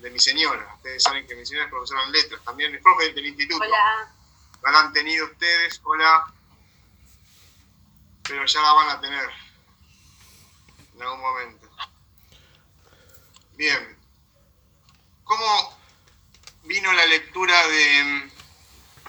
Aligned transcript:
de 0.00 0.10
mi 0.10 0.18
señora. 0.18 0.74
Ustedes 0.76 1.02
saben 1.02 1.26
que 1.26 1.34
mi 1.34 1.44
señora 1.44 1.66
es 1.66 1.70
profesora 1.70 2.04
en 2.04 2.12
letras, 2.12 2.42
también 2.44 2.74
es 2.74 2.82
profe 2.82 3.12
del 3.12 3.26
instituto. 3.26 3.64
Hola. 3.64 4.12
No 4.64 4.72
la 4.72 4.80
han 4.80 4.92
tenido 4.92 5.26
ustedes, 5.26 5.80
hola. 5.84 6.32
Pero 8.22 8.44
ya 8.44 8.60
la 8.60 8.72
van 8.72 8.90
a 8.90 9.00
tener 9.00 9.30
en 10.94 11.02
algún 11.02 11.20
momento. 11.20 11.68
Bien. 13.56 13.96
¿Cómo 15.24 15.78
vino 16.64 16.92
la 16.92 17.06
lectura 17.06 17.66
de, 17.68 18.30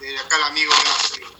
de 0.00 0.18
acá 0.18 0.36
el 0.36 0.42
amigo 0.44 0.72
Horacio? 0.72 1.39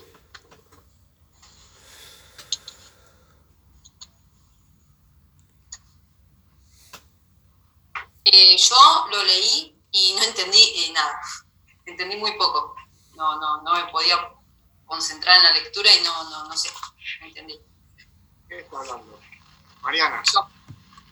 Eh, 8.24 8.56
yo 8.56 9.06
lo 9.10 9.22
leí 9.24 9.76
y 9.90 10.14
no 10.14 10.22
entendí 10.22 10.62
eh, 10.62 10.92
nada. 10.92 11.20
Entendí 11.86 12.16
muy 12.16 12.32
poco. 12.36 12.74
No, 13.14 13.38
no, 13.38 13.62
no 13.62 13.74
me 13.74 13.90
podía 13.90 14.16
concentrar 14.86 15.36
en 15.38 15.44
la 15.44 15.52
lectura 15.52 15.94
y 15.94 16.00
no, 16.02 16.24
no, 16.30 16.48
no 16.48 16.56
sé, 16.56 16.70
no 17.20 17.26
entendí. 17.26 17.58
¿Qué 18.48 18.58
está 18.58 18.78
hablando? 18.78 19.20
Mariana, 19.82 20.22
Yo, 20.32 20.46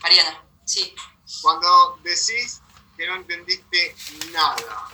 Mariana, 0.00 0.42
sí. 0.64 0.94
cuando 1.42 1.98
decís 2.02 2.60
que 2.96 3.06
no 3.06 3.16
entendiste 3.16 3.96
nada, 4.32 4.90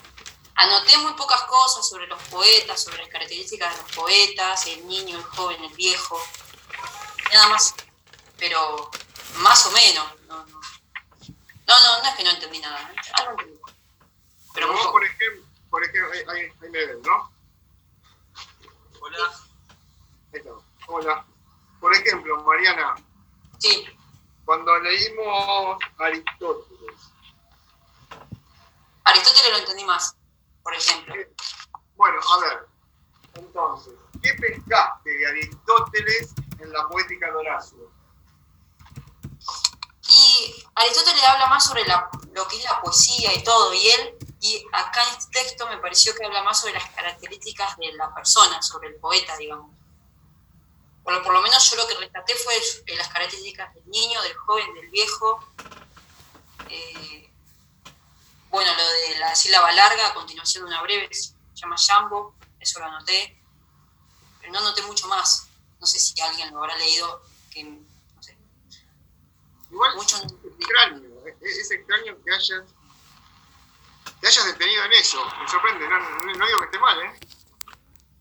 Anoté 0.56 0.96
muy 0.98 1.12
pocas 1.14 1.42
cosas 1.42 1.88
sobre 1.88 2.06
los 2.06 2.22
poetas, 2.24 2.84
sobre 2.84 2.98
las 2.98 3.08
características 3.08 3.76
de 3.76 3.82
los 3.82 3.92
poetas, 3.92 4.66
el 4.66 4.86
niño, 4.86 5.18
el 5.18 5.24
joven, 5.24 5.64
el 5.64 5.74
viejo. 5.74 6.20
Nada 7.32 7.48
más. 7.48 7.74
Pero 8.38 8.90
más 9.38 9.66
o 9.66 9.70
menos. 9.72 10.04
No, 11.66 11.74
no, 11.74 11.82
no, 11.82 11.96
no, 11.96 12.02
no 12.02 12.08
es 12.08 12.14
que 12.16 12.24
no 12.24 12.30
entendí 12.30 12.58
nada. 12.60 12.80
¿eh? 12.80 12.96
Algo 13.18 13.32
entendí. 13.32 13.60
Pero 14.54 14.72
vos, 14.72 14.86
por 14.88 15.04
ejemplo, 15.04 15.44
por 15.70 15.82
ejemplo 15.84 16.12
ahí, 16.12 16.20
ahí- 16.28 16.52
ahí 16.62 16.70
me 16.70 16.86
ven, 16.86 17.02
¿no? 17.02 17.32
Hola. 19.00 19.30
Ahí 20.32 20.40
está. 20.40 20.50
Hola. 20.86 21.26
Por 21.80 21.94
ejemplo, 21.94 22.42
Mariana, 22.44 22.94
Sí, 23.58 23.86
cuando 24.44 24.78
leímos 24.80 25.78
Aristóteles, 25.98 26.94
Aristóteles 29.04 29.50
lo 29.52 29.58
entendí 29.58 29.84
más, 29.84 30.16
por 30.62 30.74
ejemplo. 30.74 31.14
bueno, 31.96 32.20
a 32.20 32.40
ver, 32.40 32.66
entonces, 33.34 33.94
¿qué 34.22 34.34
pescaste 34.34 35.10
de 35.10 35.26
Aristóteles 35.26 36.32
en 36.58 36.72
la 36.72 36.86
poética 36.88 37.26
de 37.26 37.32
Horacio? 37.36 37.90
Y 40.16 40.54
Aristóteles 40.76 41.24
habla 41.24 41.46
más 41.48 41.64
sobre 41.64 41.84
la- 41.86 42.08
lo 42.32 42.46
que 42.46 42.56
es 42.58 42.64
la 42.64 42.80
poesía 42.80 43.32
y 43.34 43.42
todo, 43.42 43.74
y 43.74 43.88
él, 43.90 44.14
y 44.40 44.64
acá 44.72 45.02
en 45.08 45.18
este 45.18 45.30
texto 45.32 45.66
me 45.66 45.78
pareció 45.78 46.14
que 46.14 46.24
habla 46.24 46.42
más 46.44 46.60
sobre 46.60 46.74
las 46.74 46.88
características 46.90 47.76
de 47.78 47.92
la 47.94 48.14
persona, 48.14 48.62
sobre 48.62 48.88
el 48.90 48.94
poeta, 48.96 49.36
digamos. 49.36 49.72
Por 51.02 51.14
lo, 51.14 51.22
por 51.22 51.32
lo 51.32 51.42
menos 51.42 51.68
yo 51.68 51.76
lo 51.76 51.86
que 51.88 51.96
rescaté 51.96 52.34
fue 52.36 52.56
eh, 52.56 52.96
las 52.96 53.08
características 53.08 53.74
del 53.74 53.88
niño, 53.88 54.22
del 54.22 54.36
joven, 54.36 54.72
del 54.74 54.88
viejo. 54.90 55.44
Eh, 56.68 57.30
bueno, 58.50 58.70
lo 58.72 58.88
de 58.88 59.18
la 59.18 59.34
sílaba 59.34 59.72
larga, 59.72 60.06
a 60.08 60.14
continuación 60.14 60.64
de 60.64 60.68
una 60.70 60.82
breve, 60.82 61.08
se 61.12 61.32
llama 61.54 61.76
Jambo, 61.76 62.34
eso 62.60 62.78
lo 62.78 62.86
anoté. 62.86 63.36
Pero 64.40 64.52
no 64.52 64.60
anoté 64.60 64.82
mucho 64.82 65.08
más. 65.08 65.48
No 65.80 65.86
sé 65.86 65.98
si 65.98 66.18
alguien 66.20 66.52
lo 66.52 66.58
habrá 66.60 66.76
leído, 66.76 67.22
que 67.50 67.60
Igual 69.74 69.96
mucho 69.96 70.18
no 70.18 70.24
es 70.24 70.32
extraño, 70.60 71.02
es, 71.40 71.70
extraño 71.72 72.16
que 72.24 72.30
hayas, 72.32 72.62
te 74.20 74.26
hayas 74.28 74.46
detenido 74.46 74.84
en 74.84 74.92
eso, 74.92 75.18
me 75.40 75.48
sorprende, 75.48 75.88
no, 75.88 75.98
no- 75.98 76.46
digo 76.46 76.60
que 76.60 76.64
esté 76.66 76.78
mal, 76.78 77.00
¿eh? 77.02 77.20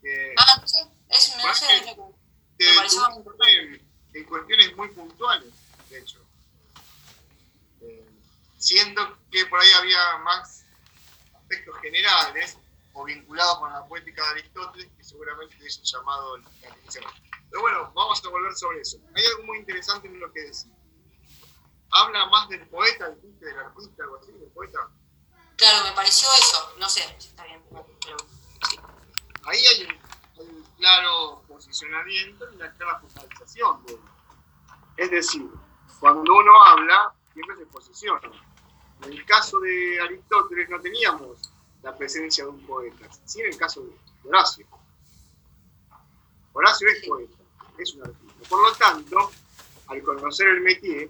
Que 0.02 0.34
Ah, 0.36 0.58
no 0.59 0.68
sé, 0.68 0.80
es, 1.09 1.38
lo 1.38 1.44
que- 1.86 1.96
te 2.58 2.66
me 2.72 2.75
pareció 2.75 3.02
en, 3.50 3.88
en 4.16 4.24
cuestiones 4.25 4.75
muy 4.75 4.88
puntuales, 4.90 5.53
de 5.91 6.00
hecho. 6.00 6.19
Eh, 7.81 8.03
siento 8.58 9.20
que 9.31 9.46
por 9.46 9.59
ahí 9.59 9.72
había 9.74 10.18
más 10.24 10.66
aspectos 11.35 11.75
generales 11.81 12.58
o 12.94 13.03
vinculados 13.03 13.59
con 13.59 13.72
la 13.72 13.85
poética 13.85 14.24
de 14.24 14.30
Aristóteles 14.40 14.90
que 14.97 15.03
seguramente 15.03 15.53
te 15.56 15.62
hubiesen 15.62 15.84
llamado 15.84 16.35
la 16.38 16.70
atención. 16.72 17.06
Pero 17.52 17.62
bueno, 17.62 17.91
vamos 17.94 18.24
a 18.25 18.30
volver 18.30 18.56
sobre 18.56 18.81
eso. 18.81 18.97
Hay 19.16 19.24
algo 19.25 19.44
muy 19.44 19.59
interesante 19.59 20.08
en 20.08 20.20
lo 20.20 20.31
que 20.34 20.41
decís. 20.41 20.66
Habla 21.96 22.26
más 22.28 22.50
del 22.50 22.68
poeta, 22.70 23.09
dijiste, 23.12 23.46
del 23.46 23.59
artista, 23.59 24.04
algo 24.04 24.18
así, 24.18 24.31
del 24.31 24.50
poeta. 24.50 24.80
Claro, 25.58 25.84
me 25.86 25.92
pareció 25.94 26.28
eso, 26.40 26.74
no 26.80 26.90
sé 26.90 27.02
si 27.20 27.28
está 27.30 27.46
bien, 27.46 27.62
pero 27.70 28.18
sí. 28.70 28.78
Ahí 29.46 29.64
hay 29.66 29.84
un, 29.86 29.92
hay 29.92 30.48
un 30.56 30.64
claro 30.78 31.44
posicionamiento 31.48 32.52
y 32.52 32.56
una 32.56 32.72
clara 32.74 33.00
focalización. 33.00 33.86
de- 33.86 34.00
Es 34.98 35.12
decir, 35.12 35.48
cuando 36.00 36.22
uno 36.34 36.64
habla, 36.66 37.14
siempre 37.34 37.58
se 37.58 37.66
posiciona. 37.68 38.32
En 39.03 39.12
el 39.14 39.26
caso 39.26 39.59
de 39.59 40.00
Aristóteles 40.02 40.70
no 40.70 40.80
teníamos 40.82 41.38
la 41.84 41.96
presencia 41.96 42.44
de 42.46 42.50
un 42.52 42.66
poeta, 42.66 43.08
sí 43.26 43.42
en 43.42 43.48
el 43.53 43.58
caso 43.58 43.82
de 43.82 43.92
Horacio. 44.28 44.66
Horacio 46.53 46.88
es 46.90 47.06
poeta, 47.08 47.38
es 47.78 47.94
un 47.96 48.02
artista. 48.03 48.50
Por 48.50 48.62
lo 48.62 48.76
tanto, 48.76 49.32
al 49.88 50.02
conocer 50.03 50.48
el 50.48 50.62
métier, 50.62 51.09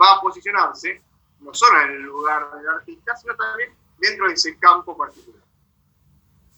va 0.00 0.12
a 0.12 0.20
posicionarse 0.20 1.02
no 1.40 1.54
solo 1.54 1.80
en 1.80 1.90
el 1.90 2.02
lugar 2.02 2.50
del 2.56 2.68
artista, 2.68 3.16
sino 3.16 3.34
también 3.34 3.74
dentro 3.98 4.28
de 4.28 4.34
ese 4.34 4.58
campo 4.58 4.96
particular. 4.96 5.40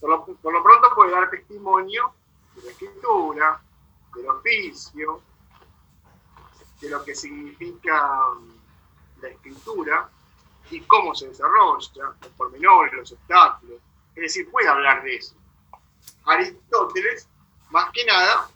Por 0.01 0.11
lo, 0.53 0.63
pronto 0.63 0.95
puede 0.95 1.13
dar 1.13 1.31
testimonio 1.31 2.13
de 2.57 2.63
la 2.63 2.71
escritura, 2.73 3.61
del 4.15 4.29
oficio, 4.29 5.21
de 6.81 6.91
lo 6.91 7.05
que 7.05 7.15
significa 7.15 8.31
mm, 8.35 9.23
la 9.23 9.29
escritura 9.29 10.11
y 10.71 10.81
cómo 10.81 11.15
se 11.15 11.29
desarrolla, 11.29 12.17
los 12.21 12.33
pormenores, 12.37 12.95
los 12.95 13.13
obstáculos. 13.13 13.81
Es 14.17 14.23
decir, 14.23 14.51
puede 14.51 14.69
hablar 14.69 15.03
de 15.05 15.17
eso. 15.17 15.37
Aristóteles, 16.25 17.29
más 17.71 17.91
que 17.93 18.05
nada, 18.05 18.49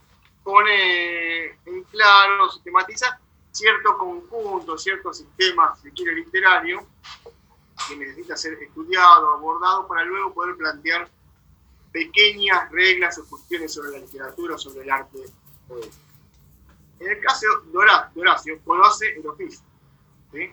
pone 0.42 1.44
en 1.64 1.84
claro, 1.90 2.50
sistematiza 2.50 3.20
cierto 3.56 3.96
conjunto, 3.96 4.76
cierto 4.78 5.12
sistema, 5.12 5.74
si 5.76 5.82
se 5.82 5.92
quiere, 5.92 6.14
literario, 6.16 6.86
que 7.88 7.96
necesita 7.96 8.36
ser 8.36 8.54
estudiado, 8.62 9.32
abordado, 9.34 9.86
para 9.86 10.04
luego 10.04 10.32
poder 10.34 10.56
plantear 10.56 11.08
pequeñas 11.92 12.70
reglas 12.70 13.18
o 13.18 13.26
cuestiones 13.26 13.72
sobre 13.72 13.92
la 13.92 13.98
literatura 13.98 14.58
sobre 14.58 14.82
el 14.82 14.90
arte. 14.90 15.18
En 16.98 17.10
el 17.10 17.20
caso 17.20 17.46
de 17.66 17.76
Hora- 17.78 18.10
de 18.14 18.20
Horacio, 18.20 18.58
conoce 18.64 19.08
el 19.18 19.26
oficio. 19.26 19.64
¿sí? 20.32 20.50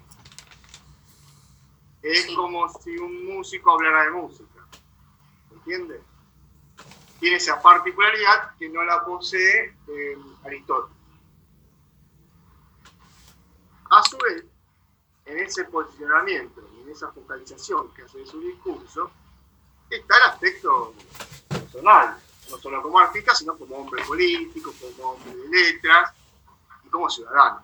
Es 2.02 2.24
Sí. 2.26 2.36
como 2.36 2.68
si 2.80 2.98
un 2.98 3.26
músico 3.26 3.72
hablara 3.72 4.04
de 4.06 4.12
música. 4.12 4.68
¿Entiendes? 5.52 6.02
Tiene 7.20 7.38
esa 7.38 7.62
particularidad 7.62 8.56
que 8.58 8.68
no 8.70 8.84
la 8.84 9.06
posee 9.06 9.74
eh, 9.88 10.18
Aristóteles. 10.44 10.98
A 13.94 14.02
su 14.02 14.18
vez, 14.18 14.44
en 15.28 15.38
ese 15.38 15.66
posicionamiento 15.66 16.68
y 16.76 16.82
en 16.82 16.90
esa 16.90 17.12
focalización 17.12 17.94
que 17.94 18.02
hace 18.02 18.18
de 18.18 18.26
su 18.26 18.40
discurso, 18.40 19.12
está 19.88 20.18
el 20.18 20.24
aspecto 20.32 20.96
personal, 21.48 22.18
no 22.50 22.58
solo 22.58 22.82
como 22.82 22.98
artista, 22.98 23.36
sino 23.36 23.56
como 23.56 23.76
hombre 23.76 24.04
político, 24.04 24.74
como 24.82 25.12
hombre 25.12 25.36
de 25.36 25.48
letras 25.48 26.12
y 26.84 26.90
como 26.90 27.08
ciudadano. 27.08 27.62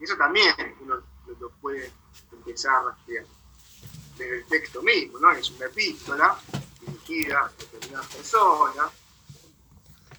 Y 0.00 0.04
eso 0.04 0.16
también 0.16 0.52
uno 0.80 1.00
lo, 1.38 1.50
puede 1.60 1.92
empezar 2.32 2.74
a 2.74 2.82
rastrear 2.90 3.26
desde 4.18 4.38
el 4.38 4.46
texto 4.46 4.82
mismo, 4.82 5.20
¿no? 5.20 5.30
Es 5.30 5.52
una 5.52 5.66
epístola 5.66 6.36
dirigida 6.80 7.44
a 7.44 7.48
determinadas 7.48 8.08
personas, 8.08 8.90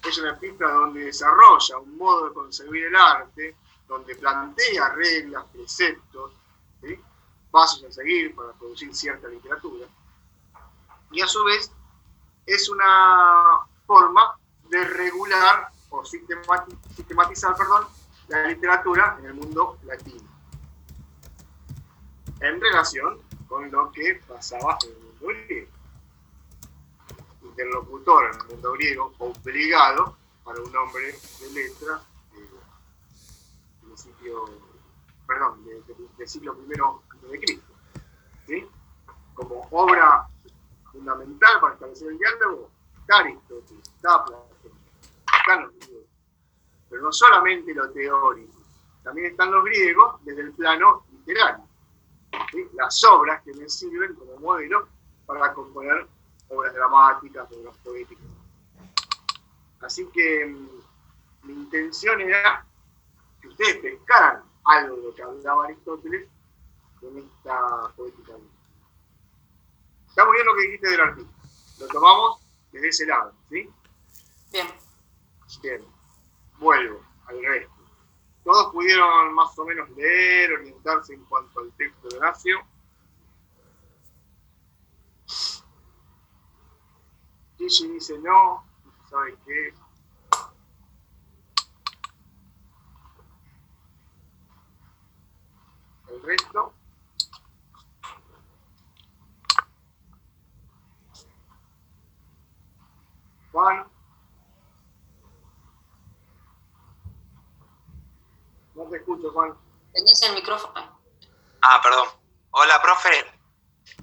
es 0.02 0.16
una 0.16 0.30
epístola 0.30 0.72
donde 0.72 1.04
desarrolla 1.04 1.78
un 1.78 1.98
modo 1.98 2.28
de 2.30 2.34
concebir 2.34 2.86
el 2.86 2.96
arte, 2.96 3.54
donde 3.92 4.14
plantea 4.16 4.88
reglas, 4.94 5.44
preceptos, 5.52 6.32
pasos 7.50 7.84
a 7.84 7.92
seguir 7.92 8.34
para 8.34 8.52
producir 8.54 8.94
cierta 8.94 9.28
literatura. 9.28 9.86
Y 11.10 11.20
a 11.20 11.26
su 11.26 11.44
vez 11.44 11.70
es 12.46 12.70
una 12.70 13.58
forma 13.86 14.38
de 14.70 14.82
regular 14.84 15.68
o 15.90 16.02
sistemati- 16.02 16.78
sistematizar 16.96 17.54
perdón, 17.54 17.86
la 18.28 18.46
literatura 18.46 19.16
en 19.18 19.26
el 19.26 19.34
mundo 19.34 19.78
latino. 19.84 20.26
En 22.40 22.58
relación 22.60 23.20
con 23.46 23.70
lo 23.70 23.92
que 23.92 24.22
pasaba 24.26 24.78
en 24.84 24.90
el 24.90 24.96
mundo 25.04 25.26
griego. 25.26 25.70
Interlocutor 27.42 28.24
en 28.32 28.40
el 28.40 28.46
mundo 28.46 28.72
griego, 28.72 29.14
obligado 29.18 30.16
para 30.42 30.62
un 30.62 30.74
hombre 30.74 31.14
de 31.40 31.50
letras 31.50 32.00
principio, 33.96 34.44
perdón, 35.26 35.64
de- 35.64 35.82
de- 35.82 36.08
del 36.16 36.28
siglo 36.28 36.52
antes 36.52 37.30
de 37.30 37.38
Cristo. 37.40 37.72
¿sí? 38.46 38.66
obra 39.70 40.26
fundamental 40.90 41.60
para 41.60 41.74
establecer 41.74 42.08
el 42.08 42.18
diálogo 42.18 42.70
Aristóteles, 43.08 43.88
está 43.88 44.24
Platón, 44.24 44.46
están 45.40 45.62
los 45.64 45.74
griegos. 45.76 46.06
Pero 46.88 47.02
no 47.02 47.12
solamente 47.12 47.74
lo 47.74 47.90
teórico, 47.90 48.52
también 49.02 49.30
están 49.32 49.50
los 49.50 49.64
griegos 49.64 50.22
desde 50.24 50.42
el 50.42 50.52
plano 50.52 51.04
literario. 51.12 51.64
Las 52.74 53.02
obras 53.04 53.42
que 53.42 53.52
me 53.54 53.68
sirven 53.68 54.14
como 54.14 54.36
modelo 54.38 54.88
para 55.26 55.52
componer 55.54 56.06
obras 56.48 56.72
dramáticas, 56.74 57.50
obras 57.52 57.76
poéticas. 57.78 58.24
Así 59.80 60.06
que 60.12 60.46
mm, 60.46 61.46
mi 61.46 61.52
intención 61.54 62.20
era 62.20 62.64
que 63.42 63.48
ustedes 63.48 63.76
pescaran 63.78 64.44
algo 64.64 64.96
de 64.96 65.02
lo 65.02 65.14
que 65.14 65.22
hablaba 65.22 65.64
Aristóteles 65.64 66.28
en 67.02 67.18
esta 67.18 67.92
poética. 67.96 68.32
Está 70.08 70.24
muy 70.24 70.34
bien 70.34 70.46
lo 70.46 70.54
que 70.54 70.62
dijiste 70.62 70.88
del 70.90 71.00
artista. 71.00 71.32
Lo 71.80 71.88
tomamos 71.88 72.40
desde 72.70 72.88
ese 72.88 73.06
lado, 73.06 73.34
¿sí? 73.50 73.68
Bien. 74.52 74.66
Bien. 75.62 75.84
Vuelvo 76.58 77.00
al 77.26 77.42
resto. 77.42 77.72
Todos 78.44 78.72
pudieron 78.72 79.34
más 79.34 79.56
o 79.58 79.64
menos 79.64 79.90
leer, 79.90 80.52
orientarse 80.52 81.14
en 81.14 81.24
cuanto 81.24 81.60
al 81.60 81.72
texto 81.72 82.08
de 82.08 82.18
Horacio. 82.18 82.58
Gigi 87.58 87.88
dice 87.88 88.18
no, 88.18 88.64
no 88.84 89.08
sabe 89.08 89.36
qué. 89.44 89.74
Resto. 96.22 96.72
Juan. 103.52 103.86
No 108.74 108.84
te 108.84 108.96
escucho, 108.96 109.30
Juan. 109.32 109.54
Tenías 109.92 110.22
el 110.22 110.34
micrófono. 110.34 111.00
Ah, 111.60 111.80
perdón. 111.82 112.08
Hola, 112.50 112.80
profe. 112.82 113.30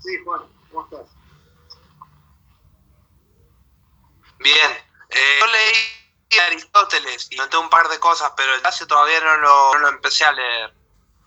Sí, 0.02 0.18
Juan, 0.24 0.42
¿cómo 0.72 0.84
estás? 0.86 1.08
Bien. 4.40 4.72
Eh, 5.10 5.38
yo 5.40 5.48
leí 5.48 6.00
Aristóteles 6.48 7.28
y 7.32 7.36
noté 7.36 7.58
un 7.58 7.70
par 7.70 7.90
de 7.90 8.00
cosas, 8.00 8.32
pero 8.38 8.54
el 8.54 8.60
Horacio 8.60 8.86
todavía 8.88 9.20
no 9.22 9.38
lo, 9.38 9.74
no 9.74 9.80
lo 9.80 9.88
empecé 9.90 10.26
a 10.26 10.32
leer. 10.32 10.79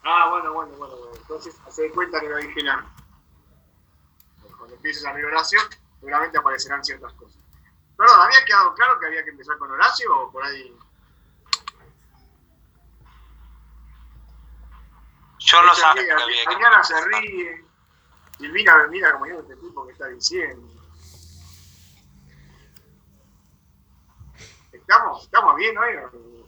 Ah, 0.04 0.28
bueno, 0.30 0.52
bueno, 0.52 0.72
bueno. 0.76 0.96
bueno. 0.96 1.12
Entonces, 1.16 1.54
hace 1.66 1.90
cuenta 1.90 2.20
que 2.20 2.28
lo 2.28 2.36
dije 2.36 2.62
nada. 2.62 2.84
Cuando 4.58 4.74
empieces 4.74 5.04
a 5.04 5.12
leer 5.12 5.26
Horacio, 5.26 5.60
seguramente 6.00 6.38
aparecerán 6.38 6.84
ciertas 6.84 7.12
cosas. 7.14 7.40
Perdón, 7.96 8.20
¿había 8.20 8.44
quedado 8.44 8.74
claro 8.74 8.98
que 8.98 9.06
había 9.06 9.24
que 9.24 9.30
empezar 9.30 9.56
con 9.58 9.70
Horacio 9.70 10.20
o 10.20 10.32
por 10.32 10.44
ahí? 10.44 10.76
Yo 15.38 15.62
no 15.62 15.74
Se 15.74 15.80
sabía 15.80 16.02
ríe, 16.02 16.06
que 16.06 16.22
había 16.22 16.44
que 16.44 16.54
Mañana 16.54 16.84
se 16.84 17.04
ríe. 17.04 17.64
Silvina 18.38 18.76
me 18.78 18.88
mira 18.88 19.12
como 19.12 19.26
yo, 19.26 19.40
este 19.40 19.56
tipo 19.56 19.86
que 19.86 19.92
está 19.92 20.06
diciendo. 20.08 20.68
¿Estamos, 24.72 25.24
estamos 25.24 25.56
bien 25.56 25.76
hoy? 25.78 26.41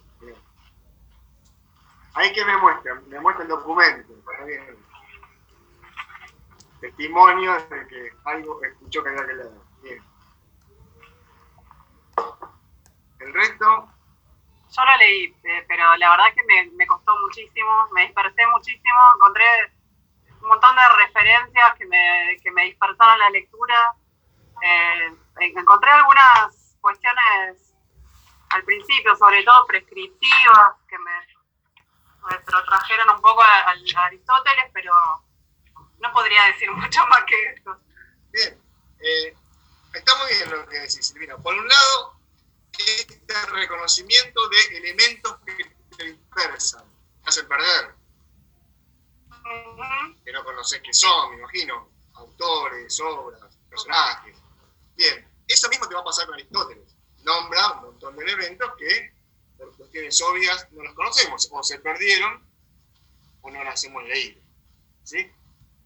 Ahí 2.14 2.32
que 2.32 2.44
me 2.44 2.56
muestran, 2.58 3.08
me 3.08 3.20
muestra 3.20 3.43
el 3.43 3.49
documento. 3.49 4.12
Testimonio 6.81 7.55
de 7.55 7.88
que 7.88 8.12
algo 8.25 8.62
escuchó 8.62 9.02
que 9.02 9.08
había 9.11 9.26
que 9.26 9.34
leer. 9.34 9.50
Bien. 9.82 10.02
El 13.20 13.32
resto, 13.32 13.88
Yo 14.76 14.84
lo 14.84 14.96
leí, 14.99 15.34
eh, 15.44 15.64
pero 15.66 15.96
la 15.96 16.11
verdad 16.11 16.34
que 16.34 16.43
me, 16.44 16.70
me 16.76 16.87
costó 16.87 17.16
muchísimo, 17.20 17.88
me 17.93 18.02
dispersé 18.02 18.46
muchísimo, 18.49 18.99
encontré 19.17 19.44
un 20.43 20.49
montón 20.49 20.76
de 20.76 20.82
referencias 21.05 21.75
que 21.78 21.87
me, 21.87 22.37
que 22.43 22.50
me 22.50 22.64
dispersaron 22.64 23.19
la 23.19 23.31
lectura. 23.31 23.94
Eh, 24.62 25.14
encontré 25.40 25.90
algunas 25.90 26.76
cuestiones 26.81 27.75
al 28.50 28.62
principio, 28.64 29.17
sobre 29.17 29.43
todo 29.43 29.67
prescriptivas, 29.67 30.76
que 30.87 30.99
me, 30.99 31.33
me 32.25 32.37
retrotrajeron 32.37 33.11
un 33.11 33.21
poco 33.21 33.43
a, 33.43 33.71
a 33.71 34.05
Aristóteles, 34.06 34.71
pero 34.73 34.93
no 35.99 36.12
podría 36.12 36.44
decir 36.44 36.71
mucho 36.73 37.06
más 37.06 37.25
que 37.25 37.43
esto. 37.50 37.79
Bien, 38.32 38.61
eh, 39.00 39.37
está 39.93 40.17
muy 40.17 40.32
bien 40.35 40.50
lo 40.50 40.69
que 40.69 40.79
decís, 40.81 41.06
Silvina. 41.06 41.37
Por 41.38 41.55
un 41.55 41.67
lado, 41.67 42.15
este 42.79 43.47
reconocimiento 43.47 44.49
de 44.49 44.79
elementos 44.79 45.37
que 45.47 45.76
te 45.97 46.05
dispersan, 46.05 46.85
te 47.23 47.29
hacen 47.29 47.49
perder, 47.49 47.94
que 50.25 50.32
no 50.32 50.44
conoces 50.44 50.81
qué 50.82 50.93
son, 50.93 51.31
me 51.31 51.38
imagino, 51.38 51.91
autores, 52.15 52.99
obras, 53.00 53.56
personajes. 53.69 54.37
Bien, 54.97 55.29
eso 55.47 55.69
mismo 55.69 55.88
te 55.88 55.94
va 55.94 56.00
a 56.00 56.05
pasar 56.05 56.27
con 56.27 56.35
Aristóteles. 56.35 56.97
Nombra 57.23 57.73
un 57.73 57.82
montón 57.82 58.17
de 58.17 58.25
elementos 58.25 58.70
que, 58.79 59.13
cuestiones 59.94 60.23
obvias, 60.23 60.73
no 60.73 60.82
los 60.82 60.94
conocemos, 60.94 61.49
o 61.52 61.62
se 61.62 61.79
perdieron, 61.79 62.44
o 63.43 63.50
no 63.50 63.62
los 63.62 63.85
hemos 63.85 64.02
leído. 64.05 64.43
¿sí? 65.05 65.31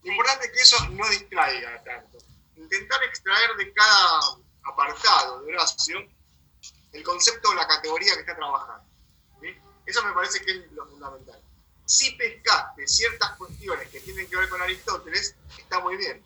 Lo 0.03 0.13
importante 0.13 0.47
es 0.47 0.53
que 0.53 0.63
eso 0.63 0.89
no 0.91 1.09
distraiga 1.11 1.83
tanto. 1.85 2.19
Intentar 2.57 3.03
extraer 3.05 3.57
de 3.57 3.73
cada 3.73 4.21
apartado 4.65 5.43
de 5.43 5.53
Horacio 5.53 6.09
el 6.93 7.03
concepto 7.03 7.51
o 7.51 7.55
la 7.55 7.67
categoría 7.67 8.15
que 8.15 8.21
está 8.21 8.35
trabajando. 8.35 8.85
¿sí? 9.43 9.49
Eso 9.85 10.03
me 10.05 10.13
parece 10.13 10.41
que 10.41 10.53
es 10.53 10.73
lo 10.73 10.87
fundamental. 10.87 11.43
Si 11.85 12.11
pescaste 12.13 12.87
ciertas 12.87 13.37
cuestiones 13.37 13.89
que 13.89 14.01
tienen 14.01 14.27
que 14.29 14.37
ver 14.37 14.49
con 14.49 14.63
Aristóteles, 14.63 15.35
está 15.59 15.81
muy 15.81 15.97
bien. 15.97 16.23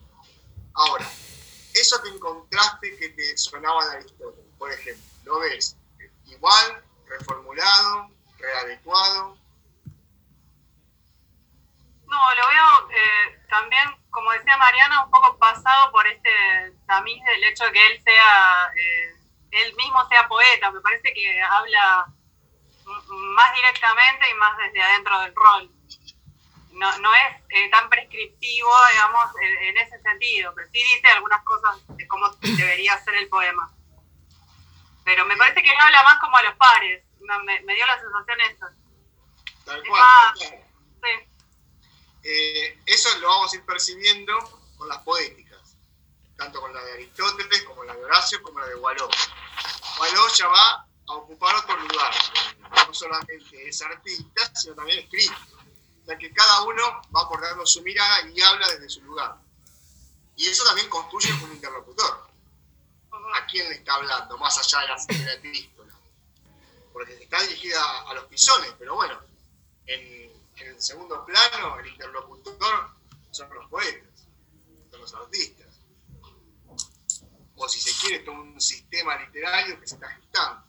Ahora, 0.74 1.08
eso 1.74 2.00
que 2.02 2.10
encontraste 2.10 2.96
que 2.96 3.08
te 3.10 3.36
sonaba 3.36 3.88
de 3.88 3.96
Aristóteles, 3.96 4.50
por 4.56 4.72
ejemplo, 4.72 5.04
lo 5.24 5.40
ves 5.40 5.76
igual, 6.26 6.82
reformulado, 7.18 8.10
readecuado. 8.38 9.36
No, 12.06 12.34
lo 12.34 12.48
veo 12.48 12.90
eh, 12.90 13.40
también, 13.48 13.84
como 14.10 14.32
decía 14.32 14.56
Mariana, 14.56 15.04
un 15.04 15.10
poco 15.10 15.38
pasado 15.38 15.90
por 15.92 16.06
este 16.06 16.30
tamiz 16.86 17.22
del 17.24 17.44
hecho 17.44 17.64
de 17.64 17.72
que 17.72 17.86
él 17.86 18.02
sea, 18.04 18.70
eh, 18.76 19.14
él 19.52 19.74
mismo 19.76 20.06
sea 20.08 20.28
poeta. 20.28 20.70
Me 20.70 20.80
parece 20.80 21.12
que 21.14 21.42
habla 21.42 22.06
más 23.08 23.54
directamente 23.54 24.30
y 24.30 24.34
más 24.34 24.56
desde 24.58 24.82
adentro 24.82 25.20
del 25.20 25.34
rol. 25.34 25.70
No, 26.72 26.98
no 26.98 27.14
es 27.14 27.36
eh, 27.50 27.70
tan 27.70 27.88
prescriptivo, 27.88 28.70
digamos, 28.92 29.30
en, 29.42 29.68
en 29.68 29.78
ese 29.78 30.00
sentido, 30.02 30.52
pero 30.54 30.68
sí 30.70 30.82
dice 30.94 31.08
algunas 31.08 31.42
cosas 31.44 31.76
de 31.96 32.06
cómo 32.08 32.28
debería 32.40 32.98
ser 33.04 33.14
el 33.14 33.28
poema. 33.28 33.70
Pero 35.04 35.24
me 35.26 35.36
parece 35.36 35.62
que 35.62 35.70
él 35.70 35.76
habla 35.80 36.02
más 36.02 36.18
como 36.18 36.36
a 36.36 36.42
los 36.42 36.54
pares. 36.56 37.04
Me, 37.22 37.38
me- 37.44 37.62
me 37.62 37.74
dio 37.74 37.86
la 37.86 38.00
sensación 38.00 38.40
esa. 38.40 38.72
Tal 39.64 39.82
Es 39.82 39.88
cual, 39.88 40.02
tal 40.38 40.48
cual. 40.48 40.62
Sí. 41.02 41.28
Eh, 42.24 42.78
eso 42.86 43.08
lo 43.18 43.28
vamos 43.28 43.52
a 43.52 43.56
ir 43.56 43.64
percibiendo 43.64 44.60
con 44.76 44.88
las 44.88 44.98
poéticas, 45.02 45.60
tanto 46.36 46.60
con 46.60 46.72
la 46.72 46.82
de 46.84 46.92
Aristóteles, 46.92 47.62
como 47.64 47.84
la 47.84 47.94
de 47.94 48.04
Horacio, 48.04 48.42
como 48.42 48.60
la 48.60 48.66
de 48.66 48.74
Gualó. 48.74 49.08
Gualó 49.98 50.28
ya 50.34 50.46
va 50.48 50.86
a 51.08 51.12
ocupar 51.14 51.54
otro 51.56 51.76
lugar, 51.76 52.12
no 52.86 52.94
solamente 52.94 53.68
es 53.68 53.82
artista, 53.82 54.54
sino 54.54 54.74
también 54.74 55.00
escribe. 55.00 55.34
O 56.02 56.06
sea 56.06 56.18
que 56.18 56.32
cada 56.32 56.62
uno 56.62 57.02
va 57.14 57.22
aportando 57.22 57.64
su 57.66 57.82
mirada 57.82 58.28
y 58.28 58.40
habla 58.40 58.68
desde 58.68 58.88
su 58.88 59.02
lugar. 59.02 59.36
Y 60.36 60.46
eso 60.48 60.64
también 60.64 60.88
construye 60.88 61.32
un 61.32 61.52
interlocutor. 61.52 62.30
¿A 63.34 63.46
quién 63.46 63.68
le 63.68 63.76
está 63.76 63.94
hablando, 63.94 64.36
más 64.38 64.58
allá 64.58 64.80
de 64.80 64.88
la, 64.88 65.24
de 65.26 65.32
epístola? 65.34 65.81
Porque 66.92 67.14
está 67.14 67.40
dirigida 67.42 68.02
a 68.02 68.14
los 68.14 68.24
pisones, 68.24 68.72
pero 68.78 68.94
bueno, 68.94 69.18
en, 69.86 70.30
el 70.56 70.80
segundo 70.80 71.24
plano, 71.24 71.78
el 71.80 71.88
interlocutor 71.88 72.90
son 73.30 73.52
los 73.54 73.68
poetas, 73.68 74.26
son 74.90 75.00
los 75.00 75.14
artistas. 75.14 75.66
O 77.56 77.68
si 77.68 77.80
se 77.80 77.98
quiere, 78.00 78.24
todo 78.24 78.34
un 78.34 78.60
sistema 78.60 79.16
literario 79.18 79.80
que 79.80 79.86
se 79.86 79.94
está 79.94 80.08
gestando. 80.10 80.64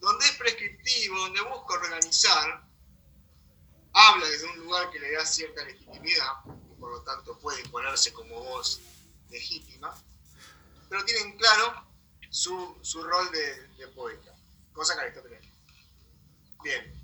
Donde 0.00 0.24
es 0.26 0.32
prescriptivo, 0.32 1.18
donde 1.18 1.40
busca 1.42 1.74
organizar, 1.74 2.66
habla 3.92 4.26
desde 4.26 4.46
un 4.50 4.58
lugar 4.58 4.90
que 4.90 4.98
le 4.98 5.12
da 5.12 5.24
cierta 5.24 5.64
legitimidad, 5.64 6.32
y 6.70 6.74
por 6.78 6.90
lo 6.90 7.02
tanto 7.02 7.38
puede 7.38 7.62
imponerse 7.62 8.12
como 8.12 8.42
voz 8.42 8.80
legítima, 9.30 9.94
pero 10.88 11.04
tienen 11.04 11.36
claro 11.38 11.86
su, 12.30 12.76
su 12.82 13.02
rol 13.02 13.30
de 13.32 13.88
poeta, 13.88 14.33
cosa 14.74 15.00
Aristóteles. 15.00 15.40
Bien. 16.62 17.00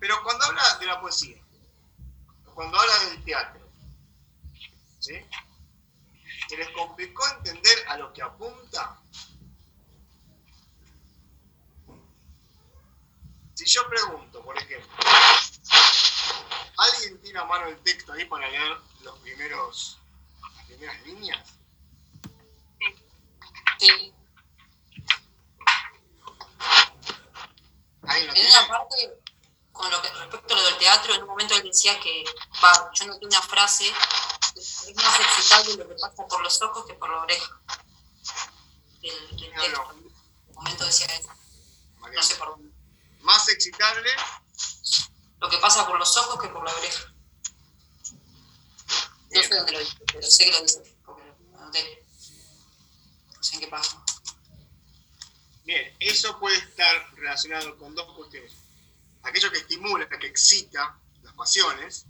Pero 0.00 0.22
cuando 0.22 0.44
habla 0.44 0.62
de 0.78 0.86
la 0.86 1.00
poesía, 1.00 1.40
cuando 2.54 2.78
habla 2.78 2.98
del 3.10 3.24
teatro, 3.24 3.68
¿sí? 4.98 5.14
¿Se 6.48 6.56
les 6.56 6.68
complicó 6.70 7.26
entender 7.28 7.78
a 7.88 7.96
lo 7.98 8.12
que 8.12 8.22
apunta? 8.22 9.00
Si 13.54 13.64
yo 13.66 13.88
pregunto, 13.88 14.42
por 14.42 14.56
ejemplo, 14.56 14.88
¿alguien 16.78 17.20
tiene 17.20 17.38
a 17.40 17.44
mano 17.44 17.66
el 17.66 17.76
texto 17.82 18.12
ahí 18.12 18.24
para 18.24 18.48
leer 18.48 18.78
los 19.02 19.18
primeros, 19.18 19.98
las 20.54 20.66
primeras 20.66 21.02
líneas? 21.06 21.54
Sí. 23.78 24.12
Ahí 28.02 28.22
lo 28.26 28.28
En 28.28 28.34
tiene. 28.34 28.50
una 28.50 28.68
parte, 28.68 29.20
con 29.72 29.90
lo 29.90 30.02
que 30.02 30.08
respecto 30.08 30.54
a 30.54 30.56
lo 30.56 30.64
del 30.64 30.77
teatro, 30.88 31.14
en 31.14 31.22
un 31.22 31.28
momento 31.28 31.54
él 31.54 31.62
decía 31.64 31.98
que, 32.00 32.24
va, 32.64 32.90
yo 32.94 33.06
noté 33.06 33.26
una 33.26 33.42
frase, 33.42 33.92
es 34.56 34.94
más 34.96 35.20
excitable 35.20 35.74
lo 35.76 35.88
que 35.88 35.94
pasa 35.94 36.26
por 36.26 36.42
los 36.42 36.62
ojos 36.62 36.86
que 36.86 36.94
por 36.94 37.10
la 37.10 37.18
oreja. 37.18 37.60
Del, 39.02 39.36
del 39.36 39.54
No, 39.54 39.62
texto. 39.62 39.82
no. 39.84 39.90
En 39.92 40.06
un 40.48 40.54
momento 40.54 40.84
decía 40.86 41.06
eso, 41.06 41.28
no 42.00 42.22
sé 42.22 42.34
por 42.36 42.48
dónde. 42.48 42.70
Más 43.20 43.48
excitable, 43.48 44.10
Lo 45.40 45.48
que 45.50 45.58
pasa 45.58 45.86
por 45.86 45.98
los 45.98 46.16
ojos 46.16 46.40
que 46.40 46.48
por 46.48 46.64
la 46.64 46.74
oreja. 46.74 47.12
No 49.30 49.42
sé 49.42 49.54
dónde 49.54 49.72
lo 49.72 49.78
dice, 49.78 49.96
pero 50.12 50.22
sé 50.26 50.44
que 50.46 50.52
lo 50.52 50.62
dice, 50.62 50.96
porque 51.04 51.22
lo 51.52 51.58
anoté. 51.60 52.04
No 53.36 53.42
sé 53.42 53.54
en 53.56 53.60
qué 53.60 53.66
pasa. 53.68 54.02
bien, 55.64 55.94
eso 56.00 56.38
puede 56.40 56.56
estar 56.56 57.14
relacionado 57.14 57.76
con 57.78 57.94
dos 57.94 58.10
cuestiones. 58.16 58.52
Aquello 59.28 59.50
que 59.52 59.58
estimula, 59.58 60.08
que 60.08 60.26
excita 60.26 60.98
las 61.22 61.34
pasiones, 61.34 62.06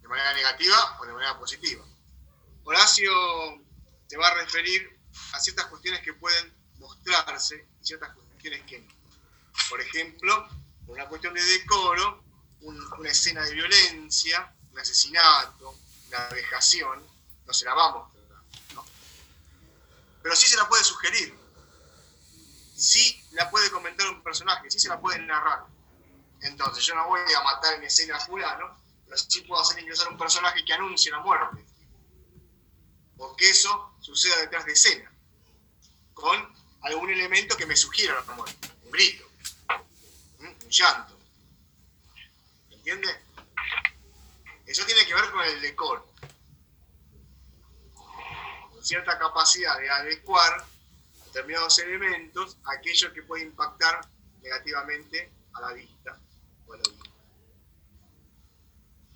de 0.00 0.08
manera 0.08 0.32
negativa 0.34 0.98
o 1.00 1.06
de 1.06 1.12
manera 1.12 1.36
positiva. 1.38 1.84
Horacio 2.64 3.12
se 4.06 4.16
va 4.16 4.28
a 4.28 4.34
referir 4.34 4.98
a 5.32 5.40
ciertas 5.40 5.66
cuestiones 5.66 6.00
que 6.02 6.12
pueden 6.14 6.54
mostrarse 6.78 7.66
y 7.80 7.84
ciertas 7.84 8.14
cuestiones 8.14 8.62
que 8.62 8.78
no. 8.80 8.94
Por 9.68 9.80
ejemplo, 9.80 10.48
por 10.86 10.94
una 10.96 11.08
cuestión 11.08 11.34
de 11.34 11.42
decoro, 11.44 12.22
un- 12.60 12.92
una 12.98 13.10
escena 13.10 13.44
de 13.44 13.52
violencia, 13.54 14.54
un 14.72 14.78
asesinato, 14.78 15.76
una 16.08 16.28
vejación, 16.28 17.04
no 17.44 17.52
se 17.52 17.64
la 17.64 17.74
va 17.74 17.88
a 17.88 17.92
mostrar. 17.92 18.16
Pero 20.22 20.36
sí 20.36 20.46
se 20.48 20.56
la 20.56 20.68
puede 20.68 20.84
sugerir. 20.84 21.36
Sí 22.76 23.24
la 23.32 23.50
puede 23.50 23.70
comentar 23.70 24.06
un 24.08 24.22
personaje, 24.22 24.70
sí 24.70 24.78
se 24.78 24.88
la 24.88 25.00
puede 25.00 25.18
narrar. 25.20 25.64
Entonces, 26.42 26.84
yo 26.84 26.94
no 26.94 27.06
voy 27.06 27.20
a 27.20 27.42
matar 27.42 27.74
en 27.74 27.84
escena 27.84 28.16
a 28.16 28.20
fulano, 28.20 28.78
pero 29.04 29.16
sí 29.18 29.42
puedo 29.42 29.62
hacer 29.62 29.78
ingresar 29.80 30.08
un 30.08 30.18
personaje 30.18 30.64
que 30.64 30.72
anuncie 30.72 31.10
la 31.10 31.20
muerte. 31.20 31.64
O 33.18 33.34
que 33.34 33.50
eso 33.50 33.94
suceda 34.00 34.36
detrás 34.38 34.64
de 34.66 34.72
escena. 34.72 35.10
Con 36.12 36.54
algún 36.82 37.10
elemento 37.10 37.56
que 37.56 37.66
me 37.66 37.76
sugiera 37.76 38.22
la 38.26 38.34
muerte. 38.34 38.68
Un 38.84 38.90
grito. 38.90 39.24
Un 40.38 40.58
llanto. 40.68 41.18
¿Entiende? 42.70 43.08
Eso 44.66 44.84
tiene 44.84 45.06
que 45.06 45.14
ver 45.14 45.30
con 45.30 45.44
el 45.44 45.60
decoro. 45.60 46.12
Con 48.70 48.84
cierta 48.84 49.18
capacidad 49.18 49.78
de 49.78 49.88
adecuar 49.88 50.66
determinados 51.26 51.78
elementos 51.78 52.56
a 52.64 52.72
aquello 52.72 53.12
que 53.12 53.22
puede 53.22 53.44
impactar 53.44 54.00
negativamente 54.42 55.30
a 55.54 55.60
la 55.60 55.72
vista. 55.72 56.18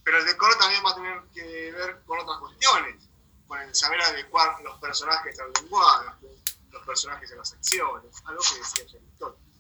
Pero 0.04 0.18
el 0.18 0.26
decoro 0.26 0.56
también 0.56 0.84
va 0.84 0.90
a 0.90 0.94
tener 0.94 1.22
que 1.34 1.72
ver 1.72 2.02
con 2.04 2.18
otras 2.18 2.38
cuestiones, 2.38 2.96
con 3.46 3.60
el 3.60 3.74
saber 3.74 4.00
adecuar 4.02 4.60
los 4.62 4.78
personajes 4.78 5.38
al 5.40 5.52
lenguaje, 5.52 6.28
los 6.70 6.86
personajes 6.86 7.32
a 7.32 7.36
las 7.36 7.52
acciones, 7.52 8.22
algo 8.24 8.42
que 8.42 8.58
decía 8.58 8.84
Aristóteles. 8.84 9.50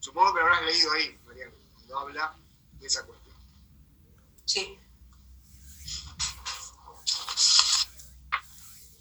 Supongo 0.00 0.32
que 0.32 0.40
lo 0.40 0.46
habrás 0.46 0.62
leído 0.62 0.92
ahí, 0.92 1.20
Mariano, 1.26 1.52
cuando 1.74 1.98
habla 1.98 2.34
de 2.72 2.86
esa 2.86 3.04
cuestión. 3.04 3.36
Sí. 4.46 4.78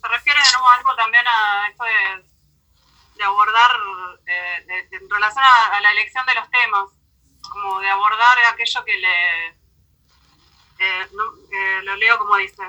Se 0.01 0.07
refiere 0.07 0.39
de 0.39 0.51
nuevo 0.51 0.69
algo 0.69 0.95
también 0.95 1.25
a 1.27 1.67
esto 1.69 1.83
de, 1.83 2.25
de 3.15 3.23
abordar, 3.23 3.71
eh, 4.25 4.87
en 4.91 5.09
relación 5.09 5.43
a 5.43 5.79
la 5.79 5.91
elección 5.91 6.25
de 6.25 6.35
los 6.35 6.49
temas, 6.49 6.89
como 7.49 7.79
de 7.79 7.89
abordar 7.89 8.37
aquello 8.45 8.83
que 8.85 8.97
le... 8.97 9.58
eh, 10.79 11.07
no- 11.13 11.35
eh, 11.51 11.81
lo 11.83 11.95
leo 11.97 12.17
como 12.17 12.35
dice. 12.37 12.63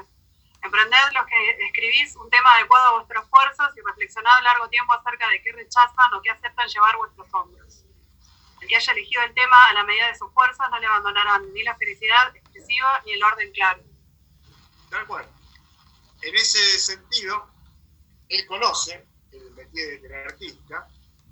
Emprended 0.63 1.13
los 1.15 1.25
que 1.27 1.51
escribís 1.67 2.15
un 2.17 2.29
tema 2.29 2.55
adecuado 2.55 2.89
a 2.89 2.93
vuestros 2.97 3.25
esfuerzos 3.25 3.77
y 3.77 3.81
reflexionad 3.81 4.43
largo 4.43 4.69
tiempo 4.69 4.93
acerca 4.93 5.27
de 5.29 5.43
qué 5.43 5.53
rechazan 5.53 6.13
o 6.15 6.21
qué 6.21 6.31
aceptan 6.31 6.69
llevar 6.69 6.97
vuestros 6.99 7.27
hombros. 7.33 7.85
El 8.61 8.69
que 8.69 8.77
haya 8.77 8.93
elegido 8.93 9.23
el 9.23 9.33
tema 9.33 9.69
a 9.69 9.73
la 9.73 9.85
medida 9.85 10.09
de 10.09 10.19
sus 10.19 10.31
fuerzas 10.35 10.69
no 10.71 10.79
le 10.79 10.87
abandonarán 10.87 11.51
ni 11.55 11.63
la 11.63 11.75
felicidad 11.77 12.37
expresiva 12.37 13.01
ni 13.07 13.13
el 13.13 13.23
orden 13.25 13.51
claro. 13.53 13.83
Tal 14.91 15.07
cual. 15.07 15.27
En 16.21 16.35
ese 16.35 16.79
sentido, 16.79 17.49
él 18.29 18.47
conoce 18.47 19.07
el 19.33 19.51
métier 19.53 20.03
del 20.03 20.13
artista 20.15 20.87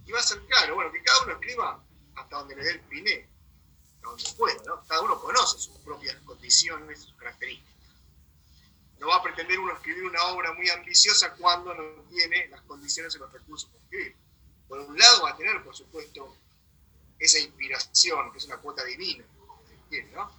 y 0.07 0.13
va 0.13 0.21
a 0.21 0.23
ser 0.23 0.41
claro, 0.47 0.75
bueno, 0.77 0.91
que 0.91 1.03
cada 1.03 1.23
uno 1.25 1.33
escriba 1.35 1.85
hasta 2.17 2.37
donde 2.37 2.57
le 2.57 2.65
dé 2.65 2.71
el 2.71 2.81
piné, 2.81 3.29
hasta 4.09 4.25
donde 4.25 4.39
pueda, 4.39 4.63
¿no? 4.65 4.85
Cada 4.87 5.03
uno 5.03 5.21
conoce 5.21 5.59
sus 5.59 5.77
propias 5.79 6.17
condiciones, 6.25 7.03
sus 7.03 7.15
características. 7.15 7.69
No 8.99 9.09
va 9.09 9.17
a 9.17 9.23
pretender 9.23 9.59
uno 9.59 9.75
escribir 9.75 10.05
una 10.05 10.23
obra 10.25 10.53
muy 10.55 10.69
ambiciosa 10.71 11.35
cuando 11.35 11.75
no 11.75 12.03
tiene 12.11 12.49
las 12.49 12.63
condiciones 12.63 13.15
y 13.15 13.19
los 13.19 13.33
recursos 13.33 13.71
para 13.71 13.85
escribir. 13.85 14.17
Por 14.67 14.81
un 14.81 14.99
lado 14.99 15.23
va 15.23 15.31
a 15.31 15.37
tener, 15.37 15.63
por 15.63 15.77
supuesto, 15.77 16.37
esa 17.19 17.39
inspiración, 17.39 18.33
que 18.33 18.39
es 18.39 18.45
una 18.47 18.59
cuota 18.59 18.85
divina, 18.85 19.25
¿no? 20.13 20.31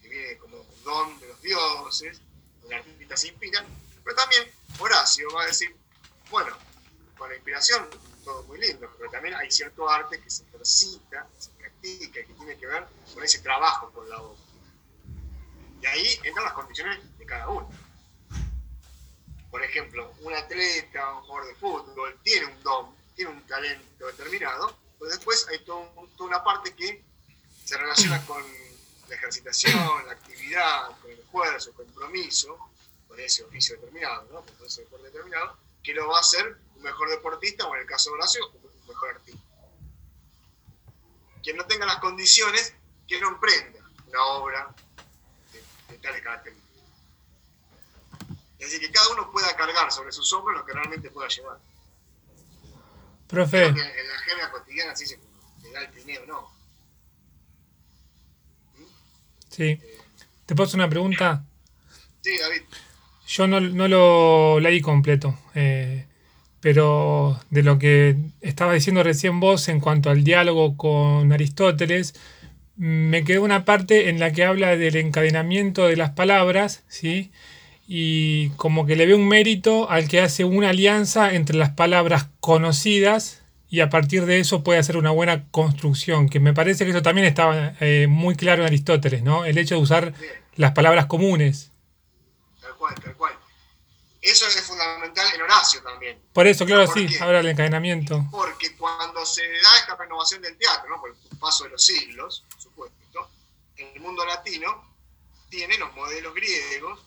que 0.00 0.08
viene 0.08 0.38
como 0.38 0.64
don 0.84 1.18
de 1.18 1.28
los 1.28 1.40
dioses, 1.42 2.20
el 2.64 2.72
artista 2.72 3.16
se 3.16 3.28
inspira, 3.28 3.64
pero 4.02 4.16
también 4.16 4.50
Horacio 4.78 5.30
va 5.32 5.42
a 5.42 5.46
decir, 5.46 5.74
bueno, 6.30 6.56
con 7.16 7.28
la 7.28 7.36
inspiración 7.36 7.88
todo 8.24 8.42
muy 8.44 8.58
lindo, 8.58 8.90
pero 8.98 9.10
también 9.10 9.34
hay 9.34 9.50
cierto 9.50 9.88
arte 9.88 10.20
que 10.20 10.30
se 10.30 10.44
ejercita, 10.44 11.28
se 11.38 11.50
que 11.84 12.24
tiene 12.24 12.56
que 12.56 12.66
ver 12.66 12.86
con 13.12 13.22
ese 13.22 13.40
trabajo 13.40 13.90
con 13.92 14.08
la 14.08 14.20
obra. 14.20 14.40
Y 15.82 15.86
ahí 15.86 16.18
entran 16.22 16.46
las 16.46 16.54
condiciones 16.54 16.98
de 17.18 17.26
cada 17.26 17.48
uno. 17.48 17.68
Por 19.50 19.62
ejemplo, 19.62 20.12
un 20.20 20.34
atleta, 20.34 21.12
un 21.14 21.22
jugador 21.24 21.48
de 21.48 21.54
fútbol, 21.56 22.18
tiene 22.22 22.46
un 22.46 22.62
don, 22.62 22.96
tiene 23.14 23.32
un 23.32 23.46
talento 23.46 24.06
determinado, 24.06 24.76
pero 24.98 25.10
después 25.10 25.46
hay 25.48 25.58
toda 25.60 25.90
una 26.20 26.42
parte 26.42 26.74
que 26.74 27.04
se 27.64 27.76
relaciona 27.76 28.24
con 28.24 28.42
la 29.08 29.14
ejercitación, 29.14 30.06
la 30.06 30.12
actividad, 30.12 30.98
con 31.00 31.10
el 31.10 31.18
esfuerzo, 31.18 31.70
el 31.70 31.76
compromiso, 31.76 32.58
con 33.06 33.20
ese 33.20 33.44
oficio 33.44 33.76
determinado, 33.76 34.26
¿no? 34.32 34.44
con 34.56 34.66
ese 34.66 34.82
deporte 34.82 35.06
determinado, 35.06 35.58
que 35.82 35.92
lo 35.92 36.08
va 36.08 36.16
a 36.16 36.20
hacer 36.20 36.56
un 36.76 36.82
mejor 36.82 37.10
deportista 37.10 37.66
o 37.66 37.74
en 37.74 37.82
el 37.82 37.86
caso 37.86 38.10
de 38.10 38.14
Horacio, 38.14 38.48
un 38.48 38.88
mejor 38.88 39.10
artista. 39.10 39.53
Quien 41.44 41.56
no 41.56 41.66
tenga 41.66 41.86
las 41.86 41.98
condiciones, 41.98 42.74
que 43.06 43.20
no 43.20 43.28
emprenda 43.28 43.80
una 44.08 44.24
obra 44.24 44.74
de, 45.52 45.92
de 45.92 45.98
tales 45.98 46.22
características. 46.22 46.64
Es 48.58 48.70
decir, 48.70 48.80
que 48.80 48.90
cada 48.90 49.10
uno 49.10 49.30
pueda 49.30 49.54
cargar 49.54 49.92
sobre 49.92 50.10
sus 50.10 50.32
hombros 50.32 50.56
lo 50.56 50.64
que 50.64 50.72
realmente 50.72 51.10
pueda 51.10 51.28
llevar. 51.28 51.58
Profe, 53.28 53.66
en 53.66 53.76
la 53.76 54.18
jerga 54.26 54.50
cotidiana 54.50 54.96
sí 54.96 55.06
se 55.06 55.18
le 55.62 55.70
da 55.70 55.82
el 55.82 55.94
dinero, 55.94 56.24
no. 56.26 56.54
sí. 59.50 59.80
¿Te 60.46 60.54
puedo 60.54 60.66
hacer 60.66 60.78
una 60.78 60.90
pregunta? 60.90 61.42
Sí, 62.20 62.36
David. 62.38 62.62
Yo 63.26 63.46
no, 63.46 63.60
no 63.60 63.88
lo 63.88 64.60
leí 64.60 64.80
completo, 64.82 65.38
eh, 65.54 66.06
pero 66.64 67.38
de 67.50 67.62
lo 67.62 67.78
que 67.78 68.16
estaba 68.40 68.72
diciendo 68.72 69.02
recién 69.02 69.38
vos 69.38 69.68
en 69.68 69.80
cuanto 69.80 70.08
al 70.08 70.24
diálogo 70.24 70.78
con 70.78 71.30
Aristóteles, 71.30 72.14
me 72.78 73.22
quedó 73.22 73.42
una 73.42 73.66
parte 73.66 74.08
en 74.08 74.18
la 74.18 74.32
que 74.32 74.46
habla 74.46 74.74
del 74.74 74.96
encadenamiento 74.96 75.86
de 75.86 75.98
las 75.98 76.12
palabras, 76.12 76.82
¿sí? 76.88 77.30
Y 77.86 78.48
como 78.56 78.86
que 78.86 78.96
le 78.96 79.04
ve 79.04 79.14
un 79.14 79.28
mérito 79.28 79.90
al 79.90 80.08
que 80.08 80.22
hace 80.22 80.44
una 80.44 80.70
alianza 80.70 81.34
entre 81.34 81.58
las 81.58 81.68
palabras 81.68 82.28
conocidas 82.40 83.42
y 83.68 83.80
a 83.80 83.90
partir 83.90 84.24
de 84.24 84.38
eso 84.38 84.64
puede 84.64 84.78
hacer 84.78 84.96
una 84.96 85.10
buena 85.10 85.44
construcción, 85.50 86.30
que 86.30 86.40
me 86.40 86.54
parece 86.54 86.86
que 86.86 86.92
eso 86.92 87.02
también 87.02 87.26
estaba 87.26 87.74
eh, 87.80 88.06
muy 88.08 88.36
claro 88.36 88.62
en 88.62 88.68
Aristóteles, 88.68 89.22
¿no? 89.22 89.44
El 89.44 89.58
hecho 89.58 89.74
de 89.74 89.82
usar 89.82 90.14
las 90.56 90.72
palabras 90.72 91.04
comunes. 91.04 91.72
Tal 92.62 92.74
cual, 92.76 92.94
tal 92.94 93.14
cual. 93.16 93.23
Eso 94.24 94.46
es 94.46 94.58
fundamental 94.62 95.34
en 95.34 95.42
Horacio 95.42 95.82
también. 95.82 96.18
Por 96.32 96.46
eso, 96.46 96.64
claro, 96.64 96.86
¿Por 96.86 96.94
sí, 96.94 97.06
qué? 97.06 97.22
habla 97.22 97.38
del 97.38 97.48
encadenamiento. 97.48 98.24
Porque 98.30 98.74
cuando 98.74 99.24
se 99.26 99.46
da 99.46 99.78
esta 99.80 99.96
renovación 99.96 100.40
del 100.40 100.56
teatro, 100.56 100.88
¿no? 100.88 100.98
por 100.98 101.10
el 101.10 101.38
paso 101.38 101.64
de 101.64 101.70
los 101.70 101.84
siglos, 101.84 102.42
por 102.50 102.62
supuesto, 102.62 103.30
el 103.76 104.00
mundo 104.00 104.24
latino 104.24 104.96
tiene 105.50 105.76
los 105.76 105.92
modelos 105.94 106.32
griegos, 106.32 107.00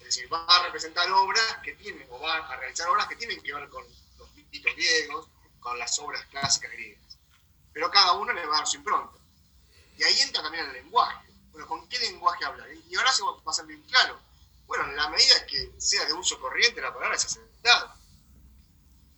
el 0.00 0.08
Es 0.08 0.16
decir, 0.16 0.32
va 0.32 0.44
a 0.46 0.64
representar 0.64 1.08
obras 1.12 1.58
que 1.62 1.74
tienen, 1.74 2.08
o 2.10 2.18
va 2.18 2.38
a 2.38 2.56
realizar 2.56 2.88
obras 2.88 3.06
que 3.06 3.14
tienen 3.14 3.40
que 3.40 3.54
ver 3.54 3.68
con 3.68 3.84
los 4.18 4.28
mitos 4.34 4.74
griegos, 4.74 5.28
con 5.60 5.78
las 5.78 5.96
obras 6.00 6.24
clásicas 6.26 6.72
griegas. 6.72 7.18
Pero 7.72 7.88
cada 7.92 8.14
uno 8.14 8.32
le 8.32 8.44
va 8.46 8.56
a 8.56 8.58
dar 8.58 8.66
su 8.66 8.78
impronta. 8.78 9.16
Y 9.96 10.02
ahí 10.02 10.20
entra 10.22 10.42
también 10.42 10.66
el 10.66 10.72
lenguaje. 10.72 11.28
Bueno, 11.52 11.68
¿con 11.68 11.88
qué 11.88 12.00
lenguaje 12.00 12.44
hablar? 12.44 12.66
Y 12.90 12.96
ahora 12.96 13.12
se 13.12 13.22
va 13.22 13.30
a 13.46 13.52
ser 13.52 13.66
bien 13.66 13.82
claro. 13.82 14.18
Bueno, 14.76 14.90
en 14.90 14.96
la 14.96 15.08
medida 15.08 15.46
que 15.46 15.72
sea 15.78 16.04
de 16.04 16.12
uso 16.14 16.40
corriente 16.40 16.80
la 16.80 16.92
palabra 16.92 17.16
es 17.16 17.24
aceptada. 17.26 17.96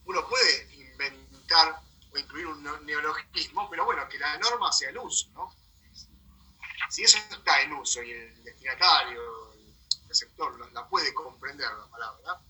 Uno 0.05 0.29
puede 0.29 0.75
inventar 0.75 1.81
o 2.13 2.19
incluir 2.19 2.47
un 2.47 2.63
neologismo, 2.85 3.71
pero 3.71 3.87
bueno, 3.87 4.07
que 4.07 4.19
la 4.19 4.37
norma 4.37 4.71
sea 4.71 4.91
el 4.91 4.99
uso, 4.99 5.31
¿no? 5.31 5.57
Si 6.91 7.05
eso 7.05 7.17
está 7.31 7.63
en 7.63 7.73
uso 7.73 8.03
y 8.03 8.13
el 8.13 8.45
destinatario, 8.45 9.55
el 9.55 10.09
receptor, 10.09 10.73
la 10.73 10.87
puede 10.89 11.15
comprender 11.15 11.73
la 11.73 11.87
palabra, 11.87 12.43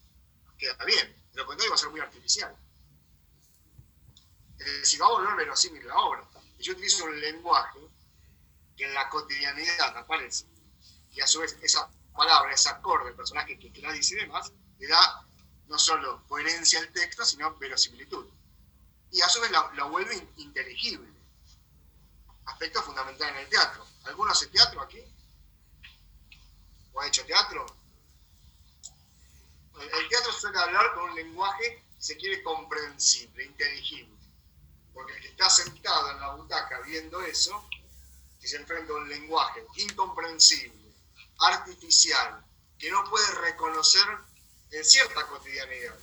queda 0.59 0.85
bien. 0.85 1.07
De 1.33 1.37
lo 1.43 1.47
contrario 1.47 1.71
va 1.71 1.77
a 1.77 1.79
ser 1.79 1.91
muy 1.91 2.01
artificial. 2.01 2.57
Es 4.59 4.81
decir, 4.81 5.01
va 5.01 5.07
a 5.07 5.11
volver 5.11 5.37
verosímil 5.37 5.87
la 5.87 5.97
obra. 5.97 6.29
Yo 6.59 6.73
utilizo 6.73 7.05
un 7.05 7.21
lenguaje 7.21 7.79
que 8.77 8.85
en 8.85 8.95
la 8.95 9.09
cotidianidad 9.09 9.97
aparece. 9.97 10.47
Y 11.13 11.21
a 11.21 11.27
su 11.27 11.41
vez 11.41 11.57
esa 11.63 11.89
palabra, 12.17 12.53
ese 12.53 12.69
acorde, 12.69 13.11
el 13.11 13.17
personaje 13.17 13.59
que, 13.59 13.71
la 13.81 13.93
dice 13.93 14.15
y 14.15 14.21
demás, 14.21 14.53
le 14.79 14.87
da 14.89 15.27
no 15.67 15.79
solo 15.79 16.25
coherencia 16.29 16.81
al 16.81 16.93
texto, 16.93 17.25
sino 17.25 17.55
verosimilitud. 17.57 18.27
Y 19.11 19.21
a 19.21 19.29
su 19.29 19.41
vez 19.41 19.51
la, 19.51 19.85
vuelve 19.85 20.29
inteligible. 20.37 21.09
Aspecto 22.47 22.83
fundamental 22.83 23.31
en 23.31 23.37
el 23.39 23.49
teatro. 23.49 23.87
¿Alguno 24.05 24.33
hace 24.33 24.47
teatro 24.49 24.81
aquí? 24.81 25.03
¿O 26.93 27.01
ha 27.01 27.07
hecho 27.07 27.25
teatro? 27.27 27.67
El 29.79 30.09
teatro 30.09 30.33
suele 30.33 30.59
hablar 30.59 30.95
con 30.95 31.11
un 31.11 31.15
lenguaje, 31.17 31.85
se 31.99 32.17
quiere, 32.17 32.43
comprensible, 32.43 33.45
inteligible. 33.45 34.17
Porque 34.95 35.13
el 35.13 35.21
que 35.21 35.29
está 35.29 35.51
sentado 35.51 36.13
en 36.13 36.21
la 36.21 36.35
butaca 36.35 36.81
viendo 36.81 37.21
eso, 37.23 37.69
y 38.41 38.47
se 38.47 38.57
enfrenta 38.57 38.93
a 38.93 38.97
un 38.97 39.09
lenguaje 39.09 39.67
incomprensible, 39.77 40.86
artificial, 41.39 42.45
que 42.79 42.91
no 42.91 43.09
puede 43.09 43.27
reconocer 43.43 44.07
en 44.71 44.85
cierta 44.85 45.27
cotidianidad, 45.27 45.97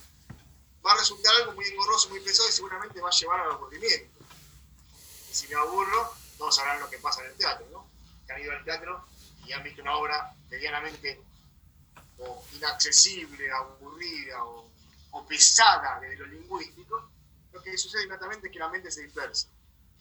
va 0.84 0.92
a 0.92 0.96
resultar 0.98 1.34
algo 1.36 1.52
muy 1.52 1.64
engorroso, 1.66 2.08
muy 2.10 2.20
pesado 2.20 2.48
y 2.48 2.52
seguramente 2.52 3.00
va 3.00 3.08
a 3.08 3.12
llevar 3.12 3.40
al 3.40 3.52
aburrimiento. 3.52 4.18
si 5.32 5.48
me 5.48 5.56
aburro, 5.56 6.14
todos 6.38 6.54
sabrán 6.54 6.80
lo 6.80 6.90
que 6.90 6.98
pasa 6.98 7.22
en 7.22 7.30
el 7.30 7.36
teatro, 7.36 7.66
¿no? 7.72 7.88
Que 8.26 8.32
han 8.32 8.42
ido 8.42 8.52
al 8.52 8.64
teatro 8.64 9.04
y 9.46 9.52
han 9.52 9.62
visto 9.62 9.82
una 9.82 9.96
obra 9.96 10.34
medianamente 10.50 11.20
o 12.18 12.44
inaccesible, 12.52 13.50
aburrida 13.50 14.44
o, 14.44 14.70
o 15.10 15.26
pesada 15.26 16.00
desde 16.00 16.16
lo 16.16 16.26
lingüístico, 16.26 17.10
lo 17.52 17.62
que 17.62 17.76
sucede 17.78 18.02
inmediatamente 18.02 18.48
es 18.48 18.52
que 18.52 18.58
la 18.58 18.68
mente 18.68 18.90
se 18.90 19.02
dispersa. 19.02 19.48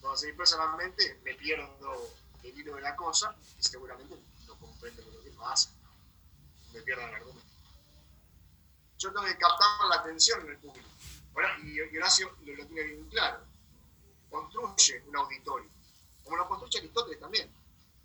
Cuando 0.02 0.18
se 0.18 0.28
dispersa 0.28 0.58
la 0.58 0.76
mente, 0.76 1.20
me 1.24 1.34
pierdo 1.36 2.10
el 2.44 2.60
hilo 2.60 2.76
de 2.76 2.82
la 2.82 2.96
cosa 2.96 3.36
y 3.60 3.64
seguramente 3.64 4.16
no 4.48 4.56
comprendo 4.56 5.02
lo 5.04 5.23
Me 6.74 6.82
pierdo 6.82 7.04
el 7.04 7.14
argumento. 7.14 7.48
Yo 8.98 9.12
tengo 9.12 9.26
que 9.26 9.38
captar 9.38 9.88
la 9.90 9.96
atención 9.96 10.42
en 10.42 10.52
el 10.52 10.58
público. 10.58 10.90
y 11.64 11.98
Horacio 11.98 12.36
lo 12.46 12.66
tiene 12.68 12.84
bien 12.84 13.10
claro. 13.10 13.44
Construye 14.30 15.04
un 15.08 15.18
auditorio, 15.18 15.70
como 16.24 16.38
lo 16.38 16.48
construye 16.48 16.80
Aristóteles 16.80 17.20
también. 17.20 17.52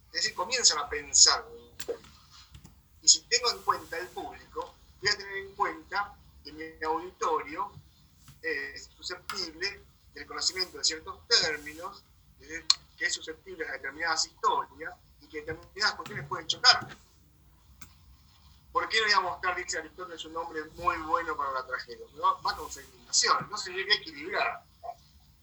Es 0.08 0.12
decir, 0.12 0.34
comienzan 0.34 0.78
a 0.78 0.88
pensar. 0.88 1.44
Y 3.00 3.08
si 3.08 3.20
tengo 3.22 3.50
en 3.52 3.62
cuenta 3.62 3.98
el 3.98 4.08
público, 4.08 4.74
voy 5.00 5.10
a 5.10 5.16
tener 5.16 5.36
en 5.36 5.54
cuenta 5.54 6.16
que 6.42 6.52
mi 6.52 6.64
auditorio 6.84 7.72
es 8.42 8.90
susceptible 8.96 9.80
del 10.14 10.26
conocimiento 10.26 10.78
de 10.78 10.84
ciertos 10.84 11.26
términos, 11.28 12.02
que 12.40 13.06
es 13.06 13.14
susceptible 13.14 13.68
a 13.68 13.72
determinadas 13.72 14.26
historias 14.26 14.94
y 15.20 15.28
que 15.28 15.42
determinadas 15.42 15.94
cuestiones 15.94 16.26
pueden 16.26 16.46
chocar. 16.46 16.88
¿Por 18.78 18.88
qué 18.88 19.00
no 19.00 19.06
voy 19.06 19.12
a 19.12 19.20
mostrar, 19.22 19.56
dice 19.56 19.78
Aristóteles, 19.78 20.24
un 20.24 20.34
nombre 20.34 20.62
muy 20.76 20.96
bueno 20.98 21.36
para 21.36 21.50
la 21.50 21.66
tragedia? 21.66 22.06
Va 22.22 22.56
con 22.56 22.70
su 22.70 22.80
indignación, 22.80 23.50
tiene 23.64 23.84
que 23.84 23.94
equilibrar. 23.94 24.62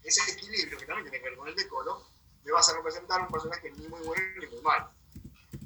Ese 0.02 0.32
equilibrio, 0.32 0.78
que 0.78 0.86
también 0.86 1.10
tiene 1.10 1.22
que 1.22 1.28
ver 1.28 1.38
con 1.38 1.46
el 1.46 1.54
decoro, 1.54 2.02
me 2.44 2.52
vas 2.52 2.66
a 2.70 2.76
representar 2.76 3.20
un 3.20 3.28
personaje 3.28 3.70
ni 3.72 3.88
muy 3.88 4.00
bueno 4.00 4.22
ni 4.40 4.46
muy 4.46 4.60
malo. 4.62 4.90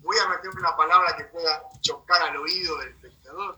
¿Voy 0.02 0.18
a 0.18 0.28
meter 0.30 0.50
una 0.50 0.76
palabra 0.76 1.16
que 1.16 1.26
pueda 1.26 1.62
chocar 1.80 2.20
al 2.22 2.38
oído 2.38 2.76
del 2.78 2.88
espectador? 2.88 3.56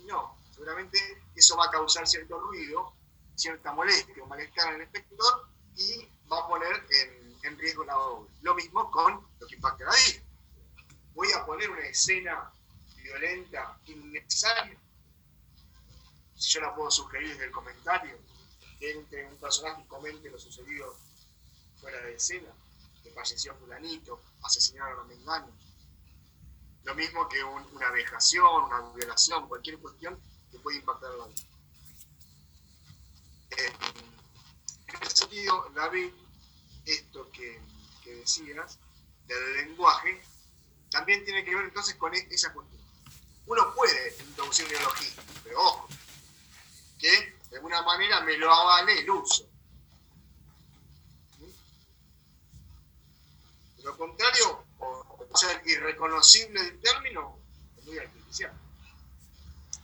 No, 0.00 0.36
seguramente 0.50 0.98
eso 1.34 1.56
va 1.56 1.64
a 1.64 1.70
causar 1.70 2.06
cierto 2.06 2.38
ruido, 2.38 2.92
cierta 3.34 3.72
molestia 3.72 4.22
o 4.22 4.26
malestar 4.26 4.74
en 4.74 4.74
el 4.74 4.82
espectador 4.82 5.48
y 5.74 6.06
va 6.30 6.40
a 6.40 6.48
poner 6.48 6.86
en, 6.90 7.38
en 7.44 7.58
riesgo 7.58 7.82
la 7.82 7.98
obra. 7.98 8.30
Lo 8.42 8.54
mismo 8.54 8.90
con 8.90 9.26
lo 9.40 9.46
que 9.46 9.54
impacta 9.54 9.86
la 9.86 9.92
vida. 9.92 10.22
Voy 11.14 11.32
a 11.32 11.46
poner 11.46 11.70
una 11.70 11.80
escena 11.80 12.52
violenta, 13.06 13.78
innecesaria. 13.86 14.78
Si 16.36 16.50
yo 16.50 16.60
la 16.60 16.74
puedo 16.74 16.90
sugerir 16.90 17.30
desde 17.30 17.44
el 17.44 17.50
comentario, 17.50 18.18
que 18.78 18.92
entre 18.92 19.26
un 19.26 19.36
personaje 19.36 19.82
y 19.82 19.86
comente 19.86 20.30
lo 20.30 20.38
sucedido 20.38 20.96
fuera 21.80 21.98
de 22.02 22.14
escena, 22.14 22.48
que 23.02 23.10
falleció 23.10 23.54
fulanito, 23.56 24.22
asesinaron 24.42 25.00
a 25.00 25.04
Mengano. 25.04 25.50
Lo 26.84 26.94
mismo 26.94 27.28
que 27.28 27.42
una 27.42 27.90
vejación, 27.90 28.64
una 28.64 28.80
violación, 28.92 29.48
cualquier 29.48 29.78
cuestión 29.78 30.20
que 30.50 30.58
puede 30.58 30.78
impactar 30.78 31.10
a 31.12 31.16
la 31.16 31.26
vida. 31.26 31.42
Eh, 33.50 33.72
en 34.88 35.02
ese 35.02 35.16
sentido, 35.16 35.70
David, 35.74 36.12
esto 36.84 37.30
que, 37.32 37.60
decías 38.04 38.78
del 39.26 39.56
lenguaje, 39.56 40.22
también 40.90 41.24
tiene 41.24 41.44
que 41.44 41.54
ver 41.56 41.64
entonces 41.64 41.96
con 41.96 42.14
e-, 42.14 42.28
esa 42.30 42.52
cuestión. 42.52 42.75
Uno 43.46 43.74
puede 43.74 44.16
introducir 44.20 44.68
neologismo, 44.68 45.22
pero 45.44 45.60
ojo, 45.60 45.88
que 46.98 47.36
de 47.50 47.56
alguna 47.56 47.82
manera 47.82 48.20
me 48.22 48.36
lo 48.36 48.52
avale 48.52 48.98
el 48.98 49.10
uso. 49.10 49.48
De 53.76 53.84
lo 53.84 53.96
contrario, 53.96 54.64
o, 54.78 55.28
ser 55.34 55.62
irreconocible 55.66 56.60
el 56.60 56.80
término, 56.80 57.38
es 57.78 57.84
muy 57.84 57.98
artificial. 57.98 58.52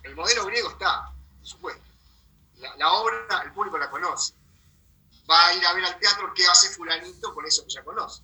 El 0.02 0.16
modelo 0.16 0.46
griego 0.46 0.70
está, 0.70 1.12
por 1.38 1.46
supuesto. 1.46 1.82
La, 2.78 2.92
obra, 2.92 3.42
el 3.44 3.52
público 3.52 3.78
la 3.78 3.90
conoce. 3.90 4.34
Va 5.30 5.48
a 5.48 5.54
ir 5.54 5.64
a 5.66 5.72
ver 5.72 5.84
al 5.84 5.98
teatro 5.98 6.32
qué 6.34 6.46
hace 6.46 6.70
fulanito 6.70 7.34
con 7.34 7.46
eso 7.46 7.64
que 7.64 7.70
ya 7.70 7.84
conoce. 7.84 8.22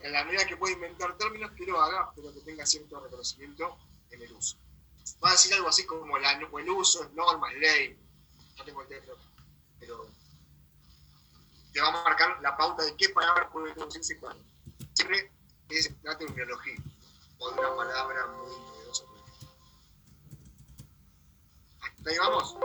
En 0.00 0.12
la 0.12 0.24
medida 0.24 0.46
que 0.46 0.56
puede 0.56 0.74
inventar 0.74 1.16
términos, 1.18 1.52
que 1.52 1.66
lo 1.66 1.80
haga, 1.80 2.10
pero 2.14 2.32
que 2.32 2.40
tenga 2.40 2.64
cierto 2.64 3.00
reconocimiento 3.00 3.78
en 4.10 4.22
el 4.22 4.32
uso. 4.32 4.56
Va 5.22 5.30
a 5.30 5.32
decir 5.32 5.52
algo 5.54 5.68
así 5.68 5.84
como 5.84 6.16
el 6.16 6.70
uso 6.70 7.04
es 7.04 7.12
norma, 7.12 7.52
es 7.52 7.58
ley. 7.58 7.98
No 8.56 8.64
tengo 8.64 8.82
el 8.82 8.88
texto, 8.88 9.16
pero 9.78 10.06
te 11.72 11.80
va 11.80 11.88
a 11.88 12.04
marcar 12.04 12.40
la 12.40 12.56
pauta 12.56 12.84
de 12.84 12.96
qué 12.96 13.10
palabra 13.10 13.50
puede 13.50 13.70
introducirse 13.70 14.18
cuándo. 14.18 14.42
Siempre 14.94 15.30
es 15.68 15.90
trata 16.02 16.18
de 16.18 16.26
un 16.26 16.32
o 17.38 17.50
de 17.50 17.60
una 17.60 17.76
palabra 17.76 18.26
muy 18.26 18.50
novedosa. 18.50 19.04
¿Hasta 21.80 22.10
ahí 22.10 22.18
vamos? 22.18 22.56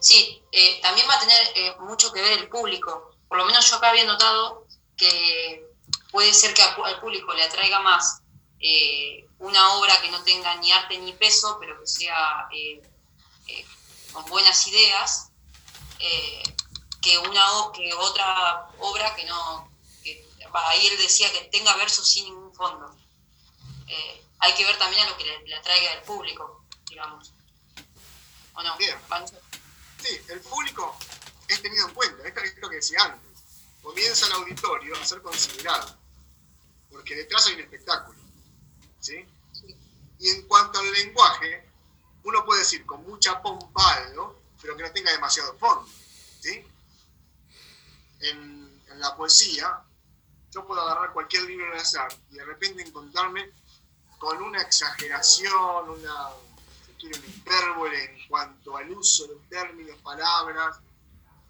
Sí, 0.00 0.42
eh, 0.52 0.80
también 0.82 1.06
va 1.08 1.14
a 1.14 1.20
tener 1.20 1.46
eh, 1.54 1.76
mucho 1.80 2.12
que 2.12 2.20
ver 2.20 2.38
el 2.38 2.48
público 2.48 3.13
por 3.28 3.38
lo 3.38 3.44
menos 3.46 3.68
yo 3.68 3.76
acá 3.76 3.90
había 3.90 4.04
notado 4.04 4.66
que 4.96 5.66
puede 6.10 6.32
ser 6.32 6.54
que 6.54 6.62
al 6.62 7.00
público 7.00 7.32
le 7.34 7.42
atraiga 7.42 7.80
más 7.80 8.22
eh, 8.60 9.28
una 9.40 9.74
obra 9.74 10.00
que 10.00 10.10
no 10.10 10.22
tenga 10.22 10.54
ni 10.56 10.72
arte 10.72 10.96
ni 10.98 11.12
peso, 11.12 11.58
pero 11.60 11.78
que 11.78 11.86
sea 11.86 12.48
eh, 12.50 12.80
eh, 13.48 13.66
con 14.12 14.24
buenas 14.26 14.66
ideas, 14.68 15.30
que, 17.02 17.18
una, 17.18 17.46
que 17.74 17.92
otra 17.94 18.68
obra 18.78 19.14
que 19.14 19.24
no... 19.24 19.70
ahí 20.54 20.86
él 20.86 20.98
decía 20.98 21.30
que 21.32 21.42
tenga 21.42 21.76
versos 21.76 22.08
sin 22.08 22.24
ningún 22.24 22.54
fondo. 22.54 22.96
hay 24.38 24.54
que 24.54 24.64
ver 24.64 24.78
también 24.78 25.02
a 25.02 25.10
lo 25.10 25.16
que 25.18 25.24
le, 25.24 25.54
atraiga 25.54 25.92
al 25.92 26.02
público, 26.02 26.64
digamos. 26.88 27.32
¿O 28.54 28.62
no? 28.62 28.76
Bien. 28.76 28.96
Sí, 30.02 30.20
el 30.28 30.40
público 30.40 30.96
es 31.48 31.62
tenido 31.62 31.88
en 31.88 31.94
cuenta, 31.94 32.26
esto 32.26 32.40
es 32.40 32.58
lo 32.58 32.70
que 32.70 32.76
decía 32.76 33.02
antes 33.02 33.34
comienza 33.84 34.26
el 34.26 34.32
auditorio 34.32 34.96
a 34.96 35.04
ser 35.04 35.20
considerado, 35.20 35.94
porque 36.90 37.14
detrás 37.14 37.46
hay 37.46 37.54
un 37.54 37.60
espectáculo. 37.60 38.18
¿sí? 38.98 39.24
Y 40.18 40.30
en 40.30 40.48
cuanto 40.48 40.78
al 40.78 40.90
lenguaje, 40.90 41.68
uno 42.24 42.44
puede 42.46 42.60
decir 42.60 42.86
con 42.86 43.04
mucha 43.04 43.40
pompa 43.42 43.94
algo, 43.96 44.40
pero 44.60 44.74
que 44.74 44.82
no 44.82 44.90
tenga 44.90 45.12
demasiado 45.12 45.56
fondo. 45.58 45.86
¿sí? 46.40 46.64
En, 48.20 48.64
la 48.94 49.16
poesía 49.16 49.82
yo 50.52 50.64
puedo 50.64 50.80
agarrar 50.80 51.12
cualquier 51.12 51.42
libro 51.42 51.68
de 51.74 51.80
azar 51.80 52.06
y 52.30 52.36
de 52.36 52.44
repente 52.44 52.80
encontrarme 52.80 53.50
con 54.18 54.40
una 54.40 54.62
exageración, 54.62 55.90
una, 55.90 56.28
si 56.86 56.92
quiere, 56.92 57.18
hipérbole 57.18 58.04
en 58.04 58.28
cuanto 58.28 58.76
al 58.76 58.88
uso 58.92 59.26
de 59.26 59.34
términos, 59.48 59.98
palabras 59.98 60.78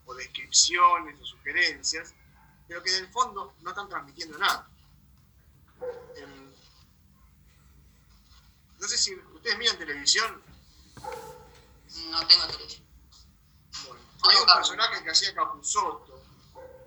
o 0.06 0.14
descripciones 0.14 1.20
o 1.20 1.24
sugerencias, 1.24 2.14
pero 2.68 2.82
que 2.82 2.96
en 2.96 3.04
el 3.04 3.12
fondo 3.12 3.54
no 3.60 3.70
están 3.70 3.88
transmitiendo 3.88 4.38
nada. 4.38 4.68
Em, 6.16 6.52
no 8.78 8.88
sé 8.88 8.98
si 8.98 9.14
ustedes 9.14 9.58
miran 9.58 9.78
televisión. 9.78 10.42
No 12.10 12.26
tengo 12.26 12.46
televisión. 12.46 12.84
Bueno, 13.86 14.02
hay 14.22 14.36
un 14.36 14.46
personaje 14.46 15.02
que 15.02 15.10
hacía 15.10 15.34
Capusotto. 15.34 16.22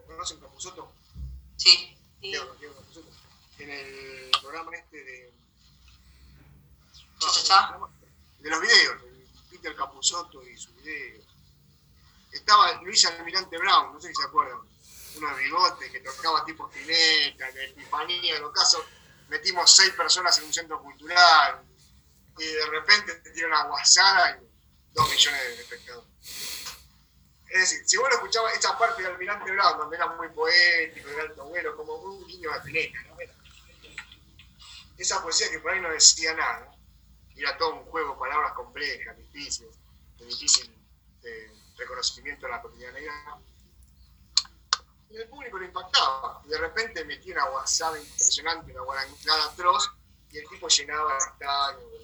¿Conocen 0.05 0.39
Capusotto? 0.39 0.91
Sí. 1.55 1.97
Diego, 2.21 2.55
Diego 2.59 2.75
Capusotto. 2.75 3.11
En 3.59 3.69
el 3.69 4.31
programa 4.41 4.75
este 4.75 5.03
de. 5.03 5.33
Cha, 7.19 7.31
cha, 7.31 7.43
cha. 7.43 7.79
De 8.39 8.49
los 8.49 8.61
videos, 8.61 9.01
de 9.01 9.27
Peter 9.49 9.75
Capusotto 9.75 10.47
y 10.47 10.57
sus 10.57 10.75
videos. 10.75 11.26
Estaba 12.47 12.81
Luis 12.81 13.03
Almirante 13.03 13.57
Brown, 13.57 13.91
no 13.91 13.99
sé 13.99 14.07
si 14.07 14.15
se 14.15 14.23
acuerdan. 14.23 14.59
Uno 15.17 15.35
de 15.35 15.43
bigote 15.43 15.91
que 15.91 15.99
tocaba 15.99 16.45
tipo 16.45 16.69
Spinetta, 16.69 17.51
de 17.51 17.65
Epifanía, 17.65 18.37
en 18.37 18.41
los 18.41 18.53
casos. 18.53 18.85
Metimos 19.27 19.69
seis 19.69 19.91
personas 19.91 20.37
en 20.37 20.45
un 20.45 20.53
centro 20.53 20.81
cultural 20.81 21.61
y 22.37 22.45
de 22.45 22.65
repente 22.67 23.15
te 23.15 23.31
tira 23.31 23.47
una 23.47 23.65
guasada 23.65 24.39
y 24.39 24.47
dos 24.93 25.09
millones 25.09 25.41
de 25.41 25.61
espectadores. 25.61 26.09
Es 27.49 27.59
decir, 27.59 27.79
si 27.85 27.97
vos 27.97 28.07
lo 28.07 28.15
escuchabas 28.15 28.57
esa 28.57 28.77
parte 28.77 29.01
de 29.01 29.09
Almirante 29.09 29.51
Brown, 29.51 29.79
donde 29.79 29.97
era 29.97 30.07
muy 30.07 30.29
poético, 30.29 31.09
de 31.09 31.19
alto 31.19 31.43
vuelo, 31.47 31.75
como 31.75 31.95
un 31.95 32.25
niño 32.27 32.49
de 32.49 32.57
Spinetta, 32.59 33.01
¿no? 33.09 33.17
Esa 34.97 35.21
poesía 35.21 35.51
que 35.51 35.59
por 35.59 35.73
ahí 35.73 35.81
no 35.81 35.89
decía 35.89 36.33
nada, 36.33 36.73
era 37.35 37.57
todo 37.57 37.75
un 37.75 37.85
juego 37.87 38.17
palabras 38.17 38.53
complejas, 38.53 39.17
difíciles, 39.17 39.75
de 40.17 40.25
difícil 40.27 40.73
eh, 41.23 41.56
reconocimiento 41.77 42.45
en 42.45 42.51
la 42.51 42.61
cotidianidad. 42.61 43.13
Y 45.09 45.17
el 45.17 45.29
público 45.29 45.57
lo 45.57 45.65
impactaba. 45.65 46.41
Y 46.45 46.49
de 46.49 46.57
repente 46.57 47.05
metía 47.05 47.35
una 47.35 47.49
guasada 47.49 47.99
impresionante, 47.99 48.71
una 48.71 48.81
guarangada 48.81 49.45
atroz, 49.45 49.89
y 50.31 50.39
el 50.39 50.49
tipo 50.49 50.67
llenaba 50.67 51.13
el 51.13 51.17
estadio. 51.17 51.97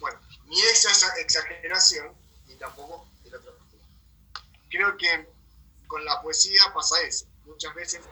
Bueno, 0.00 0.20
ni 0.46 0.60
esa, 0.62 0.90
esa 0.90 1.14
exageración, 1.16 2.14
ni 2.46 2.54
tampoco 2.56 3.08
el 3.24 3.34
otro. 3.34 3.56
Creo 4.68 4.96
que 4.96 5.28
con 5.86 6.04
la 6.04 6.20
poesía 6.20 6.62
pasa 6.74 7.00
eso. 7.00 7.26
Muchas 7.46 7.74
veces 7.74 8.02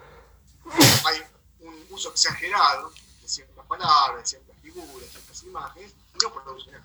hay 1.04 1.22
un 1.60 1.86
uso 1.90 2.10
exagerado 2.10 2.92
de 3.20 3.28
ciertas 3.28 3.66
palabras, 3.66 4.22
de 4.22 4.26
ciertas 4.26 4.56
figuras, 4.62 5.00
de 5.00 5.08
ciertas 5.10 5.42
imágenes, 5.42 5.92
y 6.14 6.24
no 6.24 6.32
produce 6.32 6.70
nada. 6.70 6.84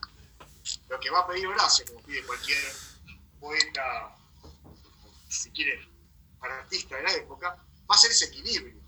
Lo 0.89 0.99
que 0.99 1.10
va 1.10 1.19
a 1.21 1.27
pedir 1.27 1.47
Horacio, 1.47 1.86
como 1.88 2.01
pide 2.01 2.23
cualquier 2.25 2.60
poeta, 3.41 4.15
si 5.27 5.51
quiere, 5.51 5.89
artista 6.39 6.95
de 6.95 7.04
la 7.04 7.13
época, 7.13 7.58
va 7.89 7.95
a 7.95 7.97
ser 7.97 8.12
ese 8.12 8.25
equilibrio 8.25 8.80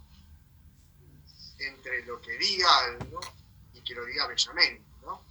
entre 1.57 2.05
lo 2.05 2.21
que 2.21 2.37
diga 2.37 2.67
algo 2.85 3.19
y 3.73 3.81
que 3.81 3.95
lo 3.95 4.05
diga 4.05 4.27
bellamente, 4.27 4.85
¿no? 5.01 5.21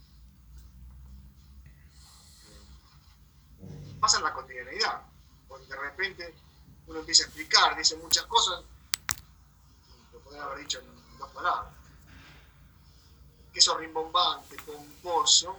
Pasa 4.00 4.18
en 4.18 4.24
la 4.24 4.34
cotidianidad, 4.34 5.02
porque 5.48 5.66
de 5.66 5.76
repente 5.76 6.34
uno 6.86 6.98
empieza 6.98 7.22
a 7.22 7.26
explicar, 7.26 7.76
dice 7.76 7.96
muchas 7.96 8.26
cosas, 8.26 8.64
y 9.88 10.12
lo 10.12 10.20
podría 10.20 10.42
haber 10.42 10.58
dicho 10.58 10.80
en 10.80 11.18
dos 11.18 11.30
palabras. 11.30 11.72
Que 13.52 13.60
eso 13.60 13.76
rimbombante, 13.78 14.56
pomposo, 14.62 15.58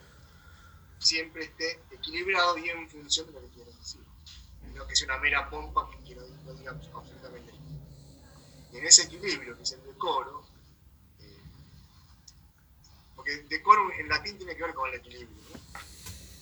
siempre 1.03 1.45
esté 1.45 1.81
equilibrado 1.91 2.57
y 2.57 2.69
en 2.69 2.89
función 2.89 3.27
de 3.27 3.33
lo 3.33 3.41
que 3.41 3.49
quiero 3.49 3.71
decir. 3.73 4.01
No 4.73 4.87
que 4.87 4.95
sea 4.95 5.05
una 5.05 5.17
mera 5.19 5.49
pompa 5.49 5.89
que 5.91 5.97
quiero 6.03 6.21
no 6.45 6.53
diga 6.53 6.71
absolutamente 6.71 7.51
nada. 7.51 7.61
Y 8.71 8.77
en 8.77 8.87
ese 8.87 9.03
equilibrio, 9.03 9.55
que 9.55 9.63
es 9.63 9.71
el 9.73 9.83
decoro, 9.83 10.43
eh, 11.19 11.41
porque 13.15 13.43
decoro 13.49 13.91
en 13.93 14.09
latín 14.09 14.37
tiene 14.37 14.55
que 14.55 14.63
ver 14.63 14.73
con 14.73 14.89
el 14.89 14.95
equilibrio, 14.95 15.37
¿no? 15.53 15.79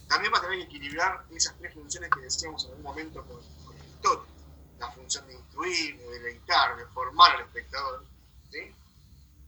también 0.08 0.34
va 0.34 0.38
a 0.38 0.42
tener 0.42 0.60
que 0.60 0.66
equilibrar 0.66 1.26
esas 1.32 1.58
tres 1.58 1.74
funciones 1.74 2.10
que 2.10 2.22
decíamos 2.22 2.64
en 2.66 2.72
algún 2.72 2.84
momento 2.84 3.26
con, 3.26 3.42
con 3.66 3.78
Aristóteles. 3.78 4.36
La 4.80 4.92
función 4.92 5.28
de 5.28 5.34
instruir, 5.34 5.98
de 5.98 6.10
deleitar, 6.10 6.76
de 6.76 6.86
formar 6.88 7.36
al 7.36 7.42
espectador, 7.42 8.04
¿sí? 8.52 8.74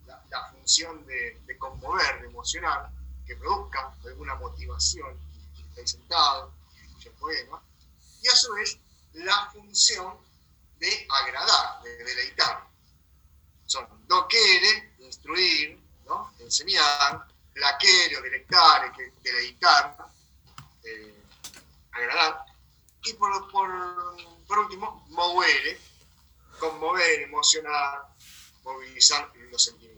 la, 0.06 0.24
la 0.30 0.52
función 0.52 1.06
de, 1.06 1.42
de 1.46 1.58
conmover, 1.58 2.22
de 2.22 2.28
emocionar, 2.28 2.92
que 3.26 3.36
produzca 3.36 3.96
alguna 4.06 4.36
motivación, 4.36 5.18
que 5.56 5.62
esté 5.82 5.88
sentado, 5.88 6.54
que 7.02 7.10
el 7.10 7.16
poema, 7.16 7.62
y 8.22 8.28
a 8.28 8.36
su 8.36 8.54
vez 8.54 8.78
la 9.14 9.50
función 9.52 10.18
de 10.80 11.08
agradar, 11.10 11.82
de 11.84 12.04
deleitar. 12.04 12.68
Son 13.66 13.88
doquere, 14.08 14.96
instruir, 15.00 15.80
¿no? 16.06 16.34
enseñar, 16.40 17.28
plaquere 17.54 18.18
o 18.18 18.22
delectare, 18.22 18.92
que 18.92 19.14
deleitar, 19.22 19.98
eh, 20.84 21.24
agradar, 21.92 22.46
y 23.06 23.14
por, 23.14 24.60
último, 24.60 25.06
movere, 25.10 25.80
conmover, 26.60 27.22
emocionar, 27.22 28.08
movilizar 28.64 29.32
los 29.52 29.64
sentimientos. 29.64 29.93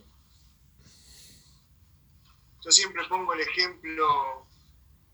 Yo 2.65 2.71
siempre 2.71 3.03
pongo 3.07 3.31
el 3.35 3.41
ejemplo 3.41 4.47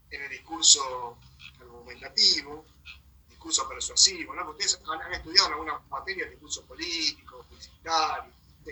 en 0.10 0.22
el 0.22 0.30
discurso 0.30 1.18
argumentativo, 1.60 2.66
discurso 3.28 3.68
persuasivo, 3.68 4.34
¿no? 4.34 4.50
Ustedes 4.52 4.80
han, 4.88 5.14
estudiado 5.14 5.48
en 5.48 5.54
alguna 5.54 5.80
materia 5.90 6.24
el 6.24 6.32
discurso 6.32 6.66
político, 6.66 7.46
publicitario. 7.50 8.32
¿sí? 8.64 8.72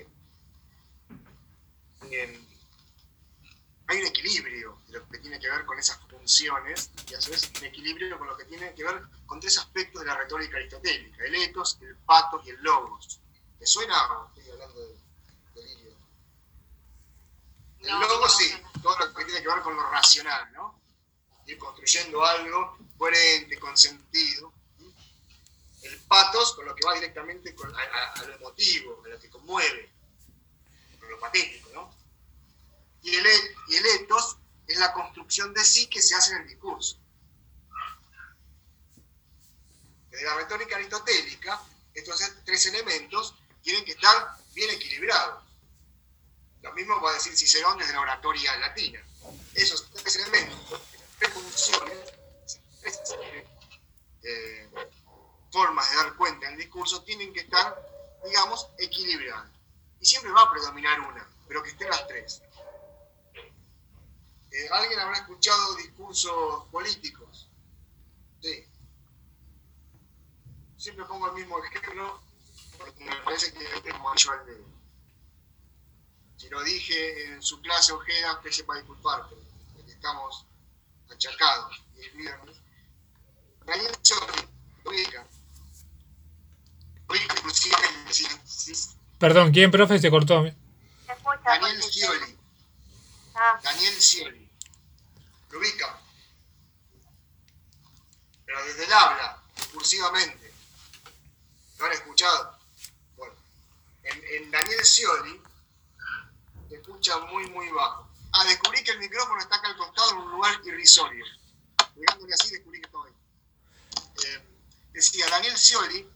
Hay 3.88 3.98
un 4.00 4.08
equilibrio 4.08 4.80
de 4.88 5.00
lo 5.00 5.10
que 5.10 5.18
tiene 5.18 5.42
que 5.42 5.50
ver 5.50 5.65
con 5.65 5.78
esas 5.78 6.00
funciones 6.08 6.89
y 7.12 7.15
a 7.15 7.20
su 7.20 7.32
vez 7.32 7.52
un 7.60 7.65
equilibrio 7.65 8.18
con 8.18 8.28
lo 8.28 8.38
que 8.38 8.46
tiene 8.46 8.74
que 8.76 8.86
ver 8.86 9.02
con 9.26 9.42
tres 9.42 9.58
aspectos 9.58 10.04
de 10.04 10.08
la 10.08 10.15
retórica 10.15 10.56
aristotélica, 10.56 11.26
el 11.26 11.36
etos, 11.36 11.78
el 11.82 11.98
patos 11.98 12.46
y 12.46 12.52
el 12.52 12.63
logos. 12.63 13.20
¿Me 13.60 13.65
suena? 13.65 14.08
Estoy 14.38 14.52
hablando 14.52 14.80
de. 14.80 14.98
El 17.82 17.92
no, 18.00 18.28
sí, 18.30 18.52
todo 18.82 18.98
lo 19.00 19.13
que 19.13 19.26
tiene 19.26 19.42
que 19.42 19.48
ver 19.48 19.62
con 19.62 19.76
lo 19.76 19.89
racional, 19.89 20.52
¿no? 20.54 20.80
Ir 21.46 21.58
construyendo 21.58 22.24
algo 22.26 22.78
coherente, 22.98 23.58
con 23.60 23.78
sentido. 23.78 24.54
El 25.82 25.98
patos, 26.02 26.54
con 26.56 26.65
lo 26.65 26.76
que 26.76 26.86
va 26.86 26.94
directamente 26.96 27.56
con- 27.56 27.74
a, 27.76 28.24
lo 28.28 28.34
emotivo, 28.36 29.02
a 29.06 29.08
lo 29.10 29.20
que 29.20 29.30
conmueve, 29.30 29.89
con 31.00 31.10
lo 31.10 31.20
patético, 31.20 31.70
¿no? 31.74 31.96
Y 33.02 33.15
el, 33.15 33.26
et- 33.26 33.56
y 33.70 33.76
el 33.78 33.86
etos 33.86 34.38
es 34.68 34.78
la 34.78 34.92
construcción 34.94 35.54
de 35.54 35.63
sí 35.63 35.88
que 35.88 36.02
se 36.02 36.15
hace 36.15 36.34
en 36.34 36.42
el 36.42 36.48
discurso. 36.50 36.98
Desde 40.12 40.26
la 40.26 40.36
retórica 40.36 40.76
aristotélica, 40.76 41.62
estos 41.94 42.20
tres 42.46 42.65
elementos 42.68 43.36
tienen 43.63 43.86
que 43.86 43.92
estar 43.92 44.38
bien 44.54 44.70
equilibrados. 44.72 45.44
Lo 46.62 46.74
mismo 46.74 47.00
va 47.02 47.12
a 47.12 47.13
decir 47.13 47.36
Cicerón 47.36 47.78
desde 47.78 47.93
la 47.93 48.02
oratoria 48.02 48.56
latina. 48.58 49.02
Esos 49.54 49.89
tres 49.91 50.15
elementos, 50.17 50.82
tres 51.17 51.34
funciones, 51.34 52.13
tres 52.82 53.00
eh, 54.24 54.69
formas 55.52 55.89
de 55.89 55.95
dar 55.95 56.15
cuenta 56.15 56.48
en 56.48 56.54
el 56.54 56.60
discurso 56.60 57.04
tienen 57.04 57.34
que 57.34 57.41
estar, 57.41 57.76
digamos, 58.26 58.69
equilibradas. 58.78 59.50
Y 60.02 60.06
siempre 60.06 60.32
va 60.32 60.41
a 60.41 60.52
predominar 60.52 61.00
una, 61.00 61.28
pero 61.48 61.63
que 61.63 61.69
estén 61.69 61.89
las 61.89 62.08
tres. 62.08 62.41
Eh, 64.52 64.67
¿Alguien 64.72 65.00
habrá 65.00 65.17
escuchado 65.17 65.76
discursos 65.76 66.65
políticos? 66.72 67.50
Sí. 68.41 68.65
Siempre 70.78 71.06
pongo 71.06 71.28
el 71.28 71.34
mismo 71.34 71.63
ejemplo, 71.63 72.22
porque 72.78 73.04
me 73.04 73.15
parece 73.17 73.54
que 73.54 73.63
es 73.63 73.74
el 73.74 73.84
de, 73.84 74.79
si 76.39 76.47
lo 76.47 76.63
dije 76.63 77.34
en 77.34 77.43
su 77.43 77.60
clase 77.60 77.91
Ojeda, 77.91 78.36
usted 78.36 78.52
sepa 78.52 78.75
disculpar, 78.78 79.25
pero 79.30 79.41
porque 79.75 79.91
estamos 79.91 80.45
achacados. 81.12 81.84
Y 81.97 82.06
es 82.06 82.15
viernes. 82.15 82.56
Daniel 83.65 83.93
Scioli, 84.02 84.47
lo 84.86 84.91
ubica. 84.91 85.28
Lo 87.08 87.13
ubica 87.13 87.36
inclusive 87.36 87.75
Perdón, 89.19 89.52
¿quién, 89.52 89.69
profe? 89.69 89.99
Se 89.99 90.10
cortó. 90.10 90.45
Daniel 91.43 91.84
Scioli. 91.84 92.38
Ah, 93.36 93.60
Daniel 93.62 93.95
Scioli. 93.95 94.49
Lo 95.49 95.60
ubica. 95.60 95.99
Pero 98.45 98.63
desde 98.63 98.86
el 98.86 98.93
habla, 98.93 99.43
discursivamente. 99.58 100.54
¿Lo 101.80 101.86
han 101.86 101.91
escuchado? 101.91 102.58
Bueno. 103.17 103.36
En, 104.04 104.23
en 104.36 104.52
Daniel 104.52 104.86
Scioli 104.86 105.48
se 106.69 106.75
escucha 106.75 107.17
muy, 107.32 107.49
muy 107.49 107.69
bajo. 107.71 108.08
Ah, 108.32 108.45
descubrí 108.45 108.84
que 108.84 108.91
el 108.91 108.99
micrófono 108.99 109.39
está 109.39 109.55
acá 109.55 109.69
al 109.69 109.77
costado 109.77 110.12
en 110.12 110.17
un 110.19 110.32
lugar 110.32 110.62
irrisorio. 110.63 111.25
Pegándole 111.95 112.34
así, 112.34 112.51
descubrí 112.51 112.79
que 112.79 112.86
estaba 112.86 113.05
ahí. 113.05 113.13
Eh, 114.25 114.43
decía, 114.93 115.27
Daniel 115.29 115.58
Scioli 115.58 116.08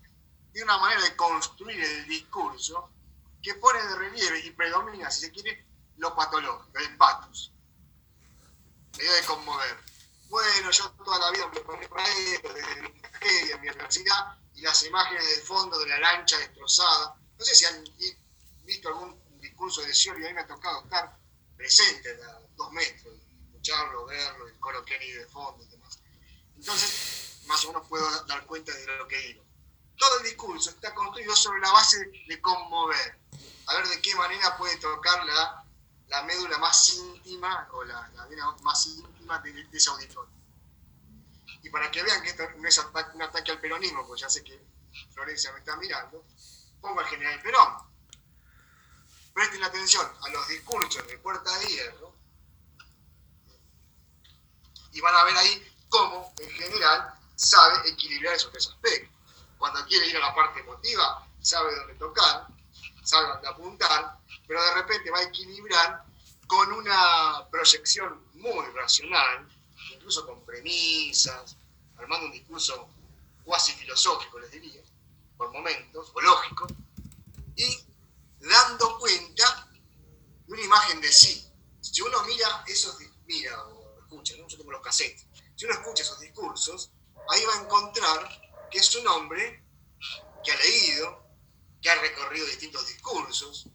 tiene 0.51 0.65
una 0.65 0.77
manera 0.77 1.01
de 1.01 1.15
construir 1.15 1.83
el 1.83 2.07
discurso 2.07 2.91
que 3.41 3.55
pone 3.55 3.83
de 3.83 3.95
relieve 3.95 4.39
y 4.39 4.51
predomina, 4.51 5.09
si 5.09 5.21
se 5.21 5.31
quiere, 5.31 5.65
lo 5.97 6.15
patológico, 6.15 6.77
el 6.77 6.95
patos. 6.97 7.51
La 8.97 9.03
idea 9.03 9.15
de 9.15 9.25
conmover. 9.25 9.83
Bueno, 10.29 10.71
yo 10.71 10.91
toda 10.91 11.19
la 11.19 11.31
vida 11.31 11.47
me 11.47 12.33
esto, 12.33 12.53
desde 12.53 12.81
mi 12.81 13.01
tragedia, 13.01 13.57
mi 13.57 13.67
adversidad, 13.69 14.37
y 14.55 14.61
las 14.61 14.83
imágenes 14.83 15.27
del 15.27 15.45
fondo 15.45 15.77
de 15.79 15.87
la 15.87 15.99
lancha 15.99 16.37
destrozada. 16.37 17.15
No 17.37 17.43
sé 17.43 17.55
si 17.55 17.65
han 17.65 17.83
visto 18.63 18.89
algún 18.89 19.22
discurso 19.63 19.88
de 19.88 19.93
Scioli, 19.93 20.26
a 20.26 20.28
mí 20.30 20.34
me 20.34 20.41
ha 20.41 20.47
tocado 20.47 20.84
estar 20.84 21.17
presente 21.56 22.10
a 22.10 22.39
dos 22.56 22.71
metros, 22.73 23.13
escucharlo, 23.45 24.06
verlo, 24.06 24.47
el 24.47 24.60
coro 24.60 24.84
Kenny 24.84 25.12
de 25.12 25.26
fondo 25.28 25.63
y 25.63 25.67
demás. 25.67 25.99
Entonces, 26.58 27.43
más 27.45 27.63
o 27.63 27.67
menos 27.69 27.88
puedo 27.88 28.26
dar 28.26 28.45
cuenta 28.45 28.73
de 28.73 28.97
lo 28.97 29.08
que 29.08 29.17
digo. 29.17 29.43
Todo 29.97 30.17
el 30.17 30.23
discurso 30.26 30.69
está 30.69 30.93
construido 30.93 31.34
sobre 31.36 31.62
la 31.62 31.71
base 31.71 31.97
de 32.28 32.41
conmover. 32.41 33.19
A 33.67 33.76
ver 33.76 33.88
de 33.88 34.02
qué 34.02 34.13
manera 34.15 34.58
puede 34.58 34.76
tocar 34.78 35.26
la, 35.26 35.65
la 36.08 36.23
médula 36.23 36.58
más 36.58 36.95
íntima 36.95 37.69
o 37.71 37.84
la, 37.86 38.10
la 38.15 38.26
vena 38.26 38.52
más 38.63 38.86
íntima 38.88 39.39
de, 39.39 39.54
de, 39.54 39.78
ese 39.78 39.89
auditorio. 39.89 40.34
Y 41.62 41.69
para 41.69 41.89
que 41.89 42.04
vean 42.04 42.21
que 42.21 42.32
esto 42.32 42.43
no 42.58 42.67
es 42.67 42.78
ataque, 42.80 43.15
un 43.15 43.21
ataque 43.21 43.52
al 43.52 43.62
peronismo, 43.62 44.06
pues 44.06 44.19
ya 44.19 44.30
sé 44.30 44.43
que 44.43 44.62
Florencia 45.13 45.54
me 45.54 45.60
está 45.60 45.78
mirando, 45.78 46.26
pongo 46.82 46.99
al 46.99 47.06
general 47.06 47.41
Perón. 47.41 47.92
Presten 49.33 49.63
atención 49.63 50.07
a 50.21 50.29
los 50.29 50.47
discursos 50.47 51.07
de 51.07 51.17
Puerta 51.17 51.57
de 51.59 51.65
Hierro 51.67 52.13
y 54.91 55.01
van 55.01 55.15
a 55.15 55.23
ver 55.23 55.35
ahí 55.37 55.75
cómo 55.89 56.33
el 56.39 56.51
general 56.51 57.13
sabe 57.35 57.89
equilibrar 57.89 58.35
esos 58.35 58.51
tres 58.51 58.67
aspectos. 58.67 59.09
Cuando 59.57 59.85
quiere 59.87 60.07
ir 60.07 60.17
a 60.17 60.19
la 60.19 60.35
parte 60.35 60.59
emotiva, 60.59 61.27
sabe 61.41 61.75
dónde 61.75 61.95
tocar, 61.95 62.47
sabe 63.03 63.27
dónde 63.27 63.47
apuntar, 63.47 64.19
pero 64.47 64.63
de 64.63 64.73
repente 64.75 65.09
va 65.09 65.19
a 65.19 65.23
equilibrar 65.23 66.05
con 66.47 66.71
una 66.73 67.47
proyección 67.49 68.23
muy 68.33 68.65
racional, 68.75 69.47
incluso 69.93 70.25
con 70.25 70.45
premisas, 70.45 71.55
armando 71.97 72.27
un 72.27 72.31
discurso 72.31 72.87
cuasi 73.43 73.71
filosófico, 73.73 74.39
les 74.39 74.51
diría, 74.51 74.81
por 75.37 75.51
momentos, 75.51 76.11
o 76.13 76.21
lógico, 76.21 76.67
y 77.55 77.83
dando 78.49 78.97
cuenta 78.99 79.69
de 80.45 80.53
una 80.53 80.62
imagen 80.62 81.01
de 81.01 81.12
sí. 81.12 81.47
Si 81.82 82.01
uno 82.01 82.23
mira 82.23 82.63
esos, 82.67 82.97
mira 83.25 83.63
o 83.67 83.99
escucha, 83.99 84.36
¿no? 84.38 84.47
yo 84.47 84.58
tengo 84.58 84.71
los 84.71 84.82
cassettes, 84.82 85.27
si 85.56 85.65
uno 85.65 85.73
escucha 85.75 86.03
esos 86.03 86.19
discursos, 86.19 86.91
ahí 87.29 87.43
va 87.45 87.56
a 87.56 87.63
encontrar 87.63 88.67
que 88.69 88.79
es 88.79 88.95
un 88.95 89.08
hombre 89.08 89.63
que 90.43 90.51
ha 90.51 90.58
leído, 90.58 91.23
que 91.82 91.89
ha 91.89 91.95
recorrido 91.95 92.45
distintos 92.47 92.88
discursos, 92.88 93.67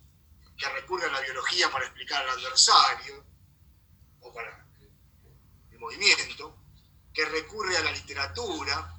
que 0.56 0.68
recurre 0.70 1.06
a 1.06 1.12
la 1.12 1.20
biología 1.20 1.70
para 1.70 1.86
explicar 1.86 2.22
al 2.22 2.38
adversario 2.38 3.24
o 4.20 4.32
para 4.32 4.66
el 5.70 5.78
movimiento, 5.78 6.56
que 7.14 7.24
recurre 7.24 7.76
a 7.76 7.84
la 7.84 7.92
literatura, 7.92 8.94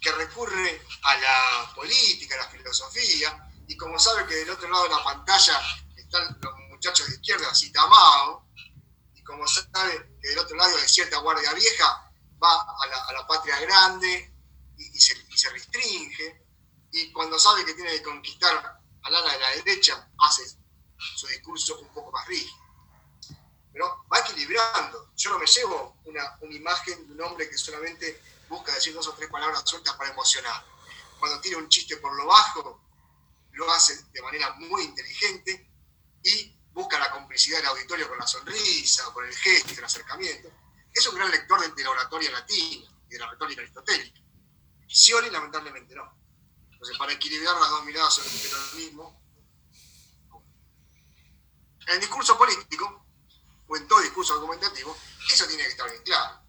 que 0.00 0.12
recurre 0.12 0.82
a 1.02 1.16
la 1.16 1.72
política, 1.74 2.34
a 2.34 2.44
la 2.44 2.50
filosofía, 2.50 3.45
y 3.68 3.76
como 3.76 3.98
sabe 3.98 4.26
que 4.26 4.34
del 4.36 4.50
otro 4.50 4.68
lado 4.68 4.84
de 4.84 4.90
la 4.90 5.04
pantalla 5.04 5.60
están 5.96 6.38
los 6.40 6.54
muchachos 6.70 7.08
de 7.08 7.14
izquierda, 7.14 7.54
Citamao, 7.54 8.46
y 9.14 9.22
como 9.22 9.46
sabe 9.46 10.16
que 10.20 10.28
del 10.28 10.38
otro 10.38 10.56
lado 10.56 10.76
hay 10.76 10.88
cierta 10.88 11.18
guardia 11.18 11.52
vieja, 11.52 12.12
va 12.42 12.60
a 12.60 13.12
la, 13.12 13.26
patria 13.26 13.58
grande 13.60 14.32
y, 14.76 15.00
se, 15.00 15.50
restringe, 15.50 16.44
y 16.92 17.12
cuando 17.12 17.38
sabe 17.38 17.64
que 17.64 17.74
tiene 17.74 17.90
que 17.90 18.02
conquistar 18.02 18.80
al 19.02 19.14
ala 19.14 19.32
de 19.32 19.40
la 19.40 19.50
derecha, 19.50 20.08
hace 20.18 20.44
su 21.16 21.26
discurso 21.26 21.78
un 21.80 21.88
poco 21.92 22.12
más 22.12 22.26
rígido. 22.26 22.54
Pero 23.72 24.04
va 24.12 24.20
equilibrando. 24.20 25.10
Yo 25.16 25.30
no 25.30 25.38
me 25.38 25.46
llevo 25.46 25.98
una, 26.04 26.38
una 26.40 26.54
imagen 26.54 27.06
de 27.06 27.12
un 27.12 27.20
hombre 27.22 27.50
que 27.50 27.58
solamente 27.58 28.22
busca 28.48 28.72
decir 28.72 28.94
dos 28.94 29.06
o 29.08 29.12
tres 29.12 29.28
palabras 29.28 29.62
sueltas 29.66 29.94
para 29.96 30.10
emocionar. 30.10 30.64
Cuando 31.18 31.40
tiene 31.40 31.58
un 31.58 31.68
chiste 31.68 31.96
por 31.96 32.14
lo 32.16 32.26
bajo, 32.26 32.85
lo 33.56 33.70
hace 33.72 33.96
de 34.12 34.22
manera 34.22 34.54
muy 34.54 34.84
inteligente 34.84 35.70
y 36.22 36.56
busca 36.72 36.98
la 36.98 37.10
complicidad 37.10 37.58
del 37.58 37.66
auditorio 37.66 38.08
con 38.08 38.18
la 38.18 38.26
sonrisa, 38.26 39.04
con 39.12 39.26
el 39.26 39.34
gesto 39.34 39.72
el 39.72 39.84
acercamiento. 39.84 40.50
Es 40.92 41.06
un 41.06 41.14
gran 41.14 41.30
lector 41.30 41.60
de, 41.60 41.68
de 41.74 41.82
la 41.82 41.90
oratoria 41.90 42.30
latina 42.30 42.86
y 43.06 43.10
de 43.10 43.18
la 43.18 43.30
retórica 43.30 43.62
aristotélica. 43.62 44.20
Scioli, 44.88 45.30
lamentablemente, 45.30 45.94
no. 45.94 46.16
Entonces, 46.70 46.96
para 46.98 47.12
equilibrar 47.12 47.58
las 47.58 47.70
dos 47.70 47.84
miradas 47.84 48.14
sobre 48.14 48.30
el 48.30 48.40
peronismo, 48.40 49.22
en 51.86 51.94
el 51.94 52.00
discurso 52.00 52.36
político, 52.36 53.06
o 53.68 53.76
en 53.76 53.88
todo 53.88 54.00
discurso 54.00 54.34
argumentativo, 54.34 54.96
eso 55.32 55.46
tiene 55.46 55.64
que 55.64 55.70
estar 55.70 55.90
bien 55.90 56.02
claro. 56.02 56.40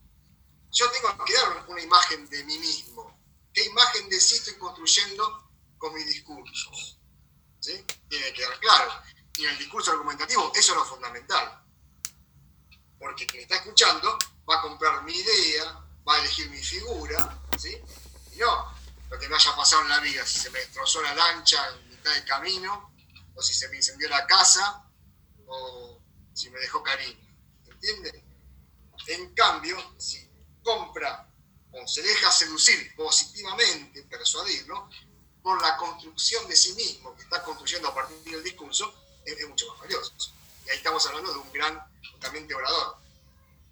Yo 0.71 0.89
tengo 0.91 1.25
que 1.25 1.33
dar 1.33 1.65
una 1.67 1.81
imagen 1.81 2.27
de 2.29 2.43
mí 2.43 2.57
mismo. 2.59 3.17
¿Qué 3.53 3.65
imagen 3.65 4.09
de 4.09 4.19
sí 4.19 4.35
estoy 4.35 4.55
construyendo 4.55 5.49
con 5.77 5.93
mis 5.93 6.05
discursos? 6.05 6.96
Tiene 8.09 8.25
que 8.27 8.33
quedar 8.33 8.59
claro. 8.59 8.91
Y 9.35 9.45
en 9.45 9.51
el 9.51 9.57
discurso 9.57 9.91
argumentativo, 9.91 10.51
eso 10.55 10.71
es 10.71 10.77
lo 10.77 10.85
fundamental. 10.85 11.63
Porque 12.99 13.27
quien 13.27 13.43
está 13.43 13.55
escuchando 13.57 14.17
va 14.49 14.57
a 14.57 14.61
comprar 14.61 15.03
mi 15.03 15.13
idea, 15.13 15.65
va 16.07 16.15
a 16.15 16.19
elegir 16.19 16.49
mi 16.49 16.63
figura, 16.63 17.39
¿sí? 17.57 17.77
Y 18.33 18.37
no 18.37 18.77
lo 19.09 19.17
que 19.19 19.29
me 19.29 19.35
haya 19.35 19.55
pasado 19.55 19.83
en 19.83 19.89
la 19.89 19.99
vida, 19.99 20.25
si 20.25 20.39
se 20.39 20.49
me 20.49 20.59
destrozó 20.59 21.01
la 21.01 21.13
lancha 21.15 21.65
en 21.69 21.89
mitad 21.89 22.13
del 22.13 22.25
camino, 22.25 22.93
o 23.35 23.41
si 23.41 23.53
se 23.53 23.69
me 23.69 23.77
incendió 23.77 24.09
la 24.09 24.25
casa, 24.25 24.85
o 25.45 26.01
si 26.33 26.49
me 26.49 26.59
dejó 26.59 26.83
cariño. 26.83 27.27
¿Entiende? 27.67 28.23
En 29.07 29.33
cambio, 29.33 29.77
si 29.97 30.29
compra 30.61 31.31
o 31.71 31.87
se 31.87 32.01
deja 32.01 32.31
seducir 32.31 32.93
positivamente, 32.95 34.03
persuadirlo, 34.03 34.89
por 35.47 35.61
la 35.61 35.77
construcción 35.77 36.45
de 36.49 36.57
sí 36.57 36.73
mismo 36.73 37.15
que 37.15 37.21
está 37.21 37.41
construyendo 37.41 37.87
a 37.87 37.95
partir 37.95 38.17
del 38.21 38.43
discurso, 38.43 38.93
es, 39.23 39.47
mucho 39.47 39.65
más 39.69 39.79
valioso. 39.79 40.13
Y 40.65 40.69
ahí 40.69 40.75
estamos 40.75 41.07
hablando 41.07 41.31
de 41.31 41.39
un 41.39 41.53
gran, 41.53 41.81
justamente, 42.11 42.53
orador. 42.53 42.97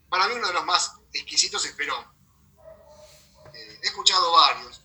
Para 0.08 0.30
mí 0.30 0.36
uno 0.36 0.48
de 0.48 0.54
los 0.54 0.64
más 0.64 0.94
exquisitos 1.12 1.66
es 1.66 1.74
Perón. 1.74 2.06
Eh, 3.54 3.80
he 3.84 3.88
escuchado 3.88 4.32
varios. 4.32 4.80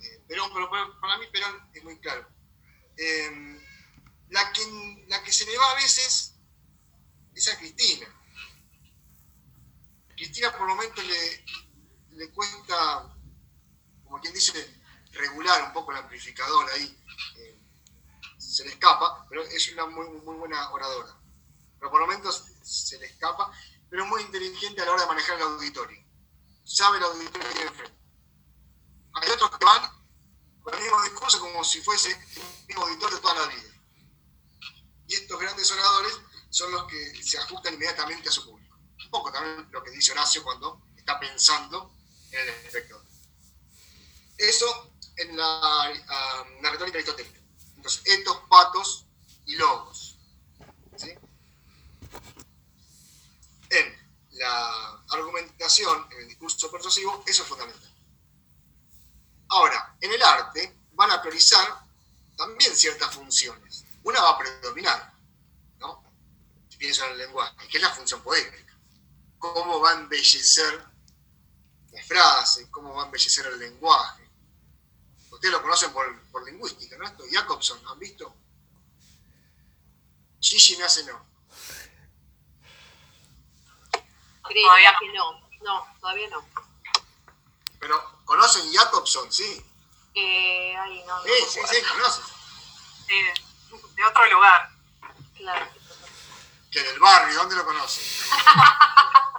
Eh, 0.00 0.22
Perón, 0.26 0.50
pero 0.54 0.70
para 1.02 1.18
mí 1.18 1.26
Perón 1.30 1.68
es 1.74 1.84
muy 1.84 1.98
claro. 1.98 2.26
Eh, 2.96 3.60
la, 4.30 4.52
que, 4.52 5.04
la 5.08 5.22
que 5.22 5.34
se 5.34 5.44
le 5.44 5.58
va 5.58 5.70
a 5.70 5.74
veces 5.74 6.34
es 7.34 7.48
a 7.48 7.58
Cristina. 7.58 8.06
Cristina 10.16 10.50
por 10.56 10.66
momentos 10.66 11.04
le, 11.04 11.44
le 12.12 12.30
cuesta, 12.30 13.14
como 14.02 14.18
quien 14.22 14.32
dice, 14.32 14.82
regular 15.14 15.62
un 15.64 15.72
poco 15.72 15.92
el 15.92 15.98
amplificador 15.98 16.70
ahí. 16.70 17.04
Eh, 17.36 17.58
se 18.38 18.64
le 18.64 18.70
escapa, 18.70 19.26
pero 19.28 19.42
es 19.42 19.72
una 19.72 19.86
muy, 19.86 20.06
buena 20.06 20.70
oradora. 20.70 21.16
Pero 21.78 21.90
por 21.90 22.00
momentos 22.00 22.44
se 22.62 22.98
le 22.98 23.06
escapa, 23.06 23.50
pero 23.88 24.04
es 24.04 24.08
muy 24.08 24.22
inteligente 24.22 24.82
a 24.82 24.84
la 24.84 24.92
hora 24.92 25.02
de 25.02 25.08
manejar 25.08 25.36
el 25.36 25.42
auditorio. 25.42 26.04
Sabe 26.64 26.98
el 26.98 27.04
auditorio 27.04 27.48
que 27.48 27.54
tiene 27.54 27.70
enfrente. 27.70 27.98
Hay 29.14 29.30
otros 29.30 29.50
que 29.50 29.64
van 29.64 29.90
con 30.62 30.74
el 30.74 30.80
mismo 30.80 31.02
discurso 31.02 31.40
como 31.40 31.62
si 31.62 31.80
fuese 31.82 32.10
el 32.10 32.66
mismo 32.66 32.84
auditorio 32.84 33.20
toda 33.20 33.34
la 33.34 33.46
vida. 33.46 33.74
Y 35.06 35.14
estos 35.14 35.38
grandes 35.38 35.70
oradores 35.70 36.18
son 36.50 36.72
los 36.72 36.84
que 36.86 37.22
se 37.22 37.38
ajustan 37.38 37.74
inmediatamente 37.74 38.28
a 38.28 38.32
su 38.32 38.44
público. 38.44 38.76
Un 39.04 39.10
poco 39.10 39.30
también 39.30 39.68
lo 39.70 39.82
que 39.82 39.90
dice 39.90 40.12
Horacio 40.12 40.42
cuando 40.42 40.82
está 40.96 41.20
pensando 41.20 41.92
en 42.30 42.40
el 42.40 42.48
espectador. 42.48 43.04
Eso 44.38 44.93
en 45.16 45.36
la, 45.36 45.92
uh, 45.92 46.62
la 46.62 46.70
retórica 46.70 46.98
aristotélica. 46.98 47.40
Entonces, 47.76 48.02
estos 48.04 48.36
patos 48.48 49.06
y 49.46 49.56
logos. 49.56 50.18
¿sí? 50.96 51.12
En 53.70 54.04
la 54.32 55.02
argumentación, 55.10 56.06
en 56.12 56.22
el 56.22 56.28
discurso 56.28 56.70
persuasivo, 56.70 57.22
eso 57.26 57.42
es 57.42 57.48
fundamental. 57.48 57.94
Ahora, 59.48 59.96
en 60.00 60.12
el 60.12 60.22
arte 60.22 60.76
van 60.92 61.10
a 61.10 61.20
priorizar 61.20 61.84
también 62.36 62.74
ciertas 62.74 63.14
funciones. 63.14 63.84
Una 64.02 64.20
va 64.20 64.30
a 64.30 64.38
predominar, 64.38 65.14
¿no? 65.78 66.02
Si 66.68 66.76
pienso 66.76 67.04
en 67.04 67.12
el 67.12 67.18
lenguaje, 67.18 67.68
que 67.68 67.78
es 67.78 67.82
la 67.82 67.90
función 67.90 68.22
poética. 68.22 68.76
Cómo 69.38 69.80
va 69.80 69.90
a 69.90 69.94
embellecer 69.94 70.84
la 71.92 72.02
frase, 72.02 72.70
cómo 72.70 72.94
va 72.94 73.02
a 73.02 73.06
embellecer 73.06 73.46
el 73.46 73.58
lenguaje. 73.58 74.23
Ustedes 75.44 75.60
lo 75.60 75.62
conocen 75.62 75.92
por, 75.92 76.22
por 76.30 76.42
lingüística, 76.46 76.96
¿no? 76.96 77.04
Esto, 77.04 77.22
Jacobson, 77.30 77.78
¿han 77.88 77.98
visto? 77.98 78.34
Gigi 80.40 80.78
me 80.78 80.84
hace 80.84 81.04
no. 81.04 81.22
Todavía 84.40 84.96
que 84.98 85.12
no. 85.12 85.46
No, 85.60 85.86
todavía 86.00 86.30
no. 86.30 86.48
Pero, 87.78 88.22
¿conocen 88.24 88.72
Jacobson? 88.72 89.30
Sí. 89.30 89.62
Eh, 90.14 90.74
ay, 90.78 91.04
no, 91.06 91.18
no. 91.18 91.24
Sí, 91.24 91.32
sí, 91.50 91.60
sí, 91.68 91.82
conocen. 91.90 92.24
Sí, 93.06 93.22
de, 93.22 93.34
de 93.96 94.04
otro 94.06 94.30
lugar. 94.32 94.70
Claro. 95.36 95.68
Que 96.70 96.82
del 96.84 96.98
barrio, 97.00 97.36
¿dónde 97.36 97.56
lo 97.56 97.66
conocen? 97.66 98.02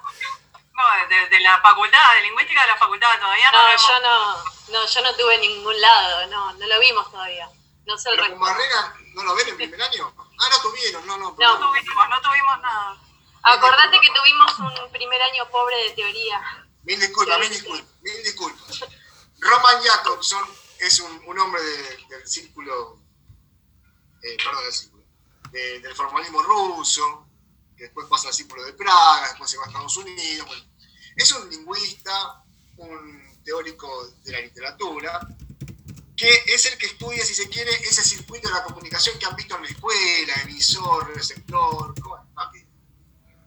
No, 0.75 0.83
de, 1.29 1.39
la 1.39 1.61
facultad, 1.61 2.15
de 2.15 2.21
lingüística 2.23 2.61
de 2.61 2.67
la 2.67 2.77
facultad, 2.77 3.07
todavía 3.19 3.51
no, 3.51 3.63
No, 3.63 3.69
yo 3.77 3.99
no, 4.01 4.43
no, 4.73 4.85
yo 4.85 5.01
no 5.01 5.15
tuve 5.15 5.37
ningún 5.37 5.79
lado, 5.79 6.27
no, 6.27 6.53
no 6.53 6.67
lo 6.67 6.79
vimos 6.79 7.09
todavía. 7.11 7.49
No 7.85 7.97
sé 7.97 8.09
el 8.09 8.15
Pero 8.17 8.37
con 8.37 8.45
resto. 8.47 8.59
Barrera, 8.59 8.95
¿no 9.13 9.23
lo 9.23 9.35
ven 9.35 9.47
en 9.49 9.55
primer 9.57 9.81
año? 9.81 10.13
Ah, 10.17 10.49
no 10.49 10.61
tuvieron, 10.61 11.05
no, 11.07 11.17
no. 11.17 11.35
No. 11.37 11.59
no 11.59 11.67
tuvimos, 11.69 12.09
no 12.09 12.21
tuvimos 12.21 12.59
nada. 12.61 12.97
Acordate 13.43 13.99
que 14.01 14.09
tuvimos 14.11 14.59
un 14.59 14.91
primer 14.91 15.21
año 15.21 15.47
pobre 15.49 15.77
de 15.77 15.91
teoría. 15.91 16.67
Mil 16.83 16.99
disculpas, 16.99 17.39
mil 17.39 17.49
disculpas, 17.49 17.87
mil 18.01 18.23
disculpas. 18.23 18.83
Roman 19.39 19.81
Jacobson 19.83 20.43
es 20.79 20.99
un, 20.99 21.21
un 21.27 21.39
hombre 21.39 21.61
de- 21.61 22.05
del 22.09 22.27
círculo, 22.27 22.99
eh, 24.23 24.37
perdón, 24.43 24.63
del 24.63 24.73
círculo, 24.73 25.03
de- 25.51 25.79
del 25.79 25.95
formalismo 25.95 26.41
ruso, 26.43 27.24
que 27.75 27.83
después 27.85 28.07
pasa 28.07 28.29
al 28.29 28.33
círculo 28.33 28.63
de 28.63 28.73
Praga, 28.73 29.27
después 29.29 29.49
se 29.49 29.57
va 29.57 29.65
a 29.65 29.67
Estados 29.67 29.97
Unidos. 29.97 30.67
es 31.15 31.31
un 31.31 31.49
lingüista, 31.49 32.43
un 32.77 33.41
teórico 33.43 34.07
de 34.23 34.31
la 34.31 34.41
literatura, 34.41 35.27
que 36.15 36.29
es 36.47 36.65
el 36.65 36.77
que 36.77 36.87
estudia, 36.87 37.25
si 37.25 37.35
se 37.35 37.49
quiere, 37.49 37.71
ese 37.71 38.03
circuito 38.03 38.47
de 38.47 38.53
la 38.53 38.63
comunicación 38.63 39.19
que 39.19 39.25
han 39.25 39.35
visto 39.35 39.55
en 39.55 39.63
la 39.63 39.69
escuela, 39.69 40.33
emisor, 40.43 41.13
receptor, 41.13 41.93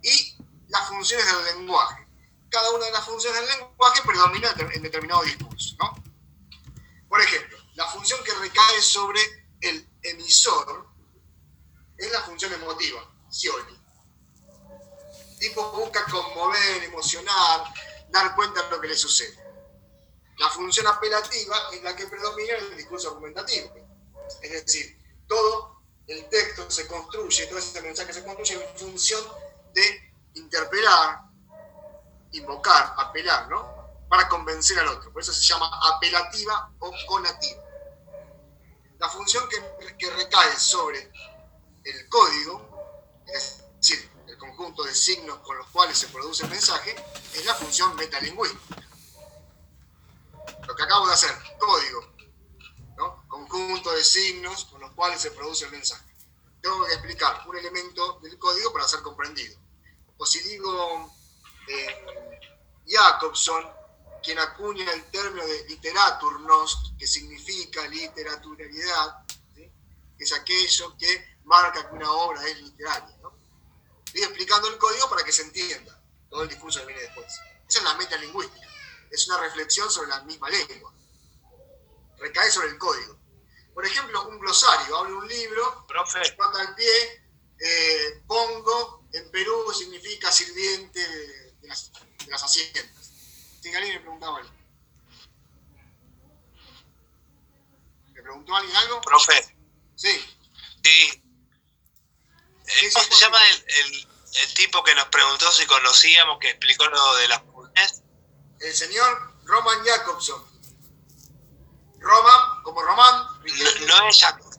y 0.02 0.36
las 0.68 0.88
funciones 0.88 1.26
del 1.26 1.58
lenguaje 1.58 2.08
cada 2.50 2.70
una 2.70 2.86
de 2.86 2.92
las 2.92 3.04
funciones 3.04 3.40
del 3.40 3.58
lenguaje 3.58 4.02
predomina 4.02 4.54
en 4.72 4.82
determinado 4.82 5.22
discurso. 5.22 5.76
¿no? 5.78 6.02
Por 7.08 7.20
ejemplo, 7.20 7.58
la 7.74 7.86
función 7.86 8.22
que 8.24 8.32
recae 8.34 8.82
sobre 8.82 9.20
el 9.60 9.86
emisor 10.02 10.88
es 11.96 12.10
la 12.12 12.22
función 12.22 12.52
emotiva, 12.52 13.10
Scioli. 13.30 13.77
Tipo 15.38 15.70
busca 15.72 16.04
conmover, 16.06 16.82
emocionar, 16.84 17.64
dar 18.10 18.34
cuenta 18.34 18.62
de 18.62 18.70
lo 18.70 18.80
que 18.80 18.88
le 18.88 18.96
sucede. 18.96 19.38
La 20.38 20.48
función 20.48 20.86
apelativa 20.86 21.56
es 21.72 21.82
la 21.82 21.94
que 21.96 22.06
predomina 22.06 22.54
en 22.54 22.64
el 22.64 22.76
discurso 22.76 23.10
argumentativo. 23.10 23.72
Es 24.42 24.50
decir, 24.50 24.98
todo 25.26 25.82
el 26.06 26.28
texto 26.28 26.70
se 26.70 26.86
construye, 26.86 27.46
todo 27.46 27.58
ese 27.58 27.80
mensaje 27.82 28.12
se 28.12 28.24
construye 28.24 28.54
en 28.54 28.78
función 28.78 29.22
de 29.74 30.12
interpelar, 30.34 31.20
invocar, 32.32 32.94
apelar, 32.96 33.48
¿no? 33.48 34.06
Para 34.08 34.28
convencer 34.28 34.78
al 34.78 34.88
otro. 34.88 35.12
Por 35.12 35.22
eso 35.22 35.32
se 35.32 35.42
llama 35.42 35.70
apelativa 35.94 36.72
o 36.78 36.92
conativa. 37.06 37.62
La 38.98 39.08
función 39.08 39.48
que, 39.48 40.10
recae 40.10 40.56
sobre 40.56 41.10
el 41.84 42.08
código, 42.08 43.22
es 43.26 43.64
decir, 43.76 44.10
conjunto 44.58 44.82
de 44.82 44.92
signos 44.94 45.38
con 45.38 45.56
los 45.56 45.68
cuales 45.68 45.96
se 45.96 46.08
produce 46.08 46.42
el 46.42 46.50
mensaje, 46.50 46.96
es 47.32 47.44
la 47.46 47.54
función 47.54 47.94
metalingüística. 47.94 48.82
Lo 50.66 50.74
que 50.74 50.82
acabo 50.82 51.06
de 51.06 51.14
hacer, 51.14 51.30
código, 51.60 52.12
¿no? 52.96 53.24
Conjunto 53.28 53.92
de 53.92 54.02
signos 54.02 54.64
con 54.64 54.80
los 54.80 54.90
cuales 54.94 55.22
se 55.22 55.30
produce 55.30 55.64
el 55.66 55.70
mensaje. 55.70 56.04
Tengo 56.60 56.84
que 56.84 56.92
explicar 56.92 57.44
un 57.46 57.56
elemento 57.56 58.18
del 58.20 58.36
código 58.36 58.72
para 58.72 58.88
ser 58.88 59.00
comprendido. 59.02 59.56
O 60.16 60.26
si 60.26 60.40
digo 60.40 61.08
eh, 61.68 62.04
Jacobson, 62.84 63.64
quien 64.24 64.40
acuña 64.40 64.92
el 64.92 65.04
término 65.12 65.46
de 65.46 65.66
literaturnost, 65.68 66.98
que 66.98 67.06
significa 67.06 67.86
literaturalidad, 67.86 69.24
¿sí? 69.54 69.70
es 70.18 70.32
aquello 70.32 70.96
que 70.98 71.38
marca 71.44 71.88
que 71.88 71.94
una 71.94 72.10
obra 72.10 72.44
es 72.44 72.60
literaria. 72.60 73.17
Estoy 74.08 74.22
explicando 74.22 74.68
el 74.68 74.78
código 74.78 75.10
para 75.10 75.22
que 75.22 75.32
se 75.32 75.42
entienda 75.42 76.00
todo 76.30 76.42
el 76.42 76.48
discurso 76.48 76.80
que 76.80 76.86
viene 76.86 77.02
después. 77.02 77.26
Esa 77.68 77.78
es 77.78 77.84
la 77.84 77.94
metalingüística. 77.94 78.66
Es 79.10 79.28
una 79.28 79.38
reflexión 79.40 79.90
sobre 79.90 80.08
la 80.08 80.22
misma 80.22 80.48
lengua. 80.48 80.94
Recae 82.16 82.50
sobre 82.50 82.68
el 82.68 82.78
código. 82.78 83.18
Por 83.74 83.84
ejemplo, 83.84 84.26
un 84.28 84.38
glosario, 84.38 84.96
hablo 84.96 85.18
un 85.18 85.28
libro, 85.28 85.86
Profe, 85.86 86.20
pata 86.38 86.60
al 86.60 86.74
pie, 86.74 87.22
eh, 87.60 88.22
pongo, 88.26 89.04
en 89.12 89.30
Perú 89.30 89.72
significa 89.72 90.32
sirviente 90.32 90.98
de, 91.06 91.52
de 91.52 91.68
las, 91.68 91.92
de 91.92 92.30
las 92.30 92.42
haciendas. 92.42 93.10
Si 93.60 93.74
alguien 93.74 93.94
me 93.96 94.00
preguntaba 94.00 94.38
algo. 94.38 94.50
¿Me 98.14 98.22
preguntó 98.22 98.56
alguien 98.56 98.74
algo? 98.76 99.00
profe, 99.02 99.54
Sí. 99.96 100.24
sí. 100.82 101.22
¿Cómo 102.94 103.04
se 103.04 103.20
llama 103.24 103.38
el, 103.50 103.64
el- 103.68 104.08
el 104.42 104.54
tipo 104.54 104.82
que 104.84 104.94
nos 104.94 105.06
preguntó 105.06 105.50
si 105.50 105.64
conocíamos, 105.66 106.38
que 106.38 106.50
explicó 106.50 106.86
lo 106.86 107.16
de 107.16 107.28
las 107.28 107.42
funciones? 107.42 108.02
El 108.60 108.74
señor 108.74 109.34
Roman 109.44 109.78
Jacobson. 109.84 110.42
Roman, 111.98 112.62
como 112.62 112.82
Román. 112.82 113.24
No, 113.86 113.86
no 113.86 114.08
es 114.08 114.18
Jacob. 114.20 114.54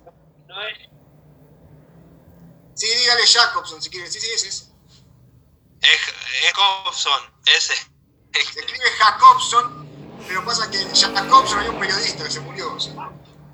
No 0.47 0.61
es, 0.67 0.89
Sí, 2.75 2.87
dígale 2.87 3.27
Jacobson 3.27 3.81
si 3.81 3.89
quiere. 3.89 4.09
Sí, 4.09 4.19
sí, 4.19 4.27
ese 4.31 4.47
es. 4.47 4.69
es, 5.81 5.99
es 6.43 6.53
Jacobson, 6.53 7.21
ese. 7.45 7.75
Se 7.75 8.39
escribe 8.59 8.91
Jacobson, 8.97 10.23
pero 10.27 10.45
pasa 10.45 10.69
que 10.71 10.77
Jacobson 10.95 11.59
hay 11.59 11.67
un 11.67 11.79
periodista 11.79 12.23
que 12.23 12.31
se 12.31 12.39
murió. 12.39 12.73
o 12.73 12.79
sea, 12.79 12.93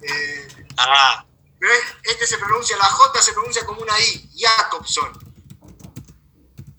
eh, 0.03 0.47
Ah, 0.77 1.25
pero 1.65 1.83
este 2.03 2.27
se 2.27 2.37
pronuncia, 2.37 2.77
la 2.77 2.85
J 2.85 3.21
se 3.23 3.33
pronuncia 3.33 3.65
como 3.65 3.81
una 3.81 3.99
I, 3.99 4.29
Jacobson. 4.37 5.11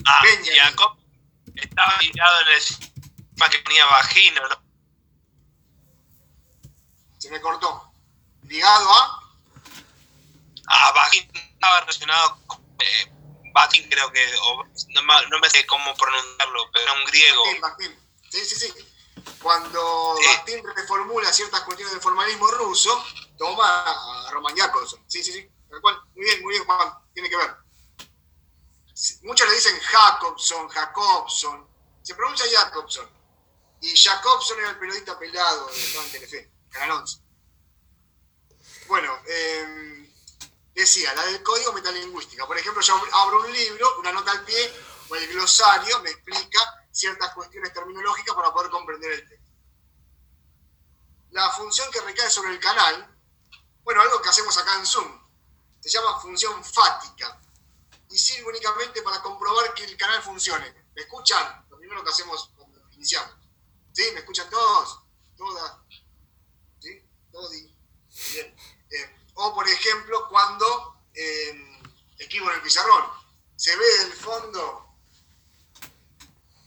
ah, 0.07 0.21
Benjamin. 0.23 0.61
Jacob 0.61 0.97
estaba 1.57 1.99
tirado 1.99 2.41
en 2.43 2.49
el 2.49 2.61
sistema 2.61 3.49
que 3.51 3.59
tenía 3.59 3.85
vagino, 3.87 4.49
¿no? 4.49 4.63
Se 7.19 7.31
me 7.31 7.41
cortó. 7.41 7.91
Ligado 8.45 8.89
a. 8.93 9.23
Ah, 10.69 10.93
vagino 10.95 11.33
estaba 11.35 11.81
relacionado 11.81 12.39
con 12.47 12.61
eh, 12.79 13.13
creo 13.91 14.13
que, 14.13 14.25
o, 14.43 14.65
no, 14.91 15.03
me- 15.03 15.27
no 15.31 15.39
me 15.41 15.51
sé 15.51 15.67
cómo 15.67 15.97
pronunciarlo, 15.97 16.71
pero 16.73 16.85
era 16.85 16.93
un 16.93 17.05
griego. 17.07 17.43
Sí, 18.31 18.45
sí, 18.45 18.55
sí. 18.55 18.75
Cuando. 19.43 20.15
Bakhtin 20.15 20.65
reformula 20.75 21.33
ciertas 21.33 21.61
cuestiones 21.63 21.93
del 21.93 22.03
formalismo 22.03 22.49
ruso, 22.49 23.05
toma 23.39 24.27
a 24.27 24.31
Roman 24.31 24.57
Jacobson. 24.57 25.03
Sí, 25.07 25.23
sí, 25.23 25.33
sí. 25.33 25.51
Tal 25.71 25.81
cual. 25.81 26.01
Muy 26.15 26.25
bien, 26.25 26.43
muy 26.43 26.53
bien, 26.55 26.65
Juan. 26.65 26.93
Tiene 27.13 27.29
que 27.29 27.37
ver. 27.37 27.57
Muchos 29.23 29.49
le 29.49 29.55
dicen 29.55 29.79
Jacobson, 29.81 30.69
Jacobson. 30.69 31.69
Se 32.03 32.15
pronuncia 32.15 32.47
Jacobson. 32.51 33.09
Y 33.83 33.95
Jacobson 33.95 34.59
era 34.59 34.71
el 34.71 34.79
periodista 34.79 35.19
pelado 35.19 35.67
de 35.67 36.11
Telefe, 36.13 36.51
Canal 36.71 36.93
11. 36.93 37.21
Bueno, 38.89 39.19
eh, 39.29 40.13
decía, 40.75 41.13
la 41.15 41.27
del 41.27 41.43
código 41.43 41.73
metalingüística. 41.73 42.47
Por 42.47 42.57
ejemplo, 42.57 42.81
yo 42.83 43.01
abro 43.13 43.45
un 43.45 43.53
libro, 43.53 43.99
una 43.99 44.13
nota 44.13 44.31
al 44.31 44.45
pie, 44.45 44.73
o 45.09 45.17
el 45.17 45.29
glosario 45.29 46.01
me 46.01 46.11
explica 46.11 46.86
ciertas 46.97 47.35
cuestiones 47.35 47.73
terminológicas 47.73 48.35
para 48.35 48.53
poder 48.53 48.71
comprender 48.71 49.13
el 49.13 49.29
texto. 49.29 49.51
La 51.31 51.51
función 51.51 51.91
que 51.91 52.01
recae 52.01 52.31
sobre 52.31 52.53
el 52.53 52.61
canal, 52.61 53.15
bueno, 53.83 54.01
algo 54.01 54.23
que 54.23 54.29
hacemos 54.29 54.57
acá 54.57 54.79
en 54.79 54.87
Zoom, 54.87 55.27
se 55.81 55.91
llama 55.91 56.19
función 56.21 56.65
fática 56.65 57.41
y 58.11 58.19
sirve 58.19 58.49
únicamente 58.49 59.03
para 59.03 59.23
comprobar 59.23 59.75
que 59.75 59.85
el 59.85 59.97
canal 59.97 60.23
funcione. 60.23 60.73
¿Me 60.95 61.03
escuchan? 61.03 61.67
Lo 61.69 61.77
primero 61.79 62.03
que 62.03 62.11
hacemos 62.11 62.51
cuando 62.57 62.81
iniciamos. 62.93 63.35
¿Sí? 63.93 64.11
¿Me 64.13 64.21
escuchan 64.21 64.49
todos? 64.49 65.01
¿Todas? 65.37 65.77
¿Sí? 66.81 67.03
Todi. 67.31 67.77
Bien. 68.33 68.57
O, 69.35 69.55
por 69.55 69.69
ejemplo, 69.69 70.29
cuando 70.31 71.05
eh, 71.13 71.51
en 72.19 72.49
el 72.49 72.63
pizarrón, 72.63 73.05
se 73.55 73.77
ve 73.77 73.99
del 74.01 74.13
fondo. 74.13 74.87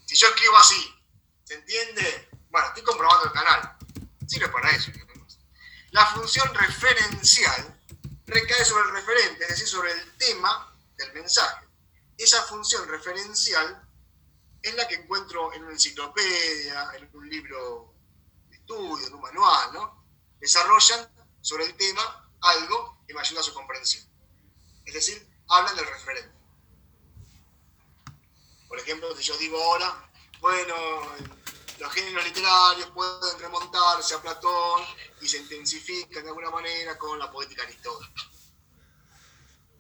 Si 0.06 0.16
yo 0.16 0.28
escribo 0.28 0.58
así, 0.58 0.96
¿se 1.44 1.56
entiende? 1.56 2.30
Bueno, 2.50 2.68
estoy 2.68 2.84
comprobando 2.84 3.26
el 3.26 3.32
canal. 3.32 3.78
Sirve 4.28 4.50
para 4.50 4.70
eso. 4.72 4.92
nada 4.92 5.06
más. 5.16 5.40
La 5.92 6.06
función 6.30 6.54
referencial 6.54 7.82
recae 8.28 8.64
sobre 8.64 8.88
el 8.88 8.92
referente, 8.92 9.44
es 9.46 9.50
decir, 9.50 9.68
sobre 9.68 9.92
el 9.92 10.18
tema 10.18 10.72
del 10.96 11.12
mensaje. 11.14 11.66
Esa 12.16 12.44
función 12.44 12.88
referencial 12.88 13.82
es 14.62 14.76
la 14.76 14.88
que 14.88 14.94
encuentro 14.94 15.52
en 15.54 15.64
una 15.64 15.72
enciclopedia, 15.72 16.92
en 16.98 17.10
un 17.14 17.28
libro 17.28 17.96
de 18.48 18.58
estudio, 18.58 19.08
en 19.08 19.14
un 19.16 19.22
manual, 19.22 19.74
¿no? 19.74 20.06
desarrollan 20.40 21.10
sobre 21.42 21.66
el 21.66 21.76
tema 21.76 22.32
algo 22.42 23.04
que 23.08 23.16
me 23.16 23.22
ayuda 23.22 23.40
a 23.40 23.44
su 23.44 23.54
comprensión. 23.56 24.06
Es 24.86 24.94
decir, 24.94 25.28
hablan 25.48 25.76
del 25.76 25.88
referente. 25.88 26.38
Por 28.68 28.78
ejemplo, 28.78 29.18
si 29.18 29.24
yo 29.24 29.36
digo 29.40 29.60
ahora, 29.64 30.12
bueno, 30.42 30.76
los 31.80 31.94
géneros 31.94 32.26
literarios 32.26 32.90
pueden 32.92 33.40
remontarse 33.40 34.14
a 34.14 34.22
Platón 34.22 34.84
y 35.22 35.28
se 35.28 35.38
intensifican 35.38 36.24
de 36.24 36.30
alguna 36.30 36.50
manera 36.50 36.98
con 36.98 37.18
la 37.18 37.32
poética 37.32 37.64
aristotélica. 37.64 38.22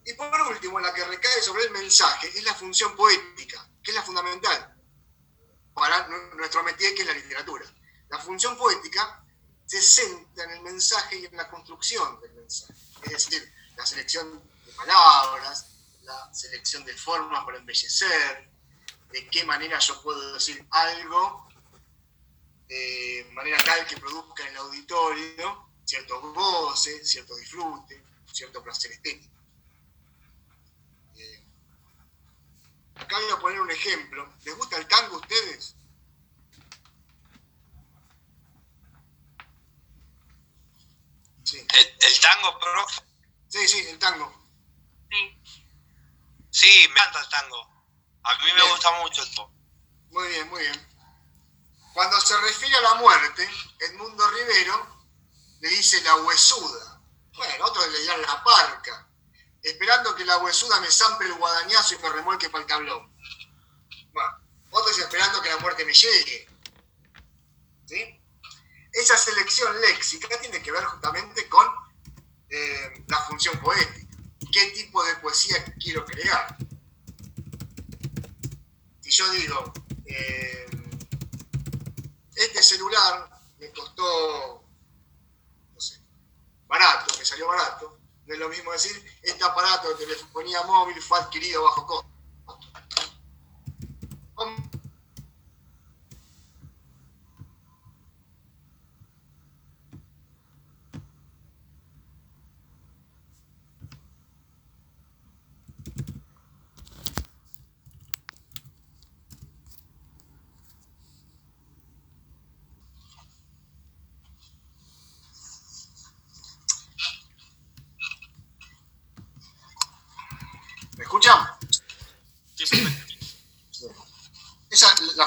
Y 0.06 0.14
por 0.14 0.42
último, 0.42 0.80
la 0.80 0.94
que 0.94 1.04
recae 1.04 1.42
sobre 1.42 1.66
el 1.66 1.72
mensaje 1.72 2.30
es 2.30 2.44
la 2.44 2.56
función 2.56 2.96
poética, 2.96 3.70
que 3.84 3.92
es 3.92 3.96
la 3.96 4.04
fundamental 4.04 4.76
para 5.74 6.08
nuestro 6.36 6.64
métier, 6.64 6.96
que 6.96 7.02
es 7.02 7.08
la 7.08 7.14
literatura. 7.14 7.66
La 8.10 8.18
función 8.18 8.58
poética 8.58 9.24
se 9.66 9.82
centra 9.82 10.46
en 10.46 10.52
el 10.52 10.62
mensaje 10.62 11.20
y 11.20 11.26
en 11.26 11.38
la 11.38 11.50
construcción 11.50 12.20
del 12.22 12.34
mensaje. 12.34 12.74
Es 13.04 13.12
decir, 13.12 13.54
la 13.76 13.86
selección 13.86 14.42
de 14.66 14.74
palabras, 14.74 15.68
la 16.02 16.34
selección 16.34 16.84
de 16.86 16.98
formas 16.98 17.46
para 17.46 17.58
embellecer, 17.58 18.50
de 19.12 19.28
qué 19.28 19.44
manera 19.44 19.78
yo 19.80 20.02
puedo 20.02 20.34
decir 20.34 20.66
algo 20.72 21.49
de 22.70 23.28
manera 23.34 23.58
tal 23.64 23.86
que 23.88 23.98
produzca 23.98 24.44
en 24.44 24.50
el 24.50 24.58
auditorio 24.58 25.70
cierto 25.90 26.22
goce, 26.22 27.04
cierto 27.04 27.36
disfrute, 27.36 28.04
cierto 28.32 28.62
placer 28.64 28.92
estético. 28.92 29.36
Eh, 31.16 31.44
acá 32.94 33.18
voy 33.18 33.32
a 33.32 33.40
poner 33.40 33.62
un 33.62 33.72
ejemplo. 33.72 34.32
¿Les 34.44 34.56
gusta 34.56 34.78
el 34.78 34.88
tango 34.88 35.16
a 35.16 35.20
ustedes? 35.20 35.76
¿El, 41.52 42.20
tango, 42.22 42.60
profe? 42.60 43.02
Sí, 43.48 43.68
sí, 43.68 43.80
el 43.88 43.98
tango. 43.98 44.32
Sí. 45.10 45.42
Sí, 46.52 46.88
me 46.90 47.00
encanta 47.00 47.22
el 47.22 47.30
tango. 47.30 47.68
A 48.22 48.38
mí 48.46 48.54
me 48.54 48.70
gusta 48.70 48.92
mucho 49.02 49.24
el 49.24 49.30
tango. 49.36 49.52
Muy 50.12 50.28
bien, 50.28 50.50
muy 50.50 50.62
bien. 50.62 50.89
Cuando 52.00 52.18
se 52.22 52.40
refiere 52.40 52.74
a 52.78 52.82
la 52.82 52.94
muerte, 52.94 53.46
Edmundo 53.78 54.26
Rivero 54.32 55.06
le 55.60 55.68
dice 55.68 56.02
la 56.04 56.16
huesuda. 56.16 57.02
Bueno, 57.36 57.66
otros 57.66 57.92
le 57.92 58.00
dirán 58.00 58.22
la 58.22 58.42
parca. 58.42 59.10
Esperando 59.62 60.16
que 60.16 60.24
la 60.24 60.38
huesuda 60.38 60.80
me 60.80 60.90
zampe 60.90 61.26
el 61.26 61.34
guadañazo 61.34 61.96
y 61.96 61.98
me 61.98 62.08
remolque 62.08 62.50
para 62.50 62.62
el 62.62 62.70
tablón. 62.70 63.14
Bueno, 64.14 64.32
otros 64.70 64.98
esperando 64.98 65.42
que 65.42 65.50
la 65.50 65.58
muerte 65.58 65.84
me 65.84 65.94
llegue. 65.94 66.48
¿Sí? 67.86 68.22
Esa 68.94 69.18
selección 69.18 69.82
léxica 69.82 70.40
tiene 70.40 70.62
que 70.62 70.72
ver 70.72 70.86
justamente 70.86 71.50
con 71.50 71.68
eh, 72.50 73.04
la 73.10 73.18
función 73.24 73.60
poética. 73.60 74.08
¿Qué 74.54 74.72
tipo 74.72 75.04
de 75.04 75.18
poesía 75.18 75.66
quiero 75.78 76.06
crear? 76.06 76.56
Si 79.02 79.12
yo 79.12 79.30
digo, 79.32 79.74
eh, 80.06 80.69
este 82.40 82.64
celular 82.64 83.30
me 83.60 83.70
costó, 83.72 84.64
no 85.74 85.82
sé, 85.82 86.00
barato, 86.68 87.14
me 87.18 87.26
salió 87.26 87.48
barato, 87.48 87.98
no 88.26 88.34
es 88.34 88.40
lo 88.40 88.48
mismo 88.48 88.72
decir, 88.72 89.20
este 89.22 89.44
aparato 89.44 89.90
de 89.90 90.06
telefonía 90.06 90.64
móvil 90.64 91.02
fue 91.02 91.20
adquirido 91.20 91.64
bajo 91.64 91.86
costo. 91.86 92.10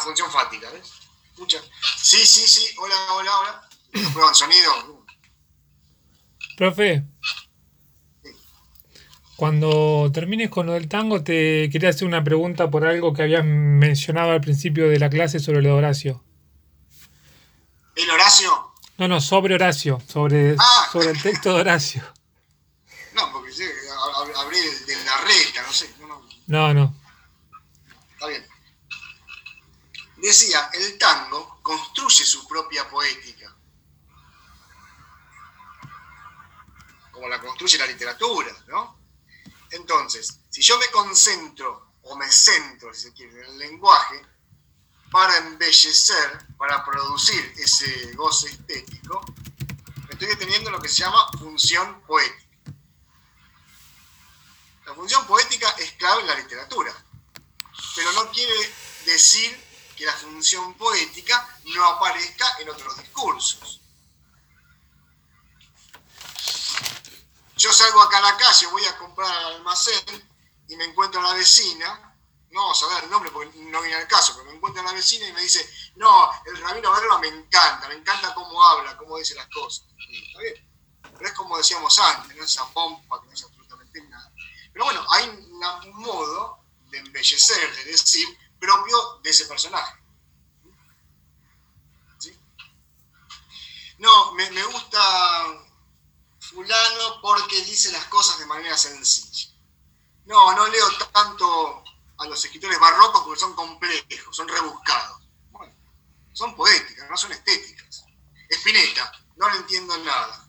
función 0.02 0.30
fática, 0.30 0.70
¿ves? 0.70 0.92
Sí, 1.96 2.26
sí, 2.26 2.46
sí, 2.46 2.74
hola, 2.78 2.94
hola, 3.14 3.38
hola. 3.38 3.68
¿Prueban 4.12 4.34
sonido? 4.34 5.04
Profe. 6.62 7.02
Cuando 9.34 10.12
termines 10.14 10.48
con 10.48 10.66
lo 10.66 10.74
del 10.74 10.86
tango, 10.86 11.24
te 11.24 11.68
quería 11.72 11.88
hacer 11.88 12.06
una 12.06 12.22
pregunta 12.22 12.70
por 12.70 12.86
algo 12.86 13.12
que 13.12 13.22
habías 13.22 13.44
mencionado 13.44 14.30
al 14.30 14.40
principio 14.40 14.88
de 14.88 15.00
la 15.00 15.10
clase 15.10 15.40
sobre 15.40 15.58
el 15.58 15.66
Horacio. 15.66 16.22
¿El 17.96 18.08
Horacio? 18.10 18.74
No, 18.96 19.08
no, 19.08 19.20
sobre 19.20 19.56
Horacio, 19.56 20.00
sobre, 20.06 20.54
ah. 20.56 20.88
sobre 20.92 21.10
el 21.10 21.20
texto 21.20 21.52
de 21.52 21.60
Horacio. 21.62 22.02
No, 23.16 23.30
porque 23.32 23.52
sí, 23.52 23.64
abrí 24.36 24.58
de 24.58 25.04
la 25.04 25.16
reta, 25.26 25.62
no 25.66 25.72
sé. 25.72 25.90
no. 26.46 26.72
no. 26.72 26.94
Está 28.14 28.28
bien 28.28 28.52
decía, 30.22 30.70
el 30.72 30.96
tango 30.98 31.58
construye 31.62 32.24
su 32.24 32.46
propia 32.46 32.88
poética, 32.88 33.54
como 37.12 37.28
la 37.28 37.40
construye 37.40 37.78
la 37.78 37.86
literatura, 37.86 38.50
¿no? 38.66 38.98
Entonces, 39.70 40.40
si 40.50 40.62
yo 40.62 40.76
me 40.78 40.88
concentro 40.88 41.92
o 42.02 42.16
me 42.16 42.30
centro, 42.30 42.92
si 42.92 43.02
se 43.02 43.12
quiere, 43.12 43.32
en 43.32 43.44
el 43.52 43.58
lenguaje, 43.58 44.20
para 45.10 45.36
embellecer, 45.36 46.46
para 46.56 46.84
producir 46.84 47.54
ese 47.58 48.12
goce 48.14 48.48
estético, 48.48 49.20
estoy 50.08 50.28
deteniendo 50.28 50.70
lo 50.70 50.80
que 50.80 50.88
se 50.88 51.02
llama 51.02 51.30
función 51.38 52.02
poética. 52.02 52.72
La 54.86 54.94
función 54.94 55.26
poética 55.26 55.68
es 55.78 55.92
clave 55.92 56.22
en 56.22 56.26
la 56.26 56.34
literatura, 56.34 56.92
pero 57.94 58.12
no 58.12 58.30
quiere 58.32 58.54
decir 59.04 59.56
que 59.96 60.06
la 60.06 60.14
función 60.14 60.74
poética 60.74 61.58
no 61.74 61.84
aparezca 61.84 62.46
en 62.60 62.70
otros 62.70 62.96
discursos. 62.98 63.81
Yo 67.62 67.72
salgo 67.72 68.02
acá 68.02 68.18
a 68.18 68.22
la 68.22 68.36
calle, 68.36 68.66
voy 68.66 68.84
a 68.86 68.98
comprar 68.98 69.30
al 69.30 69.54
almacén 69.54 70.28
y 70.66 70.74
me 70.74 70.84
encuentro 70.84 71.20
a 71.20 71.22
la 71.22 71.34
vecina, 71.34 72.18
no 72.50 72.60
vamos 72.60 72.82
a 72.82 72.86
ver 72.88 73.04
el 73.04 73.10
nombre 73.10 73.30
porque 73.30 73.56
no 73.56 73.80
viene 73.80 73.98
al 73.98 74.08
caso, 74.08 74.32
pero 74.34 74.46
me 74.46 74.56
encuentro 74.56 74.82
a 74.82 74.86
la 74.86 74.92
vecina 74.92 75.28
y 75.28 75.32
me 75.32 75.42
dice, 75.42 75.64
no, 75.94 76.28
el 76.44 76.60
rabino 76.60 76.90
Berba 76.90 77.20
me 77.20 77.28
encanta, 77.28 77.86
me 77.86 77.94
encanta 77.94 78.34
cómo 78.34 78.60
habla, 78.64 78.96
cómo 78.96 79.16
dice 79.16 79.36
las 79.36 79.46
cosas. 79.46 79.86
está 79.96 80.40
bien, 80.40 80.68
pero 81.16 81.24
es 81.24 81.32
como 81.34 81.56
decíamos 81.56 81.96
antes, 82.00 82.36
no 82.36 82.42
esa 82.42 82.66
pompa 82.72 83.20
que 83.20 83.28
no 83.28 83.32
es 83.32 83.44
absolutamente 83.44 84.02
nada. 84.08 84.32
Pero 84.72 84.84
bueno, 84.84 85.06
hay 85.12 85.28
un 85.28 86.02
modo 86.02 86.64
de 86.90 86.98
embellecer, 86.98 87.76
de 87.76 87.84
decir, 87.84 88.26
propio 88.58 89.20
de 89.22 89.30
ese 89.30 89.46
personaje. 89.46 90.02
No, 93.98 94.32
me, 94.32 94.64
gusta 94.64 95.70
porque 97.20 97.64
dice 97.64 97.92
las 97.92 98.04
cosas 98.06 98.38
de 98.38 98.46
manera 98.46 98.76
sencilla. 98.76 99.50
No, 100.24 100.54
no 100.54 100.66
leo 100.68 100.88
tanto 101.12 101.84
a 102.18 102.26
los 102.26 102.44
escritores 102.44 102.78
barrocos 102.78 103.22
porque 103.22 103.40
son 103.40 103.54
complejos, 103.54 104.36
son 104.36 104.48
rebuscados. 104.48 105.22
Bueno, 105.50 105.74
son 106.32 106.54
poéticas, 106.54 107.08
no 107.10 107.16
son 107.16 107.32
estéticas. 107.32 108.04
Espineta, 108.48 109.12
no 109.36 109.48
le 109.50 109.56
entiendo 109.58 109.96
nada. 109.98 110.46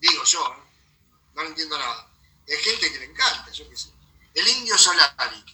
Digo 0.00 0.24
yo, 0.24 0.48
¿no? 0.48 0.68
no 1.34 1.42
le 1.42 1.48
entiendo 1.48 1.78
nada. 1.78 2.08
Hay 2.48 2.56
gente 2.56 2.92
que 2.92 2.98
le 2.98 3.04
encanta, 3.06 3.50
yo 3.50 3.68
qué 3.68 3.76
sé. 3.76 3.92
El 4.34 4.48
indio 4.48 4.78
Solari. 4.78 5.44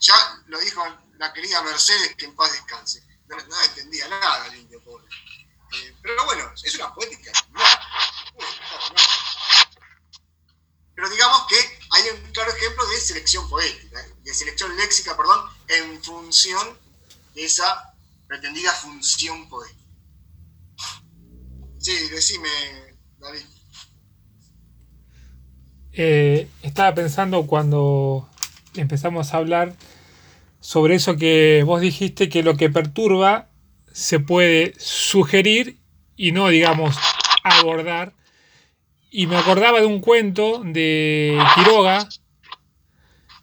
Ya 0.00 0.42
lo 0.46 0.58
dijo 0.58 0.84
la 1.18 1.32
querida 1.32 1.62
Mercedes, 1.62 2.14
que 2.16 2.26
en 2.26 2.36
paz 2.36 2.52
descanse. 2.52 3.02
No, 3.28 3.62
entendía 3.62 4.08
nada 4.08 4.46
el 4.48 4.56
indio 4.56 4.82
pobre. 4.82 5.06
Pero 6.02 6.24
bueno, 6.24 6.52
es 6.62 6.74
una 6.76 6.94
poética. 6.94 7.32
Pero 10.94 11.10
digamos 11.10 11.46
que 11.46 11.56
hay 11.90 12.08
un 12.10 12.32
claro 12.32 12.52
ejemplo 12.52 12.86
de 12.88 12.96
selección 13.00 13.48
poética, 13.48 14.04
de 14.22 14.34
selección 14.34 14.74
léxica, 14.76 15.16
perdón, 15.16 15.50
en 15.68 16.02
función 16.02 16.78
de 17.34 17.44
esa 17.44 17.94
pretendida 18.26 18.72
función 18.72 19.48
poética. 19.48 19.84
Sí, 21.78 22.08
decime, 22.08 22.48
David. 23.18 23.44
Eh, 25.92 26.48
estaba 26.62 26.94
pensando 26.94 27.46
cuando 27.46 28.28
empezamos 28.74 29.32
a 29.32 29.36
hablar 29.38 29.74
sobre 30.60 30.96
eso 30.96 31.16
que 31.16 31.62
vos 31.64 31.80
dijiste 31.80 32.28
que 32.28 32.42
lo 32.42 32.56
que 32.56 32.70
perturba 32.70 33.48
se 33.96 34.20
puede 34.20 34.74
sugerir 34.76 35.78
y 36.18 36.32
no, 36.32 36.48
digamos, 36.48 36.98
abordar. 37.42 38.12
Y 39.10 39.26
me 39.26 39.38
acordaba 39.38 39.80
de 39.80 39.86
un 39.86 40.00
cuento 40.00 40.60
de 40.62 41.42
Quiroga, 41.54 42.06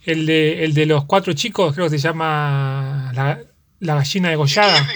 el 0.03 0.27
de, 0.27 0.63
el 0.63 0.75
de 0.75 0.85
los 0.85 1.05
cuatro 1.05 1.33
chicos, 1.33 1.73
creo 1.73 1.87
que 1.87 1.97
se 1.97 2.07
llama 2.07 3.11
La, 3.15 3.41
la 3.79 3.95
gallina 3.95 4.27
¿Quién 4.27 4.33
degollada. 4.33 4.87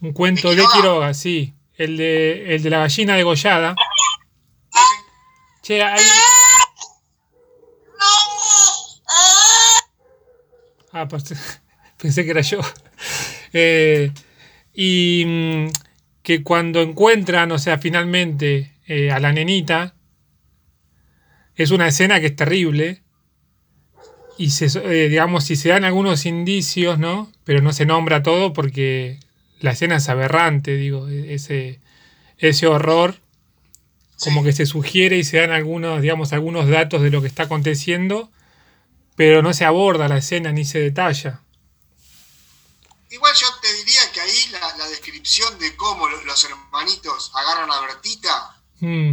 Un 0.00 0.14
cuento 0.14 0.54
¿De 0.54 0.64
Quiroga? 0.72 1.12
Sí. 1.12 1.52
El 1.76 1.98
de, 1.98 2.54
el 2.54 2.62
de 2.62 2.70
la 2.70 2.78
gallina 2.78 3.16
degollada. 3.16 3.74
Che, 5.62 5.82
hay... 5.82 6.02
Ah, 10.92 11.06
pensé, 11.06 11.36
pensé 11.98 12.24
que 12.24 12.30
era 12.30 12.40
yo. 12.40 12.60
Eh, 13.52 14.10
y 14.82 15.24
mm, 15.26 15.66
que 16.22 16.42
cuando 16.42 16.80
encuentran, 16.80 17.52
o 17.52 17.58
sea, 17.58 17.76
finalmente 17.76 18.72
eh, 18.86 19.10
a 19.10 19.20
la 19.20 19.30
nenita, 19.30 19.94
es 21.54 21.70
una 21.70 21.86
escena 21.86 22.18
que 22.18 22.28
es 22.28 22.36
terrible. 22.36 23.02
Y 24.38 24.52
se, 24.52 24.68
eh, 24.78 25.10
digamos, 25.10 25.44
si 25.44 25.56
se 25.56 25.68
dan 25.68 25.84
algunos 25.84 26.24
indicios, 26.24 26.98
¿no? 26.98 27.30
Pero 27.44 27.60
no 27.60 27.74
se 27.74 27.84
nombra 27.84 28.22
todo 28.22 28.54
porque 28.54 29.18
la 29.60 29.72
escena 29.72 29.96
es 29.96 30.08
aberrante, 30.08 30.74
digo, 30.76 31.08
e- 31.10 31.34
ese, 31.34 31.78
ese 32.38 32.66
horror 32.66 33.16
como 34.18 34.42
que 34.42 34.52
se 34.54 34.64
sugiere 34.64 35.18
y 35.18 35.24
se 35.24 35.36
dan 35.36 35.50
algunos, 35.50 36.00
digamos, 36.00 36.32
algunos 36.32 36.70
datos 36.70 37.02
de 37.02 37.10
lo 37.10 37.20
que 37.20 37.28
está 37.28 37.42
aconteciendo, 37.42 38.30
pero 39.14 39.42
no 39.42 39.52
se 39.52 39.66
aborda 39.66 40.08
la 40.08 40.16
escena 40.16 40.52
ni 40.52 40.64
se 40.64 40.78
detalla. 40.78 41.42
Igual 43.10 43.34
yo 43.34 43.48
te 43.60 43.74
diría 43.74 44.00
que 44.12 44.20
ahí 44.20 44.48
la, 44.52 44.76
la 44.78 44.79
descripción 44.90 45.58
de 45.58 45.76
cómo 45.76 46.08
lo- 46.08 46.22
los 46.24 46.44
hermanitos 46.44 47.30
agarran 47.34 47.70
a 47.70 47.80
Bertita 47.80 48.56
Mm, 48.82 49.12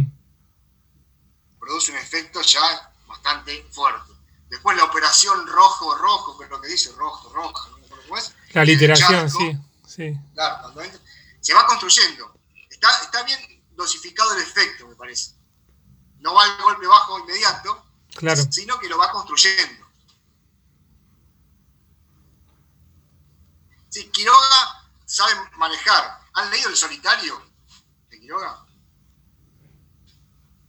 produce 1.60 1.92
un 1.92 1.98
efecto 1.98 2.40
ya 2.42 2.92
bastante 3.06 3.62
fuerte. 3.70 4.12
Después 4.48 4.76
la 4.78 4.84
operación 4.84 5.46
rojo-rojo, 5.46 6.38
que 6.38 6.44
es 6.44 6.50
lo 6.50 6.60
que 6.60 6.68
dice 6.68 6.90
no 6.96 7.04
me 7.12 7.18
acuerdo 7.18 7.52
cómo 8.06 8.16
es. 8.16 8.32
la 8.54 8.64
literación, 8.64 9.10
charco, 9.28 9.38
sí, 9.38 9.58
sí. 9.86 10.18
Claro, 10.32 10.62
cuando 10.62 10.82
entra- 10.82 11.00
se 11.40 11.52
va 11.54 11.66
construyendo. 11.66 12.34
Está, 12.70 12.88
está 13.02 13.22
bien 13.24 13.38
dosificado 13.72 14.32
el 14.34 14.42
efecto, 14.42 14.86
me 14.88 14.94
parece. 14.96 15.32
No 16.20 16.32
va 16.34 16.46
el 16.46 16.62
golpe 16.62 16.86
bajo 16.86 17.18
inmediato, 17.18 17.84
Claro. 18.14 18.42
sino 18.50 18.78
que 18.78 18.88
lo 18.88 18.96
va 18.96 19.10
construyendo. 19.12 19.86
Sí, 23.90 24.08
Quiroga 24.10 24.87
sabe 25.08 25.32
manejar. 25.56 26.20
¿Han 26.34 26.50
leído 26.50 26.68
El 26.68 26.76
Solitario 26.76 27.42
de 28.10 28.20
Quiroga? 28.20 28.64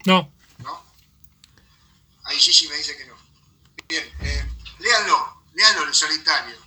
No, 0.06 0.34
¿No? 0.60 0.84
Ahí 2.24 2.40
Gigi 2.40 2.68
me 2.70 2.78
dice 2.78 2.98
que 2.98 3.06
no. 3.06 3.16
Bien, 3.88 4.12
eh, 4.22 4.50
léanlo, 4.80 5.44
léanlo 5.54 5.84
El 5.84 5.94
Solitario. 5.94 6.58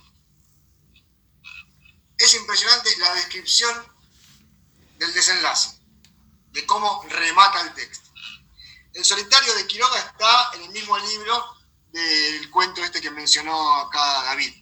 Es 2.17 2.35
impresionante 2.35 2.95
la 2.97 3.15
descripción 3.15 3.91
del 4.97 5.13
desenlace, 5.13 5.79
de 6.51 6.65
cómo 6.65 7.03
remata 7.09 7.61
el 7.61 7.73
texto. 7.73 8.09
El 8.93 9.03
solitario 9.03 9.53
de 9.55 9.65
Quiroga 9.65 9.97
está 9.97 10.51
en 10.53 10.61
el 10.61 10.69
mismo 10.69 10.95
libro 10.99 11.57
del 11.91 12.49
cuento 12.51 12.83
este 12.83 13.01
que 13.01 13.09
mencionó 13.09 13.75
acá 13.77 14.23
David, 14.25 14.53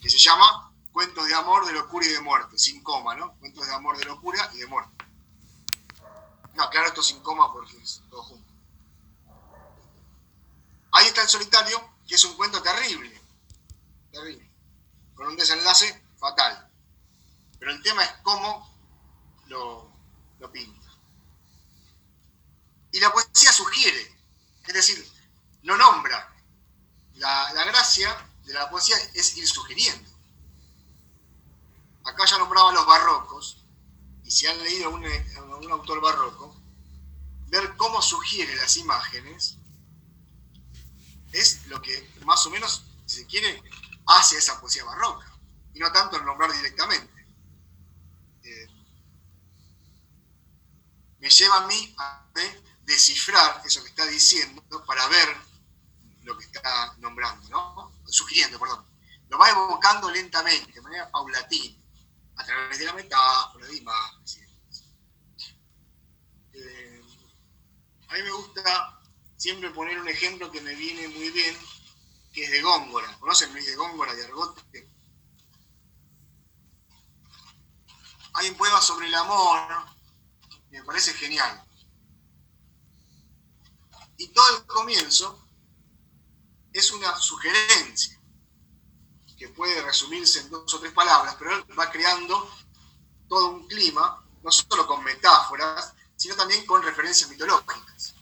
que 0.00 0.08
se 0.08 0.18
llama 0.18 0.71
Cuentos 0.92 1.26
de 1.26 1.34
amor, 1.34 1.66
de 1.66 1.72
locura 1.72 2.06
y 2.06 2.10
de 2.10 2.20
muerte, 2.20 2.58
sin 2.58 2.82
coma, 2.82 3.14
¿no? 3.14 3.34
Cuentos 3.38 3.66
de 3.66 3.74
amor, 3.74 3.96
de 3.96 4.04
locura 4.04 4.50
y 4.54 4.58
de 4.58 4.66
muerte. 4.66 5.04
No, 6.54 6.68
claro, 6.68 6.88
esto 6.88 7.02
sin 7.02 7.20
coma 7.20 7.50
porque 7.52 7.76
es 7.78 8.02
todo 8.10 8.22
junto. 8.22 8.52
Ahí 10.92 11.06
está 11.06 11.22
el 11.22 11.28
solitario, 11.28 11.80
que 12.06 12.14
es 12.14 12.24
un 12.24 12.36
cuento 12.36 12.60
terrible, 12.60 13.20
terrible, 14.12 14.50
con 15.14 15.28
un 15.28 15.36
desenlace 15.36 16.04
fatal. 16.18 16.70
Pero 17.58 17.72
el 17.72 17.82
tema 17.82 18.04
es 18.04 18.12
cómo 18.22 18.70
lo, 19.46 19.90
lo 20.38 20.52
pinta. 20.52 20.90
Y 22.90 23.00
la 23.00 23.10
poesía 23.10 23.50
sugiere, 23.50 24.18
es 24.66 24.74
decir, 24.74 25.10
no 25.62 25.78
nombra. 25.78 26.28
La, 27.14 27.52
la 27.54 27.64
gracia 27.64 28.14
de 28.44 28.52
la 28.52 28.68
poesía 28.68 28.96
es 29.14 29.34
ir 29.38 29.48
sugiriendo. 29.48 30.11
Acá 32.04 32.24
ya 32.26 32.38
nombraba 32.38 32.72
los 32.72 32.86
barrocos, 32.86 33.58
y 34.24 34.30
si 34.30 34.46
han 34.46 34.58
leído 34.62 34.90
un, 34.90 35.04
un 35.04 35.72
autor 35.72 36.00
barroco, 36.00 36.56
ver 37.48 37.76
cómo 37.76 38.00
sugiere 38.02 38.54
las 38.56 38.76
imágenes 38.76 39.58
es 41.32 41.66
lo 41.66 41.80
que 41.80 42.12
más 42.24 42.44
o 42.46 42.50
menos, 42.50 42.84
si 43.06 43.20
se 43.20 43.26
quiere, 43.26 43.62
hace 44.06 44.36
esa 44.36 44.60
poesía 44.60 44.84
barroca, 44.84 45.26
y 45.74 45.78
no 45.78 45.90
tanto 45.92 46.16
el 46.16 46.24
nombrar 46.24 46.52
directamente. 46.52 47.26
Eh, 48.42 48.68
me 51.20 51.30
lleva 51.30 51.56
a 51.58 51.66
mí 51.66 51.94
a 51.98 52.26
de- 52.34 52.62
descifrar 52.82 53.62
eso 53.64 53.82
que 53.82 53.88
está 53.90 54.06
diciendo 54.06 54.62
para 54.84 55.06
ver 55.08 55.36
lo 56.24 56.36
que 56.36 56.44
está 56.44 56.94
nombrando, 56.98 57.48
¿no? 57.48 57.92
Sugiriendo, 58.06 58.58
perdón. 58.58 58.84
Lo 59.28 59.38
va 59.38 59.48
evocando 59.50 60.10
lentamente, 60.10 60.72
de 60.72 60.80
manera 60.82 61.10
paulatina, 61.10 61.81
a 62.42 62.44
través 62.44 62.78
de 62.78 62.86
la 62.86 62.94
metáfora, 62.94 63.66
de 63.66 63.76
imágenes. 63.76 64.84
Eh, 66.52 67.02
a 68.08 68.14
mí 68.14 68.22
me 68.22 68.32
gusta 68.32 69.00
siempre 69.36 69.70
poner 69.70 69.98
un 70.00 70.08
ejemplo 70.08 70.50
que 70.50 70.60
me 70.60 70.74
viene 70.74 71.06
muy 71.08 71.30
bien, 71.30 71.56
que 72.32 72.44
es 72.44 72.50
de 72.50 72.62
Góngora. 72.62 73.16
¿Conocen 73.18 73.52
Luis 73.52 73.66
de 73.66 73.76
Góngora, 73.76 74.12
de 74.14 74.24
Argote? 74.24 74.88
Hay 78.34 78.48
un 78.48 78.56
poema 78.56 78.80
sobre 78.80 79.06
el 79.06 79.14
amor, 79.14 79.68
que 80.68 80.78
me 80.78 80.84
parece 80.84 81.14
genial. 81.14 81.62
Y 84.16 84.28
todo 84.28 84.56
el 84.56 84.66
comienzo 84.66 85.46
es 86.72 86.90
una 86.90 87.14
sugerencia 87.16 88.20
que 89.42 89.48
puede 89.48 89.82
resumirse 89.82 90.38
en 90.38 90.50
dos 90.50 90.72
o 90.72 90.78
tres 90.78 90.92
palabras, 90.92 91.34
pero 91.36 91.56
él 91.56 91.64
va 91.76 91.90
creando 91.90 92.48
todo 93.28 93.48
un 93.48 93.66
clima, 93.66 94.24
no 94.40 94.52
solo 94.52 94.86
con 94.86 95.02
metáforas, 95.02 95.94
sino 96.14 96.36
también 96.36 96.64
con 96.64 96.80
referencias 96.80 97.28
mitológicas. 97.28 98.14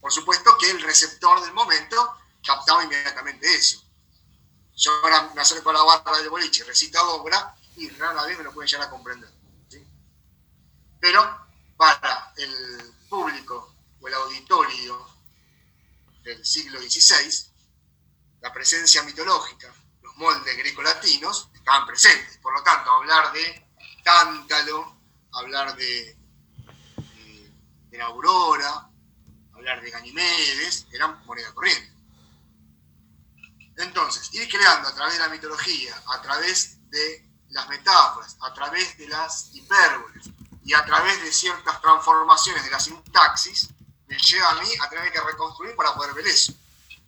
Por 0.00 0.12
supuesto 0.12 0.58
que 0.58 0.72
el 0.72 0.82
receptor 0.82 1.40
del 1.42 1.52
momento 1.52 2.12
captaba 2.44 2.82
inmediatamente 2.82 3.54
eso. 3.54 3.80
Yo 4.74 4.90
ahora 5.04 5.30
me 5.32 5.42
acerco 5.42 5.70
a 5.70 5.74
la 5.74 5.84
barra 5.84 6.18
del 6.18 6.28
boliche, 6.28 6.64
recito 6.64 7.00
obra 7.14 7.54
y 7.76 7.88
rara 7.90 8.24
vez 8.24 8.36
me 8.36 8.42
lo 8.42 8.52
pueden 8.52 8.68
llegar 8.68 8.88
a 8.88 8.90
comprender. 8.90 9.32
¿sí? 9.68 9.80
Pero 10.98 11.46
para 11.76 12.32
el 12.36 12.94
público 13.08 13.76
o 14.00 14.08
el 14.08 14.14
auditorio 14.14 15.06
del 16.24 16.44
siglo 16.44 16.80
XVI, 16.80 17.47
la 18.40 18.52
presencia 18.52 19.02
mitológica, 19.02 19.72
los 20.02 20.16
moldes 20.16 20.56
grecolatinos 20.56 21.50
estaban 21.54 21.86
presentes. 21.86 22.38
Por 22.38 22.54
lo 22.54 22.62
tanto, 22.62 22.90
hablar 22.90 23.32
de 23.32 23.66
Tántalo, 24.04 24.96
hablar 25.32 25.76
de, 25.76 26.16
de, 27.90 27.98
la 27.98 28.06
aurora, 28.06 28.88
hablar 29.54 29.82
de 29.82 29.90
Ganimedes, 29.90 30.86
eran 30.92 31.24
moneda 31.26 31.52
corriente. 31.52 31.92
Entonces, 33.76 34.32
ir 34.34 34.48
creando 34.48 34.88
a 34.88 34.94
través 34.94 35.14
de 35.14 35.20
la 35.20 35.28
mitología, 35.28 36.00
a 36.06 36.22
través 36.22 36.78
de 36.90 37.28
las 37.50 37.68
metáforas, 37.68 38.36
a 38.40 38.52
través 38.52 38.96
de 38.98 39.08
las 39.08 39.50
hipérboles 39.52 40.30
y 40.64 40.74
a 40.74 40.84
través 40.84 41.22
de 41.22 41.32
ciertas 41.32 41.80
transformaciones 41.80 42.64
de 42.64 42.70
la 42.70 42.80
sintaxis, 42.80 43.68
me 44.06 44.16
lleva 44.16 44.50
a 44.50 44.54
mí 44.62 44.68
a 44.80 44.88
tener 44.88 45.12
que 45.12 45.20
reconstruir 45.20 45.76
para 45.76 45.94
poder 45.94 46.14
ver 46.14 46.26
eso. 46.26 46.52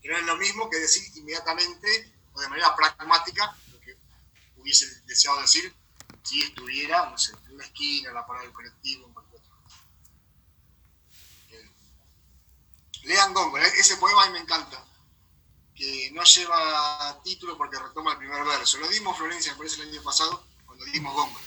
Que 0.03 0.09
no 0.09 0.17
es 0.17 0.25
lo 0.25 0.37
mismo 0.37 0.71
que 0.71 0.79
decir 0.79 1.03
inmediatamente 1.17 2.15
o 2.33 2.41
de 2.41 2.49
manera 2.49 2.75
pragmática 2.75 3.57
lo 3.73 3.81
que 3.81 3.97
hubiese 4.57 4.87
deseado 5.07 5.41
decir 5.41 5.75
si 6.23 6.43
estuviera, 6.43 7.11
no 7.11 7.19
sé, 7.19 7.33
en 7.47 7.55
una 7.55 7.65
esquina, 7.65 8.09
en 8.09 8.15
la 8.15 8.27
parada 8.27 8.45
del 8.45 8.55
colectivo, 8.55 9.07
en 9.07 9.13
cualquier. 9.13 9.43
Eh, 11.51 11.71
Lean 13.03 13.35
Góngora, 13.35 13.67
ese 13.67 13.97
poema 13.97 14.23
a 14.23 14.27
mí 14.27 14.33
me 14.33 14.41
encanta, 14.41 14.85
que 15.75 16.11
no 16.13 16.23
lleva 16.23 17.21
título 17.25 17.57
porque 17.57 17.79
retoma 17.79 18.13
el 18.13 18.19
primer 18.19 18.45
verso. 18.45 18.79
Lo 18.79 18.89
dimos, 18.89 19.17
Florencia, 19.17 19.53
me 19.53 19.59
parece 19.59 19.83
el 19.83 19.89
año 19.89 20.03
pasado, 20.03 20.45
cuando 20.67 20.85
dimos 20.87 21.15
Góngora. 21.15 21.45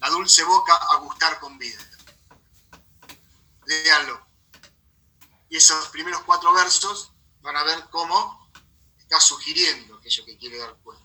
La 0.00 0.08
dulce 0.10 0.42
boca 0.44 0.74
a 0.74 0.96
gustar 0.96 1.38
con 1.40 1.58
vida. 1.58 1.78
Léanlo. 3.66 4.26
Y 5.48 5.56
esos 5.56 5.88
primeros 5.88 6.22
cuatro 6.22 6.52
versos 6.52 7.12
van 7.42 7.56
a 7.56 7.64
ver 7.64 7.84
cómo 7.90 8.50
está 8.98 9.20
sugiriendo 9.20 9.96
aquello 9.96 10.24
que 10.24 10.36
quiere 10.36 10.58
dar 10.58 10.76
cuenta. 10.82 11.04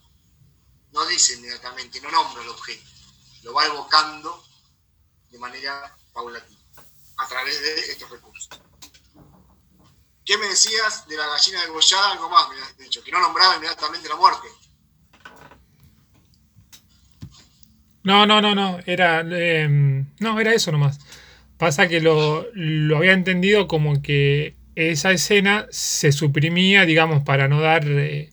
no 0.92 1.06
dice 1.08 1.34
inmediatamente, 1.34 2.00
no 2.02 2.12
nombra 2.12 2.44
el 2.44 2.50
objeto, 2.50 2.84
lo 3.44 3.54
va 3.54 3.66
evocando 3.66 4.44
de 5.30 5.40
manera 5.40 5.96
paulatina, 6.14 6.60
a 7.18 7.28
través 7.28 7.62
de 7.62 7.80
estos 7.92 8.10
recursos. 8.10 8.50
¿Qué 10.24 10.38
me 10.38 10.48
decías 10.48 11.08
de 11.08 11.18
la 11.18 11.28
gallina 11.28 11.62
degollada? 11.62 12.14
Algo 12.14 12.30
más 12.30 12.50
me 12.50 12.60
has 12.60 12.78
dicho, 12.78 13.04
que 13.04 13.12
no 13.12 13.20
nombraba 13.20 13.56
inmediatamente 13.56 14.10
la 14.10 14.16
muerte. 14.16 14.48
No, 18.04 18.26
no, 18.26 18.42
no, 18.42 18.56
no, 18.56 18.80
era, 18.86 19.24
eh, 19.32 19.68
no, 20.20 20.40
era 20.40 20.54
eso 20.54 20.72
nomás. 20.72 21.00
Pasa 21.58 21.88
que 21.88 22.02
lo 22.02 22.46
había 22.98 23.14
entendido 23.14 23.68
como 23.68 24.02
que 24.02 24.56
esa 24.76 25.12
escena 25.12 25.68
se 25.72 26.12
suprimía, 26.12 26.86
digamos, 26.86 27.24
para 27.24 27.48
no 27.48 27.62
dar 27.62 27.86
eh, 27.88 28.32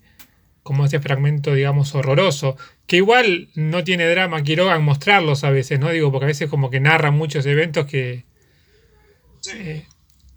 como 0.63 0.85
ese 0.87 1.01
fragmento, 1.01 1.55
digamos, 1.55 1.95
horroroso. 1.95 2.57
Que 2.87 2.97
igual 2.97 3.49
no 3.55 3.85
tiene 3.85 4.09
drama 4.09 4.43
Quiroga 4.43 4.75
en 4.77 4.83
mostrarlos 4.85 5.45
a 5.45 5.51
veces, 5.51 5.79
¿no? 5.81 5.91
Digo, 5.91 6.11
porque 6.11 6.25
a 6.25 6.29
veces 6.29 6.51
como 6.51 6.71
que 6.71 6.81
narra 6.81 7.11
muchos 7.11 7.47
eventos 7.47 7.87
que, 7.87 8.25
Sí. 9.41 9.51
eh, 9.55 9.87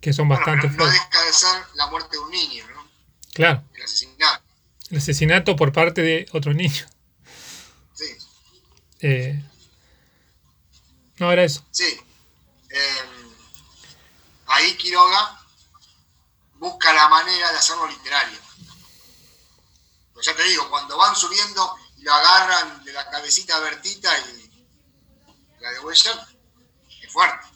que 0.01 0.13
son 0.13 0.27
Bueno, 0.27 0.43
bastante 0.43 0.67
no 0.67 0.73
fuertes. 0.75 0.99
deja 1.11 1.25
de 1.25 1.33
ser 1.33 1.61
la 1.75 1.87
muerte 1.87 2.09
de 2.11 2.19
un 2.19 2.31
niño, 2.31 2.63
¿no? 2.73 2.87
Claro, 3.33 3.63
El 3.75 3.83
asesinato. 3.83 4.43
el 4.91 4.97
asesinato 4.97 5.55
por 5.55 5.71
parte 5.73 6.01
de 6.01 6.25
otro 6.31 6.53
niño. 6.53 6.85
Sí, 7.93 8.05
Eh, 9.01 9.41
no, 11.17 11.31
era 11.31 11.43
eso. 11.43 11.65
sí. 11.71 11.83
Eh, 12.69 12.77
ahí 14.47 14.73
Quiroga 14.75 15.39
busca 16.65 16.91
la 16.93 17.07
manera 17.07 17.51
de 17.51 17.57
hacerlo 17.57 17.87
literario. 17.87 18.39
Pues 20.13 20.25
ya 20.25 20.35
te 20.35 20.43
digo, 20.43 20.67
cuando 20.69 20.97
van 20.97 21.15
subiendo 21.15 21.75
y 21.97 22.01
lo 22.01 22.11
agarran 22.11 22.83
de 22.83 22.91
la 22.91 23.07
cabecita 23.09 23.55
a 23.55 23.59
Bertita 23.59 24.11
y 24.17 24.65
la 25.59 25.71
de 25.71 25.79
Huella, 25.79 26.27
es 27.03 27.11
fuerte. 27.11 27.47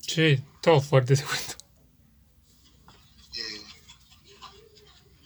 Sí, 0.00 0.44
todo 0.60 0.80
fuerte 0.80 1.14
ese 1.14 1.24
cuento. 1.24 1.54
Eh, 3.36 3.62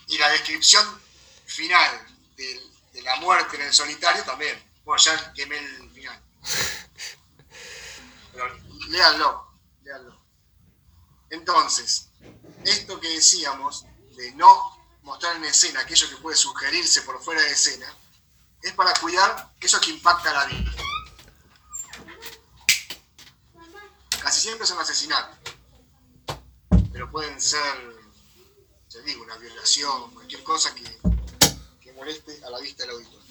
y 0.08 0.18
la 0.18 0.28
descripción 0.28 0.84
final 1.46 2.06
de, 2.36 2.62
de 2.92 3.02
la 3.02 3.16
muerte 3.16 3.56
en 3.56 3.62
el 3.62 3.72
solitario 3.72 4.24
también. 4.24 4.62
Bueno, 4.84 5.02
ya 5.02 5.32
quemé 5.32 5.56
el 5.56 5.90
final. 5.90 6.22
Pero 8.32 8.58
léanlo, 8.88 9.58
léanlo. 9.82 10.20
Entonces, 11.30 12.05
esto 12.66 13.00
que 13.00 13.08
decíamos 13.08 13.84
de 14.16 14.32
no 14.32 14.76
mostrar 15.02 15.36
en 15.36 15.44
escena 15.44 15.80
aquello 15.80 16.08
que 16.08 16.16
puede 16.16 16.36
sugerirse 16.36 17.02
por 17.02 17.22
fuera 17.22 17.42
de 17.42 17.52
escena, 17.52 17.86
es 18.62 18.72
para 18.72 18.92
cuidar 18.94 19.54
eso 19.60 19.80
que 19.80 19.90
impacta 19.90 20.32
la 20.32 20.46
vida. 20.46 20.72
Casi 24.20 24.40
siempre 24.40 24.66
son 24.66 24.78
asesinatos 24.78 25.36
pero 26.96 27.10
pueden 27.10 27.38
ser, 27.38 27.60
te 28.90 29.02
digo, 29.02 29.22
una 29.22 29.36
violación, 29.36 30.14
cualquier 30.14 30.42
cosa 30.42 30.74
que, 30.74 30.98
moleste 31.92 32.42
a 32.44 32.48
la 32.48 32.58
vista 32.58 32.84
del 32.84 32.92
auditor. 32.92 33.22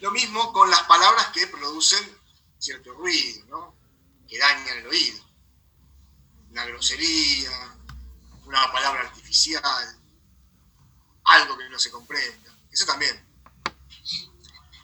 Lo 0.00 0.12
mismo 0.12 0.52
con 0.52 0.70
las 0.70 0.82
palabras 0.82 1.28
que 1.28 1.48
producen 1.48 2.00
cierto 2.60 2.92
ruido, 2.92 3.74
que 4.28 4.38
dañan 4.38 4.78
el 4.78 4.86
oído. 4.86 5.24
Una 6.50 6.64
grosería, 6.64 7.76
una 8.52 8.70
palabra 8.70 9.00
artificial, 9.00 9.98
algo 11.24 11.56
que 11.56 11.68
no 11.70 11.78
se 11.78 11.90
comprenda. 11.90 12.54
Eso 12.70 12.84
también. 12.84 13.26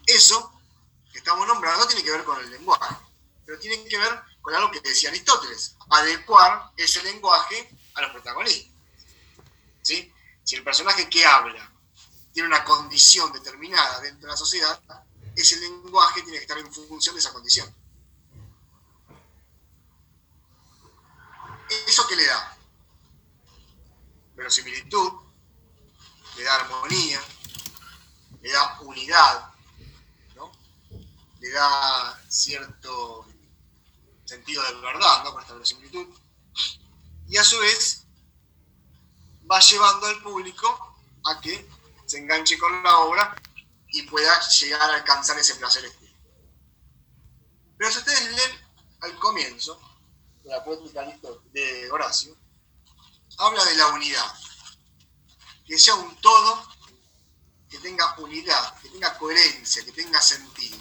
Eso 0.07 0.51
que 1.11 1.19
estamos 1.19 1.47
nombrando 1.47 1.85
tiene 1.85 2.03
que 2.03 2.11
ver 2.11 2.23
con 2.23 2.39
el 2.39 2.49
lenguaje, 2.49 2.95
pero 3.45 3.59
tiene 3.59 3.83
que 3.85 3.97
ver 3.97 4.23
con 4.41 4.55
algo 4.55 4.71
que 4.71 4.81
decía 4.81 5.09
Aristóteles, 5.09 5.75
adecuar 5.91 6.71
ese 6.77 7.03
lenguaje 7.03 7.69
a 7.93 8.01
los 8.01 8.11
protagonistas. 8.11 8.73
¿sí? 9.83 10.11
Si 10.43 10.55
el 10.55 10.63
personaje 10.63 11.07
que 11.07 11.23
habla 11.25 11.71
tiene 12.33 12.47
una 12.47 12.63
condición 12.63 13.31
determinada 13.31 13.99
dentro 14.01 14.27
de 14.27 14.31
la 14.31 14.37
sociedad, 14.37 14.81
ese 15.35 15.57
lenguaje 15.57 16.23
tiene 16.23 16.39
que 16.39 16.43
estar 16.43 16.57
en 16.57 16.73
función 16.73 17.13
de 17.13 17.19
esa 17.19 17.33
condición. 17.33 17.71
¿Eso 21.87 22.07
qué 22.07 22.15
le 22.15 22.25
da? 22.25 22.58
Verosimilitud, 24.39 25.11
le 26.37 26.43
da 26.45 26.55
armonía, 26.55 27.21
le 28.41 28.51
da 28.51 28.79
unidad, 28.79 29.53
le 31.41 31.49
da 31.51 32.23
cierto 32.29 33.25
sentido 34.23 34.63
de 34.63 34.75
verdad 34.79 35.23
¿no? 35.25 35.33
con 35.33 35.41
esta 35.41 35.53
verosimilitud 35.53 36.07
y 37.27 37.35
a 37.35 37.43
su 37.43 37.59
vez 37.59 38.05
va 39.49 39.59
llevando 39.59 40.07
al 40.07 40.21
público 40.21 40.95
a 41.25 41.41
que 41.41 41.69
se 42.05 42.19
enganche 42.19 42.57
con 42.57 42.81
la 42.81 42.99
obra 42.99 43.35
y 43.89 44.03
pueda 44.03 44.39
llegar 44.47 44.89
a 44.89 44.95
alcanzar 44.95 45.37
ese 45.37 45.55
placer 45.55 45.83
espiritual. 45.83 46.31
Pero 47.77 47.91
si 47.91 47.97
ustedes 47.97 48.35
leen 48.35 48.51
al 49.01 49.19
comienzo 49.19 49.81
de 50.43 50.49
la 50.49 50.63
poética 50.63 51.03
de 51.51 51.91
Horacio, 51.91 52.37
habla 53.39 53.65
de 53.65 53.75
la 53.75 53.87
unidad, 53.87 54.33
que 55.65 55.79
sea 55.79 55.95
un 55.95 56.15
todo 56.17 56.67
que 57.69 57.79
tenga 57.79 58.15
unidad, 58.17 58.79
que 58.81 58.89
tenga 58.89 59.17
coherencia, 59.17 59.83
que 59.85 59.91
tenga 59.91 60.21
sentido. 60.21 60.77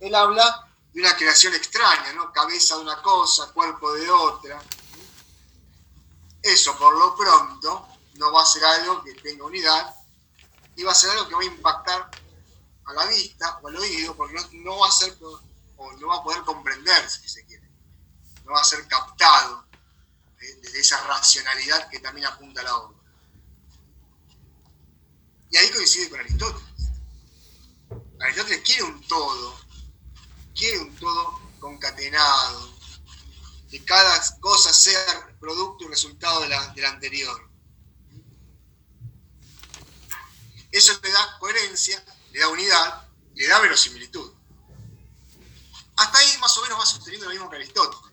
Él 0.00 0.14
habla 0.14 0.68
de 0.92 1.00
una 1.00 1.14
creación 1.16 1.54
extraña, 1.54 2.12
¿no? 2.14 2.32
Cabeza 2.32 2.76
de 2.76 2.82
una 2.82 3.02
cosa, 3.02 3.52
cuerpo 3.52 3.92
de 3.92 4.10
otra, 4.10 4.62
eso 6.42 6.76
por 6.78 6.96
lo 6.96 7.14
pronto 7.14 7.86
no 8.14 8.32
va 8.32 8.42
a 8.42 8.46
ser 8.46 8.64
algo 8.64 9.02
que 9.02 9.14
tenga 9.14 9.44
unidad 9.44 9.94
y 10.76 10.82
va 10.82 10.92
a 10.92 10.94
ser 10.94 11.10
algo 11.10 11.28
que 11.28 11.34
va 11.34 11.42
a 11.42 11.44
impactar 11.44 12.10
a 12.86 12.92
la 12.94 13.06
vista 13.06 13.58
o 13.62 13.68
al 13.68 13.76
oído 13.76 14.16
porque 14.16 14.34
no, 14.34 14.48
no 14.52 14.78
va 14.78 14.88
a 14.88 14.92
ser 14.92 15.16
o 15.76 15.92
no 15.92 16.08
va 16.08 16.16
a 16.16 16.22
poder 16.22 16.42
comprenderse 16.42 17.20
si 17.20 17.28
se 17.28 17.44
quiere 17.44 17.68
no 18.44 18.52
va 18.52 18.60
a 18.60 18.64
ser 18.64 18.86
captado 18.88 19.69
desde 20.40 20.80
esa 20.80 21.00
racionalidad 21.06 21.88
que 21.90 22.00
también 22.00 22.26
apunta 22.26 22.60
a 22.60 22.64
la 22.64 22.76
obra 22.76 22.98
y 25.50 25.56
ahí 25.56 25.70
coincide 25.70 26.10
con 26.10 26.20
Aristóteles 26.20 26.90
Aristóteles 28.20 28.62
quiere 28.64 28.82
un 28.84 29.06
todo 29.06 29.60
quiere 30.54 30.80
un 30.80 30.96
todo 30.96 31.40
concatenado 31.60 32.80
que 33.70 33.84
cada 33.84 34.20
cosa 34.40 34.72
sea 34.72 35.36
producto 35.38 35.84
y 35.84 35.88
resultado 35.88 36.40
de 36.40 36.48
la, 36.48 36.68
de 36.74 36.82
la 36.82 36.90
anterior. 36.90 37.48
Eso 40.72 40.98
le 41.02 41.10
da 41.10 41.38
coherencia, 41.38 42.04
le 42.32 42.40
da 42.40 42.48
unidad, 42.48 43.08
le 43.34 43.46
da 43.46 43.60
verosimilitud. 43.60 44.32
Hasta 45.96 46.18
ahí 46.18 46.38
más 46.38 46.56
o 46.58 46.62
menos 46.62 46.80
va 46.80 46.86
sosteniendo 46.86 47.26
lo 47.26 47.32
mismo 47.32 47.48
que 47.48 47.56
Aristóteles. 47.56 48.09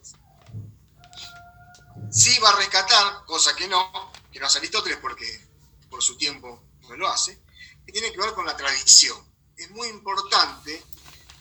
Sí 2.12 2.38
va 2.40 2.50
a 2.50 2.56
rescatar, 2.56 3.26
cosa 3.26 3.56
que 3.56 3.68
no, 3.68 4.12
que 4.32 4.40
no 4.40 4.48
hace 4.48 4.60
Aristóteles 4.60 5.00
porque 5.00 5.48
por 5.90 6.02
su 6.02 6.18
tiempo 6.18 6.64
no 6.82 6.96
lo 6.96 7.08
hace, 7.08 7.40
que 7.86 7.92
tiene 7.92 8.12
que 8.12 8.18
ver 8.18 8.34
con 8.34 8.46
la 8.46 8.56
tradición. 8.56 9.18
Es 9.58 9.70
muy 9.72 9.88
importante, 9.90 10.84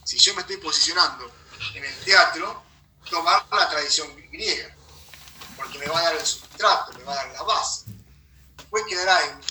si 0.05 0.19
yo 0.19 0.35
me 0.35 0.41
estoy 0.43 0.57
posicionando 0.59 1.31
en 1.75 1.85
el 1.85 2.05
teatro, 2.05 2.65
tomar 3.11 3.47
la 3.51 3.69
tradición 3.69 4.15
griega, 4.31 4.75
porque 5.57 5.79
me 5.79 5.87
va 5.87 5.99
a 5.99 6.03
dar 6.03 6.17
el 6.17 6.27
sustrato, 6.27 6.93
me 6.99 7.05
va 7.05 7.13
a 7.13 7.17
dar 7.17 7.29
la 7.35 7.43
base. 7.43 7.85
Después 8.57 8.85
quedará 8.89 9.25
en... 9.25 9.43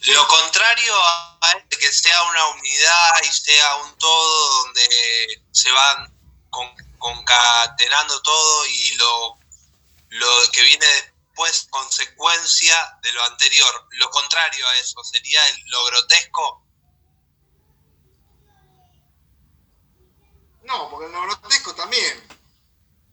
Sí, 0.00 0.12
lo 0.12 0.26
contrario 0.26 0.94
a 0.94 1.52
este, 1.58 1.76
que 1.76 1.92
sea 1.92 2.22
una 2.24 2.48
unidad 2.48 3.22
y 3.24 3.32
sea 3.36 3.76
un 3.76 3.98
todo 3.98 4.62
donde 4.64 5.42
se 5.52 5.70
van 5.70 6.14
con- 6.50 6.87
concatenando 6.98 8.20
todo 8.22 8.66
y 8.66 8.94
lo, 8.96 9.38
lo 10.10 10.28
que 10.52 10.62
viene 10.62 10.86
después 10.86 11.66
consecuencia 11.70 12.98
de 13.02 13.12
lo 13.12 13.22
anterior. 13.24 13.86
Lo 13.92 14.10
contrario 14.10 14.66
a 14.68 14.76
eso 14.78 15.02
sería 15.04 15.46
el- 15.48 15.62
lo 15.70 15.84
grotesco. 15.86 16.64
no, 20.64 20.90
porque 20.90 21.06
en 21.06 21.12
lo 21.12 21.22
grotesco 21.22 21.74
también 21.74 22.22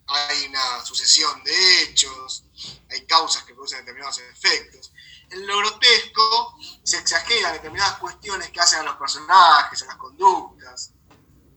hay 0.07 0.45
una 0.47 0.83
sucesión 0.85 1.41
de 1.43 1.83
hechos, 1.83 2.43
hay 2.91 3.05
causas 3.05 3.43
que 3.43 3.53
producen 3.53 3.79
determinados 3.79 4.19
efectos. 4.19 4.91
En 5.29 5.47
lo 5.47 5.57
grotesco 5.59 6.57
se 6.83 6.97
exageran 6.97 7.53
determinadas 7.53 7.97
cuestiones 7.97 8.49
que 8.51 8.59
hacen 8.59 8.79
a 8.81 8.83
los 8.83 8.97
personajes, 8.97 9.81
a 9.83 9.85
las 9.85 9.95
conductas, 9.95 10.91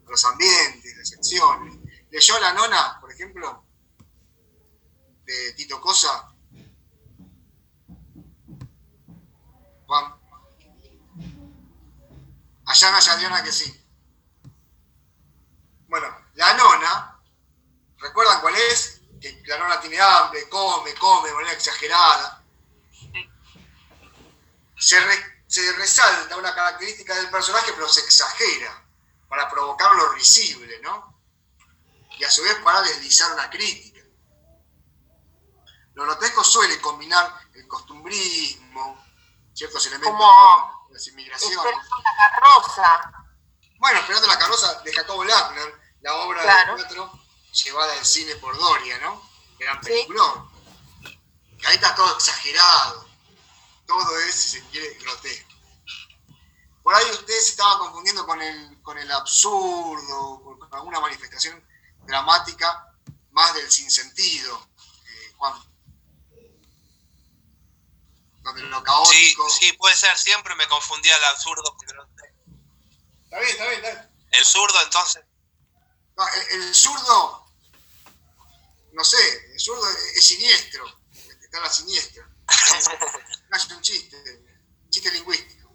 a 0.07 0.11
los 0.11 0.25
ambientes, 0.25 0.97
las 0.97 1.13
acciones. 1.13 1.75
¿Leyó 2.11 2.41
La 2.41 2.53
Nona, 2.53 2.99
por 3.01 3.13
ejemplo, 3.13 3.65
de 5.25 5.53
Tito 5.53 5.81
Cosa? 5.81 6.33
Juan. 9.87 10.15
Y 12.69 12.85
Adriana 12.85 13.43
que 13.43 13.53
sí. 13.53 13.85
Bueno, 15.89 16.07
la 16.35 16.53
nona, 16.53 17.21
¿recuerdan 17.97 18.43
cuál 18.43 18.55
es? 18.57 19.01
Que 19.21 19.43
la 19.47 19.59
nona 19.59 19.81
tiene 19.81 19.99
hambre, 19.99 20.49
come, 20.51 20.95
come 20.95 21.29
de 21.29 21.35
manera 21.35 21.55
exagerada. 21.55 22.45
Se, 24.79 24.99
se 25.47 25.73
resalta 25.73 26.37
una 26.37 26.55
característica 26.55 27.15
del 27.15 27.31
personaje, 27.31 27.73
pero 27.73 27.89
se 27.89 28.01
exagera 28.01 28.87
para 29.29 29.51
provocar 29.51 29.95
lo 29.97 30.13
risible, 30.13 30.79
¿no? 30.83 31.18
Y 32.19 32.25
a 32.25 32.31
su 32.31 32.43
vez 32.43 32.57
para 32.65 32.83
deslizar 32.83 33.33
una 33.33 33.49
crítica. 33.49 34.01
Lo 35.95 36.05
grotesco 36.05 36.45
suele 36.45 36.81
combinar 36.81 37.33
el 37.55 37.67
costumbrismo, 37.67 39.05
ciertos 39.53 39.85
elementos 39.87 40.13
Como 40.17 40.87
de 40.89 40.95
las 40.95 41.07
inmigraciones. 41.09 41.57
Esperando 41.57 41.97
la 41.97 42.31
carroza. 42.31 43.13
Bueno, 43.79 44.01
Esperando 44.01 44.27
la 44.29 44.39
carroza 44.39 44.81
de 44.83 44.93
Jacobo 44.93 45.25
Lackner, 45.25 45.81
la 46.01 46.15
obra 46.17 46.43
Claro. 46.43 46.77
de 46.77 46.83
teatro 46.83 47.13
llevada 47.53 47.93
al 47.95 48.05
cine 48.05 48.37
por 48.37 48.57
Doria, 48.57 48.99
¿no? 48.99 49.23
Gran 49.59 49.83
Sí. 49.83 49.91
peliculón. 49.91 50.49
Que 51.61 51.67
ahí 51.67 51.75
está 51.77 51.95
todo 51.95 52.15
exagerado. 52.15 53.09
Todo 53.87 54.19
es, 54.21 54.35
si 54.35 54.49
se 54.61 54.67
quiere, 54.69 54.95
grotesco. 55.01 55.49
Por 56.83 56.95
ahí 56.95 57.11
usted 57.11 57.35
se 57.41 57.51
estaba 57.51 57.79
confundiendo 57.81 58.25
con 58.27 58.41
el, 58.41 58.81
con 58.83 58.97
el 58.99 59.11
absurdo, 59.11 60.41
con 60.43 60.75
alguna 60.75 61.01
manifestación 61.01 61.67
dramática 62.09 62.93
más 63.31 63.55
del 63.55 63.71
sinsentido, 63.71 64.69
eh, 65.05 65.33
Juan. 65.37 65.55
Donde 68.43 68.63
lo 68.63 68.83
caótico. 68.83 69.49
sí, 69.51 69.73
puede 69.75 69.95
ser. 69.95 70.17
Siempre 70.17 70.55
me 70.57 70.67
confundía 70.67 71.17
el 71.17 71.25
absurdo 71.25 71.77
grotesco. 71.87 72.39
Está 73.25 73.39
bien, 73.39 73.51
está 73.51 73.69
bien, 73.69 73.85
está 73.85 73.91
bien. 73.91 74.29
El 74.33 74.45
zurdo, 74.45 74.83
entonces. 74.83 75.25
No, 76.17 76.25
el, 76.27 76.63
el 76.63 76.75
zurdo, 76.75 77.53
no 78.93 79.05
sé, 79.05 79.53
el 79.53 79.61
zurdo 79.61 79.89
es, 79.89 79.97
es 80.17 80.27
siniestro, 80.27 80.85
está 81.13 81.61
la 81.61 81.71
siniestra. 81.71 82.29
No 83.51 83.57
es 83.57 83.65
un 83.71 83.81
chiste, 83.81 84.17
chiste 84.91 85.11
lingüístico. 85.11 85.73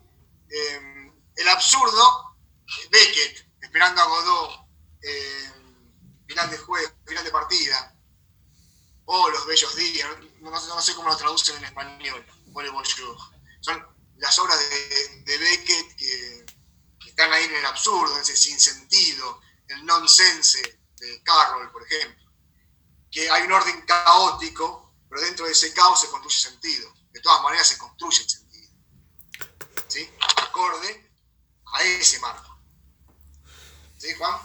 Eh, 0.47 1.11
el 1.37 1.49
absurdo, 1.49 2.37
Beckett, 2.91 3.47
esperando 3.61 4.01
a 4.01 4.05
Godot, 4.05 4.67
eh, 5.01 5.62
final 6.27 6.49
de 6.49 6.57
juego, 6.57 6.91
final 7.05 7.23
de 7.23 7.31
partida, 7.31 7.95
o 9.05 9.29
Los 9.29 9.45
Bellos 9.45 9.75
Días, 9.75 10.09
no, 10.39 10.81
sé- 10.81 10.95
cómo 10.95 11.09
lo 11.09 11.17
traducen 11.17 11.57
en 11.57 11.65
español, 11.65 12.25
Bonjour. 12.47 13.17
Son 13.61 13.85
las 14.17 14.37
obras 14.39 14.59
de, 14.59 15.23
de 15.25 15.37
Beckett 15.37 15.95
que, 15.95 16.45
que 16.99 17.09
están 17.09 17.31
ahí 17.33 17.45
en 17.45 17.55
el 17.55 17.65
absurdo, 17.65 18.15
en 18.15 18.21
ese 18.21 18.37
sinsentido, 18.37 19.41
el 19.67 19.85
nonsense 19.85 20.79
de 20.97 21.23
Carroll, 21.23 21.71
por 21.71 21.83
ejemplo. 21.85 22.31
Que 23.11 23.29
hay 23.29 23.43
un 23.43 23.51
orden 23.51 23.81
caótico, 23.85 24.95
pero 25.09 25.21
dentro 25.21 25.45
de 25.45 25.51
ese 25.51 25.73
caos 25.73 25.99
se 26.01 26.07
construye 26.09 26.37
sentido. 26.37 26.93
De 27.11 27.19
todas 27.21 27.41
maneras 27.43 27.67
se 27.67 27.77
construye 27.77 28.23
el 28.23 28.29
sentido. 28.29 28.71
¿Sí? 29.87 30.09
Acorde 30.37 31.11
a 31.73 31.83
ese 31.83 32.19
marco. 32.19 32.59
¿Sí, 33.97 34.13
Juan? 34.15 34.39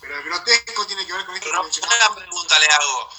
Pero 0.00 0.16
el 0.16 0.24
grotesco 0.24 0.86
tiene 0.86 1.06
que 1.06 1.12
ver 1.12 1.19
con 1.19 1.19
esto 1.19 1.19
que 1.19 1.19
Pero 1.38 1.60
una 1.62 2.14
pregunta 2.14 2.58
le 2.58 2.66
hago. 2.66 3.10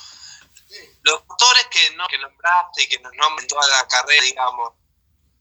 Los 1.04 1.22
autores 1.30 1.68
que, 1.68 1.92
no, 1.92 2.08
que 2.08 2.18
nombraste 2.18 2.84
y 2.84 2.88
que 2.90 3.00
nos 3.00 3.12
nombran 3.14 3.48
toda 3.48 3.68
la 3.68 3.88
carrera, 3.88 4.24
digamos, 4.24 4.72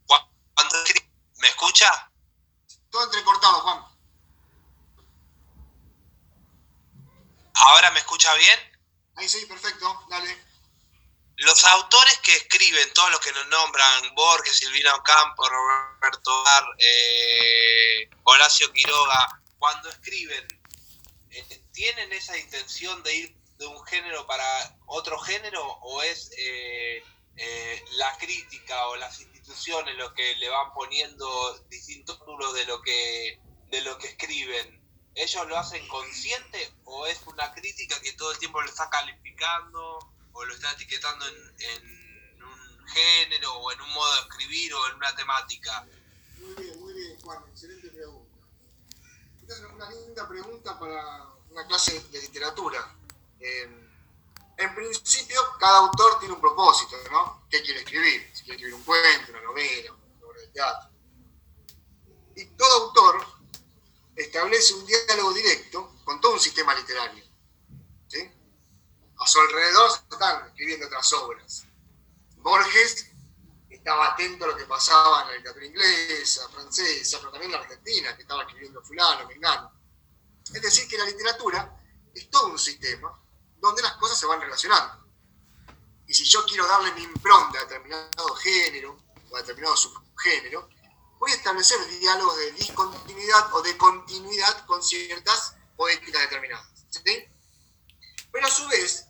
cu- 0.06 0.28
cuando 0.54 0.76
¿me 1.38 1.48
escucha? 1.48 2.10
Todo 2.90 3.04
entrecortado, 3.04 3.60
Juan. 3.60 3.84
¿Ahora 7.54 7.90
me 7.90 7.98
escucha 8.00 8.32
bien? 8.34 8.58
Ahí 9.16 9.28
sí, 9.28 9.44
perfecto, 9.46 10.04
dale. 10.08 10.44
Los 11.36 11.64
autores 11.64 12.18
que 12.18 12.34
escriben, 12.36 12.92
todos 12.92 13.10
los 13.10 13.20
que 13.20 13.32
nos 13.32 13.46
nombran, 13.48 14.14
Borges, 14.14 14.56
Silvina 14.58 14.94
Ocampo, 14.94 15.48
Roberto 15.48 16.42
Dar, 16.44 16.64
eh, 16.78 18.10
Horacio 18.24 18.70
Quiroga, 18.72 19.42
cuando 19.58 19.88
escriben, 19.88 20.46
eh, 21.30 21.64
¿tienen 21.80 22.12
esa 22.12 22.36
intención 22.36 23.02
de 23.02 23.14
ir 23.14 23.36
de 23.56 23.66
un 23.66 23.82
género 23.86 24.26
para 24.26 24.44
otro 24.84 25.18
género 25.18 25.64
o 25.80 26.02
es 26.02 26.30
eh, 26.36 27.02
eh, 27.36 27.84
la 27.92 28.18
crítica 28.18 28.88
o 28.88 28.96
las 28.96 29.18
instituciones 29.18 29.96
lo 29.96 30.12
que 30.12 30.36
le 30.36 30.50
van 30.50 30.74
poniendo 30.74 31.58
distintos 31.70 32.18
títulos 32.18 32.52
de 32.52 32.66
lo 32.66 32.82
que 32.82 33.40
de 33.70 33.80
lo 33.80 33.96
que 33.96 34.08
escriben? 34.08 34.78
¿Ellos 35.14 35.48
lo 35.48 35.56
hacen 35.56 35.88
consciente 35.88 36.70
o 36.84 37.06
es 37.06 37.18
una 37.26 37.50
crítica 37.54 37.98
que 38.02 38.12
todo 38.12 38.32
el 38.32 38.38
tiempo 38.38 38.60
lo 38.60 38.68
está 38.68 38.90
calificando 38.90 40.00
o 40.32 40.44
lo 40.44 40.54
está 40.54 40.72
etiquetando 40.72 41.26
en, 41.28 41.34
en 41.60 42.42
un 42.42 42.88
género 42.88 43.56
o 43.56 43.72
en 43.72 43.80
un 43.80 43.90
modo 43.94 44.14
de 44.16 44.20
escribir 44.20 44.74
o 44.74 44.86
en 44.88 44.96
una 44.96 45.16
temática? 45.16 45.88
Muy 46.36 46.62
bien, 46.62 46.78
muy 46.78 46.92
bien, 46.92 47.18
Juan. 47.22 47.42
Excelente 47.48 47.88
pregunta. 47.88 48.28
Una 49.74 49.90
linda 49.90 50.28
pregunta 50.28 50.78
para 50.78 51.39
una 51.50 51.66
clase 51.66 52.00
de 52.10 52.20
literatura. 52.20 52.96
Eh, 53.38 53.68
en 54.56 54.74
principio, 54.74 55.40
cada 55.58 55.78
autor 55.78 56.18
tiene 56.18 56.34
un 56.34 56.40
propósito, 56.40 56.96
¿no? 57.10 57.46
¿Qué 57.50 57.62
quiere 57.62 57.80
escribir? 57.80 58.30
Si 58.34 58.44
quiere 58.44 58.56
escribir 58.56 58.74
un 58.74 58.84
cuento, 58.84 59.32
una 59.32 59.42
novela, 59.42 59.92
una 59.92 60.26
obra 60.26 60.40
de 60.40 60.48
teatro. 60.48 60.90
Y 62.36 62.44
todo 62.56 62.84
autor 62.84 63.26
establece 64.16 64.74
un 64.74 64.86
diálogo 64.86 65.32
directo 65.32 65.96
con 66.04 66.20
todo 66.20 66.34
un 66.34 66.40
sistema 66.40 66.74
literario. 66.74 67.30
A 69.20 69.26
su 69.26 69.38
alrededor 69.38 69.90
se 69.90 69.98
están 70.10 70.46
escribiendo 70.48 70.86
otras 70.86 71.12
obras. 71.12 71.64
Borges 72.36 73.06
estaba 73.68 74.12
atento 74.12 74.46
a 74.46 74.48
lo 74.48 74.56
que 74.56 74.64
pasaba 74.64 75.22
en 75.22 75.28
la 75.28 75.34
literatura 75.34 75.66
inglesa, 75.66 76.48
francesa, 76.48 77.18
pero 77.18 77.30
también 77.30 77.52
en 77.52 77.58
la 77.58 77.62
argentina, 77.62 78.16
que 78.16 78.22
estaba 78.22 78.44
escribiendo 78.44 78.82
fulano, 78.82 79.28
mengano. 79.28 79.79
Es 80.52 80.62
decir, 80.62 80.88
que 80.88 80.98
la 80.98 81.04
literatura 81.04 81.76
es 82.14 82.28
todo 82.30 82.48
un 82.48 82.58
sistema 82.58 83.16
donde 83.58 83.82
las 83.82 83.96
cosas 83.96 84.18
se 84.18 84.26
van 84.26 84.40
relacionando. 84.40 85.06
Y 86.06 86.14
si 86.14 86.24
yo 86.24 86.44
quiero 86.44 86.66
darle 86.66 86.92
mi 86.92 87.02
impronta 87.02 87.58
a 87.58 87.62
determinado 87.62 88.34
género 88.36 88.98
o 89.30 89.36
a 89.36 89.40
determinado 89.40 89.76
subgénero, 89.76 90.68
voy 91.20 91.30
a 91.30 91.34
establecer 91.34 91.78
diálogos 92.00 92.36
de 92.38 92.52
discontinuidad 92.52 93.54
o 93.54 93.62
de 93.62 93.76
continuidad 93.76 94.64
con 94.66 94.82
ciertas 94.82 95.54
poéticas 95.76 96.22
determinadas. 96.22 96.66
Pero 98.32 98.46
a 98.46 98.50
su 98.50 98.66
vez, 98.68 99.06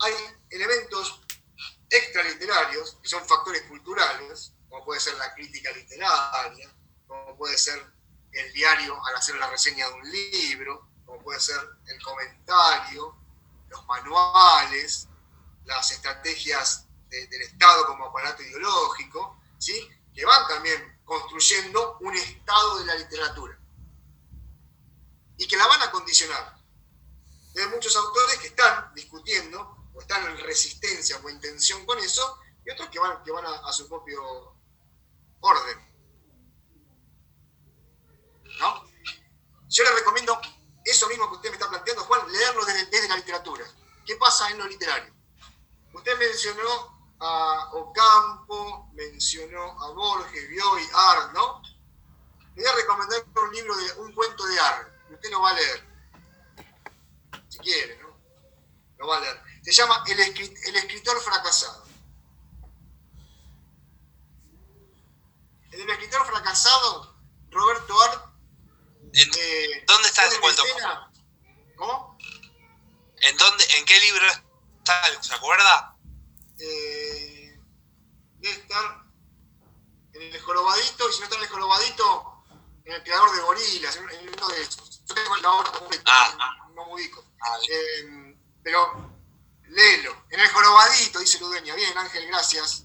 hay 0.00 0.14
elementos 0.50 1.20
extraliterarios, 1.90 2.96
que 3.00 3.08
son 3.08 3.24
factores 3.26 3.62
culturales, 3.62 4.52
como 4.68 4.84
puede 4.84 5.00
ser 5.00 5.14
la 5.14 5.32
crítica 5.34 5.70
literaria, 5.72 6.74
como 7.06 7.36
puede 7.36 7.56
ser 7.58 7.93
el 8.34 8.52
diario 8.52 9.04
al 9.06 9.16
hacer 9.16 9.36
la 9.36 9.48
reseña 9.48 9.88
de 9.88 9.94
un 9.94 10.10
libro, 10.10 10.88
como 11.06 11.22
puede 11.22 11.40
ser 11.40 11.58
el 11.86 12.02
comentario, 12.02 13.16
los 13.68 13.86
manuales, 13.86 15.08
las 15.64 15.90
estrategias 15.90 16.86
de- 17.08 17.26
del 17.28 17.42
Estado 17.42 17.86
como 17.86 18.06
aparato 18.06 18.42
ideológico, 18.42 19.40
¿sí? 19.58 19.88
que 20.14 20.24
van 20.24 20.46
también 20.48 21.00
construyendo 21.04 21.98
un 22.00 22.14
estado 22.14 22.78
de 22.78 22.86
la 22.86 22.94
literatura 22.94 23.58
y 25.36 25.46
que 25.46 25.56
la 25.56 25.66
van 25.66 25.82
a 25.82 25.90
condicionar. 25.90 26.56
Hay 27.56 27.66
muchos 27.68 27.94
autores 27.96 28.38
que 28.38 28.48
están 28.48 28.92
discutiendo 28.94 29.88
o 29.92 30.00
están 30.00 30.24
en 30.26 30.38
resistencia 30.38 31.18
o 31.18 31.28
en 31.28 31.40
con 31.86 31.98
eso, 31.98 32.40
y 32.64 32.70
otros 32.70 32.88
que 32.88 32.98
van, 32.98 33.22
que 33.22 33.30
van 33.30 33.44
a 33.46 33.72
su 33.72 33.88
propio 33.88 34.56
orden. 35.40 35.93
¿No? 38.58 38.84
Yo 39.68 39.84
le 39.84 39.92
recomiendo 39.92 40.40
eso 40.84 41.08
mismo 41.08 41.28
que 41.28 41.36
usted 41.36 41.50
me 41.50 41.56
está 41.56 41.68
planteando, 41.68 42.04
Juan, 42.04 42.30
leerlo 42.30 42.64
desde, 42.64 43.08
la 43.08 43.16
literatura. 43.16 43.64
¿Qué 44.06 44.16
pasa 44.16 44.50
en 44.50 44.58
lo 44.58 44.66
literario? 44.66 45.14
Usted 45.92 46.18
mencionó 46.18 47.14
a 47.20 47.70
Ocampo, 47.72 48.90
mencionó 48.92 49.80
a 49.82 49.90
Borges, 49.92 50.48
Bioy, 50.48 50.88
Art, 50.92 51.32
¿no? 51.32 51.62
Le 52.54 52.62
voy 52.62 52.70
a 52.70 52.74
recomendar 52.76 53.24
un 53.34 53.52
libro 53.52 53.76
de 53.76 53.92
un 54.00 54.12
cuento 54.12 54.44
de 54.46 54.60
Art. 54.60 54.88
Usted 55.10 55.30
lo 55.30 55.40
va 55.40 55.50
a 55.50 55.54
leer. 55.54 55.94
Si 57.48 57.58
quiere, 57.58 57.98
¿no? 57.98 58.16
Lo 58.98 59.08
va 59.08 59.16
a 59.16 59.20
leer. 59.20 59.42
Se 59.62 59.72
llama 59.72 60.04
El, 60.06 60.18
escri- 60.18 60.68
el 60.68 60.76
escritor 60.76 61.20
fracasado. 61.20 61.84
En 65.72 65.80
el 65.80 65.90
escritor 65.90 66.26
fracasado, 66.26 67.16
Roberto 67.50 68.00
Art. 68.02 68.33
¿En, 69.14 69.30
eh, 69.38 69.84
¿Dónde 69.86 70.08
está 70.08 70.26
ese 70.26 70.40
cuento? 70.40 70.64
escena- 70.64 71.10
¿Cómo? 71.76 72.18
¿En, 73.18 73.36
dónde, 73.36 73.64
¿En 73.76 73.84
qué 73.84 73.98
libro 74.00 74.26
está? 74.78 75.22
¿Se 75.22 75.34
acuerda? 75.34 75.96
Eh, 76.58 77.58
debe 78.38 78.54
estar 78.54 79.04
en 80.12 80.22
el 80.34 80.40
jorobadito, 80.42 81.08
y 81.08 81.12
si 81.12 81.18
no 81.20 81.24
está 81.24 81.36
en 81.36 81.42
el 81.42 81.48
jorobadito, 81.48 82.44
en 82.84 82.92
el 82.92 83.02
creador 83.02 83.34
de 83.34 83.42
gorilas, 83.42 83.96
en, 83.96 84.04
uno 84.28 84.48
de 84.48 84.62
esos. 84.62 85.02
Yo 85.06 85.14
tengo 85.14 85.36
la 85.36 85.52
obra 85.52 85.72
completa, 85.72 86.04
Ah, 86.06 86.68
no 86.74 86.86
me 86.86 86.92
ubico. 86.94 87.24
Ah, 87.40 87.56
Eh, 87.68 88.36
pero 88.62 89.10
léelo. 89.68 90.24
En 90.30 90.40
el 90.40 90.48
jorobadito, 90.50 91.18
dice 91.18 91.38
Ludeña. 91.40 91.74
Bien, 91.74 91.96
Ángel, 91.96 92.26
gracias. 92.26 92.84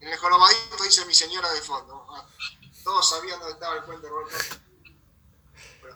En 0.00 0.08
el 0.08 0.18
jorobadito 0.18 0.82
dice 0.84 1.04
mi 1.06 1.14
señora 1.14 1.50
de 1.52 1.60
fondo. 1.62 2.06
Ah, 2.10 2.26
todos 2.84 3.08
sabían 3.08 3.38
dónde 3.40 3.54
estaba 3.54 3.76
el 3.76 3.82
cuento 3.84 4.02
de 4.06 4.08
Roberto. 4.10 4.56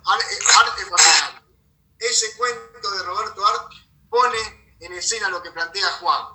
Eh, 0.05 0.39
arte 0.59 0.87
fascinante. 0.87 1.43
Ese 1.99 2.37
cuento 2.37 2.91
de 2.91 3.03
Roberto 3.05 3.47
Art 3.47 3.73
pone 4.11 4.75
en 4.81 4.93
escena 4.95 5.29
lo 5.29 5.43
que 5.43 5.51
plantea 5.53 5.89
Juan. 6.01 6.27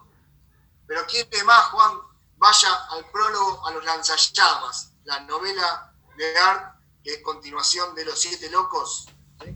Pero 0.87 1.05
quiere 1.05 1.43
más, 1.43 1.65
Juan, 1.71 1.99
vaya 2.37 2.73
al 2.91 3.09
prólogo 3.11 3.67
a 3.67 3.71
los 3.71 3.83
lanzallamas, 3.83 4.91
la 5.03 5.19
novela 5.21 5.93
de 6.15 6.37
Art, 6.39 6.75
que 7.03 7.15
es 7.15 7.21
continuación 7.21 7.93
de 7.95 8.05
Los 8.05 8.19
Siete 8.21 8.49
Locos. 8.49 9.07
¿sí? 9.41 9.47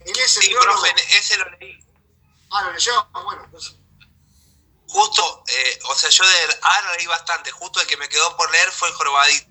En 0.00 0.16
ese 0.18 0.40
Sí, 0.42 0.50
prólogo. 0.50 0.80
profe, 0.82 1.16
ese 1.18 1.36
lo 1.38 1.48
leí. 1.58 1.78
Ah, 2.50 2.64
lo 2.64 2.72
leyó. 2.72 3.04
Bueno, 3.12 3.44
entonces. 3.44 3.76
Justo, 4.88 5.44
eh, 5.48 5.78
o 5.88 5.94
sea, 5.94 6.10
yo 6.10 6.24
de 6.26 6.58
Ara 6.62 6.96
leí 6.96 7.06
bastante. 7.06 7.50
Justo 7.52 7.80
el 7.80 7.86
que 7.86 7.96
me 7.96 8.08
quedó 8.08 8.36
por 8.36 8.50
leer 8.50 8.70
fue 8.72 8.88
el 8.88 8.94
jorobadito. 8.94 9.46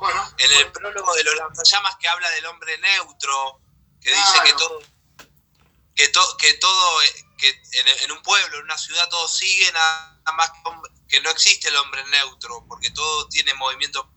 Bueno, 0.00 0.34
En 0.38 0.50
el 0.52 0.56
bueno. 0.58 0.72
prólogo 0.72 1.14
de 1.14 1.24
los 1.24 1.34
lanzallamas 1.36 1.96
que 1.96 2.08
habla 2.08 2.28
del 2.30 2.46
hombre 2.46 2.76
neutro, 2.78 3.60
que 4.00 4.10
dice 4.10 4.40
que 4.44 4.52
todo, 4.54 4.82
que, 5.94 6.08
to- 6.08 6.36
que 6.38 6.54
todo, 6.54 6.98
que 7.38 7.48
en, 7.72 7.88
en 8.04 8.12
un 8.12 8.22
pueblo, 8.22 8.58
en 8.58 8.64
una 8.64 8.78
ciudad, 8.78 9.08
todo 9.08 9.28
sigue 9.28 9.70
nada 9.72 10.22
más 10.34 10.50
que, 10.50 10.60
que 11.08 11.20
no 11.20 11.30
existe 11.30 11.68
el 11.68 11.76
hombre 11.76 12.02
neutro, 12.06 12.64
porque 12.68 12.90
todo 12.90 13.28
tiene 13.28 13.54
movimiento, 13.54 14.10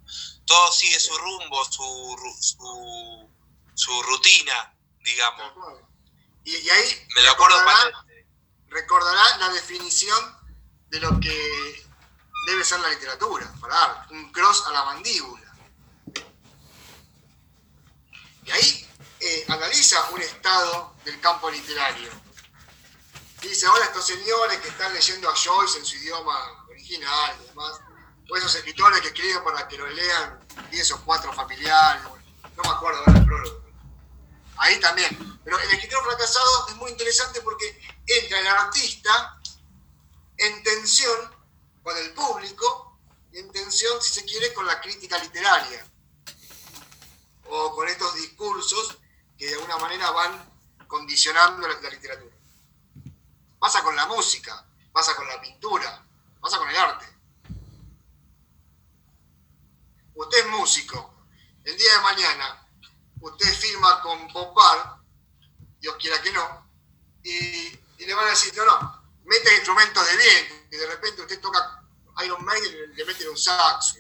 todo 0.46 0.72
sigue 0.72 1.00
su 1.00 1.18
rumbo, 1.18 1.64
su, 1.66 2.38
su, 2.40 3.30
su 3.76 4.04
rutina, 4.04 4.76
digamos. 5.00 5.52
Y, 6.46 6.56
y 6.58 6.70
ahí 6.70 7.08
Me 7.16 7.22
lo 7.22 7.32
acuerdo 7.32 7.58
recordará, 7.60 8.06
recordará 8.68 9.38
la 9.38 9.50
definición 9.50 10.38
de 10.90 11.00
lo 11.00 11.20
que 11.20 11.86
debe 12.48 12.64
ser 12.64 12.80
la 12.82 12.90
literatura, 12.90 13.52
para 13.62 13.76
dar 13.76 14.08
un 14.12 14.32
cross 14.32 14.64
a 14.68 14.72
la 14.72 14.84
mandíbula. 14.86 15.43
Y 18.46 18.52
ahí 18.52 18.90
eh, 19.20 19.46
analiza 19.48 20.10
un 20.12 20.22
estado 20.22 20.96
del 21.06 21.20
campo 21.20 21.50
literario. 21.50 22.10
Dice, 23.42 23.66
ahora 23.66 23.86
estos 23.86 24.06
señores 24.06 24.60
que 24.60 24.70
están 24.70 24.94
leyendo 24.94 25.30
a 25.30 25.36
Joyce 25.36 25.80
en 25.80 25.86
su 25.86 25.98
idioma 25.98 26.66
original 26.70 27.36
y 27.42 27.48
demás, 27.48 27.82
o 28.30 28.38
esos 28.38 28.56
escritores 28.56 29.02
que 29.02 29.08
escriben 29.08 29.44
para 29.44 29.68
que 29.68 29.78
lo 29.78 29.88
lean 29.88 30.40
10 30.72 30.92
o 30.92 31.06
4 31.06 31.34
familiares, 31.34 32.04
no 32.04 32.64
me 32.64 32.70
acuerdo 32.70 33.00
ahora 33.00 33.20
el 33.20 33.26
prólogo. 33.26 33.64
Ahí 34.58 34.80
también. 34.80 35.40
Pero 35.44 35.60
el 35.60 35.72
escritor 35.72 36.04
fracasado 36.06 36.68
es 36.70 36.76
muy 36.76 36.92
interesante 36.92 37.42
porque 37.42 37.82
entra 38.08 38.40
el 38.40 38.48
artista 38.48 39.42
en 40.38 40.64
tensión 40.64 41.36
con 41.82 41.98
el 41.98 42.14
público 42.14 42.98
y 43.32 43.40
en 43.40 43.52
tensión, 43.52 44.02
si 44.02 44.14
se 44.14 44.26
quiere, 44.26 44.54
con 44.54 44.66
la 44.66 44.80
crítica 44.80 45.18
literaria. 45.18 45.86
O 47.46 47.76
con 47.76 47.88
estos 47.88 48.16
discursos 48.16 48.98
que 49.38 49.48
de 49.48 49.56
alguna 49.56 49.78
manera 49.78 50.10
van 50.12 50.54
condicionando 50.88 51.68
la, 51.68 51.90
literatura. 51.90 52.36
Pasa 53.60 53.82
con 53.84 53.96
la 53.96 54.06
música, 54.08 54.66
pasa 54.92 55.16
con 55.16 55.28
la 55.28 55.42
pintura, 55.42 56.06
pasa 56.40 56.58
con 56.58 56.70
el 56.70 56.76
arte. 56.76 57.06
Usted 60.16 60.40
es 60.40 60.48
músico. 60.48 61.14
El 61.64 61.78
día 61.78 61.94
de 61.94 62.02
mañana 62.02 62.68
usted 63.22 63.54
firma 63.54 64.02
con 64.02 64.28
Popar, 64.32 64.98
Dios 65.80 65.96
quiera 65.98 66.22
que 66.22 66.32
no, 66.32 66.70
y, 67.24 67.80
le 67.98 68.14
van 68.14 68.28
a 68.28 68.32
decir, 68.32 68.54
no, 68.58 68.66
no, 68.66 69.04
mete 69.24 69.56
instrumentos 69.56 70.06
de 70.06 70.18
viento, 70.18 70.56
y 70.72 70.78
de 70.78 70.88
repente 70.88 71.22
usted 71.22 71.40
toca 71.40 71.84
Iron 72.26 72.44
Maiden 72.44 72.92
y 72.92 72.96
le 72.96 73.06
meten 73.06 73.30
un 73.30 73.38
saxo. 73.38 73.96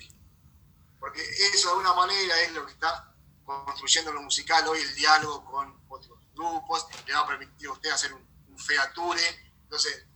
Porque 0.99 1.21
eso 1.21 1.67
de 1.67 1.71
alguna 1.71 1.93
manera 1.93 2.41
es 2.41 2.51
lo 2.51 2.65
que 2.65 2.73
está 2.73 3.12
construyendo 3.43 4.11
lo 4.13 4.21
musical 4.21 4.67
hoy, 4.67 4.79
el 4.79 4.95
diálogo 4.95 5.45
con 5.45 5.83
otros 5.89 6.19
grupos, 6.33 6.87
le 7.05 7.13
va 7.13 7.19
a 7.21 7.27
permitir 7.27 7.67
a 7.67 7.71
usted 7.71 7.89
hacer 7.91 8.13
un, 8.13 8.25
un 8.47 8.57
feature, 8.57 9.21
entonces 9.63 10.07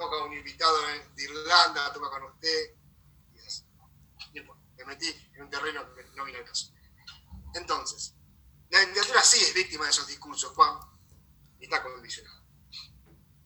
toca 0.00 0.24
un 0.24 0.32
invitado 0.32 0.76
de 1.14 1.22
Irlanda, 1.22 1.92
toca 1.92 2.10
con 2.10 2.24
usted, 2.24 2.74
y 3.34 3.46
así. 3.46 3.64
No 4.32 4.40
importa, 4.40 4.62
me 4.78 4.84
metí 4.86 5.08
en 5.34 5.42
un 5.42 5.50
terreno 5.50 5.94
que 5.94 6.04
no 6.16 6.24
viene 6.24 6.40
al 6.40 6.46
caso. 6.46 6.72
Entonces, 7.54 8.14
la 8.70 8.80
literatura 8.80 9.22
sí 9.22 9.42
es 9.42 9.52
víctima 9.52 9.84
de 9.84 9.90
esos 9.90 10.06
discursos, 10.06 10.52
Juan, 10.54 10.80
y 11.58 11.64
está 11.64 11.82
condicionada. 11.82 12.42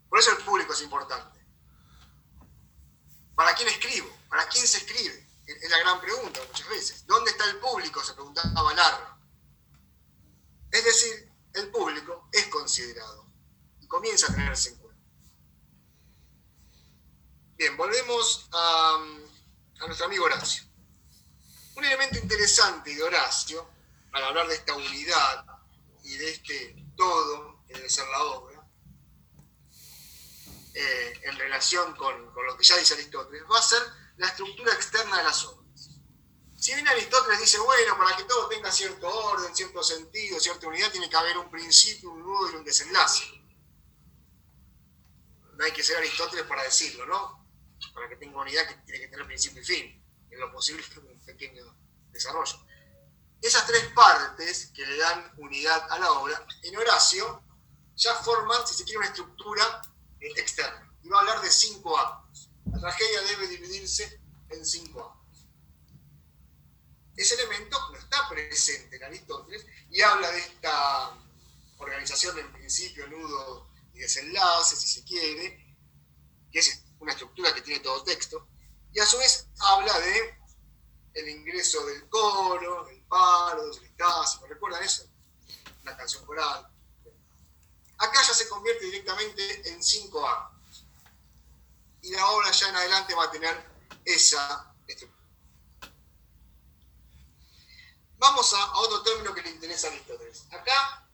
Por 0.08 0.18
eso 0.18 0.30
el 0.30 0.44
público 0.44 0.72
es 0.72 0.82
importante. 0.82 1.44
¿Para 3.34 3.54
quién 3.54 3.68
escribo? 3.68 4.08
¿Para 4.28 4.46
quién 4.48 4.64
se 4.66 4.78
escribe? 4.78 5.28
Es 5.46 5.70
la 5.70 5.78
gran 5.78 6.00
pregunta 6.00 6.40
muchas 6.46 6.68
veces. 6.68 7.06
¿Dónde 7.06 7.32
está 7.32 7.50
el 7.50 7.58
público? 7.58 8.02
Se 8.02 8.14
preguntaba 8.14 8.74
Larra. 8.74 9.13
Es 10.74 10.84
decir, 10.84 11.32
el 11.52 11.70
público 11.70 12.28
es 12.32 12.46
considerado 12.48 13.30
y 13.80 13.86
comienza 13.86 14.26
a 14.26 14.34
tenerse 14.34 14.70
en 14.70 14.78
cuenta. 14.78 15.02
Bien, 17.56 17.76
volvemos 17.76 18.48
a, 18.50 18.96
a 19.78 19.86
nuestro 19.86 20.06
amigo 20.06 20.24
Horacio. 20.24 20.64
Un 21.76 21.84
elemento 21.84 22.18
interesante 22.18 22.92
de 22.92 23.04
Horacio, 23.04 23.70
al 24.10 24.24
hablar 24.24 24.48
de 24.48 24.56
esta 24.56 24.74
unidad 24.74 25.46
y 26.02 26.16
de 26.16 26.30
este 26.32 26.84
todo 26.96 27.64
que 27.68 27.74
debe 27.74 27.88
ser 27.88 28.08
la 28.08 28.24
obra, 28.24 28.68
eh, 30.74 31.20
en 31.22 31.38
relación 31.38 31.94
con, 31.94 32.32
con 32.32 32.46
lo 32.46 32.56
que 32.56 32.64
ya 32.64 32.76
dice 32.78 32.94
Aristóteles, 32.94 33.44
va 33.48 33.60
a 33.60 33.62
ser 33.62 33.80
la 34.16 34.26
estructura 34.26 34.72
externa 34.72 35.18
de 35.18 35.22
las 35.22 35.44
obras. 35.44 35.63
Si 36.64 36.72
bien 36.72 36.88
Aristóteles 36.88 37.40
dice, 37.40 37.58
bueno, 37.58 37.98
para 37.98 38.16
que 38.16 38.24
todo 38.24 38.48
tenga 38.48 38.72
cierto 38.72 39.06
orden, 39.06 39.54
cierto 39.54 39.82
sentido, 39.82 40.40
cierta 40.40 40.66
unidad, 40.66 40.90
tiene 40.90 41.10
que 41.10 41.16
haber 41.18 41.36
un 41.36 41.50
principio, 41.50 42.10
un 42.10 42.22
nudo 42.22 42.50
y 42.50 42.54
un 42.54 42.64
desenlace. 42.64 43.22
No 45.52 45.62
hay 45.62 45.72
que 45.72 45.82
ser 45.82 45.98
Aristóteles 45.98 46.46
para 46.46 46.62
decirlo, 46.62 47.04
¿no? 47.04 47.46
Para 47.92 48.08
que 48.08 48.16
tenga 48.16 48.40
unidad 48.40 48.66
que 48.66 48.76
tiene 48.76 48.98
que 48.98 49.08
tener 49.08 49.26
principio 49.26 49.60
y 49.60 49.64
fin. 49.66 50.04
En 50.30 50.40
lo 50.40 50.50
posible 50.50 50.82
un 50.96 51.20
pequeño 51.26 51.66
desarrollo. 52.10 52.56
Esas 53.42 53.66
tres 53.66 53.84
partes 53.94 54.70
que 54.74 54.86
le 54.86 54.96
dan 54.96 55.34
unidad 55.36 55.92
a 55.92 55.98
la 55.98 56.12
obra, 56.12 56.46
en 56.62 56.78
Horacio 56.78 57.42
ya 57.94 58.14
forman, 58.22 58.66
si 58.66 58.72
se 58.72 58.84
quiere, 58.84 59.00
una 59.00 59.08
estructura 59.08 59.82
eh, 60.18 60.32
externa. 60.36 60.90
Y 61.02 61.10
va 61.10 61.18
a 61.18 61.20
hablar 61.20 61.42
de 61.42 61.50
cinco 61.50 61.98
actos. 61.98 62.48
La 62.72 62.80
tragedia 62.80 63.20
debe 63.20 63.48
dividirse 63.48 64.18
en 64.48 64.64
cinco 64.64 65.02
actos. 65.02 65.13
Ese 67.16 67.34
elemento 67.34 67.78
no 67.90 67.98
está 67.98 68.28
presente 68.28 68.96
en 68.96 69.04
Aristóteles 69.04 69.66
y 69.90 70.00
habla 70.00 70.30
de 70.30 70.38
esta 70.40 71.18
organización 71.78 72.38
en 72.38 72.52
principio, 72.52 73.06
nudo 73.06 73.70
y 73.92 74.00
desenlace, 74.00 74.76
si 74.76 74.88
se 74.88 75.04
quiere, 75.04 75.76
que 76.50 76.58
es 76.58 76.82
una 76.98 77.12
estructura 77.12 77.54
que 77.54 77.62
tiene 77.62 77.80
todo 77.80 78.02
texto, 78.02 78.48
y 78.92 79.00
a 79.00 79.06
su 79.06 79.18
vez 79.18 79.48
habla 79.58 79.98
de 79.98 80.38
el 81.14 81.28
ingreso 81.28 81.84
del 81.86 82.08
coro, 82.08 82.84
del 82.84 83.02
paro, 83.02 83.66
del 83.70 83.84
estásico, 83.84 84.46
¿recuerdan 84.46 84.82
eso? 84.82 85.04
Una 85.82 85.96
canción 85.96 86.24
coral. 86.26 86.68
Acá 87.98 88.22
ya 88.22 88.34
se 88.34 88.48
convierte 88.48 88.86
directamente 88.86 89.70
en 89.70 89.82
cinco 89.82 90.26
actos. 90.26 90.86
Y 92.02 92.10
la 92.10 92.28
obra 92.30 92.50
ya 92.50 92.68
en 92.68 92.76
adelante 92.76 93.14
va 93.14 93.24
a 93.24 93.30
tener 93.30 93.64
esa 94.04 94.74
estructura. 94.86 95.24
Vamos 98.24 98.54
a, 98.54 98.72
otro 98.78 99.02
término 99.02 99.34
que 99.34 99.42
le 99.42 99.50
interesa 99.50 99.86
a 99.86 99.90
Aristóteles. 99.90 100.46
Acá, 100.50 101.06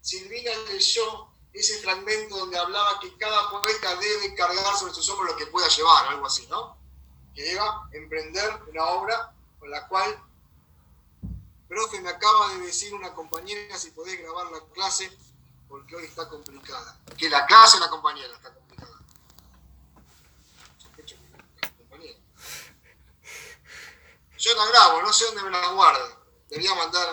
Silvina 0.00 0.50
leyó 0.72 1.28
ese 1.52 1.78
fragmento 1.80 2.34
donde 2.34 2.58
hablaba 2.58 2.98
que 2.98 3.14
cada 3.18 3.50
poeta 3.50 3.94
debe 3.96 4.34
cargar 4.34 4.74
sobre 4.78 4.94
sus 4.94 5.06
hombros 5.10 5.32
lo 5.32 5.36
que 5.36 5.48
pueda 5.48 5.68
llevar, 5.68 6.06
algo 6.06 6.26
así, 6.26 6.46
¿no? 6.46 6.78
Que 7.34 7.42
deba 7.42 7.86
emprender 7.92 8.58
una 8.70 8.86
obra 8.86 9.34
con 9.58 9.70
la 9.70 9.86
cual, 9.86 10.18
profe, 11.68 12.00
me 12.00 12.08
acaba 12.08 12.54
de 12.54 12.60
decir 12.60 12.94
una 12.94 13.12
compañera 13.12 13.76
si 13.76 13.90
podés 13.90 14.18
grabar 14.18 14.50
la 14.50 14.60
clase 14.72 15.14
porque 15.68 15.94
hoy 15.94 16.06
está 16.06 16.26
complicada. 16.26 16.98
Que 17.18 17.28
la 17.28 17.44
clase 17.44 17.78
la 17.80 17.90
compañera 17.90 18.34
está 18.34 18.54
complicada. 18.54 18.96
Yo 24.38 24.54
la 24.54 24.66
grabo, 24.68 25.02
no 25.02 25.12
sé 25.12 25.26
dónde 25.26 25.42
me 25.42 25.50
la 25.50 25.68
guarda. 25.72 26.19
Debería 26.50 26.74
mandar 26.74 27.08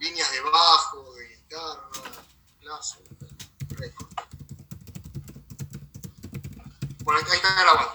líneas 0.00 0.32
de 0.32 0.40
bajo, 0.40 1.14
de 1.14 1.28
guitarra, 1.28 1.90
clase, 2.60 2.98
récord. 3.70 4.08
Bueno, 7.04 7.20
ahí 7.30 7.36
está 7.36 7.54
grabando. 7.54 7.94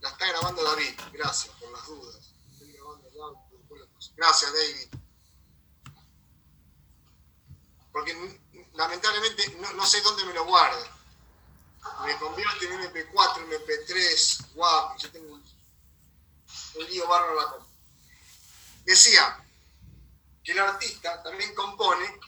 La 0.00 0.08
está 0.08 0.26
grabando 0.26 0.64
David, 0.64 0.98
gracias 1.12 1.54
por 1.56 1.70
las 1.70 1.86
dudas. 1.86 2.34
Gracias, 4.16 4.52
David. 4.52 4.88
Porque 7.92 8.40
lamentablemente 8.74 9.56
no, 9.76 9.86
sé 9.86 10.00
dónde 10.00 10.24
me 10.24 10.32
lo 10.32 10.46
guarda. 10.46 10.96
Me 12.04 12.16
convierte 12.18 12.64
en 12.64 12.80
MP4, 12.92 13.48
MP3, 13.48 14.54
guau, 14.54 14.96
yo 14.96 15.12
tengo 15.12 15.37
un 16.78 16.86
lío 16.86 17.06
bárbaro 17.06 17.34
la. 17.34 17.66
Decía 18.84 19.44
que 20.42 20.52
el 20.52 20.58
artista 20.60 21.22
también 21.22 21.54
compone 21.54 22.20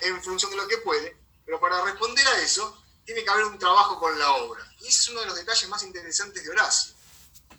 en 0.00 0.22
función 0.22 0.50
de 0.50 0.56
lo 0.56 0.68
que 0.68 0.78
puede, 0.78 1.16
pero 1.44 1.60
para 1.60 1.82
responder 1.84 2.26
a 2.26 2.38
eso 2.38 2.82
tiene 3.04 3.24
que 3.24 3.30
haber 3.30 3.44
un 3.44 3.58
trabajo 3.58 3.98
con 3.98 4.18
la 4.18 4.32
obra. 4.32 4.66
Y 4.80 4.88
ese 4.88 5.00
es 5.00 5.08
uno 5.08 5.20
de 5.20 5.26
los 5.26 5.36
detalles 5.36 5.68
más 5.68 5.82
interesantes 5.82 6.42
de 6.42 6.50
Horacio. 6.50 6.94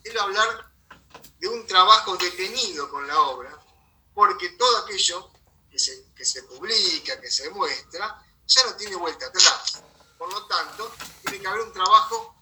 Él 0.04 0.18
hablar 0.18 0.72
de 1.40 1.48
un 1.48 1.68
trabajo 1.68 2.18
detenido 2.18 2.90
con 2.90 3.06
la 3.08 3.20
obra, 3.20 3.58
porque 4.14 4.50
todo 4.52 4.78
aquello 4.78 5.30
que 5.70 5.80
se, 6.26 6.44
publica, 6.44 7.20
que 7.20 7.32
se 7.32 7.50
muestra, 7.50 8.26
ya 8.46 8.66
no 8.66 8.76
tiene 8.76 8.96
vuelta 8.96 9.26
atrás. 9.28 9.82
Por 10.18 10.32
lo 10.32 10.46
tanto, 10.48 10.94
tiene 11.22 11.40
que 11.40 11.48
haber 11.48 11.62
un 11.62 11.74
trabajo 11.74 12.36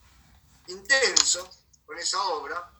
intenso 0.67 1.49
con 1.85 1.97
esa 1.97 2.21
obra 2.23 2.71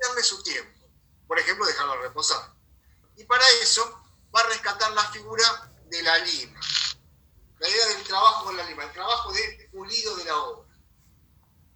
darle 0.00 0.22
su 0.22 0.42
tiempo. 0.42 0.86
Por 1.26 1.38
ejemplo, 1.38 1.66
dejarla 1.66 1.96
reposar. 1.96 2.54
Y 3.16 3.24
para 3.24 3.44
eso 3.62 4.02
va 4.34 4.40
a 4.40 4.46
rescatar 4.48 4.92
la 4.92 5.04
figura 5.10 5.72
de 5.86 6.02
la 6.02 6.18
lima. 6.18 6.60
La 7.58 7.68
idea 7.68 7.86
del 7.88 8.04
trabajo 8.04 8.44
con 8.44 8.56
la 8.56 8.64
lima, 8.64 8.84
el 8.84 8.92
trabajo 8.92 9.32
de 9.32 9.68
pulido 9.72 10.16
de 10.16 10.24
la 10.24 10.36
obra. 10.36 10.68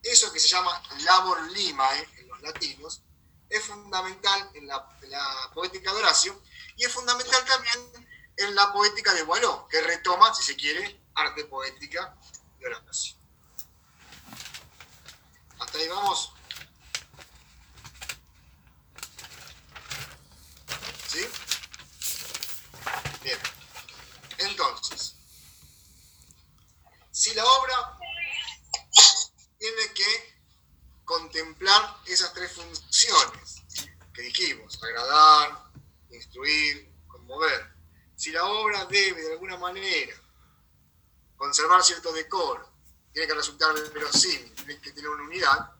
Eso 0.02 0.32
que 0.32 0.40
se 0.40 0.48
llama 0.48 0.82
labor 1.00 1.42
limae 1.52 2.08
en 2.18 2.28
los 2.28 2.40
latinos 2.42 3.02
es 3.48 3.64
fundamental 3.64 4.50
en 4.54 4.66
la, 4.66 4.88
en 5.02 5.10
la 5.10 5.50
poética 5.52 5.92
de 5.92 5.98
Horacio 5.98 6.40
y 6.76 6.84
es 6.84 6.92
fundamental 6.92 7.44
también 7.44 8.08
en 8.36 8.54
la 8.54 8.72
poética 8.72 9.12
de 9.12 9.22
Boileau, 9.24 9.66
que 9.68 9.82
retoma, 9.82 10.34
si 10.34 10.42
se 10.42 10.56
quiere, 10.56 11.02
arte 11.14 11.44
poética 11.44 12.16
de 12.58 12.66
Horacio. 12.66 13.16
Hasta 15.58 15.78
ahí 15.78 15.88
vamos. 15.88 16.32
¿Sí? 21.11 21.26
Bien. 23.24 23.38
Entonces, 24.38 25.16
si 27.11 27.34
la 27.34 27.44
obra 27.44 27.98
tiene 29.58 29.92
que 29.92 30.40
contemplar 31.04 31.96
esas 32.06 32.32
tres 32.32 32.52
funciones 32.52 33.56
que 34.14 34.22
dijimos, 34.22 34.80
agradar, 34.80 35.72
instruir, 36.12 36.88
conmover. 37.08 37.74
Si 38.14 38.30
la 38.30 38.44
obra 38.44 38.84
debe 38.84 39.20
de 39.20 39.32
alguna 39.32 39.56
manera 39.58 40.14
conservar 41.36 41.82
cierto 41.82 42.12
decoro, 42.12 42.72
tiene 43.12 43.26
que 43.26 43.34
resultar 43.34 43.74
verosímil, 43.92 44.54
tiene 44.54 44.80
que 44.80 44.92
tener 44.92 45.11
una 45.11 45.24
unidad 45.24 45.72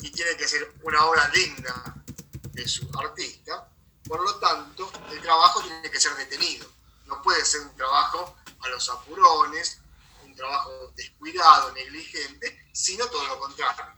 y 0.00 0.10
tiene 0.10 0.36
que 0.36 0.46
ser 0.46 0.74
una 0.82 1.06
obra 1.06 1.26
digna 1.30 2.04
de 2.52 2.68
su 2.68 2.86
artista, 2.98 3.73
por 4.06 4.22
lo 4.22 4.38
tanto, 4.38 4.90
el 5.10 5.20
trabajo 5.20 5.62
tiene 5.62 5.90
que 5.90 6.00
ser 6.00 6.14
detenido. 6.16 6.70
No 7.06 7.22
puede 7.22 7.44
ser 7.44 7.62
un 7.62 7.76
trabajo 7.76 8.36
a 8.60 8.68
los 8.68 8.88
apurones, 8.90 9.80
un 10.22 10.34
trabajo 10.34 10.92
descuidado, 10.94 11.72
negligente, 11.72 12.68
sino 12.72 13.06
todo 13.08 13.26
lo 13.26 13.38
contrario. 13.38 13.94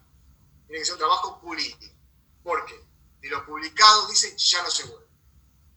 Tiene 0.67 0.81
que 0.81 0.85
ser 0.85 0.95
un 0.95 1.01
trabajo 1.01 1.41
pulido. 1.41 1.79
Porque 2.43 2.85
de 3.21 3.29
lo 3.29 3.45
publicado, 3.45 4.07
dicen, 4.09 4.37
ya 4.37 4.63
no 4.63 4.71
se 4.71 4.85
vuelve. 4.85 5.07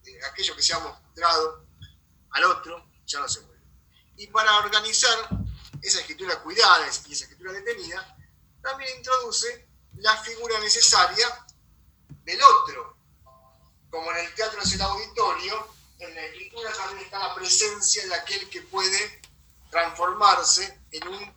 De 0.03 0.25
aquello 0.25 0.55
que 0.55 0.61
se 0.61 0.73
ha 0.73 0.80
mostrado 0.80 1.65
al 2.32 2.43
otro, 2.45 2.86
ya 3.05 3.19
no 3.19 3.27
se 3.27 3.39
vuelve. 3.39 3.63
Y 4.17 4.27
para 4.27 4.57
organizar 4.59 5.30
esa 5.82 5.99
escritura 6.01 6.41
cuidada 6.43 6.86
y 6.86 6.89
esa 7.13 7.23
escritura 7.23 7.53
detenida, 7.53 8.17
también 8.61 8.97
introduce 8.97 9.67
la 9.95 10.17
figura 10.17 10.59
necesaria 10.59 11.45
del 12.23 12.39
otro. 12.41 12.98
Como 13.89 14.11
en 14.11 14.17
el 14.25 14.35
teatro 14.35 14.61
es 14.61 14.73
el 14.73 14.81
auditorio, 14.81 15.67
en 15.99 16.15
la 16.15 16.21
escritura 16.25 16.71
también 16.73 17.05
está 17.05 17.19
la 17.19 17.35
presencia 17.35 18.05
de 18.05 18.15
aquel 18.15 18.49
que 18.49 18.61
puede 18.63 19.21
transformarse 19.69 20.81
en 20.91 21.07
un 21.07 21.35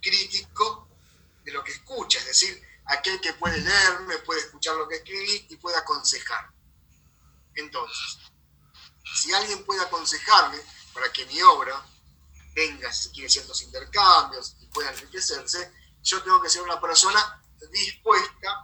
crítico 0.00 0.88
de 1.44 1.52
lo 1.52 1.62
que 1.64 1.72
escucha, 1.72 2.18
es 2.18 2.26
decir, 2.26 2.62
aquel 2.86 3.20
que 3.20 3.32
puede 3.34 3.58
leerme, 3.58 4.18
puede 4.18 4.40
escuchar 4.40 4.76
lo 4.76 4.88
que 4.88 4.96
escribí 4.96 5.46
y 5.48 5.56
puede 5.56 5.76
aconsejar. 5.76 6.50
Entonces, 7.54 8.18
si 9.14 9.32
alguien 9.32 9.64
puede 9.64 9.82
aconsejarme 9.82 10.58
para 10.92 11.12
que 11.12 11.26
mi 11.26 11.40
obra 11.42 11.84
tenga, 12.54 12.92
si 12.92 13.10
quiere, 13.10 13.28
ciertos 13.28 13.62
intercambios 13.62 14.56
y 14.60 14.66
pueda 14.66 14.90
enriquecerse, 14.90 15.72
yo 16.02 16.22
tengo 16.22 16.42
que 16.42 16.50
ser 16.50 16.62
una 16.62 16.80
persona 16.80 17.42
dispuesta 17.70 18.62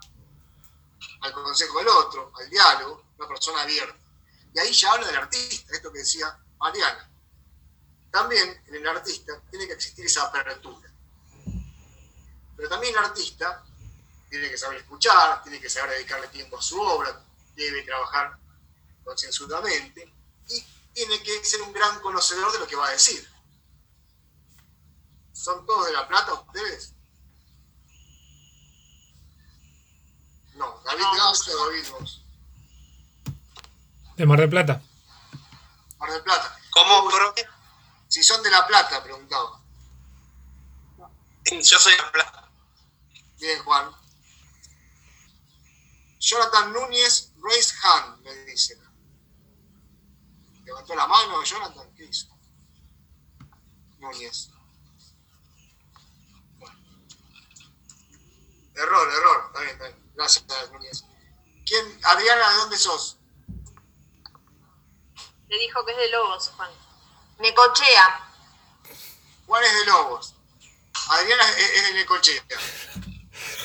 al 1.22 1.32
consejo 1.32 1.78
del 1.78 1.88
otro, 1.88 2.32
al 2.36 2.50
diálogo, 2.50 3.09
una 3.20 3.28
persona 3.28 3.62
abierta. 3.62 3.98
Y 4.54 4.58
ahí 4.58 4.72
ya 4.72 4.92
habla 4.92 5.06
del 5.06 5.16
artista, 5.16 5.74
esto 5.74 5.92
que 5.92 5.98
decía 5.98 6.36
Mariana. 6.58 7.08
También 8.10 8.62
en 8.66 8.74
el 8.74 8.88
artista 8.88 9.40
tiene 9.50 9.66
que 9.66 9.74
existir 9.74 10.06
esa 10.06 10.24
apertura. 10.24 10.90
Pero 12.56 12.68
también 12.68 12.96
el 12.96 13.04
artista 13.04 13.62
tiene 14.28 14.50
que 14.50 14.58
saber 14.58 14.78
escuchar, 14.78 15.42
tiene 15.42 15.60
que 15.60 15.70
saber 15.70 15.90
dedicarle 15.90 16.28
tiempo 16.28 16.58
a 16.58 16.62
su 16.62 16.80
obra, 16.80 17.24
debe 17.54 17.82
trabajar 17.82 18.38
concienzudamente 19.04 20.12
y 20.48 20.64
tiene 20.92 21.22
que 21.22 21.44
ser 21.44 21.62
un 21.62 21.72
gran 21.72 22.00
conocedor 22.00 22.52
de 22.52 22.58
lo 22.58 22.66
que 22.66 22.76
va 22.76 22.88
a 22.88 22.92
decir. 22.92 23.28
¿Son 25.32 25.64
todos 25.66 25.86
de 25.86 25.92
La 25.92 26.08
Plata 26.08 26.34
ustedes? 26.34 26.94
No, 30.54 30.82
David 30.84 31.04
Gauss 31.16 31.48
o 31.48 31.66
David 31.66 31.88
vos. 31.90 32.24
De 34.20 34.26
Mar 34.26 34.38
del 34.38 34.50
Plata. 34.50 34.82
Mar 35.98 36.12
del 36.12 36.22
Plata. 36.22 36.54
¿Cómo, 36.72 37.08
profe? 37.08 37.48
Si 38.06 38.22
son 38.22 38.42
de 38.42 38.50
La 38.50 38.66
Plata, 38.66 39.02
preguntaba. 39.02 39.62
Yo 41.50 41.78
soy 41.78 41.92
de 41.92 41.98
La 41.98 42.12
Plata. 42.12 42.50
Bien, 43.38 43.64
Juan. 43.64 43.90
Jonathan 46.18 46.70
Núñez, 46.70 47.32
raise 47.42 47.74
hand, 47.82 48.20
me 48.20 48.34
dice. 48.44 48.78
Levantó 50.66 50.94
la 50.94 51.06
mano, 51.06 51.42
Jonathan, 51.42 51.90
¿qué 51.94 52.04
hizo? 52.04 52.28
Núñez. 54.00 54.50
Bueno. 56.58 56.78
Error, 58.74 59.08
error, 59.14 59.44
está 59.46 59.60
bien, 59.60 59.72
está 59.72 59.88
bien. 59.88 60.12
Gracias, 60.14 60.44
Núñez. 60.72 61.04
¿Quién, 61.64 62.00
Adriana, 62.04 62.50
de 62.50 62.56
dónde 62.56 62.76
sos? 62.76 63.19
Le 65.50 65.58
dijo 65.58 65.84
que 65.84 65.90
es 65.92 65.98
de 65.98 66.08
Lobos, 66.10 66.52
Juan. 66.56 66.70
Necochea. 67.38 68.28
Juan 69.46 69.64
es 69.64 69.74
de 69.74 69.84
Lobos. 69.86 70.34
Adriana 71.10 71.48
es, 71.50 71.70
es 71.70 71.86
de 71.88 71.94
Necochea. 71.94 72.42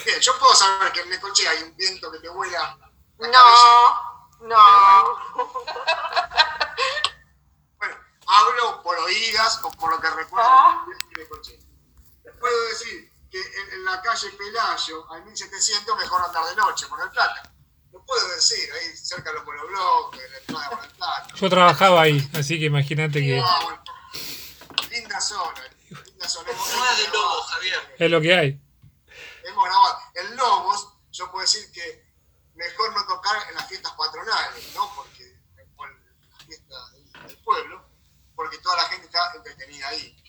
Bien, 0.03 0.19
yo 0.19 0.37
puedo 0.39 0.55
saber 0.55 0.91
que 0.91 1.01
en 1.01 1.09
Necochea 1.09 1.51
hay 1.51 1.61
un 1.63 1.75
viento 1.75 2.11
que 2.11 2.17
te 2.19 2.29
vuela 2.29 2.75
la 3.19 3.31
cabeza. 3.31 3.65
No, 4.41 4.47
no. 4.47 5.19
Bueno, 7.77 7.95
hablo 8.27 8.81
por 8.81 8.97
oídas 8.99 9.59
o 9.63 9.69
por 9.71 9.91
lo 9.91 10.01
que 10.01 10.09
recuerdo 10.09 10.47
Ah. 10.49 10.85
de 10.87 11.21
Necochea. 11.23 11.59
Les 12.23 12.35
puedo 12.37 12.61
decir 12.69 13.11
que 13.29 13.39
en, 13.39 13.73
en 13.73 13.85
la 13.85 14.01
calle 14.01 14.29
Pelayo, 14.31 15.11
al 15.11 15.23
1700, 15.23 15.97
mejor 15.99 16.21
andar 16.23 16.45
de 16.45 16.55
noche, 16.55 16.87
por 16.87 16.99
el 17.01 17.11
Plata. 17.11 17.51
Lo 17.95 18.03
puedo 18.03 18.27
decir, 18.35 18.69
ahí 18.73 18.97
cerca 18.97 19.29
de 19.29 19.37
los 19.37 19.45
monobloques, 19.45 20.21
en 20.21 20.31
la 20.31 20.37
entrada 20.37 20.81
de 20.81 20.89
Plata. 20.95 21.27
Yo 21.33 21.49
trabajaba 21.49 22.01
ahí, 22.01 22.29
así 22.33 22.59
que 22.59 22.65
imagínate 22.65 23.21
que 23.21 23.39
bueno. 23.39 23.83
Linda 24.91 25.21
zona, 25.21 25.63
linda 25.89 26.27
zona. 26.27 26.51
Es 26.51 26.97
de 26.97 27.07
lobo, 27.13 27.41
Javier. 27.43 27.95
es 27.97 28.11
lo 28.11 28.19
que 28.19 28.35
hay. 28.35 28.61
hemos 29.45 29.63
grabado. 29.63 29.97
En 30.15 30.35
Lobos, 30.35 30.89
yo 31.09 31.31
puedo 31.31 31.43
decir 31.43 31.71
que 31.71 32.05
mejor 32.55 32.93
no 32.93 33.05
tocar 33.07 33.49
en 33.49 33.55
las 33.55 33.65
fiestas 33.69 33.93
patronales, 33.93 34.73
¿no? 34.75 34.93
Porque, 34.93 35.39
las 35.55 36.43
fiestas 36.45 36.91
del, 37.27 37.37
pueblo, 37.45 37.89
porque 38.35 38.57
toda 38.57 38.75
la 38.75 38.89
gente 38.89 39.05
está 39.05 39.31
entretenida 39.37 39.87
ahí. 39.87 40.21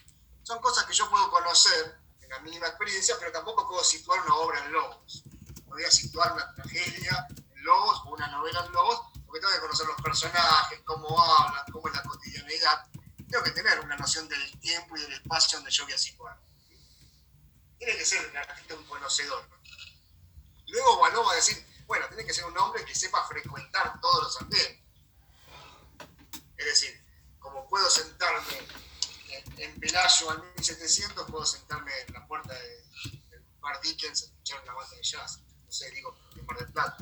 Son 0.45 0.61
cosas 0.61 0.85
que 0.85 0.95
yo 0.95 1.11
puedo 1.11 1.29
conocer 1.33 1.99
en 2.21 2.29
la 2.29 2.39
mínima 2.39 2.69
experiencia, 2.69 3.17
pero 3.19 3.33
tampoco 3.33 3.67
puedo 3.67 3.83
situar 3.83 4.21
una 4.21 4.37
obra 4.37 4.64
en 4.64 4.73
Lobos. 4.73 5.25
Podría 5.67 5.91
situar 5.91 6.33
una 6.33 6.55
tragedia 6.55 7.27
Lobos 7.67 8.03
una 8.07 8.29
novela 8.29 8.64
en 8.64 8.73
Lobos, 8.73 9.01
porque 9.27 9.41
tengo 9.41 9.53
que 9.53 9.61
conocer 9.61 9.87
los 9.87 10.01
personajes, 10.01 10.81
cómo 10.85 11.23
hablan, 11.23 11.64
cómo 11.71 11.89
es 11.89 11.95
la 11.95 12.03
cotidianeidad. 12.03 12.87
Tengo 13.29 13.45
que 13.45 13.51
tener 13.51 13.81
una 13.81 13.97
noción 13.97 14.29
del 14.29 14.61
tiempo 14.61 14.97
y 14.97 15.01
del 15.03 15.12
espacio 15.12 15.59
donde 15.59 15.71
yo 15.71 15.85
voy 15.85 15.93
a 15.93 15.99
situar 15.99 16.47
tiene 17.79 17.97
que 17.97 18.05
ser 18.05 18.25
el 18.25 18.37
artista 18.37 18.75
un 18.75 18.85
conocedor. 18.85 19.49
Luego 20.67 20.97
Guanó 20.99 21.25
va 21.25 21.33
a 21.33 21.37
decir, 21.37 21.64
Bueno, 21.87 22.09
tiene 22.09 22.27
que 22.27 22.35
ser 22.35 22.45
un 22.47 22.59
hombre 22.59 22.85
que 22.85 22.95
sepa 22.95 23.27
frecuentar 23.29 24.01
todos 24.01 24.25
los 24.25 24.41
ambientes. 24.41 24.83
Es 26.57 26.67
decir, 26.67 27.01
como 27.39 27.69
puedo 27.69 27.89
sentarme 27.89 28.59
en, 29.31 29.61
en 29.61 29.81
Pelayo 29.81 30.31
al 30.31 30.43
1700, 30.43 31.31
puedo 31.31 31.47
sentarme 31.47 31.93
en 32.09 32.14
la 32.14 32.27
puerta 32.27 32.53
de, 32.55 33.21
del 33.31 33.45
Bar 33.61 33.81
Dickens 33.83 34.23
a 34.23 34.27
escuchar 34.27 34.62
una 34.64 34.75
banda 34.75 34.97
de 34.97 35.03
jazz. 35.03 35.39
No 35.64 35.71
sé, 35.71 35.91
digo, 35.93 36.17
en 36.35 36.45
Mar 36.45 36.59
del 36.59 36.73
Plata. 36.73 36.97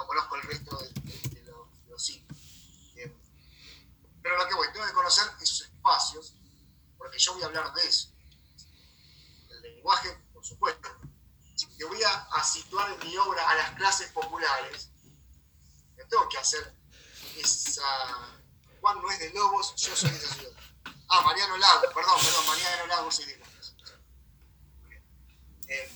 No 0.00 0.06
conozco 0.06 0.36
el 0.36 0.42
resto 0.42 0.78
de, 0.78 1.42
los, 1.42 1.68
los 1.90 2.02
sitios. 2.02 2.38
Bien. 2.94 3.14
Pero 4.22 4.38
lo 4.38 4.48
que 4.48 4.54
voy, 4.54 4.72
tengo 4.72 4.86
que 4.86 4.94
conocer 4.94 5.30
esos 5.42 5.60
espacios, 5.60 6.32
porque 6.96 7.18
yo 7.18 7.34
voy 7.34 7.42
a 7.42 7.46
hablar 7.46 7.74
de 7.74 7.86
eso. 7.86 8.08
El 9.50 9.60
lenguaje, 9.60 10.08
por 10.32 10.42
supuesto. 10.42 10.88
Si 11.54 11.66
te 11.76 11.84
voy 11.84 12.02
a, 12.02 12.42
situar 12.42 13.04
mi 13.04 13.14
obra 13.18 13.46
a 13.46 13.54
las 13.56 13.70
clases 13.72 14.10
populares, 14.12 14.88
me 15.98 16.04
tengo 16.06 16.26
que 16.30 16.38
hacer 16.38 16.74
esa. 17.36 17.82
Juan 18.80 19.02
no 19.02 19.10
es 19.10 19.18
de 19.18 19.34
Lobos, 19.34 19.74
yo 19.76 19.94
soy 19.94 20.08
de 20.08 20.16
esa 20.16 20.34
ciudad. 20.34 20.56
Ah, 21.10 21.20
Mariano 21.20 21.58
Lago, 21.58 21.82
perdón, 21.94 22.18
perdón, 22.24 22.46
Mariano 22.46 22.86
Lago 22.86 23.10
soy 23.10 23.26
de 23.26 23.36
Lobos. 23.36 23.74
Eh, 25.68 25.92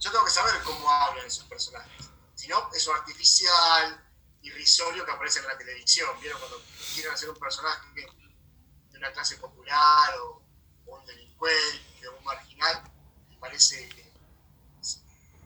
yo 0.00 0.12
tengo 0.12 0.24
que 0.26 0.30
saber 0.30 0.62
cómo 0.64 0.90
hablan 0.90 1.24
esos 1.24 1.44
personajes. 1.44 2.05
No, 2.48 2.70
eso 2.72 2.94
artificial, 2.94 4.04
irrisorio 4.42 5.04
que 5.04 5.10
aparece 5.10 5.40
en 5.40 5.46
la 5.46 5.58
televisión. 5.58 6.08
¿Vieron 6.20 6.38
cuando 6.38 6.62
quieren 6.94 7.12
hacer 7.12 7.28
un 7.28 7.36
personaje 7.36 7.88
de 7.94 8.98
una 8.98 9.12
clase 9.12 9.36
popular 9.36 10.14
o, 10.20 10.42
o 10.86 10.98
un 10.98 11.06
delincuente 11.06 12.08
o 12.08 12.18
un 12.18 12.24
marginal? 12.24 12.92
Parece 13.40 13.88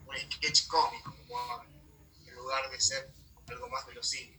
un 0.07 0.17
sketch 0.33 0.67
cómico, 0.67 1.15
como 1.17 1.63
en 2.27 2.35
lugar 2.35 2.71
de 2.71 2.81
ser 2.81 3.13
algo 3.49 3.69
más 3.69 3.87
verosímil. 3.87 4.39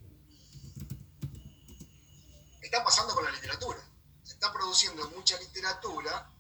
Está 2.62 2.84
pasando 2.84 3.14
con 3.14 3.26
la 3.26 3.32
literatura. 3.32 3.80
Se 4.24 4.34
está 4.34 4.54
produciendo 4.54 5.10
mucha 5.10 5.38
literatura 5.40 6.32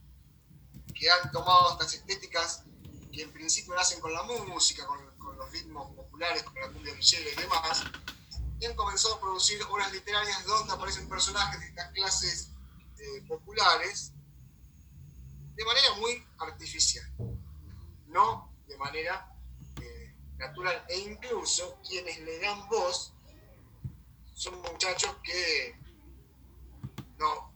que 0.93 1.09
han 1.09 1.31
tomado 1.31 1.71
estas 1.71 1.93
estéticas 1.93 2.63
que 3.11 3.23
en 3.23 3.33
principio 3.33 3.73
nacen 3.75 3.99
con 3.99 4.13
la 4.13 4.23
música, 4.23 4.85
con 4.85 5.10
los 5.41 5.51
ritmos 5.51 5.95
populares, 5.95 6.43
con 6.43 6.55
la 6.55 6.69
cumbia 6.69 6.93
villera 6.93 7.29
y 7.31 7.35
demás, 7.35 7.83
y 8.59 8.65
han 8.65 8.75
comenzado 8.75 9.15
a 9.15 9.19
producir 9.19 9.61
obras 9.63 9.91
literarias 9.91 10.45
donde 10.45 10.73
aparecen 10.73 11.09
personajes 11.09 11.59
de 11.59 11.67
estas 11.67 11.91
clases 11.91 12.51
eh, 12.99 13.23
populares 13.27 14.13
de 15.55 15.65
manera 15.65 15.93
muy 15.95 16.23
artificial, 16.37 17.05
no 18.07 18.53
de 18.67 18.77
manera 18.77 19.33
eh, 19.81 20.15
natural. 20.37 20.85
E 20.89 20.99
incluso 20.99 21.79
quienes 21.87 22.19
le 22.19 22.39
dan 22.39 22.69
voz 22.69 23.13
son 24.33 24.61
muchachos 24.61 25.15
que 25.23 25.75
no, 27.17 27.51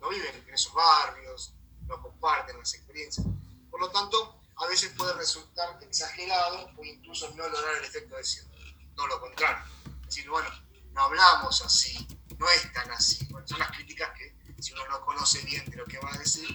no 0.00 0.08
viven 0.08 0.34
en 0.46 0.54
esos 0.54 0.72
barrios, 0.72 1.54
no 1.86 2.00
comparten 2.00 2.58
las 2.58 2.72
experiencias. 2.74 3.26
Por 3.70 3.80
lo 3.80 3.90
tanto, 3.90 4.41
a 4.62 4.66
veces 4.68 4.92
puede 4.96 5.12
resultar 5.14 5.78
exagerado 5.82 6.70
o 6.76 6.84
incluso 6.84 7.28
no 7.34 7.48
lograr 7.48 7.76
el 7.78 7.84
efecto 7.84 8.16
deseado. 8.16 8.48
No 8.96 9.06
lo 9.08 9.20
contrario. 9.20 9.64
Es 10.02 10.06
decir, 10.06 10.30
bueno, 10.30 10.48
no 10.92 11.02
hablamos 11.02 11.60
así, 11.62 12.06
no 12.38 12.48
es 12.48 12.72
tan 12.72 12.90
así. 12.92 13.26
Bueno, 13.30 13.46
son 13.48 13.58
las 13.58 13.72
críticas 13.72 14.10
que, 14.16 14.62
si 14.62 14.72
uno 14.72 14.86
no 14.88 15.04
conoce 15.04 15.40
bien 15.40 15.64
de 15.68 15.76
lo 15.76 15.84
que 15.84 15.98
va 15.98 16.14
a 16.14 16.18
decir, 16.18 16.46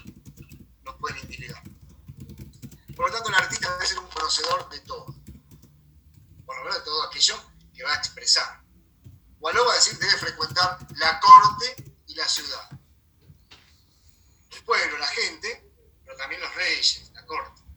nos 0.84 0.94
pueden 0.96 1.18
intimidar. 1.18 1.62
Por 2.96 3.10
lo 3.10 3.14
tanto, 3.14 3.28
el 3.28 3.34
artista 3.34 3.70
debe 3.74 3.86
ser 3.86 3.98
un 3.98 4.08
conocedor 4.08 4.68
de 4.70 4.80
todo. 4.80 5.14
Por 6.46 6.56
lo 6.56 6.64
menos 6.64 6.78
de 6.78 6.84
todo 6.84 7.02
aquello 7.02 7.36
que 7.74 7.84
va 7.84 7.92
a 7.92 7.96
expresar. 7.96 8.62
Wallo 9.40 9.66
va 9.66 9.72
a 9.72 9.76
decir 9.76 9.98
debe 9.98 10.16
frecuentar 10.16 10.78
la 10.96 11.20
corte 11.20 11.94
y 12.06 12.14
la 12.14 12.26
ciudad. 12.26 12.70
El 14.50 14.64
pueblo, 14.64 14.98
la 14.98 15.06
gente, 15.08 15.70
pero 16.04 16.16
también 16.16 16.40
los 16.40 16.54
reyes, 16.54 17.10
la 17.12 17.24
corte. 17.26 17.67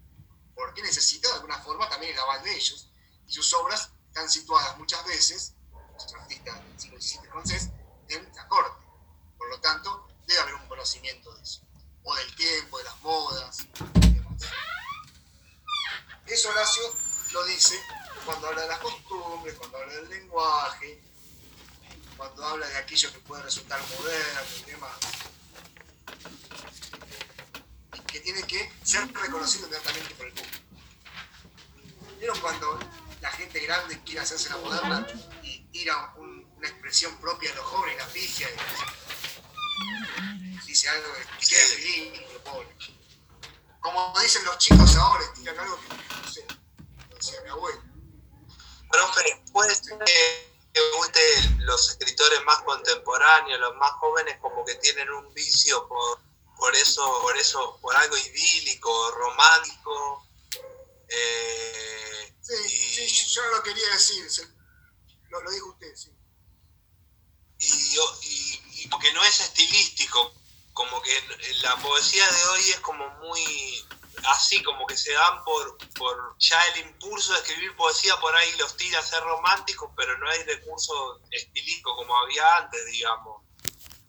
Porque 0.56 0.82
necesita 0.82 1.28
de 1.30 1.36
alguna 1.36 1.60
forma 1.60 1.90
también 1.90 2.14
el 2.14 2.20
aval 2.20 2.44
de 2.44 2.56
ellos. 2.56 2.90
Y 3.28 3.34
sus 3.34 3.54
obras 3.54 3.92
están 4.08 4.30
situadas 4.30 4.78
muchas 4.78 5.06
veces, 5.06 5.54
los 5.94 6.14
artistas 6.16 6.60
del 6.64 6.80
siglo 6.80 7.02
XVII 7.02 7.30
francés, 7.30 7.70
en 8.10 8.36
la 8.36 8.48
corte. 8.48 8.86
Por 9.38 9.50
lo 9.50 9.60
tanto, 9.62 10.08
debe 10.28 10.40
haber 10.42 10.56
un 10.56 10.68
conocimiento 10.68 11.34
de 11.34 11.44
eso. 11.44 11.62
O 12.04 12.16
del 12.16 12.36
tiempo, 12.36 12.78
de 12.78 12.84
las 12.84 13.00
modas 13.02 13.68
y 13.96 14.14
demás. 14.14 14.44
Eso 16.26 16.50
Horacio 16.50 16.84
lo 17.32 17.44
dice 17.46 17.80
cuando 18.26 18.48
habla 18.48 18.62
de 18.62 18.68
las 18.68 18.80
costumbres, 18.80 19.56
cuando 19.58 19.78
habla 19.78 19.94
del 19.94 20.10
lenguaje, 20.10 21.02
cuando 22.18 22.46
habla 22.46 22.68
de 22.68 22.78
aquello 22.78 23.12
que 23.12 23.20
puede 23.20 23.44
resultar 23.44 23.80
moderno 23.98 24.42
y 24.60 24.72
demás. 24.72 24.96
Que 28.12 28.20
tiene 28.20 28.44
que 28.44 28.72
ser 28.84 29.08
reconocido 29.14 29.68
inmediatamente 29.68 30.14
por 30.16 30.26
el 30.28 30.34
público. 30.34 30.58
¿Vieron 32.20 32.40
cuando 32.40 32.80
la 33.22 33.32
gente 33.32 33.60
grande 33.62 34.00
quiere 34.04 34.22
hacerse 34.22 34.50
la 34.50 34.58
moderna 34.58 35.08
y 35.44 35.60
tira 35.72 36.14
un- 36.18 36.46
una 36.58 36.68
expresión 36.68 37.16
propia 37.20 37.50
de 37.52 37.56
los 37.56 37.66
jóvenes, 37.66 37.98
la 37.98 38.08
pifia? 38.08 38.48
y 40.40 40.68
dice 40.68 40.90
algo 40.90 41.08
que 41.40 41.48
queda 41.48 41.66
ridículo, 41.76 42.44
pobre. 42.44 42.68
Como 43.80 44.14
dicen 44.22 44.44
los 44.46 44.58
chicos 44.60 44.96
ahora, 44.96 45.24
tiran 45.34 45.58
algo 45.58 45.80
que, 45.82 45.88
no 46.22 46.32
sé, 46.32 46.46
decía 47.16 47.42
mi 47.44 47.50
abuelo. 47.50 47.82
Profe, 48.92 49.44
¿puede 49.52 49.74
ser 49.74 49.98
que 50.06 50.52
guste 50.98 51.20
los 51.60 51.90
escritores 51.90 52.44
más 52.46 52.60
contemporáneos, 52.60 53.60
los 53.60 53.76
más 53.78 53.92
jóvenes, 53.94 54.38
como 54.40 54.64
que 54.66 54.76
tienen 54.76 55.10
un 55.10 55.34
vicio 55.34 55.88
por, 55.88 56.20
por 56.62 56.76
eso, 56.76 57.22
por 57.24 57.36
eso, 57.38 57.80
por 57.82 57.96
algo 57.96 58.16
idílico, 58.18 59.12
romántico? 59.14 60.28
eh, 61.10 62.36
Sí, 62.40 62.54
y, 62.66 63.08
sí, 63.10 63.28
yo- 63.34 63.46
lo 63.48 63.64
quería 63.64 63.88
decir, 63.90 64.30
se- 64.30 64.48
lo, 65.30 65.42
lo 65.42 65.50
dijo 65.52 65.70
usted, 65.70 65.96
sí. 65.96 66.12
y, 67.60 67.98
y- 68.24 68.84
y 68.84 68.88
porque 68.90 69.12
no 69.14 69.24
es 69.24 69.40
estilístico, 69.42 70.34
como 70.74 71.02
que 71.02 71.14
la 71.64 71.76
poesía 71.78 72.30
de 72.30 72.44
hoy 72.46 72.70
es 72.70 72.80
como 72.82 73.08
muy 73.22 73.88
así, 74.28 74.62
como 74.64 74.86
que 74.86 74.96
se 74.98 75.14
dan 75.14 75.44
por, 75.44 75.78
por 75.96 76.36
ya 76.40 76.60
el 76.68 76.86
impulso 76.88 77.34
de 77.34 77.40
escribir 77.40 77.76
poesía, 77.76 78.20
por 78.20 78.36
ahí 78.36 78.52
los 78.58 78.76
tira 78.78 79.00
a 79.00 79.04
ser 79.04 79.22
románticos, 79.24 79.90
pero 79.96 80.16
no 80.20 80.30
hay 80.30 80.44
recurso 80.44 81.20
estilístico 81.32 81.96
como 81.96 82.16
había 82.20 82.58
antes, 82.58 82.86
digamos. 82.86 83.44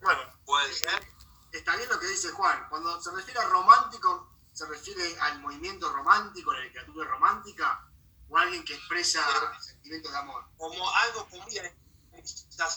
Bueno, 0.00 0.20
Puede 0.44 0.74
ser. 0.74 1.11
Está 1.58 1.76
bien 1.76 1.88
lo 1.88 1.98
que 2.00 2.06
dice 2.06 2.30
Juan. 2.30 2.66
Cuando 2.70 3.00
se 3.00 3.10
refiere 3.12 3.40
a 3.40 3.44
romántico, 3.44 4.30
se 4.52 4.66
refiere 4.66 5.18
al 5.20 5.40
movimiento 5.40 5.90
romántico, 5.92 6.52
la 6.52 6.60
literatura 6.60 7.08
romántica, 7.08 7.86
o 8.28 8.38
a 8.38 8.42
alguien 8.42 8.64
que 8.64 8.74
expresa 8.74 9.20
sentimientos 9.60 10.10
de 10.12 10.18
amor. 10.18 10.44
como 10.56 10.90
algo 10.96 11.28
que 11.28 11.72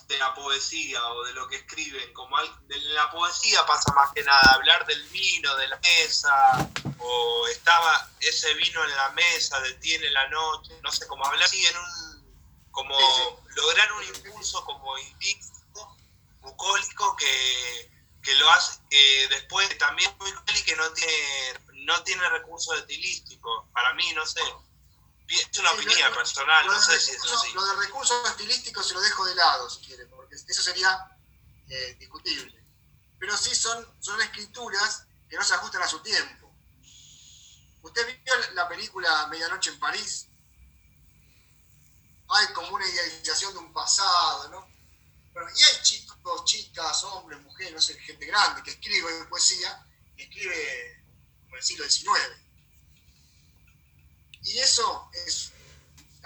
de 0.08 0.18
la 0.18 0.34
poesía 0.34 1.06
o 1.08 1.24
de 1.26 1.34
lo 1.34 1.48
que 1.48 1.58
escriben, 1.58 2.12
como 2.14 2.36
al- 2.38 2.68
de 2.68 2.80
la 2.80 3.12
poesía 3.12 3.64
pasa 3.66 3.94
más 3.94 4.12
que 4.14 4.24
nada, 4.24 4.54
hablar 4.54 4.86
del 4.88 5.04
vino, 5.10 5.56
de 5.58 5.68
la 5.68 5.78
mesa, 5.78 6.70
o 6.98 7.48
estaba 7.50 8.10
ese 8.20 8.54
vino 8.56 8.84
en 8.84 8.96
la 8.96 9.10
mesa, 9.12 9.60
detiene 9.60 10.10
la 10.12 10.28
noche, 10.30 10.80
no 10.82 10.92
sé, 10.92 11.06
como 11.08 11.26
hablar 11.26 11.44
así 11.44 11.64
en 11.66 11.78
un, 11.78 12.72
como 12.72 12.98
Sí, 12.98 13.52
lograr 13.56 13.92
un 13.94 14.04
impulso 14.04 14.66
como 14.66 14.98
indígena, 14.98 15.60
bucólico 16.42 17.16
que, 17.16 17.92
que 18.26 18.36
lo 18.36 18.50
hace, 18.52 18.80
que 18.90 19.28
después 19.30 19.78
también 19.78 20.12
muy 20.20 20.30
y 20.32 20.64
que 20.64 20.76
no 20.76 20.92
tiene, 20.94 21.60
no 21.86 22.04
tiene 22.04 22.28
recursos 22.30 22.78
estilísticos, 22.80 23.70
para 23.72 23.94
mí, 23.94 24.12
no 24.14 24.26
sé. 24.26 24.42
Es 25.28 25.58
una 25.60 25.72
Sí, 25.72 25.76
opinión 25.78 26.10
lo- 26.12 26.18
personal, 26.18 26.66
Lo 26.68 26.74
no 26.74 26.82
sé 26.82 27.00
si 27.00 27.12
es 27.12 27.24
así. 27.24 27.54
Lo 27.54 27.64
de 27.66 27.76
recursos 27.86 28.30
estilísticos 28.30 28.88
se 28.88 28.94
lo 28.96 29.02
dejo 29.02 29.26
de 29.26 29.36
lado, 29.36 29.70
si 29.70 29.86
quiere, 29.86 30.06
porque 30.08 30.36
eso 30.36 30.62
sería 30.62 31.00
eh, 31.70 31.96
discutible. 32.00 32.64
Pero 33.20 33.38
sí 33.38 33.56
son, 33.56 33.88
son 34.02 34.22
escrituras 34.22 35.08
que 35.30 35.36
no 35.38 35.44
se 35.44 35.54
ajustan 35.56 35.82
a 35.84 35.88
su 35.88 36.00
tiempo. 36.02 36.54
¿Usted 37.82 38.22
vio 38.24 38.34
la 38.54 38.68
película 38.68 39.28
Medianoche 39.28 39.70
en 39.72 39.80
París? 39.80 40.28
Hay 42.28 42.54
como 42.54 42.70
una 42.76 42.88
idealización 42.88 43.54
de 43.54 43.60
un 43.60 43.74
pasado, 43.74 44.50
¿no? 44.50 44.75
Bueno, 45.36 45.50
y 45.54 45.64
hay 45.64 45.82
chicos, 45.82 46.46
chicas, 46.46 47.04
hombres, 47.04 47.42
mujeres, 47.42 47.74
no 47.74 47.82
sé, 47.82 48.00
gente 48.00 48.26
grande 48.26 48.64
que 48.64 48.72
escribe 48.72 49.26
poesía 49.26 49.86
y 50.16 50.24
escribe 50.24 51.04
como 51.44 51.58
el 51.58 51.62
siglo 51.62 51.90
XIX. 51.90 52.10
Y 54.44 54.60
eso 54.60 55.10
es, 55.26 55.52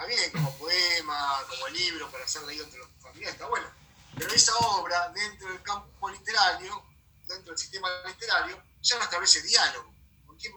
bien 0.08 0.32
como 0.32 0.56
poema, 0.60 1.44
como 1.50 1.70
libro 1.70 2.12
para 2.12 2.28
ser 2.28 2.44
leído 2.44 2.66
entre 2.66 2.78
los 2.78 2.90
familiares, 3.02 3.34
está 3.34 3.48
bueno. 3.48 3.68
Pero 4.16 4.32
esa 4.32 4.56
obra, 4.58 5.10
dentro 5.10 5.52
del 5.54 5.64
campo 5.64 6.10
literario, 6.12 6.86
dentro 7.28 7.54
del 7.54 7.58
sistema 7.58 7.90
literario, 8.06 8.64
ya 8.80 8.98
no 8.98 9.06
establece 9.06 9.42
diálogo. 9.42 9.92
¿Con 10.28 10.38
quién, 10.38 10.54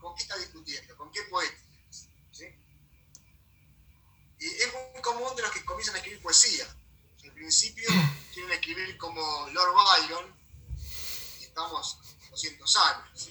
con 0.00 0.16
qué 0.16 0.22
está 0.22 0.36
discutiendo? 0.38 0.96
¿Con 0.96 1.12
qué 1.12 1.22
poeta? 1.30 1.62
Y 4.40 4.46
es 4.46 4.72
muy 4.92 5.00
común 5.02 5.36
de 5.36 5.42
los 5.42 5.52
que 5.52 5.64
comienzan 5.64 5.94
a 5.94 5.98
escribir 5.98 6.20
poesía. 6.20 6.66
Principio 7.42 7.88
quieren 8.32 8.52
escribir 8.52 8.96
como 8.96 9.20
Lord 9.52 9.74
Byron, 9.74 10.32
y 11.40 11.42
estamos 11.42 11.98
200 12.30 12.76
años. 12.76 13.28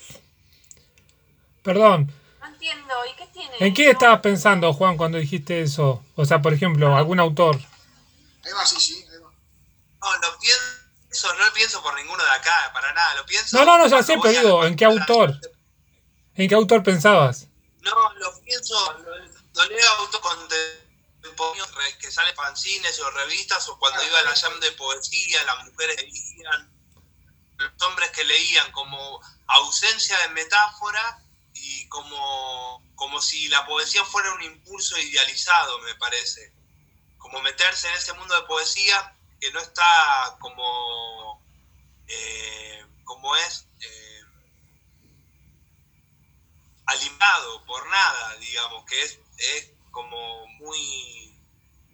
Perdón, 1.63 2.13
No 2.41 2.47
entiendo. 2.47 2.93
¿Y 3.09 3.15
qué 3.15 3.27
tiene? 3.27 3.55
¿en 3.57 3.73
qué 3.73 3.89
estabas 3.91 4.19
pensando, 4.19 4.73
Juan, 4.73 4.97
cuando 4.97 5.17
dijiste 5.17 5.61
eso? 5.61 6.03
O 6.17 6.25
sea, 6.25 6.41
por 6.41 6.53
ejemplo, 6.53 6.93
algún 6.93 7.21
autor. 7.21 7.55
Ahí 8.43 8.51
va, 8.51 8.65
sí, 8.65 8.81
sí, 8.81 8.95
ahí 9.09 9.17
va. 9.17 9.31
No, 10.01 10.27
lo 10.27 10.39
pienso, 10.39 11.33
no 11.33 11.45
lo 11.45 11.53
pienso 11.53 11.81
por 11.81 11.95
ninguno 11.95 12.21
de 12.21 12.31
acá, 12.31 12.69
para 12.73 12.91
nada. 12.93 13.15
Lo 13.15 13.25
pienso. 13.25 13.57
No, 13.57 13.63
no, 13.63 13.77
no, 13.77 13.87
ya 13.87 14.03
sé, 14.03 14.17
pero 14.21 14.41
digo, 14.41 14.65
¿en 14.65 14.75
qué 14.75 14.83
autor? 14.83 15.39
¿En 16.35 16.49
qué 16.49 16.55
autor 16.55 16.83
pensabas? 16.83 17.47
No, 17.81 18.13
lo 18.15 18.41
pienso, 18.41 18.75
lo, 19.05 19.15
lo 19.15 19.69
leo 19.69 19.89
autocontemporáneos 19.99 20.80
que 21.99 22.11
sale 22.11 22.33
fanzines 22.33 22.99
o 22.99 23.11
revistas, 23.11 23.67
o 23.69 23.77
cuando 23.79 24.03
iba 24.03 24.19
a 24.19 24.23
la 24.23 24.35
jam 24.35 24.59
de 24.59 24.71
poesía, 24.73 25.43
las 25.43 25.65
mujeres 25.65 25.97
leían, 25.97 26.71
los 27.57 27.81
hombres 27.83 28.09
que 28.11 28.23
leían, 28.23 28.71
como 28.71 29.21
ausencia 29.47 30.17
de 30.19 30.29
metáfora 30.29 31.23
y 31.53 31.87
como, 31.89 32.83
como 32.95 33.21
si 33.21 33.47
la 33.49 33.65
poesía 33.65 34.03
fuera 34.05 34.33
un 34.33 34.43
impulso 34.43 34.97
idealizado, 34.97 35.79
me 35.79 35.95
parece. 35.95 36.53
Como 37.17 37.39
meterse 37.41 37.87
en 37.87 37.95
ese 37.95 38.13
mundo 38.13 38.35
de 38.35 38.47
poesía 38.47 39.15
que 39.39 39.51
no 39.51 39.59
está 39.59 40.37
como, 40.39 41.43
eh, 42.07 42.85
como 43.03 43.35
es, 43.35 43.67
eh, 43.79 44.23
alimentado 46.85 47.65
por 47.65 47.87
nada, 47.89 48.35
digamos, 48.37 48.85
que 48.85 49.01
es, 49.01 49.19
es 49.37 49.71
como 49.91 50.47
muy, 50.59 51.20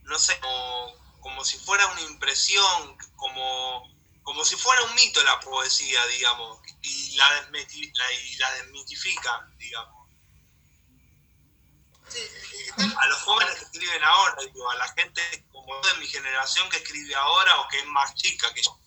no 0.08 0.18
sé, 0.18 0.40
como, 0.40 0.94
como 1.22 1.44
si 1.44 1.58
fuera 1.58 1.86
una 1.88 2.02
impresión, 2.02 2.98
como, 3.16 3.84
como 4.24 4.44
si 4.46 4.56
fuera 4.56 4.84
un 4.84 4.96
mito 4.96 5.24
la 5.24 5.40
poesía, 5.40 6.00
digamos, 6.18 6.60
y 6.82 7.16
la, 7.18 7.26
desmiti- 7.42 7.92
la, 7.94 8.14
y 8.14 8.36
la 8.38 8.52
desmitifican, 8.56 9.58
digamos. 9.58 10.08
Sí, 12.10 12.20
eh, 12.20 12.84
A 12.98 13.08
los 13.08 13.18
jóvenes 13.20 13.54
que 13.56 13.66
escriben 13.66 14.04
ahora, 14.04 14.36
digo, 14.54 14.70
a 14.72 14.76
la 14.78 14.88
gente 14.94 15.22
como 15.52 15.76
de 15.76 16.00
mi 16.00 16.08
generación 16.08 16.70
que 16.70 16.78
escribe 16.78 17.14
ahora 17.16 17.60
o 17.60 17.68
que 17.68 17.80
es 17.80 17.86
más 17.88 18.16
chica 18.16 18.48
que 18.54 18.62
yo. 18.64 18.78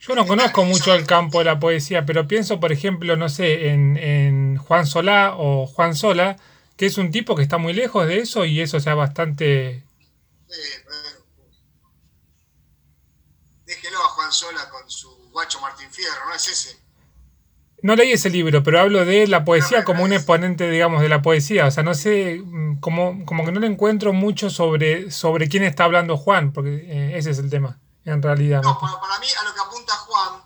Yo 0.00 0.14
no 0.14 0.26
conozco 0.26 0.64
mucho 0.64 0.94
el 0.94 1.06
campo 1.06 1.40
de 1.40 1.44
la 1.46 1.58
poesía, 1.58 2.06
pero 2.06 2.26
pienso, 2.26 2.60
por 2.60 2.72
ejemplo, 2.72 3.16
no 3.16 3.28
sé, 3.28 3.68
en, 3.70 3.96
en 3.98 4.56
Juan 4.56 4.86
Solá 4.86 5.34
o 5.36 5.66
Juan 5.66 5.94
Sola, 5.94 6.36
que 6.78 6.86
es 6.86 6.96
un 6.96 7.10
tipo 7.10 7.34
que 7.34 7.42
está 7.42 7.58
muy 7.58 7.72
lejos 7.74 8.06
de 8.06 8.18
eso 8.20 8.44
y 8.46 8.60
eso 8.60 8.80
sea 8.80 8.94
bastante... 8.94 9.82
eh, 10.50 10.84
bueno. 10.84 11.18
Déjelo 13.66 13.98
a 13.98 14.08
Juan 14.08 14.32
Sola 14.32 14.68
con 14.70 14.90
su 14.90 15.10
guacho 15.30 15.60
Martín 15.60 15.90
Fierro, 15.90 16.26
¿no 16.26 16.34
es 16.34 16.48
ese? 16.48 16.78
No 17.82 17.94
leí 17.94 18.12
ese 18.12 18.30
libro, 18.30 18.62
pero 18.62 18.80
hablo 18.80 19.04
de 19.04 19.26
la 19.28 19.44
poesía 19.44 19.84
como 19.84 20.02
un 20.02 20.12
exponente, 20.12 20.68
digamos, 20.68 21.00
de 21.00 21.08
la 21.08 21.22
poesía. 21.22 21.66
O 21.66 21.70
sea, 21.70 21.82
no 21.84 21.94
sé, 21.94 22.40
mm, 22.42 22.80
como, 22.80 23.24
como 23.24 23.44
que 23.44 23.52
no 23.52 23.60
le 23.60 23.66
encuentro 23.68 24.12
mucho 24.12 24.50
sobre, 24.50 25.10
sobre 25.10 25.48
quién 25.48 25.62
está 25.62 25.84
hablando 25.84 26.16
Juan, 26.16 26.52
porque 26.52 26.74
eh, 26.76 27.18
ese 27.18 27.30
es 27.30 27.38
el 27.38 27.50
tema, 27.50 27.78
en 28.04 28.20
realidad. 28.22 28.62
No, 28.62 28.72
¿no? 28.72 28.80
para, 28.80 28.98
para 29.00 29.18
mí 29.20 29.26
a 29.38 29.44
lo 29.44 29.54
que 29.54 29.60
apunta 29.60 29.92
Juan 29.92 30.42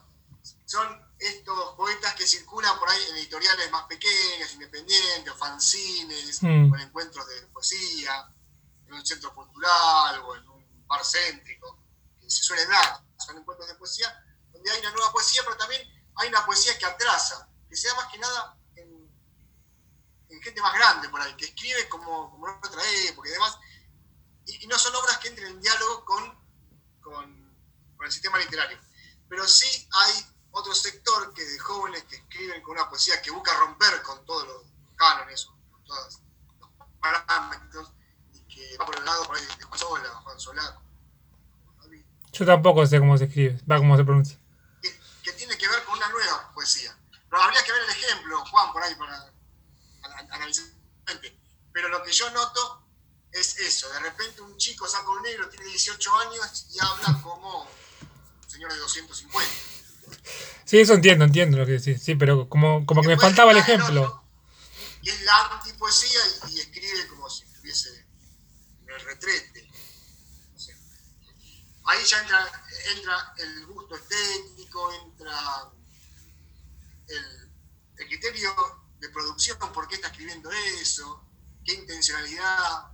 son 0.67 1.01
estos 1.19 1.75
poetas 1.77 2.15
que 2.15 2.27
circulan 2.27 2.79
por 2.79 2.91
ahí 2.91 2.99
en 3.11 3.17
editoriales 3.17 3.71
más 3.71 3.85
pequeñas, 3.85 4.53
independientes, 4.55 5.33
o 5.33 5.37
fanzines, 5.37 6.43
Mm. 6.43 6.69
con 6.71 6.81
encuentros 6.81 7.27
de 7.29 7.47
poesía, 7.47 8.29
en 8.93 8.99
un 9.01 9.07
centro 9.07 9.35
cultural 9.35 10.21
o 10.21 10.37
en 10.37 10.49
un 10.49 10.87
bar 10.87 11.05
céntrico, 11.05 11.79
que 12.21 12.31
se 12.31 12.43
suelen 12.43 12.69
dar, 12.69 13.03
son 13.19 13.39
encuentros 13.39 13.69
de 13.69 13.75
poesía, 13.77 14.09
donde 14.53 14.71
hay 14.71 14.81
una 14.81 14.91
nueva 14.91 15.13
poesía, 15.13 15.43
pero 15.45 15.57
también 15.57 15.83
hay 16.17 16.29
una 16.29 16.45
poesía 16.45 16.77
que 16.79 16.85
atrasa, 16.85 17.49
que 17.69 17.77
se 17.77 17.89
da 17.89 17.95
más 17.95 18.13
que 18.13 18.19
nada 18.19 18.57
en, 18.77 19.11
en 20.29 20.43
gente 20.43 20.61
más 20.61 20.75
grande 20.75 21.09
por 21.09 21.21
ahí, 21.21 21.35
que 21.37 21.47
escribe 21.47 21.89
como, 21.89 22.31
como 22.31 22.49
en 22.49 22.57
otra 22.57 22.83
época 23.09 23.29
y 23.29 23.33
demás, 23.33 23.59
y, 24.47 24.65
y 24.65 24.67
no 24.67 24.79
son 24.79 24.95
obras 24.97 25.19
que 25.19 25.29
entren 25.29 25.49
en 25.49 25.61
diálogo 25.61 26.05
con, 26.05 26.39
con, 27.01 27.57
con 27.97 28.07
el 28.07 28.13
sistema 28.13 28.39
literario. 28.39 28.79
Pero 29.29 29.47
sí 29.49 29.89
hay 29.93 30.27
otro 30.51 30.75
sector 30.75 31.33
que 31.33 31.43
de 31.43 31.59
jóvenes 31.59 32.05
que 32.05 32.17
escriben 32.17 32.63
con 32.63 32.77
una 32.77 32.91
poesía 32.91 33.23
que 33.23 33.31
busca 33.31 33.57
romper 33.59 34.03
con 34.03 34.25
todos 34.27 34.47
los 34.47 34.63
cánones, 34.97 35.47
con 35.47 35.85
todos 35.85 36.21
los 36.61 36.71
parámetros, 37.01 37.93
y 38.35 38.41
que 38.43 38.77
va 38.77 38.85
por 38.85 38.99
el 38.99 39.05
lado 39.05 39.25
por 39.27 39.37
ahí 39.37 39.47
de 39.59 39.65
Juan 39.65 39.79
Sola, 39.79 40.09
Juan 40.09 40.41
Solá, 40.41 40.83
Yo 42.43 42.47
tampoco 42.47 42.85
sé 42.87 42.99
cómo 42.99 43.17
se 43.17 43.27
escribe, 43.27 43.57
va 43.71 43.77
cómo 43.79 43.97
se 43.97 44.03
pronuncia. 44.03 44.37
que, 44.83 44.91
que 45.23 45.33
tiene 45.35 45.57
que 45.57 45.69
ver 45.69 45.85
con 45.85 45.97
una 45.97 46.09
nueva 46.09 46.51
poesía. 46.53 46.93
Pero 47.31 47.41
habría 47.41 47.63
que 47.63 47.71
ver 47.73 47.83
el 47.83 47.91
ejemplo, 47.91 48.45
Juan, 48.47 48.73
por 48.73 48.83
ahí, 48.83 48.95
para 48.97 49.17
an- 50.03 50.33
analizar. 50.33 50.65
Pero 51.73 51.89
lo 51.89 52.03
que 52.03 52.11
yo 52.11 52.29
noto 52.33 52.85
es 53.31 53.57
eso, 53.61 53.89
de 53.93 54.01
repente 54.01 54.43
un 54.43 54.57
chico 54.57 54.89
saca 54.89 55.09
un 55.09 55.23
negro, 55.23 55.49
tiene 55.49 55.67
18 55.67 56.17
años 56.19 56.67
y 56.75 56.79
habla 56.85 57.21
como 57.23 57.63
un 57.63 58.51
señor 58.51 58.73
de 58.73 58.79
250. 58.81 59.51
Sí, 60.65 60.81
eso 60.81 60.95
entiendo, 60.95 61.25
entiendo 61.25 61.59
lo 61.59 61.65
que 61.67 61.73
decís, 61.73 62.03
sí, 62.03 62.17
pero 62.17 62.49
como, 62.49 62.85
como 62.87 63.03
que 63.03 63.09
me 63.09 63.19
faltaba 63.19 63.53
el 63.53 63.59
ejemplo. 63.59 64.03
otro, 64.03 64.25
Y 65.03 65.11
es 65.11 65.23
la 65.23 65.47
antipoesía 65.53 66.19
y, 66.49 66.57
y 66.57 66.61
escribe 66.61 67.07
como 67.09 67.31
si 67.31 67.45
estuviese 67.45 67.89
en 68.83 68.91
el 68.91 69.01
retrete. 69.01 69.71
No 70.53 70.59
sé. 70.61 70.77
Ahí 71.85 72.05
ya 72.05 72.21
entra, 72.21 72.65
entra 72.95 73.35
el 73.39 73.67
gusto 73.67 73.97
entra 74.91 75.71
el, 77.09 77.53
el 77.99 78.07
criterio 78.09 78.55
de 78.99 79.09
producción, 79.11 79.59
por 79.73 79.89
qué 79.89 79.97
está 79.97 80.09
escribiendo 80.09 80.51
eso, 80.51 81.25
qué 81.65 81.75
intencionalidad, 81.75 82.93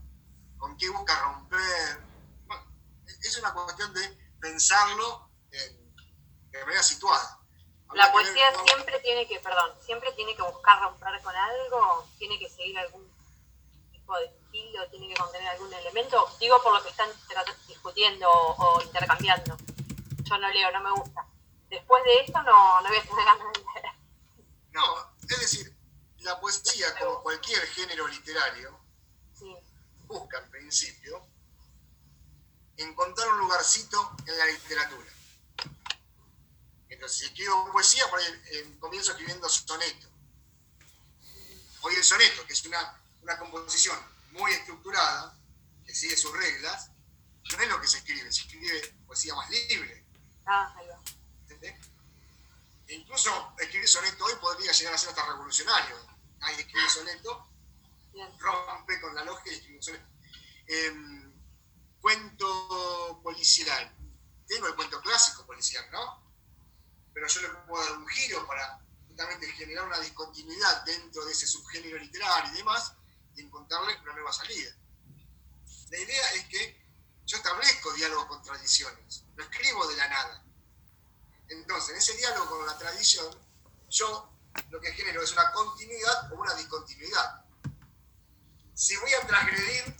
con 0.58 0.76
qué 0.76 0.88
busca 0.90 1.18
romper. 1.20 2.00
Bueno, 2.46 2.64
es 3.06 3.38
una 3.38 3.52
cuestión 3.54 3.92
de 3.94 4.18
pensarlo 4.40 5.30
en, 5.50 5.94
de 6.50 6.64
manera 6.64 6.82
situada. 6.82 7.40
Habría 7.88 8.06
La 8.06 8.12
ver 8.12 8.24
poesía 8.24 8.64
siempre 8.64 9.00
tiene 9.00 9.26
que, 9.26 9.40
perdón, 9.40 9.70
siempre 9.84 10.12
tiene 10.12 10.34
que 10.34 10.42
buscar 10.42 10.80
romper 10.80 11.22
con 11.22 11.34
algo, 11.34 12.08
tiene 12.18 12.38
que 12.38 12.50
seguir 12.50 12.78
algún 12.78 13.06
tipo 13.92 14.16
de 14.16 14.26
estilo, 14.26 14.88
tiene 14.90 15.08
que 15.08 15.20
contener 15.20 15.48
algún 15.48 15.72
elemento. 15.72 16.26
Digo 16.40 16.62
por 16.62 16.74
lo 16.74 16.82
que 16.82 16.90
están 16.90 17.10
discutiendo 17.66 18.28
o 18.30 18.82
intercambiando. 18.82 19.56
Yo 20.22 20.38
no 20.38 20.48
leo, 20.50 20.70
no 20.72 20.80
me 20.82 20.90
gusta. 21.00 21.26
Después 21.70 22.02
de 22.04 22.20
esto 22.20 22.42
no, 22.42 22.80
no 22.80 22.88
voy 22.88 22.98
a 22.98 23.02
tener 23.02 23.24
ganas 23.24 23.52
de 23.52 23.58
leer. 23.60 23.94
No, 24.72 25.14
es 25.28 25.40
decir, 25.40 25.76
la 26.18 26.40
poesía, 26.40 26.94
como 26.98 27.22
cualquier 27.22 27.60
género 27.68 28.06
literario, 28.08 28.78
Sí. 29.34 29.54
busca 30.06 30.38
en 30.38 30.50
principio 30.50 31.24
encontrar 32.76 33.28
un 33.28 33.38
lugarcito 33.40 34.16
en 34.26 34.38
la 34.38 34.46
literatura. 34.46 35.10
Entonces, 36.88 37.18
si 37.18 37.24
escribo 37.26 37.70
poesía, 37.72 38.08
por 38.08 38.18
ahí 38.18 38.26
eh, 38.52 38.76
comienzo 38.80 39.12
escribiendo 39.12 39.48
soneto. 39.48 40.08
Hoy 41.82 41.94
el 41.94 42.02
soneto, 42.04 42.44
que 42.46 42.52
es 42.54 42.64
una, 42.64 43.00
una 43.22 43.38
composición 43.38 43.96
muy 44.32 44.50
estructurada, 44.52 45.36
que 45.86 45.94
sigue 45.94 46.16
sus 46.16 46.32
reglas, 46.36 46.90
no 47.52 47.62
es 47.62 47.68
lo 47.68 47.80
que 47.80 47.86
se 47.86 47.98
escribe, 47.98 48.32
se 48.32 48.42
escribe 48.42 48.94
poesía 49.06 49.34
más 49.34 49.48
libre. 49.50 50.04
Ah, 50.46 50.74
ahí 50.76 50.86
va. 50.88 51.00
E 51.66 52.94
incluso 52.94 53.54
escribir 53.58 53.88
soneto 53.88 54.24
hoy 54.24 54.34
podría 54.40 54.72
llegar 54.72 54.94
a 54.94 54.98
ser 54.98 55.10
hasta 55.10 55.26
revolucionario. 55.26 55.96
Nadie 56.38 56.60
escribe 56.60 56.88
soneto, 56.88 57.50
rompe 58.38 59.00
con 59.00 59.14
la 59.14 59.24
lógica 59.24 59.50
y 59.50 59.54
escribe 59.54 59.76
un 59.76 59.82
soneto. 59.82 60.06
Em, 60.66 61.32
cuento 62.00 63.20
policial. 63.22 63.94
Tengo 64.46 64.68
el 64.68 64.74
cuento 64.74 65.00
clásico 65.02 65.44
policial, 65.46 65.84
¿no? 65.90 66.22
Pero 67.12 67.26
yo 67.26 67.42
le 67.42 67.48
puedo 67.48 67.84
dar 67.84 67.98
un 67.98 68.08
giro 68.08 68.46
para 68.46 68.80
justamente 69.06 69.50
generar 69.52 69.86
una 69.86 69.98
discontinuidad 69.98 70.84
dentro 70.84 71.24
de 71.24 71.32
ese 71.32 71.46
subgénero 71.46 71.98
literario 71.98 72.52
y 72.52 72.56
demás 72.56 72.94
y 73.34 73.42
encontrarle 73.42 74.00
una 74.02 74.12
nueva 74.14 74.32
salida. 74.32 74.74
La 75.90 75.98
idea 75.98 76.30
es 76.32 76.44
que 76.46 76.86
yo 77.26 77.36
establezco 77.36 77.92
diálogo 77.94 78.28
con 78.28 78.42
tradiciones, 78.42 79.24
no 79.36 79.44
escribo 79.44 79.86
de 79.88 79.96
la 79.96 80.08
nada. 80.08 80.47
Entonces, 81.48 81.90
en 81.90 81.96
ese 81.96 82.16
diálogo 82.16 82.58
con 82.58 82.66
la 82.66 82.76
tradición, 82.78 83.26
yo 83.88 84.30
lo 84.70 84.80
que 84.80 84.92
genero 84.92 85.22
es 85.22 85.32
una 85.32 85.50
continuidad 85.52 86.32
o 86.32 86.36
una 86.36 86.54
discontinuidad. 86.54 87.44
Si 88.74 88.96
voy 88.96 89.12
a 89.14 89.26
transgredir, 89.26 89.96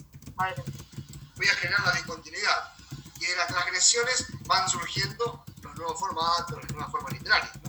voy 1.37 1.49
a 1.49 1.55
generar 1.55 1.87
la 1.87 1.93
discontinuidad. 1.93 2.75
Y 3.21 3.27
de 3.27 3.37
las 3.37 3.49
transgresiones 3.49 4.27
van 4.47 4.69
surgiendo 4.69 5.45
los 5.63 5.75
nuevos 5.75 5.99
formatos, 5.99 6.63
las 6.63 6.73
nuevas 6.73 6.91
formas 6.91 7.13
literarias. 7.13 7.63
¿no? 7.63 7.69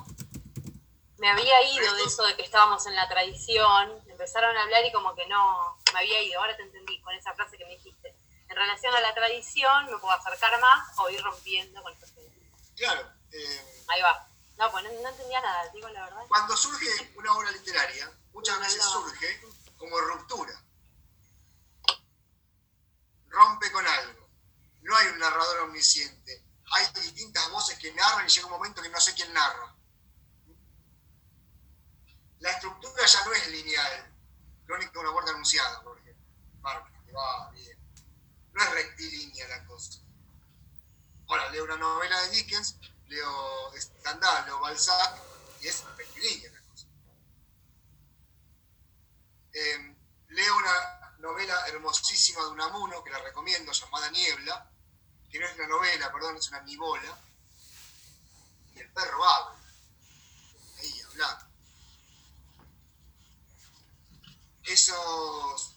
me 1.20 1.30
había 1.30 1.62
ido 1.74 1.94
de 1.96 2.04
eso 2.04 2.24
de 2.24 2.36
que 2.36 2.44
estábamos 2.44 2.86
en 2.88 2.96
la 2.96 3.08
tradición, 3.08 3.92
empezaron 4.08 4.56
a 4.56 4.64
hablar 4.64 4.86
y 4.86 4.92
como 4.92 5.14
que 5.16 5.28
no, 5.28 5.78
me 5.94 6.00
había 6.00 6.22
ido, 6.22 6.40
ahora 6.40 6.56
te 6.56 6.64
entendí 6.64 7.00
con 7.02 7.14
esa 7.14 7.34
frase 7.34 7.58
que 7.58 7.66
me 7.66 7.72
dijiste. 7.72 8.16
en 8.48 8.56
relación 8.56 8.94
a 8.96 9.02
la 9.02 9.14
tradición 9.14 9.86
me 9.86 9.98
puedo 9.98 10.12
acercar 10.12 10.60
más 10.60 10.98
o 10.98 11.10
ir 11.10 11.22
rompiendo 11.22 11.82
con 11.84 11.94
los 12.00 12.10
Claro. 12.76 13.19
Eh, 13.32 13.84
Ahí 13.88 14.02
va. 14.02 14.28
No, 14.58 14.72
pues 14.72 14.84
no, 14.84 14.92
no 15.02 15.10
entendía 15.10 15.40
nada, 15.42 15.70
digo 15.74 15.88
la 15.90 16.04
verdad. 16.04 16.26
cuando 16.28 16.56
surge 16.58 17.14
una 17.16 17.32
obra 17.34 17.50
literaria, 17.52 18.12
muchas 18.34 18.60
veces 18.60 18.84
No. 18.84 18.92
surge 18.92 19.42
como 19.78 20.00
ruptura. 20.02 20.62
Rompe 23.30 23.72
con 23.72 23.86
algo. 23.86 24.28
No 24.82 24.96
hay 24.96 25.08
un 25.08 25.20
narrador 25.20 25.60
omnisciente. 25.62 26.44
Hay 26.72 26.86
distintas 27.02 27.50
voces 27.52 27.78
que 27.80 27.94
narran 27.94 28.26
y 28.26 28.30
llega 28.30 28.48
un 28.48 28.54
momento 28.54 28.82
que 28.82 28.90
no 28.90 29.00
sé 29.00 29.14
quién 29.14 29.32
narra. 29.34 29.76
La 32.40 32.52
estructura 32.52 33.06
ya 33.06 33.26
no 33.26 33.34
es 33.34 33.48
lineal. 33.48 34.16
Crónica 34.66 34.92
de 34.92 35.00
una 35.00 35.12
muerte 35.12 35.32
anunciada, 35.32 35.82
por 35.84 35.98
ejemplo. 36.00 36.26
Que 37.06 37.12
va 37.14 37.50
bien. 37.52 37.78
No 38.54 38.64
es 38.64 38.72
rectilínea 38.72 39.48
la 39.48 39.66
cosa. 39.66 40.00
Ahora, 41.28 41.50
leo 41.52 41.64
una 41.64 41.78
novela 41.78 42.20
de 42.24 42.30
Dickens, 42.30 42.78
leo 43.10 43.72
Stendhal, 43.76 44.45
leo 44.45 44.60
Balzac, 44.60 45.19
y 45.61 45.68
es 45.68 45.84
rectilínea 45.98 46.52
la 46.52 46.61
cosa. 46.61 46.88
Eh, 49.52 49.95
leo 50.30 50.57
una 50.57 51.15
novela 51.18 51.68
hermosísima 51.68 52.41
de 52.44 52.49
Unamuno, 52.49 53.03
que 53.03 53.10
la 53.10 53.19
recomiendo, 53.19 53.72
llamada 53.72 54.10
Niebla, 54.11 54.72
que 55.30 55.40
no 55.40 55.45
es 55.45 55.56
una 55.56 55.68
novela, 55.68 56.11
perdón, 56.11 56.38
es 56.38 56.48
una 56.49 56.61
nibola, 56.61 57.18
y 58.76 58.80
el 58.80 58.91
perro 58.91 59.23
habla, 59.23 59.60
ahí 60.77 61.02
hablando. 61.02 61.45
Esas 64.64 65.73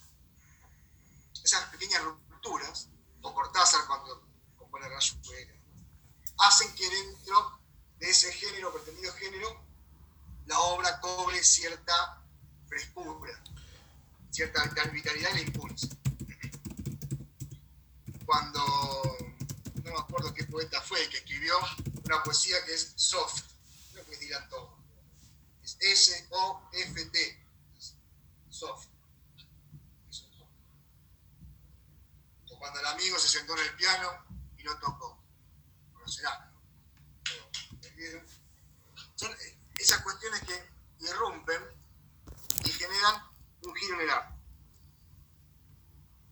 pequeñas 1.70 2.02
rupturas, 2.02 2.88
o 3.22 3.34
Cortázar 3.34 3.86
cuando 3.86 4.22
compone 4.58 4.88
Rayuela, 4.88 5.61
hacen 6.42 6.74
que 6.74 6.88
dentro 6.88 7.60
de 7.98 8.10
ese 8.10 8.32
género, 8.32 8.72
pretendido 8.72 9.12
género, 9.14 9.64
la 10.46 10.58
obra 10.58 11.00
cobre 11.00 11.42
cierta 11.42 12.22
frescura, 12.66 13.40
cierta 14.30 14.64
vitalidad 14.92 15.30
y 15.30 15.34
la 15.34 15.40
impulsa. 15.42 15.88
Cuando, 18.26 18.60
no 19.84 19.92
me 19.92 19.98
acuerdo 19.98 20.34
qué 20.34 20.44
poeta 20.44 20.80
fue, 20.80 21.08
que 21.10 21.18
escribió 21.18 21.54
una 22.04 22.22
poesía 22.22 22.64
que 22.64 22.74
es 22.74 22.92
soft, 22.96 23.42
creo 23.92 24.04
que 24.06 24.16
Dylan 24.16 24.48
Thomas, 24.48 24.80
es 25.62 25.78
S-O-F-T, 25.80 27.46
soft. 28.50 28.88
O 32.50 32.58
cuando 32.58 32.80
el 32.80 32.86
amigo 32.86 33.18
se 33.18 33.28
sentó 33.28 33.56
en 33.56 33.64
el 33.64 33.76
piano 33.76 34.08
y 34.58 34.64
no 34.64 34.76
tocó. 34.78 35.21
Son 39.16 39.30
esas 39.78 40.02
cuestiones 40.02 40.40
que 40.42 40.72
irrumpen 41.00 41.62
y 42.64 42.68
generan 42.70 43.22
un 43.62 43.74
giro 43.74 43.94
en 43.94 44.00
el 44.02 44.10
arte. 44.10 44.34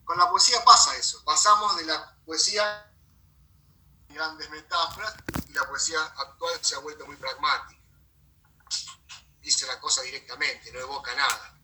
Con 0.03 0.17
la 0.17 0.29
poesía 0.29 0.63
pasa 0.63 0.95
eso. 0.97 1.23
Pasamos 1.23 1.77
de 1.77 1.85
la 1.85 2.17
poesía 2.25 2.91
grandes 4.09 4.49
metáforas 4.49 5.15
y 5.47 5.53
la 5.53 5.65
poesía 5.67 6.01
actual 6.01 6.59
se 6.61 6.75
ha 6.75 6.79
vuelto 6.79 7.05
muy 7.05 7.15
pragmática. 7.15 7.81
Dice 9.39 9.65
la 9.67 9.79
cosa 9.79 10.01
directamente, 10.01 10.71
no 10.71 10.79
evoca 10.79 11.15
nada. 11.15 11.57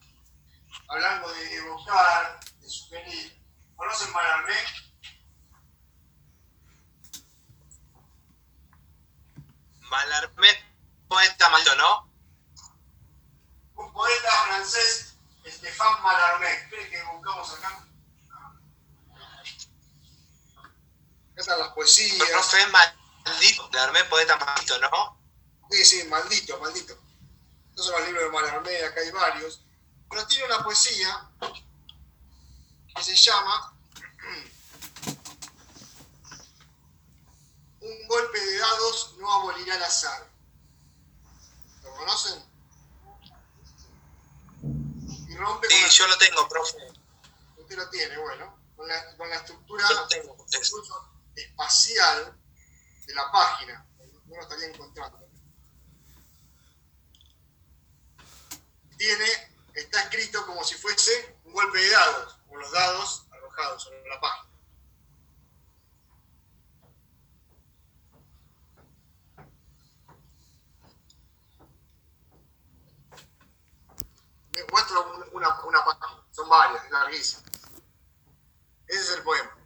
Hablando 0.89 1.29
de 1.33 1.55
evocar, 1.55 2.39
de 2.59 2.69
sugerir, 2.69 3.45
¿conocen 3.75 4.11
Malarmé? 4.13 4.86
Malarmé, 9.89 10.49
poeta 11.07 11.49
maldito, 11.49 11.75
¿no? 11.75 12.11
Un 13.75 13.93
poeta 13.93 14.31
francés, 14.47 15.15
Stéphane 15.45 16.01
Mallarmé. 16.01 16.67
¿Cree 16.69 16.89
que 16.89 17.03
buscamos 17.03 17.53
acá? 17.53 17.85
Acá 21.31 21.41
están 21.41 21.59
las 21.59 21.69
poesías. 21.69 22.29
Profe 22.29 22.67
maldito, 22.67 23.69
Malarmé, 23.69 24.03
poeta 24.05 24.37
maldito, 24.37 24.79
¿no? 24.79 25.21
Sí, 25.69 25.85
sí, 25.85 26.03
maldito, 26.05 26.59
maldito. 26.59 26.97
Estos 27.69 27.85
son 27.85 27.99
los 27.99 28.07
libros 28.07 28.23
de 28.23 28.29
Mallarmé, 28.31 28.83
acá 28.83 29.01
hay 29.01 29.11
varios. 29.11 29.61
Pero 30.09 30.27
tiene 30.27 30.45
una 30.45 30.63
poesía 30.63 31.29
que 32.95 33.03
se 33.03 33.15
llama 33.15 33.73
Un 37.87 38.07
golpe 38.07 38.39
de 38.39 38.57
dados 38.57 39.15
no 39.17 39.31
abolirá 39.31 39.75
el 39.77 39.83
azar. 39.83 40.29
¿Lo 41.83 41.95
conocen? 41.95 42.43
Y 45.29 45.35
rompe 45.37 45.67
Sí, 45.69 45.81
la- 45.81 45.87
yo 45.87 46.07
lo 46.07 46.17
tengo, 46.17 46.47
profe. 46.49 46.77
Usted 47.57 47.77
lo 47.77 47.89
tiene, 47.89 48.17
bueno. 48.17 48.57
Con 48.75 48.87
la, 48.87 49.15
con 49.15 49.29
la 49.29 49.35
estructura 49.37 49.87
tengo. 50.09 50.35
Espacial 51.35 52.37
de 53.05 53.13
la 53.13 53.31
página. 53.31 53.85
No 54.25 54.35
lo 54.35 54.41
estaría 54.41 54.67
encontrando. 54.67 55.25
Tiene, 58.97 59.25
está 59.75 60.01
escrito 60.03 60.45
como 60.45 60.63
si 60.63 60.75
fuese 60.75 61.37
un 61.45 61.53
golpe 61.53 61.79
de 61.79 61.89
dados, 61.89 62.37
con 62.49 62.59
los 62.59 62.71
dados 62.71 63.25
arrojados 63.31 63.83
sobre 63.83 64.03
la 64.09 64.19
página. 64.19 64.46
Un- 74.71 75.29
una, 75.33 75.61
una 75.63 75.85
página, 75.85 76.23
son 76.31 76.49
varias, 76.49 76.83
es 76.85 76.91
larguísima. 76.91 77.41
Ese 78.87 78.99
es 79.01 79.09
el 79.11 79.23
poema. 79.23 79.57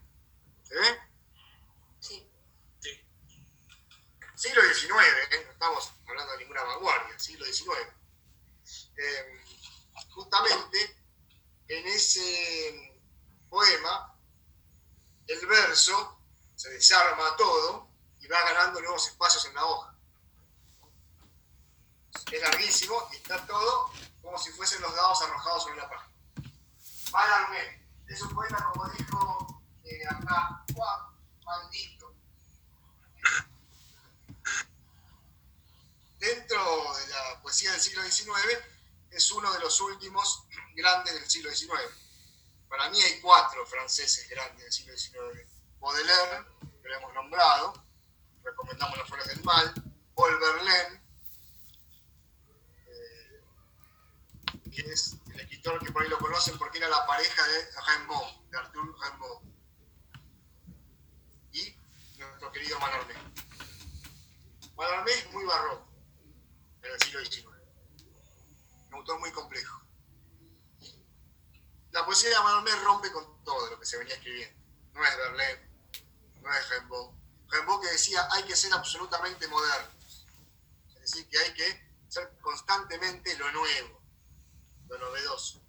¿Se 0.63 0.75
ve? 0.75 0.99
Sí. 1.99 2.31
siglo 4.35 4.61
XIX, 4.63 4.91
¿eh? 5.31 5.43
no 5.45 5.51
estamos 5.51 5.91
hablando 6.07 6.31
de 6.33 6.37
ninguna 6.39 6.63
vanguardia, 6.63 7.19
siglo 7.19 7.45
XIX. 7.45 7.77
Eh, 8.97 9.43
justamente 10.09 11.03
en 11.67 11.87
ese 11.87 12.99
poema, 13.49 14.15
el 15.27 15.45
verso 15.47 16.19
se 16.55 16.69
desarma 16.71 17.35
todo 17.37 17.89
y 18.19 18.27
va 18.27 18.41
ganando 18.43 18.81
nuevos 18.81 19.07
espacios 19.07 19.45
en 19.45 19.55
la 19.55 19.65
hoja. 19.65 19.95
Es 22.31 22.41
larguísimo 22.41 23.09
y 23.11 23.15
está 23.17 23.45
todo 23.45 23.91
como 24.21 24.37
si 24.37 24.51
fuesen 24.51 24.81
los 24.81 24.95
dados 24.95 25.21
arrojados 25.21 25.63
sobre 25.63 25.77
la 25.77 25.89
página. 25.89 26.11
Malarmé, 27.11 27.87
es 28.07 28.21
un 28.21 28.33
poema, 28.33 28.71
como 28.71 28.89
dijo 28.89 29.61
eh, 29.83 30.01
acá 30.09 30.63
Juan, 30.73 30.99
maldito. 31.43 32.01
dentro 36.21 36.63
de 36.93 37.07
la 37.07 37.41
poesía 37.41 37.71
del 37.71 37.81
siglo 37.81 38.03
XIX, 38.03 38.31
es 39.09 39.31
uno 39.31 39.51
de 39.51 39.59
los 39.59 39.81
últimos 39.81 40.45
grandes 40.75 41.15
del 41.15 41.29
siglo 41.29 41.49
XIX. 41.53 41.71
Para 42.69 42.89
mí 42.89 43.01
hay 43.01 43.19
cuatro 43.19 43.65
franceses 43.65 44.29
grandes 44.29 44.63
del 44.63 44.71
siglo 44.71 44.97
XIX. 44.97 45.49
Baudelaire, 45.79 46.45
que 46.81 46.89
lo 46.89 46.95
hemos 46.95 47.13
nombrado, 47.15 47.73
recomendamos 48.43 48.97
Las 48.99 49.07
Flores 49.07 49.27
del 49.27 49.43
Mal, 49.43 49.73
Paul 50.15 50.39
Verlaine, 50.39 51.01
que 54.71 54.81
es 54.81 55.17
el 55.33 55.39
escritor 55.41 55.79
que 55.79 55.91
por 55.91 56.03
ahí 56.03 56.09
lo 56.09 56.17
conocen 56.17 56.57
porque 56.57 56.77
era 56.77 56.87
la 56.87 57.05
pareja 57.05 57.45
de 57.47 57.69
Rimbaud, 57.87 58.49
de 58.49 58.57
Arthur 58.57 58.95
Rimbaud. 59.01 59.41
Y 61.51 61.75
nuestro 62.17 62.51
querido 62.51 62.79
Mallarmé. 62.79 63.13
Mallarmé 64.75 65.11
es 65.11 65.31
muy 65.31 65.43
barroco 65.45 65.87
en 66.83 66.91
el 66.91 67.01
siglo 67.01 67.25
XIX. 67.25 67.47
Un 68.87 68.93
autor 68.95 69.19
muy 69.19 69.31
complejo. 69.31 69.81
La 71.91 72.05
poesía 72.05 72.29
de 72.29 72.39
Mallarmé 72.39 72.71
rompe 72.83 73.11
con 73.11 73.43
todo 73.43 73.69
lo 73.69 73.79
que 73.79 73.85
se 73.85 73.97
venía 73.97 74.15
escribiendo. 74.15 74.57
No 74.93 75.05
es 75.05 75.17
Verlaine, 75.17 75.69
no 76.41 76.53
es 76.53 76.69
Rimbaud. 76.69 77.13
Rimbaud 77.49 77.81
que 77.81 77.91
decía 77.91 78.27
hay 78.31 78.43
que 78.43 78.55
ser 78.55 78.73
absolutamente 78.73 79.47
modernos. 79.49 80.25
Es 80.95 81.01
decir, 81.01 81.27
que 81.27 81.37
hay 81.37 81.53
que 81.53 81.91
ser 82.07 82.37
constantemente 82.39 83.37
lo 83.37 83.51
nuevo, 83.51 84.00
lo 84.91 84.97
novedoso. 84.97 85.61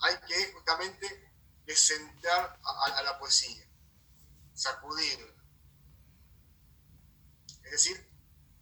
Hay 0.00 0.16
que 0.26 0.52
justamente 0.52 1.32
descentrar 1.66 2.58
a, 2.62 3.02
la 3.02 3.18
poesía, 3.18 3.64
sacudirla. 4.54 5.32
Es 7.64 7.70
decir, 7.70 8.08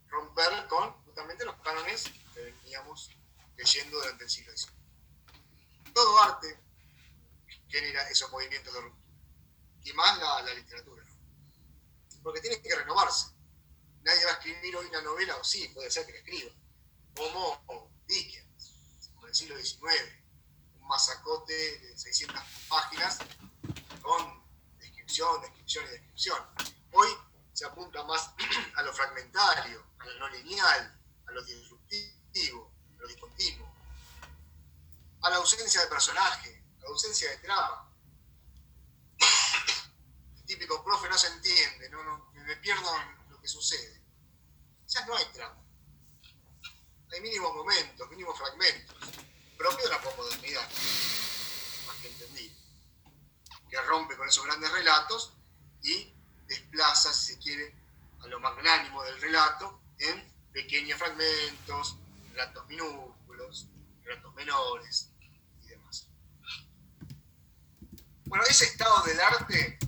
romper 0.08 0.66
con 0.66 0.92
justamente 1.04 1.44
los 1.44 1.56
cánones 1.62 2.04
que 2.34 2.40
veníamos 2.40 3.10
leyendo 3.56 3.98
durante 3.98 4.24
el 4.24 4.30
siglo 4.30 4.56
XIX. 4.56 4.72
Todo 5.94 6.18
arte 6.20 6.60
genera 7.68 8.08
esos 8.08 8.30
movimientos 8.32 8.74
de 8.74 8.80
ruptura. 8.80 9.08
Y 9.84 9.92
más 9.92 10.18
la, 10.18 10.54
literatura. 10.54 11.04
Porque 12.22 12.40
tiene 12.40 12.60
que 12.60 12.74
renovarse. 12.74 13.32
Nadie 14.02 14.24
va 14.24 14.32
a 14.32 14.34
escribir 14.34 14.76
hoy 14.76 14.86
una 14.86 15.02
novela, 15.02 15.36
o 15.36 15.44
sí, 15.44 15.68
puede 15.68 15.90
ser 15.90 16.04
que 16.06 16.12
la 16.12 16.18
escriba, 16.18 16.50
como 17.14 17.87
Dickens, 18.08 19.10
como 19.12 19.26
en 19.26 19.28
el 19.28 19.34
siglo 19.34 19.56
XIX, 19.58 19.84
un 20.80 20.88
masacote 20.88 21.52
de 21.52 21.98
600 21.98 22.42
páginas 22.68 23.18
con 24.00 24.42
descripción, 24.78 25.42
descripción 25.42 25.84
y 25.84 25.88
descripción. 25.90 26.38
Hoy 26.92 27.08
se 27.52 27.66
apunta 27.66 28.02
más 28.04 28.30
a 28.76 28.82
lo 28.82 28.92
fragmentario, 28.94 29.84
a 29.98 30.06
lo 30.06 30.18
no 30.20 30.28
lineal, 30.30 31.00
a 31.26 31.32
lo 31.32 31.44
disruptivo, 31.44 32.72
a 32.96 33.02
lo 33.02 33.08
discontinuo, 33.08 33.70
a 35.22 35.30
la 35.30 35.36
ausencia 35.36 35.82
de 35.82 35.88
personaje, 35.88 36.64
a 36.78 36.82
la 36.82 36.88
ausencia 36.88 37.28
de 37.28 37.36
trama. 37.38 37.92
El 40.38 40.44
típico 40.46 40.82
profe 40.82 41.10
no 41.10 41.18
se 41.18 41.28
entiende, 41.28 41.90
no, 41.90 42.30
me 42.32 42.56
pierdo 42.56 42.90
lo 43.28 43.38
que 43.38 43.48
sucede. 43.48 44.02
Ya 44.86 45.04
no 45.04 45.14
hay 45.14 45.26
trama. 45.26 45.67
Hay 47.12 47.20
mínimos 47.20 47.54
momentos, 47.54 48.10
mínimos 48.10 48.38
fragmentos, 48.38 48.96
propio 49.56 49.84
de 49.84 49.90
la 49.90 50.00
posmodernidad, 50.00 50.68
más 51.86 51.96
que 52.02 52.08
entendido, 52.08 52.54
que 53.70 53.80
rompe 53.82 54.16
con 54.16 54.28
esos 54.28 54.44
grandes 54.44 54.70
relatos 54.70 55.32
y 55.82 56.12
desplaza, 56.46 57.12
si 57.12 57.34
se 57.34 57.38
quiere, 57.38 57.74
a 58.20 58.26
lo 58.26 58.40
magnánimo 58.40 59.02
del 59.04 59.20
relato 59.20 59.80
en 59.98 60.32
pequeños 60.52 60.98
fragmentos, 60.98 61.96
relatos 62.32 62.66
minúsculos, 62.66 63.68
relatos 64.02 64.34
menores 64.34 65.10
y 65.62 65.68
demás. 65.68 66.08
Bueno, 68.24 68.44
ese 68.44 68.66
estado 68.66 69.02
del 69.04 69.20
arte 69.20 69.78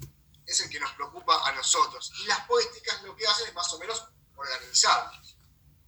es 0.46 0.60
el 0.60 0.70
que 0.70 0.80
nos 0.80 0.92
preocupa 0.92 1.48
a 1.48 1.52
nosotros. 1.52 2.12
Y 2.22 2.26
las 2.26 2.46
poéticas 2.46 3.02
lo 3.02 3.14
que 3.14 3.26
hacen 3.26 3.48
es 3.48 3.54
más 3.54 3.72
o 3.72 3.78
menos 3.78 4.08
organizarlos. 4.34 5.29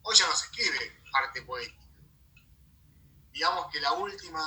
Hoy 0.03 0.17
ya 0.17 0.27
no 0.27 0.37
se 0.37 0.47
escribe 0.47 1.03
arte 1.13 1.43
poética. 1.43 1.83
Digamos 3.33 3.71
que 3.73 3.81
la 3.81 3.93
última 3.93 4.43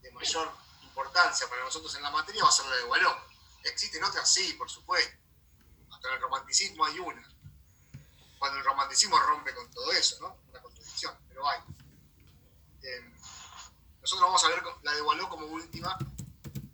de 0.00 0.10
mayor 0.12 0.50
importancia 0.82 1.48
para 1.48 1.64
nosotros 1.64 1.94
en 1.96 2.02
la 2.02 2.10
materia 2.10 2.42
va 2.42 2.48
a 2.48 2.52
ser 2.52 2.66
la 2.66 2.76
de 2.76 2.82
Gualó. 2.84 3.16
¿Existen 3.64 4.04
otras? 4.04 4.32
Sí, 4.32 4.52
por 4.54 4.70
supuesto. 4.70 5.16
Hasta 5.90 6.08
en 6.08 6.14
el 6.14 6.20
romanticismo 6.20 6.84
hay 6.84 6.98
una. 6.98 7.28
Cuando 8.38 8.58
el 8.58 8.64
romanticismo 8.64 9.18
rompe 9.18 9.54
con 9.54 9.70
todo 9.70 9.90
eso, 9.92 10.18
¿no? 10.20 10.36
Una 10.50 10.60
contradicción, 10.60 11.16
pero 11.28 11.48
hay. 11.48 11.60
Eh, 12.82 13.14
nosotros 14.00 14.28
vamos 14.28 14.44
a 14.44 14.48
ver 14.48 14.62
la 14.82 14.92
de 14.92 15.00
Gualó 15.00 15.28
como 15.28 15.46
última 15.46 15.96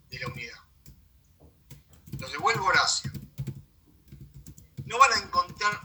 de 0.09 0.19
la 0.19 0.27
unidad. 0.27 0.59
Los 2.19 2.31
de 2.31 2.37
Vuelvo 2.37 2.65
Horacio. 2.67 3.11
No 4.85 4.99
van 4.99 5.13
a 5.13 5.17
encontrar 5.17 5.81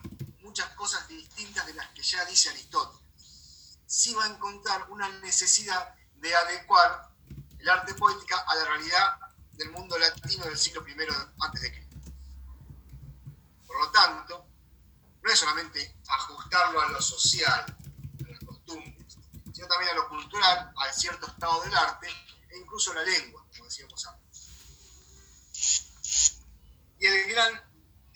muchas 0.59 0.75
cosas 0.75 1.07
distintas 1.07 1.67
de 1.67 1.75
las 1.75 1.87
que 1.91 2.03
ya 2.03 2.25
dice 2.25 2.49
Aristóteles. 2.49 3.79
Sí 3.87 4.13
va 4.15 4.25
a 4.25 4.29
encontrar 4.29 4.91
una 4.91 5.09
necesidad 5.21 5.95
de 6.17 6.35
adecuar 6.35 7.13
el 7.61 7.69
arte 7.69 7.95
poética 7.95 8.41
a 8.41 8.57
la 8.57 8.65
realidad 8.65 9.21
del 9.53 9.71
mundo 9.71 9.97
latino 9.97 10.45
del 10.47 10.59
siglo 10.59 10.85
I 10.89 10.97
antes 11.41 11.63
de 11.63 11.71
Cristo. 11.71 12.11
Por 13.69 13.79
lo 13.79 13.91
tanto, 13.93 14.49
no 15.23 15.31
es 15.31 15.39
solamente 15.39 15.97
ajustarlo 16.09 16.81
a 16.81 16.89
lo 16.89 17.01
social, 17.01 17.77
a 18.27 18.29
las 18.29 18.41
costumbres, 18.41 19.17
sino 19.55 19.69
también 19.69 19.93
a 19.93 19.95
lo 19.95 20.09
cultural, 20.09 20.73
a 20.77 20.93
cierto 20.93 21.29
estado 21.29 21.63
del 21.63 21.77
arte 21.77 22.09
e 22.51 22.59
incluso 22.59 22.91
a 22.91 22.97
la 22.97 23.03
lengua, 23.05 23.47
como 23.53 23.65
decíamos 23.67 24.05
antes. 24.07 24.49
Y 26.99 27.07
el 27.07 27.31
gran 27.31 27.68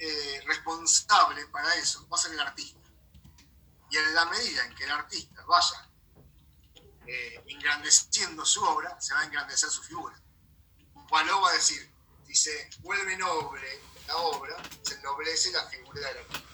eh, 0.04 0.42
responsable 0.46 1.46
para 1.46 1.76
eso 1.76 2.04
va 2.08 2.16
a 2.16 2.20
ser 2.20 2.32
el 2.32 2.40
artista. 2.40 2.80
Y 3.88 3.96
en 3.96 4.14
la 4.16 4.24
medida 4.24 4.64
en 4.64 4.74
que 4.74 4.82
el 4.82 4.90
artista 4.90 5.44
vaya 5.44 5.88
eh, 7.06 7.44
engrandeciendo 7.46 8.44
su 8.44 8.64
obra, 8.64 9.00
se 9.00 9.14
va 9.14 9.20
a 9.20 9.24
engrandecer 9.26 9.70
su 9.70 9.80
figura. 9.84 10.20
Waló 11.08 11.42
va 11.42 11.50
a 11.50 11.52
decir, 11.52 11.88
si 12.26 12.34
se 12.34 12.70
vuelve 12.80 13.16
noble 13.16 13.80
la 14.08 14.16
obra, 14.16 14.56
se 14.82 14.94
ennoblece 14.94 15.52
la 15.52 15.68
figura 15.68 16.00
del 16.00 16.18
artista. 16.18 16.48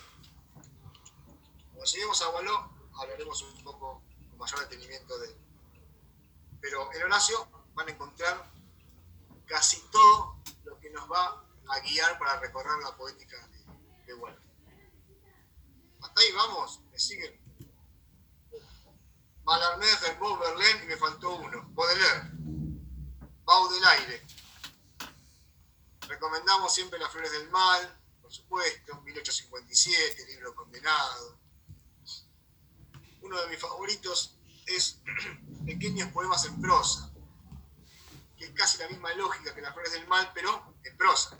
Cuando 1.72 1.84
lleguemos 1.86 2.20
a 2.20 2.28
Waló, 2.28 2.70
hablaremos 3.00 3.40
un 3.40 3.64
poco 3.64 4.02
con 4.28 4.38
mayor 4.38 4.60
detenimiento 4.60 5.18
de 5.20 5.28
él. 5.28 5.36
Pero 6.60 6.92
en 6.92 7.02
Horacio 7.02 7.48
van 7.72 7.88
a 7.88 7.92
encontrar 7.92 8.52
casi 9.46 9.80
todo 9.90 10.36
lo 10.64 10.78
que 10.80 10.90
nos 10.90 11.10
va 11.10 11.47
a 11.68 11.80
guiar 11.80 12.18
para 12.18 12.40
recorrer 12.40 12.78
la 12.82 12.96
poética 12.96 13.36
de, 13.48 13.58
de. 13.58 14.38
Hasta 16.00 16.20
ahí 16.20 16.32
vamos, 16.32 16.80
me 16.90 16.98
siguen. 16.98 17.48
Mallarmé, 19.44 19.86
Rimbaud, 20.02 20.38
Verlaine 20.38 20.84
y 20.84 20.86
me 20.88 20.96
faltó 20.96 21.36
uno. 21.36 21.68
Baudelaire. 21.70 22.30
Baudelaire. 23.44 24.26
Recomendamos 26.06 26.74
siempre 26.74 26.98
Las 26.98 27.10
Flores 27.10 27.32
del 27.32 27.48
Mal, 27.50 27.98
por 28.20 28.32
supuesto, 28.32 29.00
1857, 29.00 30.26
libro 30.26 30.54
condenado. 30.54 31.38
Uno 33.22 33.40
de 33.40 33.48
mis 33.48 33.58
favoritos 33.58 34.38
es 34.66 35.00
Pequeños 35.66 36.12
Poemas 36.12 36.44
en 36.44 36.60
Prosa, 36.60 37.10
que 38.36 38.46
es 38.46 38.50
casi 38.52 38.78
la 38.78 38.88
misma 38.88 39.12
lógica 39.14 39.54
que 39.54 39.62
Las 39.62 39.72
Flores 39.72 39.92
del 39.92 40.06
Mal, 40.06 40.30
pero 40.34 40.74
en 40.84 40.96
prosa, 40.96 41.38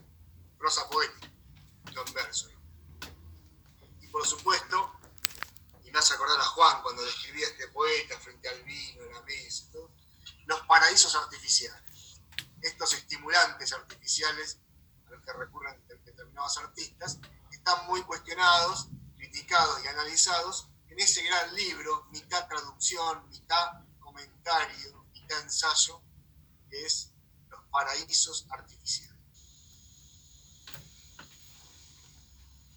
prosa 0.58 0.88
poética, 0.88 1.28
no 1.94 2.06
en 2.06 2.12
verso. 2.14 2.48
Y 4.00 4.08
por 4.08 4.26
supuesto, 4.26 4.92
y 5.84 5.90
me 5.90 5.98
hace 5.98 6.14
acordar 6.14 6.40
a 6.40 6.44
Juan 6.44 6.82
cuando 6.82 7.04
describía 7.04 7.46
a 7.46 7.50
este 7.50 7.68
poeta 7.68 8.18
frente 8.18 8.48
al 8.48 8.62
vino, 8.64 9.04
la 9.12 9.22
mesa, 9.22 9.66
todo, 9.72 9.90
los 10.46 10.60
paraísos 10.66 11.14
artificiales 11.14 11.88
estos 12.62 12.92
estimulantes 12.94 13.72
artificiales 13.72 14.58
a 15.06 15.10
los 15.10 15.24
que 15.24 15.32
recurren 15.32 15.80
determinados 16.04 16.58
artistas, 16.58 17.18
están 17.50 17.86
muy 17.86 18.02
cuestionados, 18.02 18.88
criticados 19.16 19.82
y 19.84 19.88
analizados 19.88 20.68
en 20.88 20.98
ese 20.98 21.22
gran 21.22 21.54
libro, 21.54 22.06
mitad 22.10 22.46
traducción, 22.48 23.28
mitad 23.28 23.84
comentario, 24.00 25.04
mitad 25.12 25.40
ensayo, 25.40 26.02
que 26.70 26.84
es 26.84 27.12
Los 27.48 27.64
paraísos 27.70 28.46
artificiales. 28.50 29.16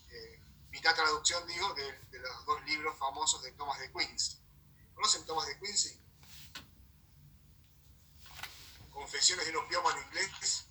Eh, 0.09 0.41
mitad 0.81 0.95
traducción, 0.95 1.45
digo, 1.45 1.71
de, 1.75 1.83
de, 2.09 2.17
los 2.17 2.43
dos 2.43 2.65
libros 2.65 2.97
famosos 2.97 3.43
de 3.43 3.51
Thomas 3.51 3.79
de 3.79 3.91
Quincy. 3.93 4.35
¿Conocen 4.95 5.23
Thomas 5.27 5.45
de 5.45 5.59
Quincy? 5.59 5.95
Confesiones 8.89 9.45
de 9.45 9.51
un 9.51 9.63
opiómano 9.63 10.01
inglés. 10.01 10.65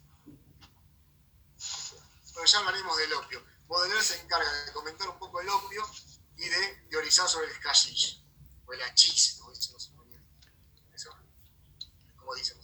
Bueno, 2.34 2.44
ya 2.44 2.58
hablaremos 2.58 2.96
del 2.96 3.12
opio. 3.12 3.40
Baudelaire 3.68 4.02
se 4.02 4.20
encarga 4.20 4.52
de 4.64 4.72
comentar 4.72 5.08
un 5.08 5.16
poco 5.20 5.40
el 5.40 5.48
opio 5.48 5.88
y 6.36 6.48
de 6.48 6.86
teorizar 6.90 7.28
sobre 7.28 7.46
el 7.46 7.60
hashish, 7.60 8.20
o 8.66 8.72
el 8.72 8.82
hachís, 8.82 9.36
como 9.38 9.52
dicen 9.52 9.74
los 9.74 9.92
Eso, 10.92 11.16
como 12.16 12.34
dicen. 12.34 12.58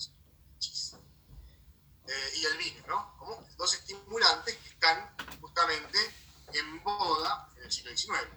Eh, 2.08 2.32
y 2.38 2.44
el 2.44 2.56
vino, 2.56 2.86
¿no? 2.88 3.16
Como 3.18 3.48
dos 3.56 3.72
estimulantes 3.74 4.56
que 4.56 4.68
están 4.68 5.16
justamente 5.40 6.25
en 6.52 6.82
boda 6.82 7.48
en 7.56 7.64
el 7.64 7.72
siglo 7.72 7.96
XIX. 7.96 8.28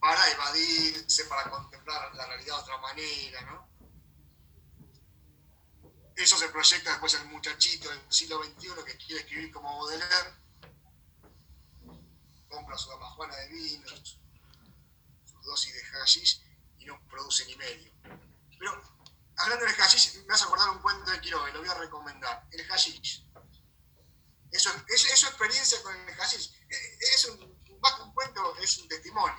Para 0.00 0.30
evadirse, 0.30 1.24
para 1.26 1.50
contemplar 1.50 2.14
la 2.14 2.26
realidad 2.26 2.56
de 2.56 2.62
otra 2.62 2.78
manera, 2.78 3.40
¿no? 3.42 3.68
Eso 6.16 6.36
se 6.36 6.48
proyecta 6.48 6.90
después 6.90 7.14
el 7.14 7.26
muchachito 7.26 7.88
del 7.88 8.00
siglo 8.08 8.42
XXI 8.42 8.68
que 8.86 8.96
quiere 8.96 9.22
escribir 9.22 9.52
como 9.52 9.78
Baudelaire, 9.78 10.34
compra 12.48 12.76
su 12.76 12.90
damajuana 12.90 13.34
de 13.36 13.48
vino, 13.48 13.88
sus 13.88 15.44
dosis 15.44 15.74
de 15.74 15.84
hashish 15.84 16.42
y 16.78 16.84
no 16.84 17.00
produce 17.08 17.46
ni 17.46 17.56
medio. 17.56 17.90
Pero 18.58 18.82
hablando 19.36 19.64
del 19.64 19.74
hashish, 19.74 20.18
me 20.18 20.26
vas 20.26 20.42
a 20.42 20.44
acordar 20.44 20.68
un 20.70 20.78
cuento 20.78 21.10
de 21.10 21.20
Quiroga, 21.20 21.50
lo 21.50 21.60
voy 21.60 21.68
a 21.68 21.74
recomendar. 21.74 22.46
El 22.50 22.64
hashish. 22.66 23.24
Eso, 24.52 24.70
es, 24.88 25.04
es 25.06 25.18
su 25.18 25.26
experiencia 25.26 25.82
con 25.82 25.94
el 25.96 26.14
hashish. 26.14 26.52
Es 27.00 27.24
un, 27.24 27.80
más 27.80 27.94
que 27.94 28.02
un 28.02 28.12
cuento, 28.12 28.56
es 28.58 28.78
un 28.78 28.88
testimonio. 28.88 29.36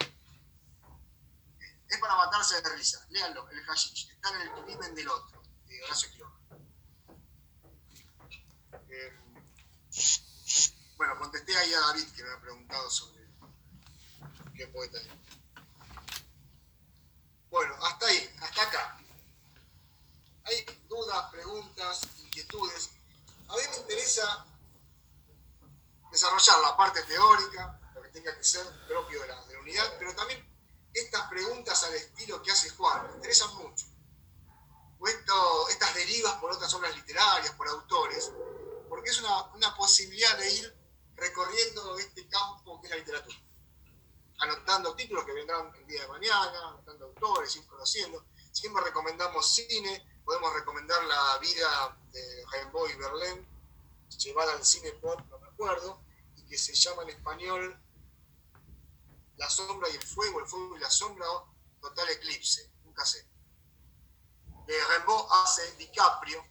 Es 1.88 2.00
para 2.00 2.16
matarse 2.16 2.62
de 2.62 2.76
risa. 2.76 3.06
Léanlo, 3.10 3.48
el 3.50 3.64
hashish. 3.64 4.10
Está 4.10 4.30
en 4.30 4.42
el 4.42 4.64
crimen 4.64 4.96
del 4.96 5.08
otro, 5.08 5.42
de 5.68 5.84
Horacio 5.84 6.10
Quiroga. 6.12 6.40
Eh, 8.90 9.20
bueno, 10.98 11.18
contesté 11.20 11.58
ahí 11.58 11.74
a 11.74 11.80
David 11.80 12.08
que 12.16 12.24
me 12.24 12.32
ha 12.32 12.42
preguntado 12.42 12.90
sobre 12.90 13.28
qué 14.56 14.68
poeta 14.68 14.98
es. 15.00 15.08
Bueno, 17.52 17.76
hasta 17.86 18.08
ahí, 18.08 18.36
hasta 18.42 18.64
acá. 18.64 19.00
¿Hay 20.46 20.66
dudas, 20.88 21.32
preguntas? 21.32 22.02
Parte 26.78 27.02
teórica, 27.04 27.80
lo 27.96 28.02
que 28.02 28.10
tenga 28.10 28.36
que 28.38 28.44
ser 28.44 28.66
propio 28.88 29.22
de 29.22 29.28
la, 29.28 29.42
la 29.46 29.60
unidad, 29.60 29.96
pero 29.98 30.14
también 30.16 30.40
estas 30.94 31.28
preguntas 31.30 31.84
al 31.84 31.94
estilo 31.96 32.42
que 32.44 32.52
hace 32.52 32.70
Juan 32.72 33.08
me 33.08 33.16
interesan 33.16 33.54
mucho. 33.56 33.86
O 35.00 35.08
esto- 35.08 35.70
estas 35.70 35.94
derivas 35.96 36.34
por 36.36 36.52
otras 36.52 36.74
obras 36.76 36.96
literarias, 36.96 37.54
por 37.56 37.68
autores, 37.68 38.32
porque 38.90 39.10
es 39.10 39.20
una, 39.20 39.44
una 39.54 39.76
posibilidad 39.76 40.38
de 40.38 40.52
ir 40.54 40.78
recorriendo 41.16 41.98
este 41.98 42.28
campo 42.28 42.80
que 42.80 42.88
es 42.88 42.92
la 42.92 42.98
literatura. 42.98 43.38
Anotando 44.40 44.96
títulos 44.96 45.26
que 45.26 45.34
vendrán 45.34 45.74
el 45.76 45.88
día 45.88 46.02
de 46.02 46.08
mañana, 46.08 46.70
anotando 46.70 47.06
autores, 47.06 47.56
ir 47.56 47.66
conociendo. 47.68 48.26
Siempre 48.52 48.84
recomendamos 48.84 49.54
cine, 49.54 50.22
podemos 50.24 50.54
recomendar 50.54 51.04
la 51.06 51.38
vida 51.40 51.98
de 52.12 52.46
Rimbaud 52.52 52.90
y 52.90 52.96
Verlaine, 52.96 53.48
llevada 54.18 54.54
al 54.54 54.64
cine 54.66 54.92
pop, 54.94 55.20
y 56.36 56.46
que 56.46 56.58
se 56.58 56.74
llama 56.74 57.04
en 57.04 57.10
español 57.10 57.80
La 59.38 59.50
sombra 59.50 59.90
y 59.90 59.96
el 59.96 60.04
fuego, 60.04 60.40
el 60.40 60.48
fuego 60.48 60.78
y 60.78 60.80
la 60.80 60.90
sombra, 60.90 61.30
o 61.30 61.54
Total 61.82 62.10
Eclipse, 62.10 62.72
nunca 62.84 63.06
sé. 63.06 63.28
De 64.68 64.74
Rimbaud 64.86 65.26
hace 65.32 65.76
DiCaprio, 65.76 66.42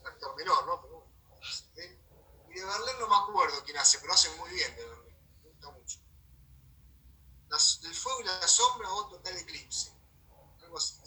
un 0.00 0.06
actor 0.06 0.36
menor, 0.36 0.66
¿no? 0.66 0.94
Y 2.50 2.60
de 2.60 2.64
Verlaine 2.64 3.00
no 3.00 3.08
me 3.08 3.16
acuerdo 3.16 3.64
quién 3.64 3.76
hace, 3.78 3.98
pero 3.98 4.12
hace 4.12 4.30
muy 4.36 4.50
bien 4.50 4.76
de 4.76 4.84
Verlaine, 4.84 5.18
me 5.42 5.48
gusta 5.50 5.70
mucho. 5.72 5.98
El 7.88 7.94
fuego 7.94 8.20
y 8.20 8.24
la 8.24 8.46
sombra 8.46 8.92
o 8.92 9.08
Total 9.08 9.36
Eclipse, 9.36 9.92
algo 10.62 10.78
así. 10.78 11.00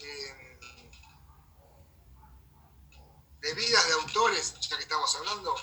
Eh, 0.00 0.47
de 3.40 3.54
vidas 3.54 3.86
de 3.86 3.92
autores, 3.94 4.54
ya 4.60 4.76
que 4.76 4.82
estamos 4.82 5.14
hablando, 5.16 5.54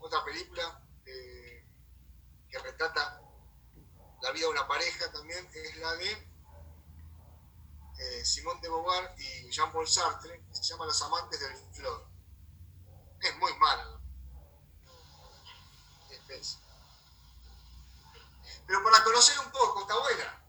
otra 0.00 0.24
película 0.24 0.82
eh, 1.06 1.66
que 2.48 2.58
retrata 2.58 3.20
la 4.20 4.30
vida 4.30 4.46
de 4.46 4.52
una 4.52 4.68
pareja 4.68 5.10
también 5.10 5.50
es 5.52 5.76
la 5.78 5.92
de 5.94 6.32
eh, 7.98 8.24
Simone 8.24 8.60
de 8.60 8.68
Beauvoir 8.68 9.14
y 9.18 9.50
Jean-Paul 9.50 9.88
Sartre, 9.88 10.44
que 10.46 10.54
se 10.54 10.62
llama 10.64 10.86
Los 10.86 11.00
amantes 11.02 11.40
del 11.40 11.56
flor. 11.72 12.06
Es 13.20 13.36
muy 13.36 13.54
mala. 13.54 14.00
Es 16.10 16.18
pésima. 16.20 16.62
Pero 18.66 18.82
para 18.82 19.04
conocer 19.04 19.38
un 19.40 19.50
poco, 19.50 19.82
está 19.82 19.98
buena. 19.98 20.44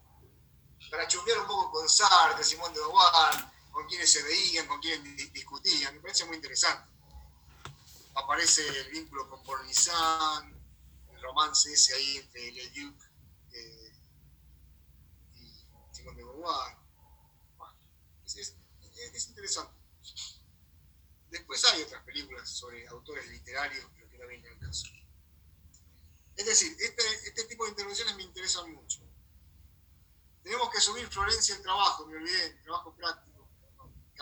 Para 0.91 1.07
chumbear 1.07 1.39
un 1.39 1.47
poco 1.47 1.71
con 1.71 1.89
Sartre, 1.89 2.43
Simone 2.43 2.73
de 2.73 2.79
Beauvoir, 2.79 3.52
con 3.73 3.85
quienes 3.87 4.09
se 4.09 4.23
veían, 4.23 4.67
con 4.67 4.79
quienes 4.79 5.03
di- 5.17 5.29
discutían. 5.31 5.93
Me 5.95 5.99
parece 6.01 6.23
muy 6.25 6.37
interesante. 6.37 6.89
Aparece 8.15 8.65
el 8.67 8.91
vínculo 8.91 9.27
con 9.29 9.43
Bornisan, 9.43 10.53
el 11.11 11.21
romance 11.21 11.73
ese 11.73 11.93
ahí 11.95 12.17
entre 12.17 12.51
Le 12.51 12.69
Duc 12.69 12.95
eh, 13.51 13.91
y 15.35 15.95
Simone 15.95 16.17
de 16.17 16.23
Beauvoir. 16.23 16.77
Es, 18.25 18.37
es- 18.37 18.55
es 19.13 19.27
interesante. 19.27 19.73
Después 21.31 21.65
hay 21.65 21.81
otras 21.81 22.03
películas 22.03 22.47
sobre 22.49 22.87
autores 22.87 23.27
literarios, 23.27 23.85
pero 23.95 24.07
que 24.09 24.17
no 24.19 24.27
vienen 24.27 24.53
al 24.53 24.59
caso. 24.59 24.85
Es 26.35 26.45
decir, 26.45 26.75
este, 26.79 27.03
este 27.27 27.43
tipo 27.45 27.63
de 27.65 27.71
intervenciones 27.71 28.15
me 28.15 28.23
interesan 28.23 28.71
mucho. 28.71 28.99
Tenemos 30.43 30.69
que 30.69 30.79
subir, 30.81 31.07
Florencia, 31.07 31.55
el 31.55 31.63
trabajo, 31.63 32.05
me 32.05 32.17
olvidé, 32.17 32.45
el 32.47 32.61
trabajo 32.63 32.93
práctico, 32.95 33.32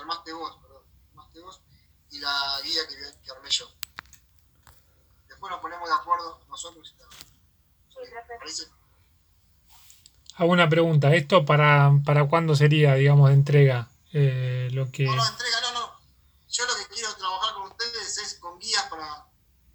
armaste 0.02 0.34
vos, 0.34 0.58
perdón, 0.62 0.84
armaste 1.12 1.40
vos, 1.42 1.62
y 2.12 2.20
la 2.20 2.60
guía 2.64 2.82
que, 2.88 2.96
que 3.24 3.32
armé 3.32 3.50
yo. 3.50 3.70
Después 5.28 5.50
nos 5.52 5.62
ponemos 5.62 5.88
de 5.88 5.96
acuerdo 5.96 6.42
nosotros 6.50 6.94
y 6.96 6.98
tal. 7.00 7.08
Hago 10.36 10.52
una 10.52 10.68
pregunta. 10.70 11.14
¿Esto 11.14 11.46
para, 11.46 11.92
para 12.06 12.28
cuándo 12.28 12.56
sería, 12.56 12.96
digamos, 12.96 13.30
de 13.30 13.36
entrega? 13.36 13.90
Eh, 14.14 14.70
lo 14.72 14.92
que... 14.92 15.06
No, 15.06 15.16
no, 15.16 15.28
entrega, 15.28 15.62
no, 15.62 15.72
no. 15.74 15.94
Yo 16.50 16.66
lo 16.66 16.76
que 16.76 16.94
quiero 16.94 17.14
trabajar 17.16 17.54
con 17.54 17.68
ustedes 17.72 18.18
es 18.18 18.36
con 18.40 18.60
guías 18.60 18.84
para 18.90 19.26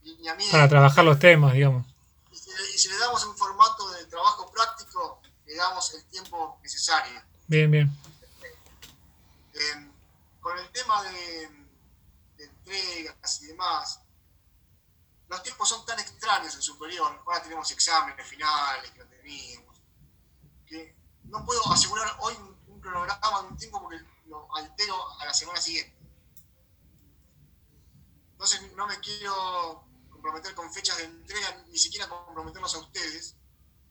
lineamientos. 0.02 0.52
Para 0.52 0.68
trabajar 0.68 1.04
los 1.04 1.18
temas, 1.18 1.52
digamos. 1.52 1.86
Y 2.32 2.36
si, 2.36 2.50
le- 2.50 2.70
y 2.74 2.78
si 2.78 2.88
le 2.88 2.98
damos 2.98 3.24
un 3.24 3.36
formato 3.36 3.90
de 3.92 4.04
trabajo 4.06 4.50
práctico, 4.50 5.22
le 5.46 5.54
damos 5.56 5.94
el 5.94 6.04
tiempo 6.06 6.58
necesario. 6.62 7.22
Bien, 7.46 7.70
bien. 7.70 7.90
Eh, 9.54 9.85
con 10.46 10.56
el 10.56 10.70
tema 10.70 11.02
de, 11.02 11.50
entregas 12.38 13.42
y 13.42 13.46
demás, 13.46 14.00
los 15.26 15.42
tiempos 15.42 15.68
son 15.68 15.84
tan 15.84 15.98
extraños 15.98 16.54
en 16.54 16.62
superior. 16.62 17.20
Ahora 17.26 17.42
tenemos 17.42 17.68
exámenes 17.72 18.24
finales 18.28 18.92
que 18.92 18.98
no 19.00 19.06
teníamos. 19.06 19.82
Que 20.64 20.94
no 21.24 21.44
puedo 21.44 21.60
asegurar 21.72 22.16
hoy 22.20 22.36
un, 22.68 22.80
cronograma 22.80 23.42
de 23.42 23.48
un 23.48 23.56
tiempo 23.56 23.80
porque 23.80 23.98
lo 24.26 24.46
altero 24.54 25.18
a 25.18 25.24
la 25.24 25.34
semana 25.34 25.60
siguiente. 25.60 25.96
Entonces 28.30 28.72
no 28.74 28.86
me 28.86 29.00
quiero 29.00 29.84
comprometer 30.10 30.54
con 30.54 30.72
fechas 30.72 30.98
de 30.98 31.04
entrega, 31.06 31.64
ni 31.66 31.78
siquiera 31.78 32.08
comprometerlos 32.08 32.72
a 32.76 32.78
ustedes, 32.78 33.34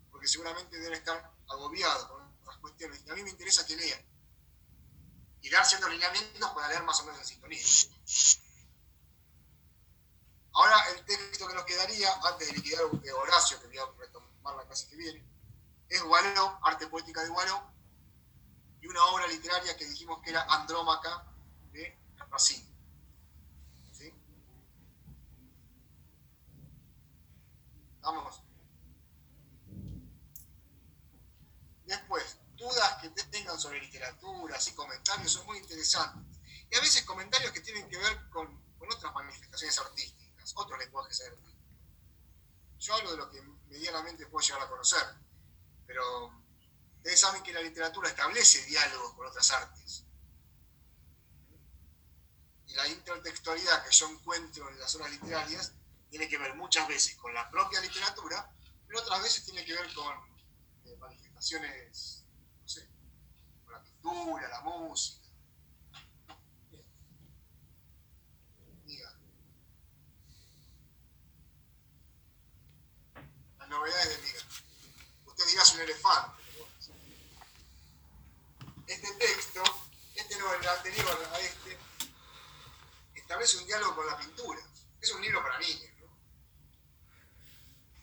porque 0.10 0.30
seguramente 0.30 0.80
deben 0.80 1.00
estar 1.00 1.34
agobiados 1.50 2.06
con 2.06 2.24
otras 2.44 2.58
cuestiones. 2.60 3.04
A 3.10 3.14
mí 3.14 3.24
me 3.24 3.32
interesa 3.32 3.66
que 3.66 3.76
lean 3.76 4.15
y 5.46 5.50
dar 5.52 5.64
ciertos 5.64 5.92
lineamientos 5.92 6.50
para 6.54 6.70
leer 6.70 6.82
más 6.84 7.00
o 7.02 7.04
menos 7.04 7.20
en 7.20 7.28
sintonía. 7.28 7.64
Ahora 10.54 10.76
el 10.90 11.06
texto 11.06 11.48
que 11.48 11.54
nos 11.54 11.66
quedaría, 11.66 12.10
antes 12.24 12.48
de 12.48 12.54
liquidar 12.56 12.86
Horacio, 12.86 13.62
que 13.62 13.68
voy 13.68 13.78
a 13.78 13.86
retomar 14.00 14.56
la 14.56 14.66
clase 14.66 14.88
que 14.88 14.96
viene, 14.96 15.24
es 15.88 16.02
Gualó, 16.02 16.58
Arte 16.64 16.88
Poética 16.88 17.22
de 17.22 17.30
Gualó, 17.30 17.62
y 18.82 18.88
una 18.88 19.06
obra 19.06 19.28
literaria 19.28 19.78
que 19.78 19.86
dijimos 19.86 20.20
que 20.24 20.32
era 20.32 20.42
Andrómaca 20.50 21.32
de 21.72 21.96
Racine. 22.32 22.68
¿Sí? 23.92 24.12
Vamos. 28.02 28.42
Después, 31.86 32.40
dudas 32.68 32.98
que 33.02 33.10
te 33.10 33.24
tengan 33.26 33.60
sobre 33.60 33.80
literatura, 33.80 34.58
así 34.58 34.74
comentarios, 34.74 35.32
son 35.32 35.46
muy 35.46 35.58
interesantes. 35.58 36.40
Y 36.70 36.76
a 36.76 36.82
veces 36.82 37.04
comentarios 37.04 37.52
que 37.52 37.62
tienen 37.62 37.88
que 37.90 37.98
ver 37.98 38.30
con, 38.30 38.48
con 38.78 38.92
otras 38.92 39.14
manifestaciones 39.14 39.78
artísticas, 39.80 40.54
otros 40.56 40.80
lenguajes 40.80 41.22
artísticos. 41.22 41.56
Yo 42.80 42.94
hablo 42.96 43.12
de 43.12 43.18
lo 43.18 43.32
que 43.32 43.42
medianamente 43.70 44.26
puedo 44.28 44.46
llegar 44.46 44.64
a 44.64 44.70
conocer, 44.70 45.04
pero 45.86 46.32
ustedes 46.98 47.20
saben 47.20 47.44
que 47.44 47.54
la 47.54 47.62
literatura 47.62 48.10
establece 48.10 48.66
diálogos 48.66 49.14
con 49.14 49.28
otras 49.28 49.50
artes. 49.52 50.04
Y 52.68 52.74
la 52.74 52.88
intertextualidad 52.88 53.86
que 53.86 53.92
yo 53.92 54.10
encuentro 54.10 54.70
en 54.70 54.80
las 54.80 54.94
obras 54.96 55.12
literarias 55.12 55.72
tiene 56.10 56.28
que 56.28 56.38
ver 56.38 56.56
muchas 56.56 56.88
veces 56.88 57.16
con 57.16 57.34
la 57.34 57.50
propia 57.50 57.80
literatura, 57.82 58.52
pero 58.88 59.00
otras 59.02 59.22
veces 59.22 59.46
tiene 59.46 59.66
que 59.66 59.74
ver 59.74 59.94
con 59.94 60.14
eh, 60.86 60.96
manifestaciones, 60.98 62.25
la 64.14 64.62
música. 64.62 65.28
Diga. 68.86 69.12
Las 73.60 73.70
novedades 73.70 74.10
de 74.10 74.28
Miga. 74.28 74.40
Usted 75.26 75.44
es 75.46 75.74
un 75.74 75.82
elefante. 75.82 76.44
Este 78.88 79.12
texto, 79.14 79.64
este 80.16 80.38
no, 80.38 80.54
el 80.54 80.68
anterior 80.68 81.30
a 81.34 81.40
este, 81.40 81.78
establece 83.16 83.58
un 83.58 83.66
diálogo 83.66 83.96
con 83.96 84.08
la 84.08 84.18
pintura. 84.20 84.60
Es 85.02 85.12
un 85.12 85.22
libro 85.22 85.42
para 85.42 85.58
niños, 85.60 85.90
¿no? 86.00 86.16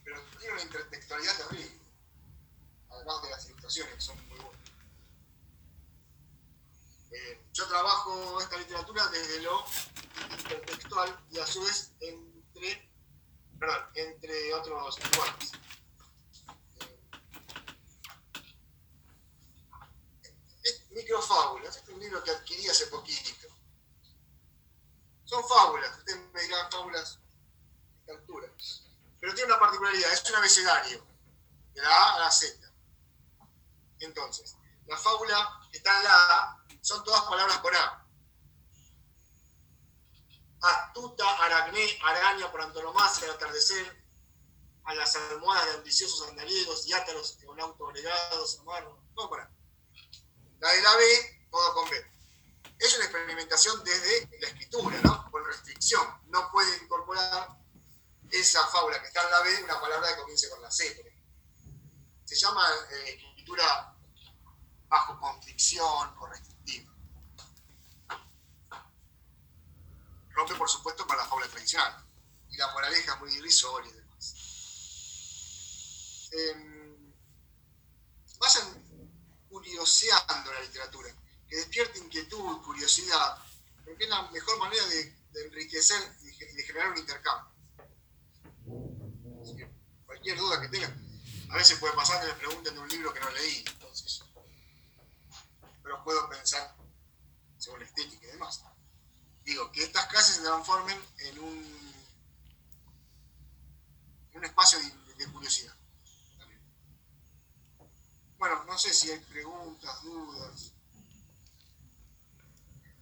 Pero 0.03 0.21
tiene 0.37 0.53
una 0.53 0.63
intertextualidad 0.63 1.37
terrible 1.37 1.83
además 2.89 3.21
de 3.23 3.29
las 3.29 3.45
ilustraciones, 3.45 3.95
que 3.95 4.01
son 4.01 4.27
muy 4.27 4.39
buenas. 4.39 4.62
Eh, 7.13 7.45
yo 7.53 7.67
trabajo 7.67 8.41
esta 8.41 8.57
literatura 8.57 9.07
desde 9.09 9.41
lo 9.41 9.63
intertextual 10.31 11.25
y 11.29 11.37
a 11.37 11.45
su 11.45 11.61
vez 11.61 11.91
entre, 11.99 12.91
perdón, 13.59 13.85
entre 13.93 14.53
otros 14.55 14.97
lenguajes. 14.97 15.51
Eh, 20.63 20.87
Microfábulas, 20.89 21.77
es 21.77 21.89
un 21.89 21.99
libro 21.99 22.23
que 22.23 22.31
adquirí 22.31 22.67
hace 22.67 22.87
poquito. 22.87 23.47
Son 25.25 25.47
fábulas, 25.47 25.95
usted 25.99 26.15
me 26.33 26.41
dirá 26.41 26.67
fábulas 26.71 27.19
de 28.07 28.13
altura. 28.13 28.47
Pero 29.19 29.35
tiene 29.35 29.51
una 29.51 29.59
particularidad, 29.59 30.11
es 30.13 30.27
un 30.31 30.35
abecedario, 30.35 31.05
de 31.75 31.81
la 31.81 31.89
A 31.89 32.15
a 32.15 32.19
la 32.21 32.31
Z. 32.31 32.57
Entonces, 33.99 34.57
la 34.87 34.97
fábula 34.97 35.61
está 35.71 35.95
en 35.97 36.03
la 36.05 36.15
A 36.15 36.62
son 36.83 37.01
todas 37.05 37.21
palabras 37.23 37.59
con 37.59 37.73
A. 37.73 38.05
astuta 40.59 41.25
aracné, 41.45 41.97
araña 42.03 42.51
por 42.51 42.61
antonomasia 42.61 43.29
al 43.29 43.35
atardecer, 43.35 44.05
a 44.83 44.93
las 44.93 45.15
almohadas 45.15 45.65
de 45.67 45.73
ambiciosos 45.75 46.27
andariegos 46.27 46.85
y 46.85 46.91
átaros 46.91 47.37
con 47.45 47.59
autolegados 47.61 48.59
amarros. 48.59 48.99
No, 49.15 49.29
para. 49.29 49.49
La 50.59 50.71
de 50.73 50.81
la 50.81 50.95
B, 50.97 51.47
todo 51.49 51.73
con 51.73 51.89
B. 51.89 52.11
Es 52.77 52.95
una 52.95 53.05
experimentación 53.05 53.81
desde 53.85 54.37
la 54.41 54.47
escritura. 54.47 55.29
Con 55.31 55.45
restricción. 55.45 56.05
No 56.27 56.51
puede 56.51 56.83
incorporar 56.83 57.57
esa 58.29 58.67
fábula 58.67 58.99
que 58.99 59.07
está 59.07 59.23
en 59.23 59.31
la 59.31 59.41
B 59.41 59.63
una 59.63 59.79
palabra 59.79 60.09
que 60.09 60.21
comience 60.21 60.49
con 60.49 60.61
la 60.61 60.69
C. 60.69 61.15
Se 62.25 62.35
llama 62.35 62.67
eh, 62.91 63.19
escritura 63.21 63.95
bajo 64.89 65.17
constricción 65.19 66.17
o 66.19 66.27
restrictiva. 66.27 66.52
Rompe, 70.33 70.55
por 70.55 70.69
supuesto, 70.69 71.05
con 71.05 71.17
la 71.17 71.25
fábula 71.25 71.47
tradicional. 71.47 72.03
Y 72.49 72.57
la 72.57 72.71
moraleja 72.71 73.13
es 73.13 73.19
muy 73.19 73.33
irrisoria 73.33 73.91
y 73.91 73.93
demás. 73.93 74.35
Em, 76.31 77.13
vayan 78.39 78.83
curioseando 79.49 80.51
la 80.51 80.61
literatura, 80.61 81.09
que 81.47 81.55
despierte 81.57 81.99
inquietud, 81.99 82.61
curiosidad, 82.63 83.37
porque 83.85 84.05
es 84.05 84.09
la 84.09 84.23
mejor 84.31 84.57
manera 84.59 84.85
de, 84.87 85.23
enriquecer 85.45 86.15
y 86.21 86.37
de, 86.37 86.53
de 86.53 86.63
generar 86.63 86.91
un 86.91 86.97
intercambio. 86.97 87.51
Así 89.41 89.55
que 89.55 89.67
cualquier 90.05 90.37
duda 90.37 90.61
que 90.61 90.69
tengan, 90.69 90.93
a 91.49 91.57
veces 91.57 91.77
puede 91.79 91.93
pasar 91.93 92.21
que 92.21 92.27
me 92.27 92.39
pregunten 92.39 92.73
de 92.73 92.79
un 92.79 92.87
libro 92.87 93.13
que 93.13 93.19
no 93.19 93.29
leí, 93.31 93.63
entonces, 93.67 94.23
pero 95.83 96.03
puedo 96.03 96.29
pensar 96.29 96.75
según 97.57 97.79
la 97.79 97.85
estética 97.85 98.25
y 98.25 98.31
demás. 98.31 98.63
Digo, 99.43 99.71
que 99.71 99.83
estas 99.83 100.05
clases 100.07 100.37
se 100.37 100.41
transformen 100.41 100.97
en 101.17 101.39
un, 101.39 101.93
en 104.31 104.37
un 104.37 104.45
espacio 104.45 104.79
de, 104.79 105.27
curiosidad. 105.31 105.75
Bueno, 108.37 108.63
no 108.65 108.77
sé 108.77 108.93
si 108.93 109.11
hay 109.11 109.19
preguntas, 109.19 110.01
dudas. 110.03 110.73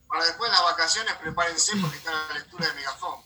Para 0.07 0.25
después 0.25 0.51
de 0.51 0.55
las 0.55 0.65
vacaciones, 0.65 1.15
prepárense 1.15 1.73
porque 1.77 1.97
está 1.97 2.11
la 2.11 2.33
lectura 2.33 2.67
de 2.67 2.73
Megafón. 2.73 3.23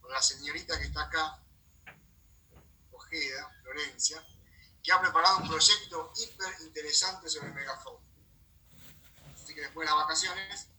Con 0.00 0.12
la 0.12 0.22
señorita 0.22 0.78
que 0.78 0.86
está 0.86 1.02
acá, 1.02 1.42
Ojeda, 2.92 3.50
Florencia, 3.62 4.24
que 4.82 4.92
ha 4.92 5.00
preparado 5.00 5.38
un 5.38 5.48
proyecto 5.48 6.12
hiper 6.16 6.60
interesante 6.60 7.28
sobre 7.28 7.52
Megafón. 7.52 7.96
Así 9.34 9.54
que 9.54 9.62
después 9.62 9.88
de 9.88 9.94
las 9.94 10.02
vacaciones, 10.04 10.71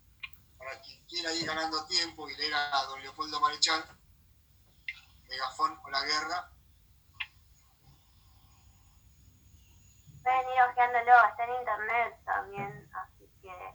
para 0.64 0.80
quien 0.81 1.06
quiera 1.07 1.34
ir 1.34 1.45
ganando 1.45 1.85
tiempo 1.88 2.30
y 2.30 2.35
leer 2.35 2.53
a 2.53 2.84
don 2.88 3.02
Leopoldo 3.02 3.40
Marechal, 3.40 3.84
Megafón 5.27 5.80
o 5.84 5.90
la 5.90 6.02
guerra, 6.03 6.49
Pueden 10.23 10.48
ir 10.49 10.61
ojeándolo, 10.69 11.11
está 11.27 11.44
en 11.44 11.53
internet 11.60 12.18
también, 12.23 12.90
así 12.94 13.30
que 13.41 13.73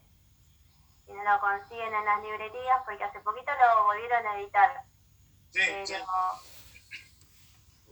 si 1.05 1.13
no 1.13 1.23
lo 1.23 1.41
consiguen 1.41 1.93
en 1.95 2.05
las 2.07 2.23
librerías, 2.23 2.83
porque 2.87 3.05
hace 3.05 3.21
poquito 3.21 3.53
lo 3.53 3.85
volvieron 3.85 4.27
a 4.27 4.39
editar, 4.41 4.83
sí, 5.51 5.61
pero 5.67 5.87
sí. 5.87 5.93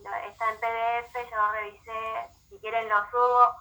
lo- 0.03 0.15
está 0.15 0.51
en 0.53 0.59
PDF, 0.61 1.31
yo 1.31 1.53
revisé, 1.53 2.31
si 2.49 2.59
quieren 2.61 2.89
lo 2.89 2.97
subo, 3.11 3.57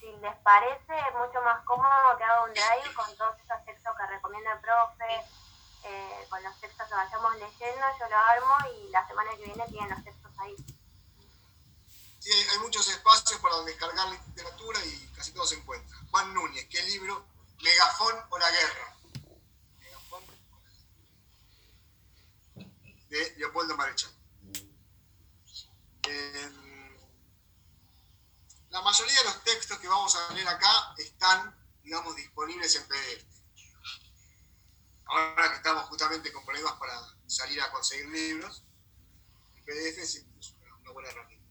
si, 0.00 0.06
les 0.20 0.36
parece 0.42 0.94
es 1.08 1.14
mucho 1.14 1.40
más 1.42 1.64
cómodo 1.64 2.16
que 2.18 2.24
haga 2.24 2.44
un 2.44 2.52
drive 2.52 2.94
con 2.94 3.16
todos 3.16 3.36
esos 3.38 3.64
textos 3.64 3.92
que 3.96 4.06
recomienda 4.06 4.52
el 4.52 4.60
profe, 4.60 5.24
eh, 5.84 6.26
con 6.28 6.42
los 6.42 6.60
textos 6.60 6.88
que 6.88 6.94
vayamos 6.94 7.34
leyendo, 7.36 7.86
yo 7.98 8.08
lo 8.08 8.16
armo 8.16 8.54
y 8.74 8.88
la 8.90 9.06
semana 9.06 9.30
que 9.36 9.44
viene 9.44 9.64
tienen 9.68 9.90
los 9.90 10.04
textos 10.04 10.32
ahí. 10.38 10.56
Sí, 12.18 12.32
hay- 12.32 12.58
muchos 12.58 12.88
espacios 12.88 13.40
para 13.40 13.60
descargar 13.62 14.08
literatura 14.08 14.80
y 14.84 15.06
casi 15.14 15.32
todo 15.32 15.46
se 15.46 15.54
encuentra. 15.56 15.96
Juan 16.10 16.34
Núñez, 16.34 16.66
¿qué 16.68 16.82
libro? 16.82 17.24
Megafón 17.62 18.16
o 18.30 18.38
la 18.38 18.50
guerra. 18.50 18.96
Megafón. 19.78 20.24
De 23.08 23.34
Leopoldo 23.36 23.76
Marechal. 23.76 24.10
Eh, 26.08 26.50
la 28.76 28.82
mayoría 28.82 29.16
de 29.20 29.24
los 29.24 29.42
textos 29.42 29.78
que 29.78 29.88
vamos 29.88 30.14
a 30.14 30.34
leer 30.34 30.46
acá 30.46 30.92
están, 30.98 31.56
digamos, 31.82 32.14
disponibles 32.14 32.76
en 32.76 32.86
PDF. 32.86 33.26
Ahora 35.06 35.48
que 35.48 35.56
estamos 35.56 35.84
justamente 35.84 36.30
con 36.30 36.44
problemas 36.44 36.74
para 36.74 36.92
salir 37.26 37.58
a 37.62 37.70
conseguir 37.70 38.06
libros, 38.10 38.66
el 39.54 39.64
PDF 39.64 40.02
es 40.02 40.26
una, 40.82 40.92
buena 40.92 41.08
herramienta. 41.08 41.46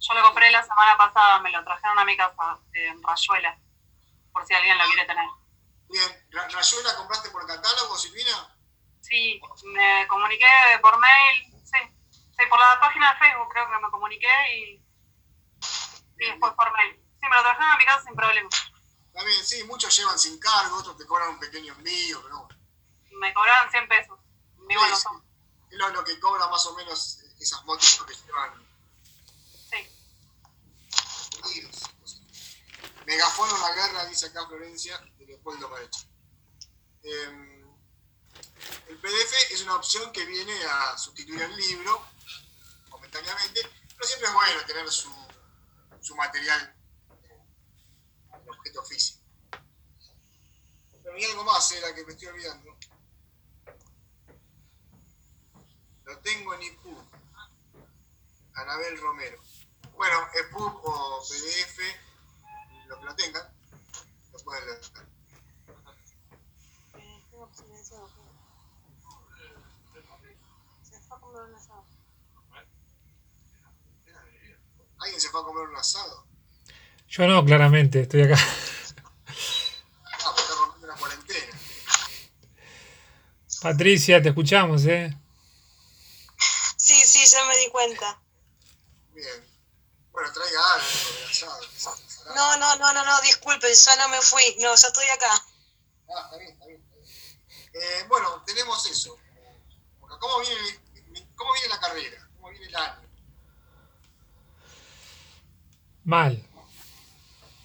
Yo 0.00 0.14
lo 0.14 0.22
compré 0.24 0.50
la 0.50 0.64
semana 0.64 0.96
pasada, 0.98 1.38
me 1.38 1.52
lo 1.52 1.62
trajeron 1.62 1.98
a 2.00 2.04
mi 2.04 2.16
casa 2.16 2.58
en 2.72 3.00
Rayuela, 3.00 3.56
por 4.32 4.44
si 4.44 4.54
alguien 4.54 4.78
lo 4.78 4.84
quiere 4.86 5.06
tener. 5.06 5.28
Bien, 5.90 6.26
Ra- 6.32 6.48
¿Rayuela 6.48 6.96
compraste 6.96 7.30
por 7.30 7.46
catálogo, 7.46 7.96
Silvina? 7.96 8.58
Sí, 9.00 9.40
me 9.66 10.08
comuniqué 10.08 10.46
por 10.82 10.98
mail, 10.98 11.54
sí, 11.62 11.78
sí, 12.36 12.46
por 12.48 12.58
la 12.58 12.80
página 12.80 13.12
de 13.12 13.18
Facebook 13.18 13.48
creo 13.52 13.70
que 13.70 13.78
me 13.78 13.90
comuniqué 13.92 14.56
y, 14.56 14.89
y 16.20 16.26
después 16.26 16.52
por 16.54 16.72
mail. 16.72 16.96
Sí, 17.20 17.26
me 17.28 17.36
lo 17.36 17.42
trajeron 17.42 17.70
a 17.70 17.78
mi 17.78 17.84
casa 17.84 18.04
sin 18.04 18.14
problema. 18.14 18.48
Bien, 19.24 19.44
sí, 19.44 19.64
muchos 19.64 19.96
llevan 19.96 20.18
sin 20.18 20.38
cargo, 20.38 20.78
otros 20.78 20.96
te 20.96 21.06
cobran 21.06 21.30
un 21.30 21.38
pequeño 21.38 21.74
envío, 21.74 22.22
pero 22.22 22.38
bueno. 22.38 22.60
Me 23.20 23.34
cobraron 23.34 23.70
100 23.70 23.88
pesos. 23.88 24.18
Sí, 24.56 24.74
no 24.74 24.96
sí. 24.96 25.06
Es 25.70 25.78
lo, 25.78 25.88
lo 25.90 26.04
que 26.04 26.18
cobra 26.20 26.46
más 26.48 26.64
o 26.66 26.74
menos 26.74 27.20
esas 27.38 27.64
motos 27.64 28.04
que 28.06 28.14
llevan 28.14 28.68
Sí. 29.70 29.88
Megafono 33.06 33.58
la 33.58 33.74
guerra, 33.74 34.04
dice 34.06 34.26
acá 34.26 34.46
Florencia, 34.46 34.98
de 35.18 35.26
Leopoldo 35.26 35.70
Parecha. 35.70 36.00
Eh, 37.02 37.64
el 38.88 38.98
PDF 38.98 39.52
es 39.52 39.62
una 39.62 39.76
opción 39.76 40.12
que 40.12 40.24
viene 40.24 40.52
a 40.64 40.98
sustituir 40.98 41.42
el 41.42 41.56
libro 41.56 42.04
momentáneamente, 42.90 43.62
pero 43.96 44.06
siempre 44.06 44.28
es 44.28 44.34
bueno 44.34 44.66
tener 44.66 44.90
su, 44.90 45.10
su 46.00 46.14
material 46.16 46.74
eh, 47.24 47.42
en 48.32 48.48
objeto 48.48 48.82
físico. 48.84 49.24
Pero 51.02 51.14
hay 51.14 51.24
algo 51.24 51.44
más, 51.44 51.70
era 51.72 51.94
que 51.94 52.04
me 52.04 52.12
estoy 52.12 52.28
olvidando. 52.28 52.76
Lo 56.04 56.18
tengo 56.20 56.54
en 56.54 56.62
EPUB. 56.62 56.98
Anabel 58.54 59.00
Romero. 59.00 59.40
Bueno, 59.94 60.16
EPUB 60.34 60.80
o 60.82 61.22
PDF, 61.22 61.78
lo 62.88 62.98
que 62.98 63.04
lo 63.04 63.14
tengan, 63.16 63.54
lo 64.32 64.38
pueden 64.40 64.66
leer. 64.66 64.80
¿Alguien 75.00 75.20
se 75.20 75.28
fue 75.30 75.40
a 75.40 75.44
comer 75.44 75.68
un 75.68 75.76
asado? 75.76 76.26
Yo 77.08 77.26
no, 77.26 77.44
claramente, 77.44 78.02
estoy 78.02 78.22
acá. 78.22 78.36
Ah, 78.36 80.32
pues 80.32 80.44
está 80.44 80.54
rompiendo 80.56 80.86
la 80.86 80.94
cuarentena. 80.94 81.58
Patricia, 83.62 84.22
te 84.22 84.28
escuchamos, 84.28 84.84
¿eh? 84.84 85.16
Sí, 86.76 86.94
sí, 87.04 87.24
ya 87.26 87.44
me 87.46 87.56
di 87.56 87.68
cuenta. 87.70 88.20
Bien. 89.12 89.48
Bueno, 90.12 90.32
traiga 90.32 90.74
algo 90.74 90.86
del 90.86 91.30
asado. 91.30 91.60
No, 92.34 92.56
no, 92.58 92.76
no, 92.76 92.92
no, 92.92 93.04
no, 93.04 93.20
disculpen, 93.22 93.72
ya 93.74 93.96
no 93.96 94.08
me 94.10 94.20
fui. 94.20 94.42
No, 94.60 94.74
ya 94.74 94.88
estoy 94.88 95.08
acá. 95.08 95.32
Ah, 96.08 96.22
está 96.24 96.36
bien, 96.36 96.52
está 96.52 96.66
bien. 96.66 96.80
está 96.82 96.96
bien. 96.96 97.40
Eh, 97.72 98.04
bueno, 98.08 98.42
tenemos 98.46 98.86
eso. 98.86 99.16
¿Cómo 100.00 100.40
viene, 100.40 101.30
¿Cómo 101.34 101.52
viene 101.54 101.68
la 101.68 101.80
carrera? 101.80 102.28
¿Cómo 102.36 102.50
viene 102.50 102.66
el 102.66 102.76
año? 102.76 103.09
Mal. 106.10 106.42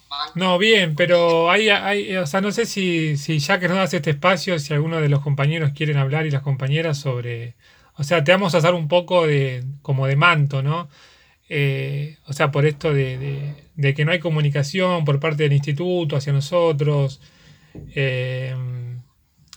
Mal. 0.08 0.30
No, 0.34 0.58
bien, 0.58 0.94
pero 0.94 1.50
hay, 1.50 1.68
hay, 1.68 2.16
o 2.16 2.26
sea, 2.26 2.40
no 2.40 2.52
sé 2.52 2.64
si, 2.66 3.16
si 3.16 3.38
ya 3.38 3.58
que 3.58 3.68
nos 3.68 3.76
das 3.76 3.92
este 3.94 4.10
espacio, 4.10 4.58
si 4.58 4.72
alguno 4.72 5.00
de 5.00 5.08
los 5.08 5.20
compañeros 5.20 5.72
quieren 5.74 5.96
hablar 5.96 6.26
y 6.26 6.30
las 6.30 6.42
compañeras 6.42 6.98
sobre, 6.98 7.54
o 7.96 8.04
sea, 8.04 8.22
te 8.22 8.32
vamos 8.32 8.54
a 8.54 8.58
hacer 8.58 8.74
un 8.74 8.88
poco 8.88 9.26
de, 9.26 9.64
como 9.82 10.06
de 10.06 10.16
manto, 10.16 10.62
¿no? 10.62 10.88
Eh, 11.48 12.18
o 12.26 12.32
sea, 12.32 12.50
por 12.52 12.66
esto 12.66 12.92
de, 12.94 13.18
de- 13.18 13.54
de 13.76 13.94
que 13.94 14.04
no 14.04 14.12
hay 14.12 14.20
comunicación 14.20 15.04
por 15.04 15.20
parte 15.20 15.44
del 15.44 15.52
instituto 15.54 16.16
hacia 16.16 16.32
nosotros, 16.32 17.20
eh, 17.94 18.54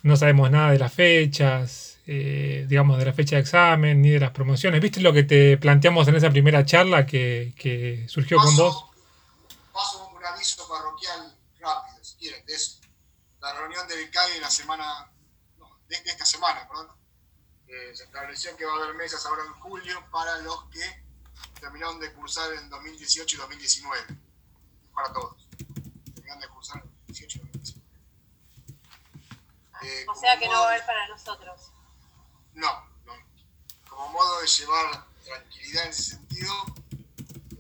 no 0.04 0.16
sabemos 0.16 0.50
nada 0.52 0.72
de 0.72 0.80
las 0.80 0.94
fechas, 0.94 1.89
eh, 2.12 2.66
digamos, 2.68 2.98
de 2.98 3.06
la 3.06 3.14
fecha 3.14 3.36
de 3.36 3.42
examen, 3.44 4.02
ni 4.02 4.10
de 4.10 4.20
las 4.20 4.32
promociones. 4.32 4.82
¿Viste 4.82 5.00
lo 5.00 5.14
que 5.14 5.22
te 5.24 5.58
planteamos 5.60 6.08
en 6.08 6.16
esa 6.16 6.32
primera 6.32 6.66
charla 6.66 7.06
que, 7.06 7.54
que 7.56 8.08
surgió 8.10 8.38
con 8.40 8.56
vos? 8.56 8.86
Paso 9.72 10.10
un 10.16 10.26
aviso 10.26 10.68
parroquial 10.68 11.38
rápido, 11.60 12.04
si 12.04 12.16
quieren, 12.18 12.44
de 12.48 12.54
eso. 12.56 12.80
La, 13.42 13.54
reunión 13.54 13.88
del 13.88 14.10
CAI 14.10 14.38
en 14.38 14.42
la 14.42 14.50
semana, 14.50 15.12
no, 15.60 15.70
de, 15.88 16.02
de 16.02 16.10
esta 16.10 16.26
semana, 16.26 16.68
perdón, 16.68 16.88
eh, 17.68 17.92
se 17.96 18.06
estableció 18.06 18.58
que 18.58 18.66
va 18.66 18.74
a 18.74 18.84
haber 18.84 18.96
mesas 18.96 19.24
ahora 19.28 19.44
en 19.46 19.54
julio 19.62 20.04
para 20.12 20.40
los 20.40 20.64
que 20.72 20.82
terminaron 21.62 22.00
de 22.00 22.12
cursar 22.14 22.52
en 22.54 22.70
2018 22.72 23.36
y 23.36 23.40
2019. 23.40 24.00
Para 24.96 25.14
todos. 25.14 25.48
Terminaron 26.16 26.42
de 26.42 26.48
cursar 26.48 26.78
en 26.84 26.90
2018 27.08 27.38
y 27.38 27.42
2019. 27.42 27.80
Eh, 29.84 30.06
O 30.10 30.16
sea 30.16 30.38
que 30.40 30.48
no 30.48 30.54
va 30.54 30.58
a 30.58 30.62
de- 30.72 30.74
haber 30.76 30.86
para 30.88 31.08
nosotros. 31.08 31.72
No, 32.60 32.86
no. 33.06 33.14
Como 33.90 34.10
modo 34.10 34.42
de 34.42 34.48
llevar 34.48 35.06
tranquilidad 35.24 35.86
en 35.86 35.90
ese 35.92 36.04
sentido, 36.04 36.54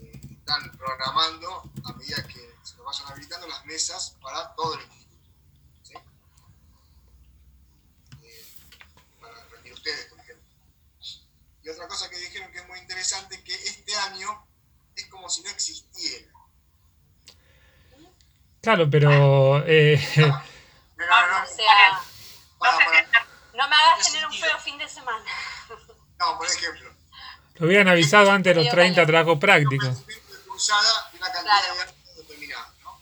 eh, 0.02 0.20
están 0.30 0.72
programando 0.78 1.72
a 1.86 1.94
medida 1.94 2.28
que 2.28 2.54
se 2.64 2.76
nos 2.76 2.86
vayan 2.86 3.12
habilitando 3.12 3.48
las 3.48 3.66
mesas 3.66 4.18
para 4.22 4.54
todo 4.56 4.74
el 4.74 4.82
instituto. 4.82 5.24
¿sí? 5.84 5.94
Eh, 8.24 8.46
para 9.22 9.46
rendir 9.46 9.72
ustedes, 9.72 10.08
por 10.08 10.20
ejemplo. 10.20 10.46
Y 11.64 11.70
otra 11.70 11.88
cosa 11.88 12.10
que 12.10 12.18
dijeron 12.18 12.52
que 12.52 12.58
es 12.58 12.68
muy 12.68 12.80
interesante, 12.80 13.42
que 13.42 13.56
este 13.56 13.96
año 13.96 14.46
es 14.98 15.06
como 15.06 15.30
si 15.30 15.42
no 15.44 15.50
existiera. 15.50 16.28
Claro, 18.62 18.90
pero 18.90 19.64
eh, 19.66 19.98
No, 20.18 20.28
no, 20.28 21.28
no, 21.30 21.44
O 21.44 21.56
sea, 21.56 22.02
para, 22.58 22.78
para. 22.78 23.09
No 23.60 23.68
me 23.70 23.76
hagas 23.76 24.06
¿Qué 24.08 24.12
tener 24.14 24.26
un 24.28 24.34
feo 24.34 24.58
fin 24.60 24.78
de 24.78 24.88
semana. 24.90 25.26
No, 26.20 26.38
por 26.38 26.48
ejemplo, 26.48 26.94
lo 27.56 27.68
hubieran 27.68 27.88
avisado 27.90 28.32
antes 28.32 28.56
de 28.56 28.64
los 28.64 28.72
30 28.74 29.06
trabajos 29.06 29.38
prácticos. 29.40 29.88
conocimiento 29.90 30.34
de 30.34 30.40
cursada 30.46 31.10
y 31.14 31.18
una 31.18 31.32
cantidad 31.32 31.62
Claro. 31.62 31.76
de 31.76 31.82
años 31.82 32.16
determinada, 32.18 32.74
¿no? 32.84 33.02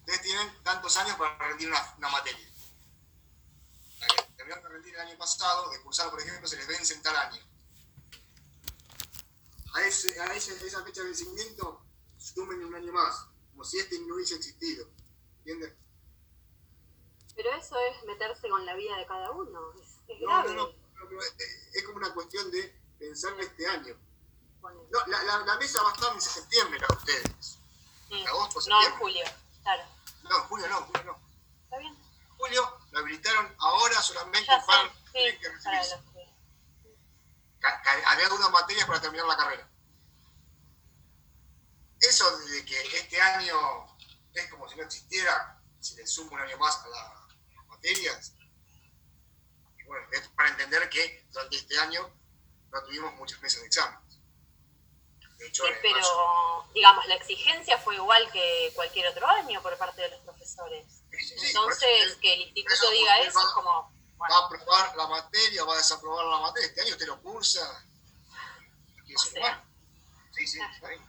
Ustedes 0.00 0.22
tienen 0.22 0.62
tantos 0.62 0.96
años 0.96 1.16
para 1.16 1.36
rendir 1.48 1.68
una, 1.68 1.94
una 1.98 2.08
materia. 2.08 2.48
La 4.00 4.06
que 4.08 4.22
terminaron 4.36 4.62
de 4.64 4.68
rendir 4.70 4.94
el 4.94 5.00
año 5.00 5.16
pasado, 5.18 5.70
de 5.70 5.80
cursar, 5.82 6.10
por 6.10 6.20
ejemplo, 6.20 6.46
se 6.48 6.56
les 6.56 6.66
vence 6.66 6.94
en 6.94 7.02
tal 7.02 7.16
año. 7.16 7.40
A, 9.74 9.80
ese, 9.82 10.20
a 10.20 10.26
ese- 10.34 10.66
esa 10.66 10.82
fecha 10.84 11.00
de 11.00 11.06
vencimiento, 11.06 11.82
sumen 12.18 12.62
un 12.64 12.74
año 12.74 12.92
más, 12.92 13.26
como 13.50 13.64
si 13.64 13.78
este 13.78 13.98
no 14.00 14.14
hubiese 14.16 14.34
existido. 14.34 14.86
¿Entienden? 15.38 15.74
Pero 17.34 17.52
eso 17.54 17.76
es 17.78 18.04
meterse 18.04 18.48
con 18.48 18.64
la 18.66 18.74
vida 18.74 18.96
de 18.96 19.06
cada 19.06 19.30
uno. 19.30 19.72
Es, 19.80 19.88
es 20.08 20.20
No, 20.20 20.26
grave. 20.28 20.54
no, 20.54 20.66
no, 20.66 21.20
es- 21.72 21.84
como 21.84 21.96
una 21.98 22.12
cuestión 22.14 22.50
de 22.50 22.78
pensar 22.98 23.32
este 23.40 23.66
año. 23.66 23.96
No, 24.62 25.06
la, 25.06 25.22
la, 25.24 25.38
la 25.38 25.56
mesa 25.56 25.82
va 25.82 25.90
a 25.90 25.94
estar 25.94 26.12
en 26.14 26.20
septiembre, 26.20 26.78
de 26.78 26.94
ustedes. 26.94 27.58
Mm. 28.10 28.26
agosto, 28.28 28.60
No, 28.68 28.78
en 28.78 28.84
septiembre. 28.84 28.98
julio. 28.98 29.24
Claro. 29.62 29.82
No, 30.24 30.38
julio 30.44 30.68
no, 30.68 30.76
julio 30.82 31.04
no. 31.04 31.18
¿Está 31.64 31.78
bien? 31.78 31.94
En 31.94 32.36
julio 32.36 32.78
lo 32.92 32.98
habilitaron 33.00 33.56
ahora 33.58 34.00
solamente 34.02 34.46
Ya 34.46 34.64
para 34.66 34.92
tienen 35.12 35.40
que 35.40 35.46
Sí, 35.48 35.64
para 35.64 35.82
que... 37.82 38.06
Había 38.06 38.26
algunas 38.26 38.50
materias 38.50 38.86
para 38.86 39.00
terminar 39.00 39.26
la 39.26 39.36
carrera. 39.36 39.68
Eso 42.00 42.36
de 42.38 42.64
que 42.64 42.96
este 42.98 43.20
año 43.20 43.86
es 44.34 44.50
como 44.50 44.68
si 44.68 44.76
no 44.76 44.82
existiera, 44.82 45.60
si 45.80 45.94
le 45.96 46.06
sumo 46.06 46.32
un 46.32 46.40
año 46.40 46.58
más 46.58 46.76
a 46.84 46.88
la- 46.88 47.21
materias, 47.92 48.34
y 49.78 49.82
bueno, 49.84 50.06
es 50.12 50.28
para 50.28 50.50
entender 50.50 50.88
que 50.88 51.24
durante 51.32 51.56
este 51.56 51.78
año 51.78 52.08
no 52.70 52.82
tuvimos 52.84 53.14
muchas 53.14 53.40
mesas 53.42 53.60
de 53.60 53.66
exámenes. 53.66 54.18
De 55.38 55.48
hecho, 55.48 55.64
Sí, 55.64 55.72
en 55.72 55.78
pero 55.82 55.96
mayo- 55.96 56.72
digamos, 56.72 57.06
la 57.06 57.14
exigencia 57.16 57.78
fue 57.78 57.96
igual 57.96 58.30
que 58.30 58.70
cualquier 58.74 59.08
otro 59.08 59.26
año 59.26 59.60
por 59.60 59.76
parte 59.76 60.00
de 60.02 60.10
los 60.10 60.20
profesores. 60.20 61.02
Sí, 61.10 61.18
sí, 61.38 61.46
Entonces, 61.48 61.88
eso 62.06 62.20
que 62.20 62.32
el 62.34 62.40
eso 62.42 62.52
instituto 62.54 62.90
diga 62.92 63.18
eso 63.20 63.38
va- 63.38 63.44
es 63.44 63.50
como, 63.52 63.92
va 64.20 64.26
a 64.36 64.46
aprobar 64.46 64.96
la 64.96 65.06
materia, 65.08 65.64
va 65.64 65.74
a 65.74 65.78
desaprobar 65.78 66.24
la 66.26 66.38
materia. 66.38 66.68
Este 66.68 66.80
año 66.82 66.92
usted 66.92 67.06
lo 67.06 67.20
cursa. 67.20 67.84
y 69.04 69.14
eso 69.14 69.28
O 69.28 69.32
sea. 69.32 69.40
bueno. 69.40 69.62
Sí, 70.34 70.46
sí, 70.46 70.58
está 70.74 70.88
bien. 70.88 71.02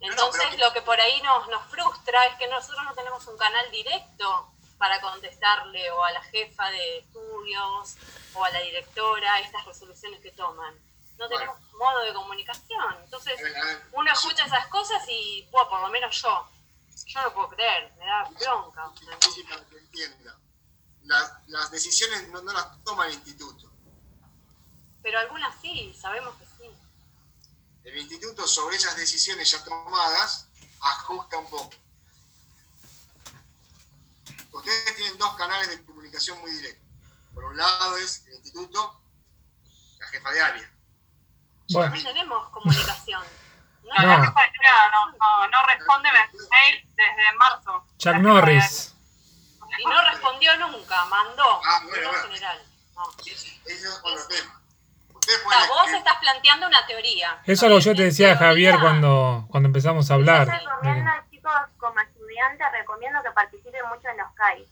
entonces 0.00 0.58
lo 0.58 0.72
que 0.72 0.82
por 0.82 0.98
ahí 1.00 1.20
nos, 1.22 1.46
nos 1.48 1.70
frustra 1.70 2.24
es 2.26 2.36
que 2.38 2.48
nosotros 2.48 2.84
no 2.84 2.94
tenemos 2.94 3.24
un 3.26 3.36
canal 3.36 3.70
directo 3.70 4.54
para 4.78 5.00
contestarle 5.00 5.90
o 5.90 6.02
a 6.04 6.12
la 6.12 6.22
jefa 6.22 6.70
de 6.70 6.98
estudios 6.98 7.96
o 8.34 8.44
a 8.44 8.50
la 8.50 8.60
directora 8.60 9.40
estas 9.40 9.64
resoluciones 9.64 10.20
que 10.20 10.30
toman. 10.32 10.74
No 11.18 11.28
Bueno. 11.28 11.36
tenemos 11.38 11.72
modo 11.72 12.00
de 12.04 12.14
comunicación. 12.14 12.96
Entonces, 13.02 13.40
uno 13.92 14.12
escucha 14.12 14.44
esas 14.46 14.66
cosas 14.68 15.02
y, 15.08 15.46
bueno, 15.50 15.68
por 15.68 15.80
lo 15.80 15.88
menos 15.88 16.20
yo, 16.22 16.48
yo 17.06 17.22
no 17.22 17.34
puedo 17.34 17.48
creer, 17.48 17.92
me 17.98 18.06
da 18.06 18.24
bronca. 18.38 18.90
difícil 19.20 19.48
para 19.48 19.64
que 19.66 19.78
entienda. 19.78 20.38
La- 21.04 21.42
las 21.48 21.70
decisiones 21.70 22.28
no, 22.28 22.40
no 22.42 22.52
las 22.52 22.84
toma 22.84 23.06
el 23.06 23.14
instituto. 23.14 23.70
Pero 25.02 25.18
algunas 25.18 25.60
sí, 25.60 25.96
sabemos 25.98 26.34
que 26.36 26.44
sí. 26.46 26.70
El 27.84 27.96
instituto 27.98 28.46
sobre 28.46 28.76
esas 28.76 28.96
decisiones 28.96 29.50
ya 29.50 29.64
tomadas 29.64 30.46
ajusta 30.80 31.38
un 31.38 31.50
poco. 31.50 31.70
Ustedes 34.52 34.96
tienen 34.96 35.18
dos 35.18 35.34
canales 35.36 35.68
de 35.68 35.84
comunicación 35.84 36.40
muy 36.40 36.50
directos. 36.50 36.84
Por 37.34 37.44
un 37.44 37.56
lado 37.56 37.96
es 37.98 38.26
el 38.26 38.34
instituto, 38.34 39.00
la 39.98 40.06
jefa 40.08 40.30
de 40.30 40.42
área. 40.42 40.70
Bueno, 41.70 41.94
No 41.94 42.02
tenemos 42.02 42.48
comunicación. 42.50 43.22
No, 43.88 43.94
la 44.06 44.16
jefa 44.18 44.40
de 44.40 44.46
área 44.46 44.90
no, 44.92 45.12
no, 45.12 45.48
no 45.48 45.66
responde 45.66 46.10
mail 46.12 46.88
desde 46.94 47.38
marzo. 47.38 47.86
Chuck 47.96 48.16
Norris. 48.16 48.94
Y 49.78 49.84
no 49.86 50.10
respondió 50.10 50.58
nunca, 50.58 51.06
mandó. 51.06 51.62
Ah, 51.64 51.80
bueno, 51.88 52.10
bueno. 52.10 52.22
general. 52.24 52.62
No. 52.94 53.04
Ese 53.24 53.58
es 53.64 54.00
otro 54.02 54.26
tema. 54.26 54.60
Vos 55.68 55.92
estás 55.94 56.16
planteando 56.20 56.66
una 56.66 56.86
teoría. 56.86 57.40
Eso 57.44 57.66
es 57.66 57.72
lo 57.72 57.78
que 57.78 57.84
yo 57.84 57.94
te 57.94 58.02
decía, 58.04 58.36
Javier, 58.36 58.78
cuando, 58.80 59.46
cuando 59.50 59.68
empezamos 59.68 60.10
a 60.10 60.14
hablar. 60.14 60.48
Recomiendo, 62.72 63.22
que 63.22 63.30
participen 63.32 63.86
mucho 63.88 64.08
en 64.08 64.16
los 64.18 64.32
CAI. 64.34 64.66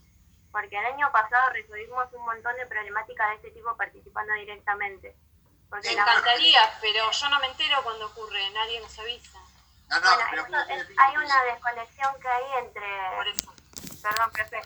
Porque 0.52 0.78
el 0.78 0.86
año 0.86 1.10
pasado 1.12 1.50
resolvimos 1.50 2.10
un 2.12 2.24
montón 2.24 2.54
de 2.56 2.66
problemáticas 2.66 3.28
de 3.30 3.34
este 3.36 3.50
tipo 3.50 3.76
participando 3.76 4.32
directamente. 4.34 5.14
Porque 5.68 5.88
Me 5.88 5.96
la- 5.96 6.02
encantaría, 6.02 6.60
pero 6.80 7.10
yo 7.10 7.28
no 7.28 7.40
me 7.40 7.46
entero 7.48 7.82
cuando 7.82 8.06
ocurre, 8.06 8.50
nadie 8.50 8.80
nos 8.80 8.98
avisa. 8.98 9.38
No, 9.88 10.00
no, 10.00 10.06
bueno, 10.14 10.24
pero 10.30 10.42
eso 10.42 10.50
ustedes 10.60 10.80
es- 10.80 10.86
tienen 10.86 11.04
hay 11.04 11.16
una 11.16 11.44
desconexión 11.44 12.20
que 12.20 12.28
hay 12.28 12.44
Por 12.44 12.58
entre, 12.64 13.30
eso. 13.30 13.54
perdón, 14.02 14.30
profe, 14.32 14.62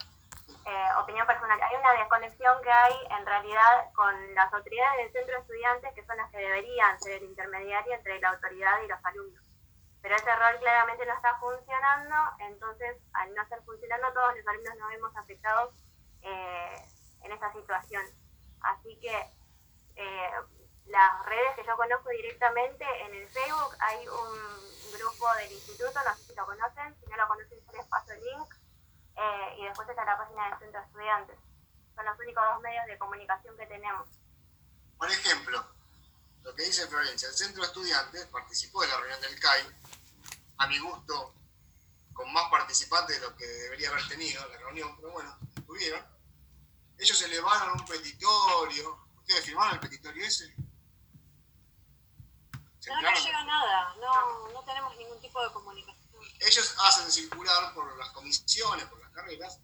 eh, 0.66 0.88
opinión 0.98 1.26
personal, 1.26 1.60
hay 1.62 1.76
una 1.76 1.92
desconexión 1.92 2.62
que 2.62 2.70
hay 2.70 2.94
en 3.18 3.26
realidad 3.26 3.92
con 3.94 4.34
las 4.34 4.52
autoridades 4.52 4.98
del 4.98 5.12
centro 5.12 5.34
de 5.34 5.40
estudiantes 5.40 5.94
que 5.94 6.04
son 6.06 6.16
las 6.18 6.30
que 6.30 6.38
deberían 6.38 7.00
ser 7.00 7.12
el 7.14 7.24
intermediario 7.24 7.94
entre 7.94 8.20
la 8.20 8.28
autoridad 8.30 8.80
y 8.82 8.88
los 8.88 9.04
alumnos. 9.04 9.42
Pero 10.02 10.16
ese 10.16 10.36
rol 10.36 10.58
claramente 10.60 11.04
no 11.06 11.14
está 11.14 11.38
funcionando, 11.38 12.16
entonces 12.38 12.96
al 13.12 13.34
no 13.34 13.42
estar 13.42 13.62
funcionando 13.64 14.12
todos 14.12 14.34
los 14.36 14.46
alumnos 14.46 14.76
nos 14.78 14.88
vemos 14.88 15.16
afectados 15.16 15.74
eh, 16.22 16.76
en 17.22 17.32
esta 17.32 17.52
situación. 17.52 18.02
Así 18.62 18.98
que 19.00 19.14
eh, 19.96 20.30
las 20.86 21.26
redes 21.26 21.54
que 21.56 21.64
yo 21.64 21.76
conozco 21.76 22.08
directamente 22.10 22.84
en 23.04 23.14
el 23.14 23.28
Facebook 23.28 23.76
hay 23.80 24.08
un 24.08 24.92
grupo 24.92 25.32
del 25.34 25.52
instituto, 25.52 26.00
no 26.04 26.14
sé 26.16 26.22
si 26.24 26.34
lo 26.34 26.46
conocen, 26.46 26.96
si 26.98 27.06
no 27.06 27.16
lo 27.16 27.28
conocen 27.28 27.60
yo 27.64 27.72
les 27.72 27.86
paso 27.86 28.12
el 28.12 28.24
link, 28.24 28.54
eh, 29.16 29.56
y 29.58 29.64
después 29.64 29.88
está 29.88 30.04
la 30.04 30.16
página 30.16 30.48
del 30.48 30.58
centro 30.58 30.80
de 30.80 30.86
estudiantes. 30.86 31.36
Son 31.94 32.04
los 32.04 32.18
únicos 32.18 32.42
dos 32.42 32.62
medios 32.62 32.86
de 32.86 32.98
comunicación 32.98 33.56
que 33.56 33.66
tenemos. 33.66 34.08
Por 34.96 35.10
ejemplo, 35.10 35.64
lo 36.42 36.54
que 36.54 36.64
dice 36.64 36.86
Florencia, 36.86 37.28
el 37.28 37.34
centro 37.34 37.62
de 37.62 37.68
estudiantes 37.68 38.26
participó 38.26 38.82
de 38.82 38.88
la 38.88 38.96
reunión 38.98 39.20
del 39.20 39.38
CAI, 39.38 39.62
a 40.60 40.66
mi 40.66 40.78
gusto, 40.78 41.34
con 42.12 42.30
más 42.34 42.50
participantes 42.50 43.18
de 43.18 43.26
lo 43.26 43.34
que 43.34 43.46
debería 43.46 43.88
haber 43.88 44.06
tenido 44.08 44.46
la 44.46 44.58
reunión, 44.58 44.94
pero 44.96 45.10
bueno, 45.10 45.38
tuvieron. 45.66 46.04
Ellos 46.98 47.22
elevaron 47.22 47.80
un 47.80 47.86
petitorio. 47.86 49.06
¿Ustedes 49.16 49.46
firmaron 49.46 49.74
el 49.74 49.80
petitorio 49.80 50.22
ese? 50.22 50.54
¿Se 52.78 52.90
No, 52.90 53.00
no 53.00 53.14
llega 53.14 53.44
nada, 53.44 53.94
no, 53.96 54.52
no 54.52 54.62
tenemos 54.64 54.94
ningún 54.98 55.18
tipo 55.22 55.42
de 55.42 55.50
comunicación. 55.50 56.24
ellos 56.40 56.76
hacen 56.80 57.10
circular 57.10 57.72
por 57.72 57.96
las 57.96 58.10
comisiones, 58.10 58.84
por 58.84 59.00
las 59.00 59.10
carreras, 59.12 59.60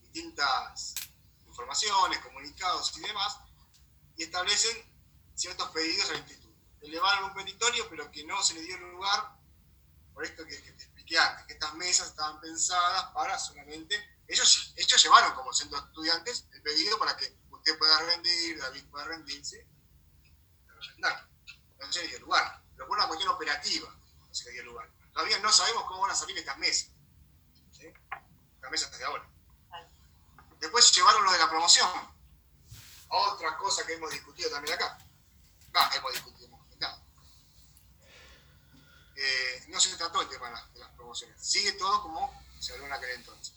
distintas 0.00 0.94
informaciones, 1.46 2.18
comunicados 2.18 2.96
y 2.98 3.00
demás, 3.02 3.38
y 4.16 4.24
establecen 4.24 4.76
ciertos 5.36 5.70
pedidos 5.70 6.10
al 6.10 6.16
instituto. 6.16 6.48
Elevaron 6.80 7.24
un 7.26 7.34
petitorio, 7.34 7.88
pero 7.88 8.10
que 8.10 8.24
no 8.24 8.42
se 8.42 8.54
le 8.54 8.62
dio 8.62 8.76
lugar, 8.78 9.39
por 10.20 10.26
esto 10.26 10.44
que, 10.44 10.62
que 10.62 10.72
te 10.72 10.82
expliqué 10.82 11.18
antes, 11.18 11.46
que 11.46 11.54
estas 11.54 11.74
mesas 11.76 12.08
estaban 12.08 12.38
pensadas 12.42 13.04
para 13.14 13.38
solamente... 13.38 13.96
Ellos, 14.28 14.74
ellos 14.76 15.02
llevaron 15.02 15.32
como 15.34 15.50
centro 15.50 15.80
de 15.80 15.86
estudiantes 15.86 16.44
el 16.52 16.60
pedido 16.60 16.98
para 16.98 17.16
que 17.16 17.38
usted 17.50 17.78
pueda 17.78 17.98
rendir, 18.00 18.58
David 18.58 18.84
pueda 18.90 19.06
rendirse, 19.06 19.66
no 20.98 21.90
se 21.90 22.02
le 22.02 22.08
dio 22.08 22.20
lugar, 22.20 22.62
pero 22.76 22.86
por 22.86 22.98
una 22.98 23.08
cuestión 23.08 23.32
operativa 23.32 23.88
no 24.28 24.34
se 24.34 24.44
le 24.44 24.50
dio 24.52 24.64
lugar. 24.64 24.90
Todavía 25.14 25.38
no 25.38 25.50
sabemos 25.50 25.84
cómo 25.84 26.02
van 26.02 26.10
a 26.10 26.14
salir 26.14 26.36
estas 26.36 26.58
mesas. 26.58 26.90
las 28.60 28.70
mesas 28.70 28.96
de 28.96 29.04
ahora. 29.04 29.26
Después 30.60 30.92
llevaron 30.92 31.24
lo 31.24 31.32
de 31.32 31.38
la 31.38 31.48
promoción. 31.48 31.88
Otra 33.08 33.56
cosa 33.56 33.86
que 33.86 33.94
hemos 33.94 34.10
discutido 34.10 34.50
también 34.50 34.74
acá. 34.74 34.98
Va, 35.74 35.90
hemos 35.94 36.12
discutido. 36.12 36.39
Eh, 39.22 39.64
no 39.68 39.78
se 39.78 39.94
trató 39.96 40.22
el 40.22 40.28
tema 40.30 40.46
de 40.48 40.52
las, 40.54 40.72
de 40.74 40.80
las 40.80 40.88
promociones. 40.92 41.36
Sigue 41.44 41.72
todo 41.72 42.00
como 42.02 42.32
se 42.58 42.72
habló 42.72 42.86
en 42.86 42.92
aquel 42.94 43.10
entonces. 43.10 43.54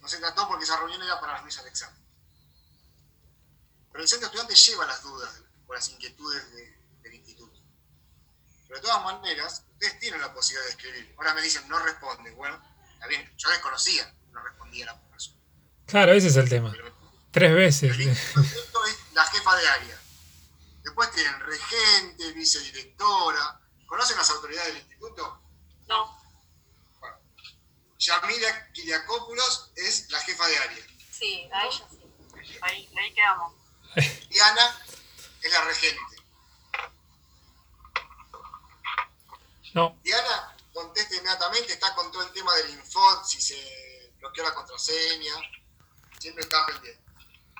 No 0.00 0.08
se 0.08 0.18
trató 0.18 0.48
porque 0.48 0.64
esa 0.64 0.76
reunión 0.78 1.00
era 1.02 1.20
para 1.20 1.34
las 1.34 1.44
mesas 1.44 1.62
de 1.64 1.70
examen. 1.70 2.00
Pero 3.92 4.02
el 4.02 4.08
centro 4.08 4.26
estudiante 4.26 4.54
lleva 4.54 4.86
las 4.86 5.02
dudas 5.02 5.40
o 5.66 5.74
las 5.74 5.88
inquietudes 5.88 6.50
de- 6.52 6.76
del 7.02 7.14
instituto. 7.14 7.60
Pero 8.66 8.80
de 8.80 8.82
todas 8.86 9.04
maneras, 9.04 9.64
ustedes 9.72 9.98
tienen 10.00 10.20
la 10.20 10.32
posibilidad 10.32 10.64
de 10.64 10.70
escribir. 10.70 11.14
Ahora 11.16 11.34
me 11.34 11.42
dicen, 11.42 11.68
no 11.68 11.78
responde. 11.78 12.30
Bueno, 12.32 12.60
está 12.94 13.06
bien, 13.06 13.32
yo 13.36 13.50
desconocía, 13.50 14.12
no 14.32 14.42
respondía 14.42 14.86
la 14.86 15.00
persona. 15.10 15.36
Claro, 15.86 16.12
ese 16.12 16.28
es 16.28 16.36
el 16.36 16.48
tema. 16.48 16.70
Pero 16.72 16.90
Tres 17.32 17.54
veces. 17.54 17.90
el 17.92 18.00
instituto 18.02 18.84
es 18.86 18.96
la 19.12 19.24
jefa 19.26 19.56
de 19.56 19.68
área. 19.68 20.00
Después 20.82 21.10
tienen 21.12 21.38
regente, 21.40 22.32
vicedirectora. 22.32 23.60
¿Conocen 23.90 24.16
las 24.16 24.30
autoridades 24.30 24.68
del 24.68 24.82
instituto? 24.82 25.42
No, 25.88 26.16
Bueno, 27.00 27.16
Yamila 27.98 28.72
Kiriakopoulos 28.72 29.72
es 29.74 30.08
la 30.12 30.20
jefa 30.20 30.46
de 30.46 30.58
área. 30.58 30.86
sí, 31.10 31.50
a 31.52 31.64
ella 31.66 31.86
sí. 31.90 32.58
Ahí, 32.62 32.88
ahí 32.96 33.12
quedamos. 33.14 33.52
Diana 34.30 34.80
es 35.42 35.52
la 35.52 35.64
regente. 35.64 36.16
No, 39.74 39.98
Diana 40.04 40.56
contesta 40.72 41.16
inmediatamente, 41.16 41.72
está 41.72 41.92
con 41.96 42.12
todo 42.12 42.22
el 42.22 42.32
tema 42.32 42.54
del 42.54 42.70
info, 42.70 43.24
si 43.24 43.42
se 43.42 44.12
bloqueó 44.18 44.44
la 44.44 44.54
contraseña, 44.54 45.34
siempre 46.20 46.44
está 46.44 46.64
pendiente. 46.66 47.02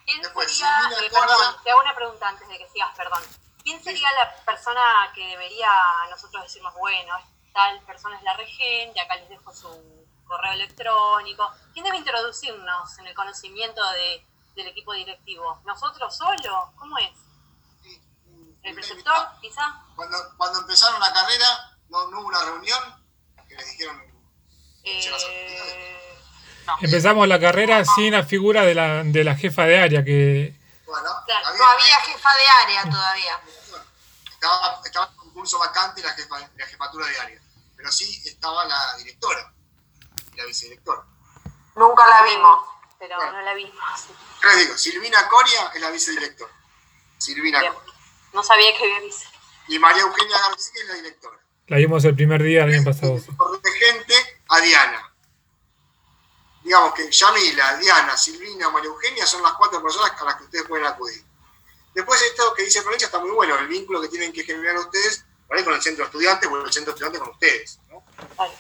¿Quién 0.07 0.23
Después, 0.23 0.49
sería, 0.51 0.81
Silvina 0.91 1.07
eh, 1.07 1.11
perdón, 1.11 1.57
te 1.65 1.71
hago 1.73 1.81
una 1.81 1.95
pregunta 1.97 2.29
antes 2.29 2.49
de 2.49 2.57
que 2.59 2.69
sigas, 2.71 2.97
perdón. 2.97 3.23
¿Quién 3.65 3.83
sería 3.83 4.09
la 4.13 4.35
persona 4.45 4.81
que 5.15 5.27
debería 5.27 5.69
nosotros 6.11 6.43
decirnos, 6.45 6.75
bueno, 6.75 7.15
tal 7.53 7.81
persona 7.83 8.17
es 8.17 8.23
la 8.23 8.35
regente, 8.37 9.01
acá 9.01 9.17
les 9.17 9.29
dejo 9.29 9.53
su 9.53 10.07
correo 10.25 10.53
electrónico? 10.53 11.51
¿Quién 11.73 11.85
debe 11.85 11.99
introducirnos 11.99 12.99
en 12.99 13.07
el 13.07 13.15
conocimiento 13.15 13.81
de- 13.93 14.25
del 14.57 14.69
equipo 14.69 14.93
directivo? 14.95 15.61
¿Nosotros 15.65 16.17
solo? 16.17 16.73
¿Cómo 16.77 16.97
es? 16.99 17.11
¿El 18.63 18.75
preceptor, 18.75 19.15
quizá? 19.41 19.63
Cuando, 19.97 20.17
cuando 20.37 20.61
empezaron 20.61 21.01
la 21.01 21.13
carrera, 21.13 21.47
no, 21.89 22.09
no 22.11 22.21
hubo 22.21 22.29
una 22.29 22.45
reunión 22.45 22.79
que 23.49 23.55
les 23.57 23.71
dijeron 23.71 24.03
Eh, 24.85 25.99
empezamos 26.81 27.27
la 27.29 27.39
carrera 27.41 27.85
sin 27.85 28.13
la 28.13 28.23
figura 28.25 28.63
de 28.63 28.75
la, 28.75 29.03
de 29.03 29.25
la 29.25 29.37
jefa 29.37 29.65
de 29.65 29.79
área, 29.79 30.05
que 30.05 30.60
Bueno, 30.91 31.23
Claro, 31.27 31.47
había- 31.49 31.59
No 31.59 31.71
había 31.71 31.97
jefa 32.01 32.29
de 32.37 32.49
área 32.65 32.91
todavía. 32.91 33.41
estaba, 34.33 34.81
estaba 34.85 35.07
en 35.07 35.17
concurso 35.17 35.59
vacante 35.59 36.03
la, 36.03 36.11
jefa, 36.15 36.39
la 36.57 36.67
jefatura 36.67 37.07
de 37.07 37.21
área, 37.21 37.41
pero 37.77 37.93
sí 37.93 38.23
estaba 38.27 38.65
la 38.65 38.97
directora 38.97 39.53
y 40.33 40.37
la 40.37 40.45
vicedirectora. 40.47 41.03
Nunca 41.77 42.07
la 42.09 42.23
vimos. 42.23 42.65
pero 42.99 43.17
Bueno. 43.17 43.33
no 43.33 43.41
la 43.43 43.55
vimos. 43.55 43.75
Yo 44.43 44.49
les 44.49 44.59
digo, 44.59 44.77
Silvina 44.77 45.27
Coria 45.29 45.71
es 45.75 45.81
la 45.81 45.91
vicedirectora. 45.91 46.53
Silvina 47.17 47.61
Bien. 47.61 47.73
Coria. 47.73 47.95
No 48.35 48.43
sabía 48.43 48.77
que 48.77 48.85
había 48.85 49.01
visto. 49.01 49.27
Y 49.69 49.79
María 49.79 50.03
Eugenia 50.03 50.37
García 50.39 50.83
es 50.83 50.89
la 50.89 50.95
directora. 50.97 51.39
la 51.69 51.77
vimos 51.79 52.05
el 52.05 52.15
primer 52.15 52.43
día 52.43 52.67
del 52.67 52.75
año 52.75 52.85
pasado. 52.85 53.17
Regente 53.63 54.43
a 54.49 54.61
Diana. 54.61 55.10
Digamos 56.63 56.93
que 56.95 57.11
Yamila, 57.11 57.77
Diana, 57.79 58.17
Silvina, 58.17 58.69
María 58.69 58.91
Eugenia 58.91 59.27
son 59.27 59.43
las 59.43 59.55
cuatro 59.55 59.83
personas 59.83 60.13
a 60.21 60.25
las 60.25 60.37
que 60.37 60.45
ustedes 60.45 60.67
pueden 60.67 60.87
acudir. 60.87 61.25
Después 61.95 62.21
esto 62.23 62.55
que 62.55 62.65
dice 62.65 62.83
Florencia 62.83 63.07
está 63.07 63.19
muy 63.19 63.31
bueno, 63.31 63.59
el 63.59 63.67
vínculo 63.67 64.01
que 64.01 64.09
tienen 64.09 64.33
que 64.33 64.45
generar 64.45 64.77
ustedes, 64.79 65.25
ahí 65.51 65.65
con 65.65 65.75
el 65.75 65.83
centro 65.83 66.05
estudiante 66.05 66.47
o 66.47 66.65
el 66.65 66.73
centro 66.73 66.93
estudiante 66.93 67.19
con 67.19 67.31
ustedes. 67.31 67.79
¿no? 67.89 68.05
Vale. 68.37 68.57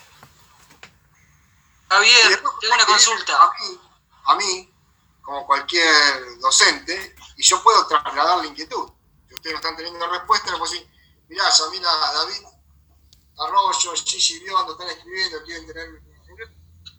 Javier, 1.88 2.28
después, 2.28 2.54
tengo 2.60 2.74
una 2.74 2.82
a 2.82 2.86
consulta. 2.86 3.52
mí, 3.60 3.80
a 4.24 4.34
mí, 4.36 4.74
como 5.22 5.46
cualquier 5.46 6.38
docente, 6.38 7.14
y 7.36 7.42
yo 7.42 7.62
puedo 7.62 7.86
trasladar 7.86 8.38
la 8.38 8.46
inquietud. 8.46 8.90
Si 9.28 9.34
ustedes 9.34 9.54
no 9.54 9.58
están 9.58 9.76
teniendo 9.76 10.06
respuesta, 10.08 10.50
le 10.50 10.58
puedo 10.58 10.70
decir, 10.70 10.88
mirá, 11.28 11.48
Yamila, 11.50 11.90
David, 12.12 12.46
Arroyo, 13.38 13.94
Gigi 13.94 14.40
Biondo 14.40 14.72
están 14.72 14.88
escribiendo, 14.88 15.42
quieren 15.44 15.66
tener... 15.66 16.09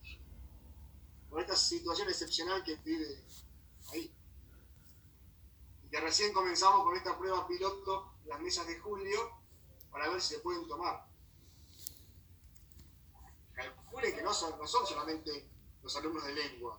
Por 1.30 1.40
esta 1.40 1.56
situación 1.56 2.08
excepcional 2.08 2.64
que 2.64 2.74
vive 2.76 3.24
ahí. 3.92 4.12
Y 5.84 5.88
que 5.88 6.00
recién 6.00 6.32
comenzamos 6.32 6.82
con 6.82 6.96
esta 6.96 7.16
prueba 7.16 7.46
piloto, 7.46 8.15
las 8.26 8.40
mesas 8.40 8.66
de 8.66 8.78
julio, 8.78 9.30
para 9.90 10.08
ver 10.08 10.20
si 10.20 10.34
se 10.34 10.40
pueden 10.40 10.66
tomar. 10.66 11.06
Calculen 13.52 14.14
que 14.14 14.22
no 14.22 14.34
son, 14.34 14.58
no 14.58 14.66
son 14.66 14.86
solamente 14.86 15.48
los 15.82 15.96
alumnos 15.96 16.24
de 16.24 16.34
lengua, 16.34 16.78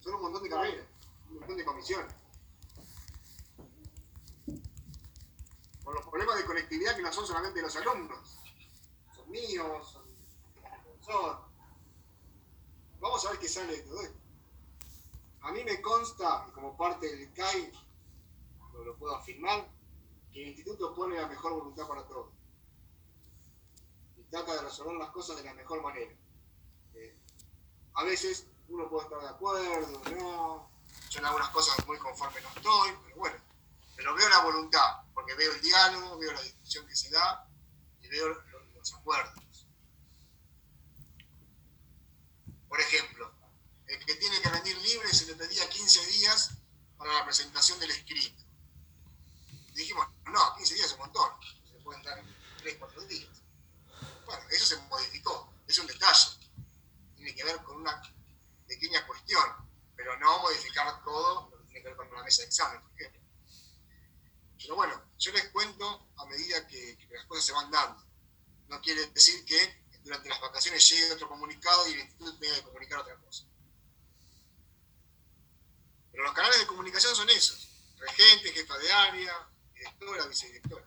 son 0.00 0.14
un 0.14 0.22
montón 0.22 0.42
de 0.42 0.48
carreras, 0.48 0.86
un 1.28 1.38
montón 1.38 1.56
de 1.56 1.64
comisiones. 1.64 2.14
Por 5.84 5.94
los 5.94 6.06
problemas 6.08 6.36
de 6.38 6.44
conectividad 6.46 6.96
que 6.96 7.02
no 7.02 7.12
son 7.12 7.26
solamente 7.26 7.62
los 7.62 7.76
alumnos, 7.76 8.40
son 9.14 9.30
míos, 9.30 9.92
son 9.92 10.02
profesor. 10.84 11.44
Vamos 12.98 13.24
a 13.24 13.30
ver 13.30 13.38
qué 13.38 13.48
sale 13.48 13.76
de 13.76 13.82
todo 13.82 14.02
esto. 14.02 14.18
A 15.42 15.52
mí 15.52 15.62
me 15.62 15.80
consta, 15.80 16.46
y 16.48 16.52
como 16.52 16.76
parte 16.76 17.14
del 17.14 17.32
CAI, 17.32 17.72
lo 18.84 18.96
puedo 18.96 19.14
afirmar, 19.14 19.75
el 20.42 20.48
instituto 20.48 20.94
pone 20.94 21.16
la 21.20 21.26
mejor 21.28 21.52
voluntad 21.54 21.86
para 21.88 22.06
todos. 22.06 22.32
trata 24.30 24.54
de 24.54 24.62
resolver 24.62 24.96
las 24.96 25.10
cosas 25.10 25.36
de 25.36 25.44
la 25.44 25.54
mejor 25.54 25.82
manera. 25.82 26.12
Eh, 26.94 27.16
a 27.94 28.04
veces 28.04 28.46
uno 28.68 28.88
puede 28.90 29.04
estar 29.04 29.20
de 29.20 29.28
acuerdo, 29.28 30.02
no. 30.10 30.70
Yo 31.10 31.26
algunas 31.26 31.48
cosas 31.50 31.86
muy 31.86 31.98
conforme 31.98 32.40
no 32.42 32.48
estoy, 32.48 32.90
pero 33.04 33.16
bueno. 33.16 33.36
Pero 33.96 34.14
veo 34.14 34.28
la 34.28 34.42
voluntad, 34.42 35.04
porque 35.14 35.34
veo 35.34 35.52
el 35.52 35.60
diálogo, 35.62 36.18
veo 36.18 36.32
la 36.32 36.42
discusión 36.42 36.86
que 36.86 36.96
se 36.96 37.08
da 37.10 37.48
y 38.02 38.08
veo 38.08 38.28
los, 38.28 38.44
los 38.74 38.94
acuerdos. 38.94 39.66
Por 42.68 42.80
ejemplo, 42.80 43.32
el 43.86 44.04
que 44.04 44.14
tiene 44.16 44.40
que 44.42 44.50
rendir 44.50 44.76
libre 44.78 45.08
se 45.08 45.26
le 45.26 45.34
pedía 45.34 45.68
15 45.68 46.06
días 46.06 46.58
para 46.98 47.12
la 47.14 47.24
presentación 47.24 47.78
del 47.78 47.92
escrito. 47.92 48.45
Dijimos, 49.76 50.06
no, 50.24 50.56
15 50.56 50.74
días 50.74 50.86
es 50.86 50.92
un 50.94 51.00
montón, 51.00 51.30
se 51.70 51.78
pueden 51.80 52.02
dar 52.02 52.22
3, 52.62 52.76
4 52.78 53.02
días. 53.04 53.28
Bueno, 54.24 54.42
eso 54.50 54.64
se 54.64 54.76
modificó, 54.88 55.52
es 55.68 55.78
un 55.78 55.86
detalle. 55.86 56.30
Tiene 57.14 57.34
que 57.34 57.44
ver 57.44 57.62
con 57.62 57.76
una 57.76 58.00
pequeña 58.66 59.06
cuestión, 59.06 59.44
pero 59.94 60.18
no 60.18 60.38
modificar 60.38 61.04
todo 61.04 61.50
lo 61.50 61.58
que 61.58 61.64
tiene 61.66 61.82
que 61.82 61.88
ver 61.88 61.96
con 61.96 62.10
la 62.10 62.22
mesa 62.22 62.40
de 62.40 62.48
examen, 62.48 62.80
por 62.80 62.92
ejemplo. 62.94 63.20
Pero 64.58 64.76
bueno, 64.76 65.10
yo 65.18 65.32
les 65.32 65.48
cuento 65.50 66.08
a 66.16 66.24
medida 66.24 66.66
que, 66.66 66.96
que 66.96 67.14
las 67.14 67.26
cosas 67.26 67.44
se 67.44 67.52
van 67.52 67.70
dando. 67.70 68.02
No 68.68 68.80
quiere 68.80 69.06
decir 69.08 69.44
que 69.44 69.84
durante 70.02 70.30
las 70.30 70.40
vacaciones 70.40 70.88
llegue 70.88 71.12
otro 71.12 71.28
comunicado 71.28 71.86
y 71.88 71.92
el 71.92 72.00
instituto 72.00 72.38
tenga 72.38 72.54
que 72.54 72.62
comunicar 72.62 73.00
otra 73.00 73.16
cosa. 73.18 73.44
Pero 76.12 76.24
los 76.24 76.32
canales 76.32 76.60
de 76.60 76.66
comunicación 76.66 77.14
son 77.14 77.28
esos. 77.28 77.68
Regente, 77.98 78.52
jefa 78.52 78.78
de 78.78 78.92
área, 78.92 79.50
directora, 79.86 80.26
vicedirectora. 80.26 80.84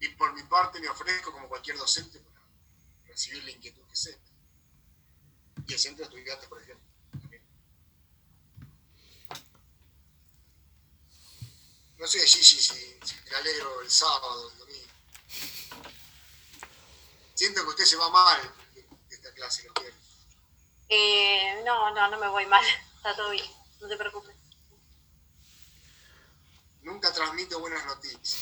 Y 0.00 0.08
por 0.10 0.34
mi 0.34 0.42
parte 0.44 0.80
me 0.80 0.88
ofrezco 0.88 1.32
como 1.32 1.48
cualquier 1.48 1.78
docente 1.78 2.20
para 2.20 2.40
recibir 3.06 3.44
la 3.44 3.50
inquietud 3.50 3.86
que 3.88 3.96
sea. 3.96 4.16
Y 5.66 5.72
el 5.72 5.78
centro 5.78 6.06
de 6.06 6.14
estudiantes, 6.14 6.48
por 6.48 6.62
ejemplo. 6.62 6.86
No 11.98 12.06
sé, 12.06 12.26
Gigi, 12.26 12.44
si, 12.44 12.60
si 12.60 13.14
me 13.30 13.36
alegro 13.36 13.80
el 13.80 13.90
sábado, 13.90 14.50
el 14.50 14.58
domingo. 14.58 14.86
Siento 17.34 17.62
que 17.62 17.68
usted 17.70 17.84
se 17.84 17.96
va 17.96 18.10
mal 18.10 18.54
de 18.74 18.86
esta 19.14 19.32
clase, 19.32 19.62
viernes. 19.62 19.94
Eh, 20.88 21.62
no, 21.64 21.90
no, 21.94 22.10
no 22.10 22.18
me 22.18 22.28
voy 22.28 22.46
mal. 22.46 22.64
Está 22.96 23.16
todo 23.16 23.30
bien. 23.30 23.50
No 23.80 23.88
te 23.88 23.96
preocupes. 23.96 24.35
Nunca 26.86 27.12
transmito 27.12 27.58
buenas 27.58 27.84
noticias. 27.84 28.36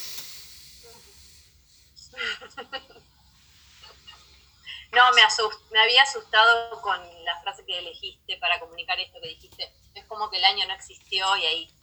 No, 4.92 5.12
me, 5.12 5.22
asust 5.22 5.58
me 5.72 5.80
había 5.80 6.02
asustado 6.02 6.80
con 6.82 7.24
la 7.24 7.40
frase 7.40 7.64
que 7.64 7.78
elegiste 7.78 8.36
para 8.36 8.60
comunicar 8.60 9.00
esto 9.00 9.18
que 9.22 9.28
dijiste. 9.28 9.74
Es 9.94 10.04
como 10.04 10.30
que 10.30 10.36
el 10.36 10.44
año 10.44 10.68
no 10.68 10.74
existió 10.74 11.34
y 11.38 11.46
ahí. 11.46 11.74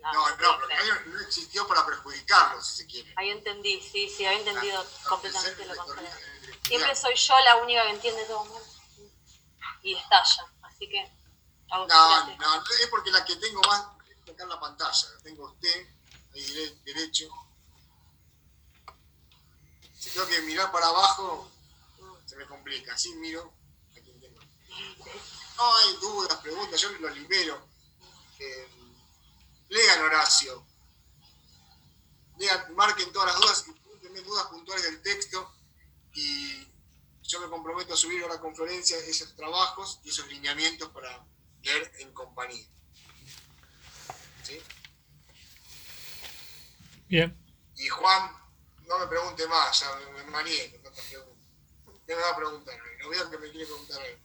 No, 0.00 0.30
no, 0.30 0.36
pero 0.36 0.70
el 0.70 0.78
año 0.78 0.94
no 1.04 1.20
existió 1.20 1.68
para 1.68 1.84
perjudicarlo, 1.84 2.62
si 2.62 2.76
se 2.78 2.86
quiere. 2.86 3.12
Ahí 3.16 3.28
entendí, 3.28 3.82
sí, 3.82 4.08
sí, 4.08 4.24
había 4.24 4.38
entendido 4.38 4.80
Ah, 4.80 5.08
completamente 5.10 5.66
lo 5.66 5.76
contrario. 5.76 6.10
Siempre 6.66 6.96
soy 6.96 7.14
yo 7.14 7.34
la 7.44 7.56
única 7.56 7.82
que 7.82 7.90
entiende 7.90 8.24
todo 8.24 8.46
mal. 8.46 8.62
Y 9.82 9.94
estalla, 9.96 10.46
así 10.62 10.88
que 10.88 11.12
No, 11.68 11.86
que 11.86 12.36
no, 12.38 12.56
es 12.56 12.86
porque 12.90 13.10
la 13.10 13.22
que 13.22 13.36
tengo 13.36 13.60
más 13.68 13.99
acá 14.28 14.42
en 14.42 14.48
la 14.48 14.60
pantalla. 14.60 15.08
La 15.14 15.22
tengo 15.22 15.46
usted, 15.46 15.86
ahí 16.34 16.80
derecho. 16.84 17.28
Si 19.98 20.10
tengo 20.10 20.26
que 20.26 20.42
mirar 20.42 20.72
para 20.72 20.86
abajo, 20.86 21.50
se 22.26 22.36
me 22.36 22.46
complica. 22.46 22.94
Así 22.94 23.14
miro 23.16 23.52
a 23.96 24.00
quien 24.00 24.18
tengo. 24.20 24.40
No 25.56 25.76
hay 25.76 25.96
dudas, 25.96 26.38
preguntas, 26.38 26.80
yo 26.80 26.90
los 26.92 27.14
libero. 27.16 27.68
Eh, 28.38 28.68
lean 29.68 30.02
Horacio. 30.02 30.64
Lean, 32.38 32.74
marquen 32.74 33.12
todas 33.12 33.32
las 33.32 33.40
dudas 33.40 33.64
y 33.68 33.72
pregúntenme 33.72 34.20
dudas 34.22 34.46
puntuales 34.46 34.84
del 34.84 35.02
texto. 35.02 35.52
Y 36.14 36.66
yo 37.22 37.40
me 37.40 37.48
comprometo 37.48 37.94
a 37.94 37.96
subir 37.96 38.22
ahora 38.22 38.40
con 38.40 38.56
Florencia 38.56 38.96
esos 38.98 39.36
trabajos 39.36 40.00
y 40.02 40.08
esos 40.08 40.26
lineamientos 40.28 40.88
para 40.90 41.24
leer 41.62 41.92
en 41.98 42.12
compañía. 42.12 42.66
Bien. 47.10 47.36
Y 47.74 47.88
Juan, 47.88 48.30
no 48.86 49.00
me 49.00 49.06
pregunte 49.08 49.44
más, 49.48 49.80
ya 49.80 49.92
me, 49.96 50.22
me 50.22 50.30
manié 50.30 50.70
con 50.70 50.82
tantas 50.84 51.04
preguntas. 51.06 51.48
¿Qué 52.06 52.14
me 52.14 52.22
va 52.22 52.30
a 52.30 52.36
preguntar? 52.36 52.78
No 53.00 53.08
veo 53.08 53.30
que 53.30 53.38
me 53.38 53.50
quiere 53.50 53.66
preguntar 53.66 54.00
algo. 54.00 54.18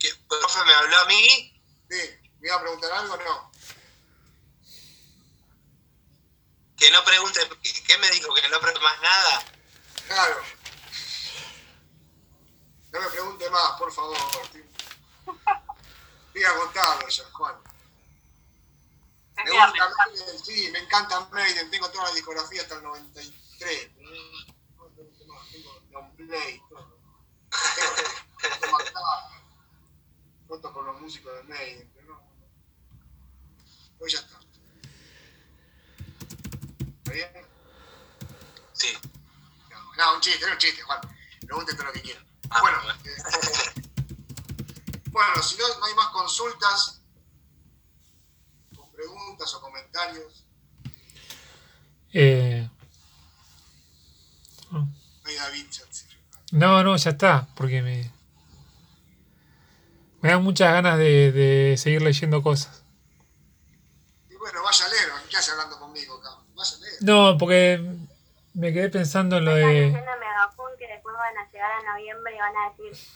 ¿Qué, 0.00 0.14
profe 0.26 0.64
me 0.64 0.72
habló 0.72 0.96
a 0.96 1.04
mí? 1.04 1.62
Sí, 1.90 2.00
¿me 2.40 2.48
iba 2.48 2.56
a 2.56 2.60
preguntar 2.62 2.90
algo 2.92 3.14
o 3.14 3.16
no? 3.18 3.52
Que 6.78 6.90
no 6.90 7.04
pregunte, 7.04 7.40
¿qué, 7.86 7.98
me 7.98 8.10
dijo? 8.10 8.34
¿Que 8.34 8.48
no 8.48 8.60
pregunte 8.60 8.80
más 8.80 9.00
nada? 9.02 9.44
Claro. 10.06 10.42
No 12.92 13.00
me 13.02 13.10
pregunte 13.10 13.50
más, 13.50 13.78
por 13.78 13.92
favor. 13.92 14.16
Estoy, 14.42 14.64
estoy 16.28 16.44
agotado 16.44 17.08
ya, 17.08 17.24
Juan. 17.30 17.73
Me 19.36 19.50
gusta 19.50 19.90
Maiden, 20.06 20.44
sí, 20.44 20.70
me 20.72 20.78
encanta 20.78 21.28
Maiden, 21.32 21.70
tengo 21.70 21.90
toda 21.90 22.04
la 22.08 22.14
discografía 22.14 22.62
hasta 22.62 22.76
el 22.76 22.82
93. 22.84 23.90
No 23.98 24.86
tengo 24.94 25.34
más, 25.34 25.50
tengo 25.50 25.80
long 25.90 26.16
play, 26.16 26.60
todo. 26.68 26.94
Fotos 30.46 30.72
con 30.72 30.86
los 30.86 31.00
músicos 31.00 31.34
de 31.36 31.42
Maiden, 31.44 31.90
pero 31.94 32.14
no. 32.14 32.22
Pues 33.98 34.12
ya 34.12 34.18
está. 34.20 34.38
¿Está 36.98 37.10
bien? 37.12 37.46
Sí. 38.72 38.92
No, 39.70 39.94
no, 39.96 40.14
un 40.14 40.20
chiste, 40.20 40.46
no 40.46 40.52
un 40.52 40.58
chiste, 40.58 40.82
Juan. 40.82 41.00
Pregunte 41.46 41.74
todo 41.74 41.84
lo 41.86 41.92
que 41.92 42.02
quieran. 42.02 42.24
Ah, 42.50 42.60
Bueno, 42.60 42.78
bueno. 42.84 43.00
eh, 43.04 43.16
bueno, 45.10 45.42
si 45.42 45.56
no, 45.56 45.68
no 45.78 45.86
hay 45.86 45.94
más 45.94 46.08
consultas, 46.08 47.00
preguntas 48.94 49.52
o 49.54 49.60
comentarios, 49.60 50.44
Eh, 52.16 52.68
sí. 55.90 56.06
no, 56.52 56.82
no, 56.84 56.96
ya 56.96 57.10
está, 57.10 57.46
porque 57.56 57.82
me, 57.82 58.10
me 60.20 60.28
dan 60.30 60.42
muchas 60.42 60.72
ganas 60.72 60.98
de, 60.98 61.32
de 61.32 61.76
seguir 61.76 62.02
leyendo 62.02 62.42
cosas. 62.42 62.82
Y 64.30 64.34
bueno, 64.36 64.62
vaya 64.62 64.84
a 64.84 64.88
leer, 64.88 65.08
¿qué 65.28 65.36
hace 65.36 65.50
hablando 65.52 65.78
conmigo 65.78 66.14
acá? 66.18 66.30
Vaya 66.54 66.76
a 66.76 66.80
leer. 66.80 66.94
No, 67.00 67.36
porque 67.38 67.80
me 68.54 68.72
quedé 68.72 68.88
pensando 68.90 69.38
en 69.38 69.44
lo 69.46 69.56
Están 69.56 69.70
de... 69.72 70.04
que 70.78 70.86
después 70.86 71.14
van 71.16 71.36
a 71.38 71.50
llegar 71.50 71.72
a 71.72 71.92
noviembre 71.92 72.34
y 72.34 72.38
van 72.38 72.56
a 72.56 72.70
decir, 72.70 73.08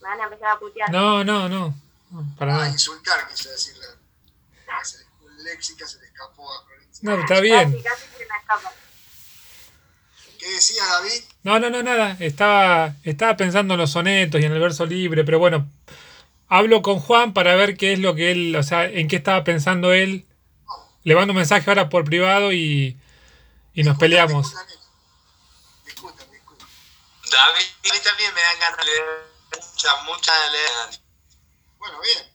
me 0.00 0.08
van 0.08 0.20
a 0.20 0.24
empezar 0.24 0.50
a 0.52 0.58
putear. 0.58 0.90
No, 0.90 1.22
no, 1.24 1.48
no, 1.48 1.74
no, 2.10 2.34
para 2.38 2.54
Ah, 2.54 2.58
nada. 2.58 2.70
insultar, 2.70 3.28
quise 3.28 3.50
decirle. 3.50 3.86
Se- 4.82 5.04
Léxica 5.42 5.86
se 5.86 5.98
le 6.00 6.06
escapó 6.06 6.50
a 6.52 6.64
Florencia. 6.64 7.00
No, 7.02 7.20
está 7.20 7.40
bien. 7.40 7.72
Casi, 7.72 7.82
casi 7.82 8.02
se 8.18 8.26
me 8.26 8.36
escapa. 8.36 8.72
¿Qué 10.38 10.50
decías, 10.50 10.88
David? 10.88 11.22
No, 11.42 11.58
no, 11.58 11.70
no, 11.70 11.82
nada. 11.82 12.16
Estaba, 12.20 12.94
estaba 13.04 13.36
pensando 13.36 13.74
en 13.74 13.80
los 13.80 13.90
sonetos 13.92 14.40
y 14.40 14.44
en 14.44 14.52
el 14.52 14.60
verso 14.60 14.84
libre, 14.86 15.24
pero 15.24 15.38
bueno, 15.38 15.68
hablo 16.48 16.82
con 16.82 17.00
Juan 17.00 17.32
para 17.32 17.54
ver 17.54 17.76
qué 17.76 17.92
es 17.94 17.98
lo 17.98 18.14
que 18.14 18.30
él, 18.30 18.54
o 18.56 18.62
sea, 18.62 18.84
en 18.86 19.08
qué 19.08 19.16
estaba 19.16 19.44
pensando 19.44 19.92
él. 19.92 20.26
Le 21.02 21.14
mando 21.14 21.32
un 21.32 21.38
mensaje 21.38 21.68
ahora 21.70 21.88
por 21.90 22.04
privado 22.04 22.52
y, 22.52 22.96
y 23.74 23.82
nos 23.82 23.98
peleamos. 23.98 24.48
Discutan, 24.48 24.66
discutan, 25.84 26.30
discutan. 26.30 26.68
David, 27.30 27.66
a 27.90 27.94
mí 27.94 28.00
también 28.02 28.34
me 28.34 28.40
dan 28.40 28.58
ganas 28.60 28.78
de 28.78 28.84
leer. 28.84 29.04
Mucha, 29.54 30.02
mucha 30.04 30.32
de 30.32 30.50
leer. 30.52 31.00
Bueno, 31.78 32.00
bien. 32.00 32.33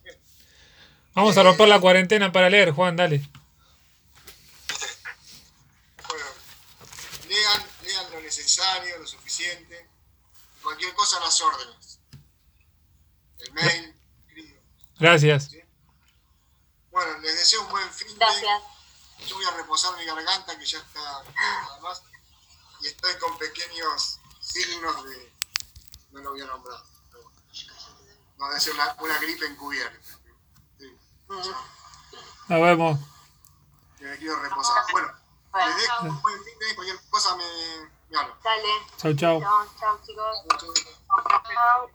Vamos 1.14 1.36
a 1.36 1.42
romper 1.42 1.68
la 1.68 1.80
cuarentena 1.80 2.30
para 2.30 2.48
leer, 2.48 2.70
Juan, 2.70 2.96
dale. 2.96 3.28
Bueno, 6.08 6.24
lean, 7.28 7.66
lean 7.82 8.10
lo 8.12 8.20
necesario, 8.20 8.98
lo 8.98 9.06
suficiente. 9.06 9.88
Cualquier 10.62 10.94
cosa 10.94 11.16
a 11.16 11.20
las 11.20 11.40
órdenes. 11.40 11.98
El 13.38 13.52
mail, 13.52 13.94
escribo. 14.28 14.60
Gracias. 14.98 15.50
Bueno, 16.90 17.18
les 17.18 17.36
deseo 17.36 17.62
un 17.62 17.70
buen 17.70 17.90
fin 17.92 18.08
de. 18.08 18.14
Gracias. 18.14 18.62
Yo 19.26 19.34
voy 19.36 19.44
a 19.44 19.50
reposar 19.56 19.96
mi 19.96 20.04
garganta 20.04 20.58
que 20.58 20.64
ya 20.64 20.78
está 20.78 21.00
nada 21.00 21.80
más. 21.80 22.02
Y 22.82 22.86
estoy 22.86 23.16
con 23.18 23.36
pequeños 23.38 24.20
signos 24.40 25.04
de. 25.04 25.32
No 26.12 26.20
lo 26.20 26.30
voy 26.30 26.40
a 26.40 26.46
nombrar. 26.46 26.82
pero. 27.10 27.30
No, 28.38 28.48
debe 28.48 28.60
ser 28.60 28.74
una, 28.74 28.94
una 29.00 29.18
gripe 29.18 29.46
encubierta. 29.46 30.19
Nos 31.30 32.60
vemos. 32.60 32.98
Que 33.98 34.04
me 34.04 34.16
quiero 34.18 34.40
reposar. 34.42 34.82
Bueno, 34.90 35.08
Bueno, 35.52 35.68
les 35.68 35.76
dejo 35.76 36.04
un 36.06 36.22
buen 36.22 36.44
fin 36.44 36.58
de. 36.58 36.74
Cualquier 36.74 36.98
cosa 37.08 37.36
me, 37.36 37.44
Me 38.10 38.18
hablan. 38.18 38.36
Dale. 38.42 38.68
Chau, 38.96 39.14
chau. 39.14 39.40
Chao, 39.40 39.66
chao 39.78 40.00
chicos. 40.04 40.44
Chau, 40.58 40.74
chau. 40.74 41.42
Chao. 41.54 41.90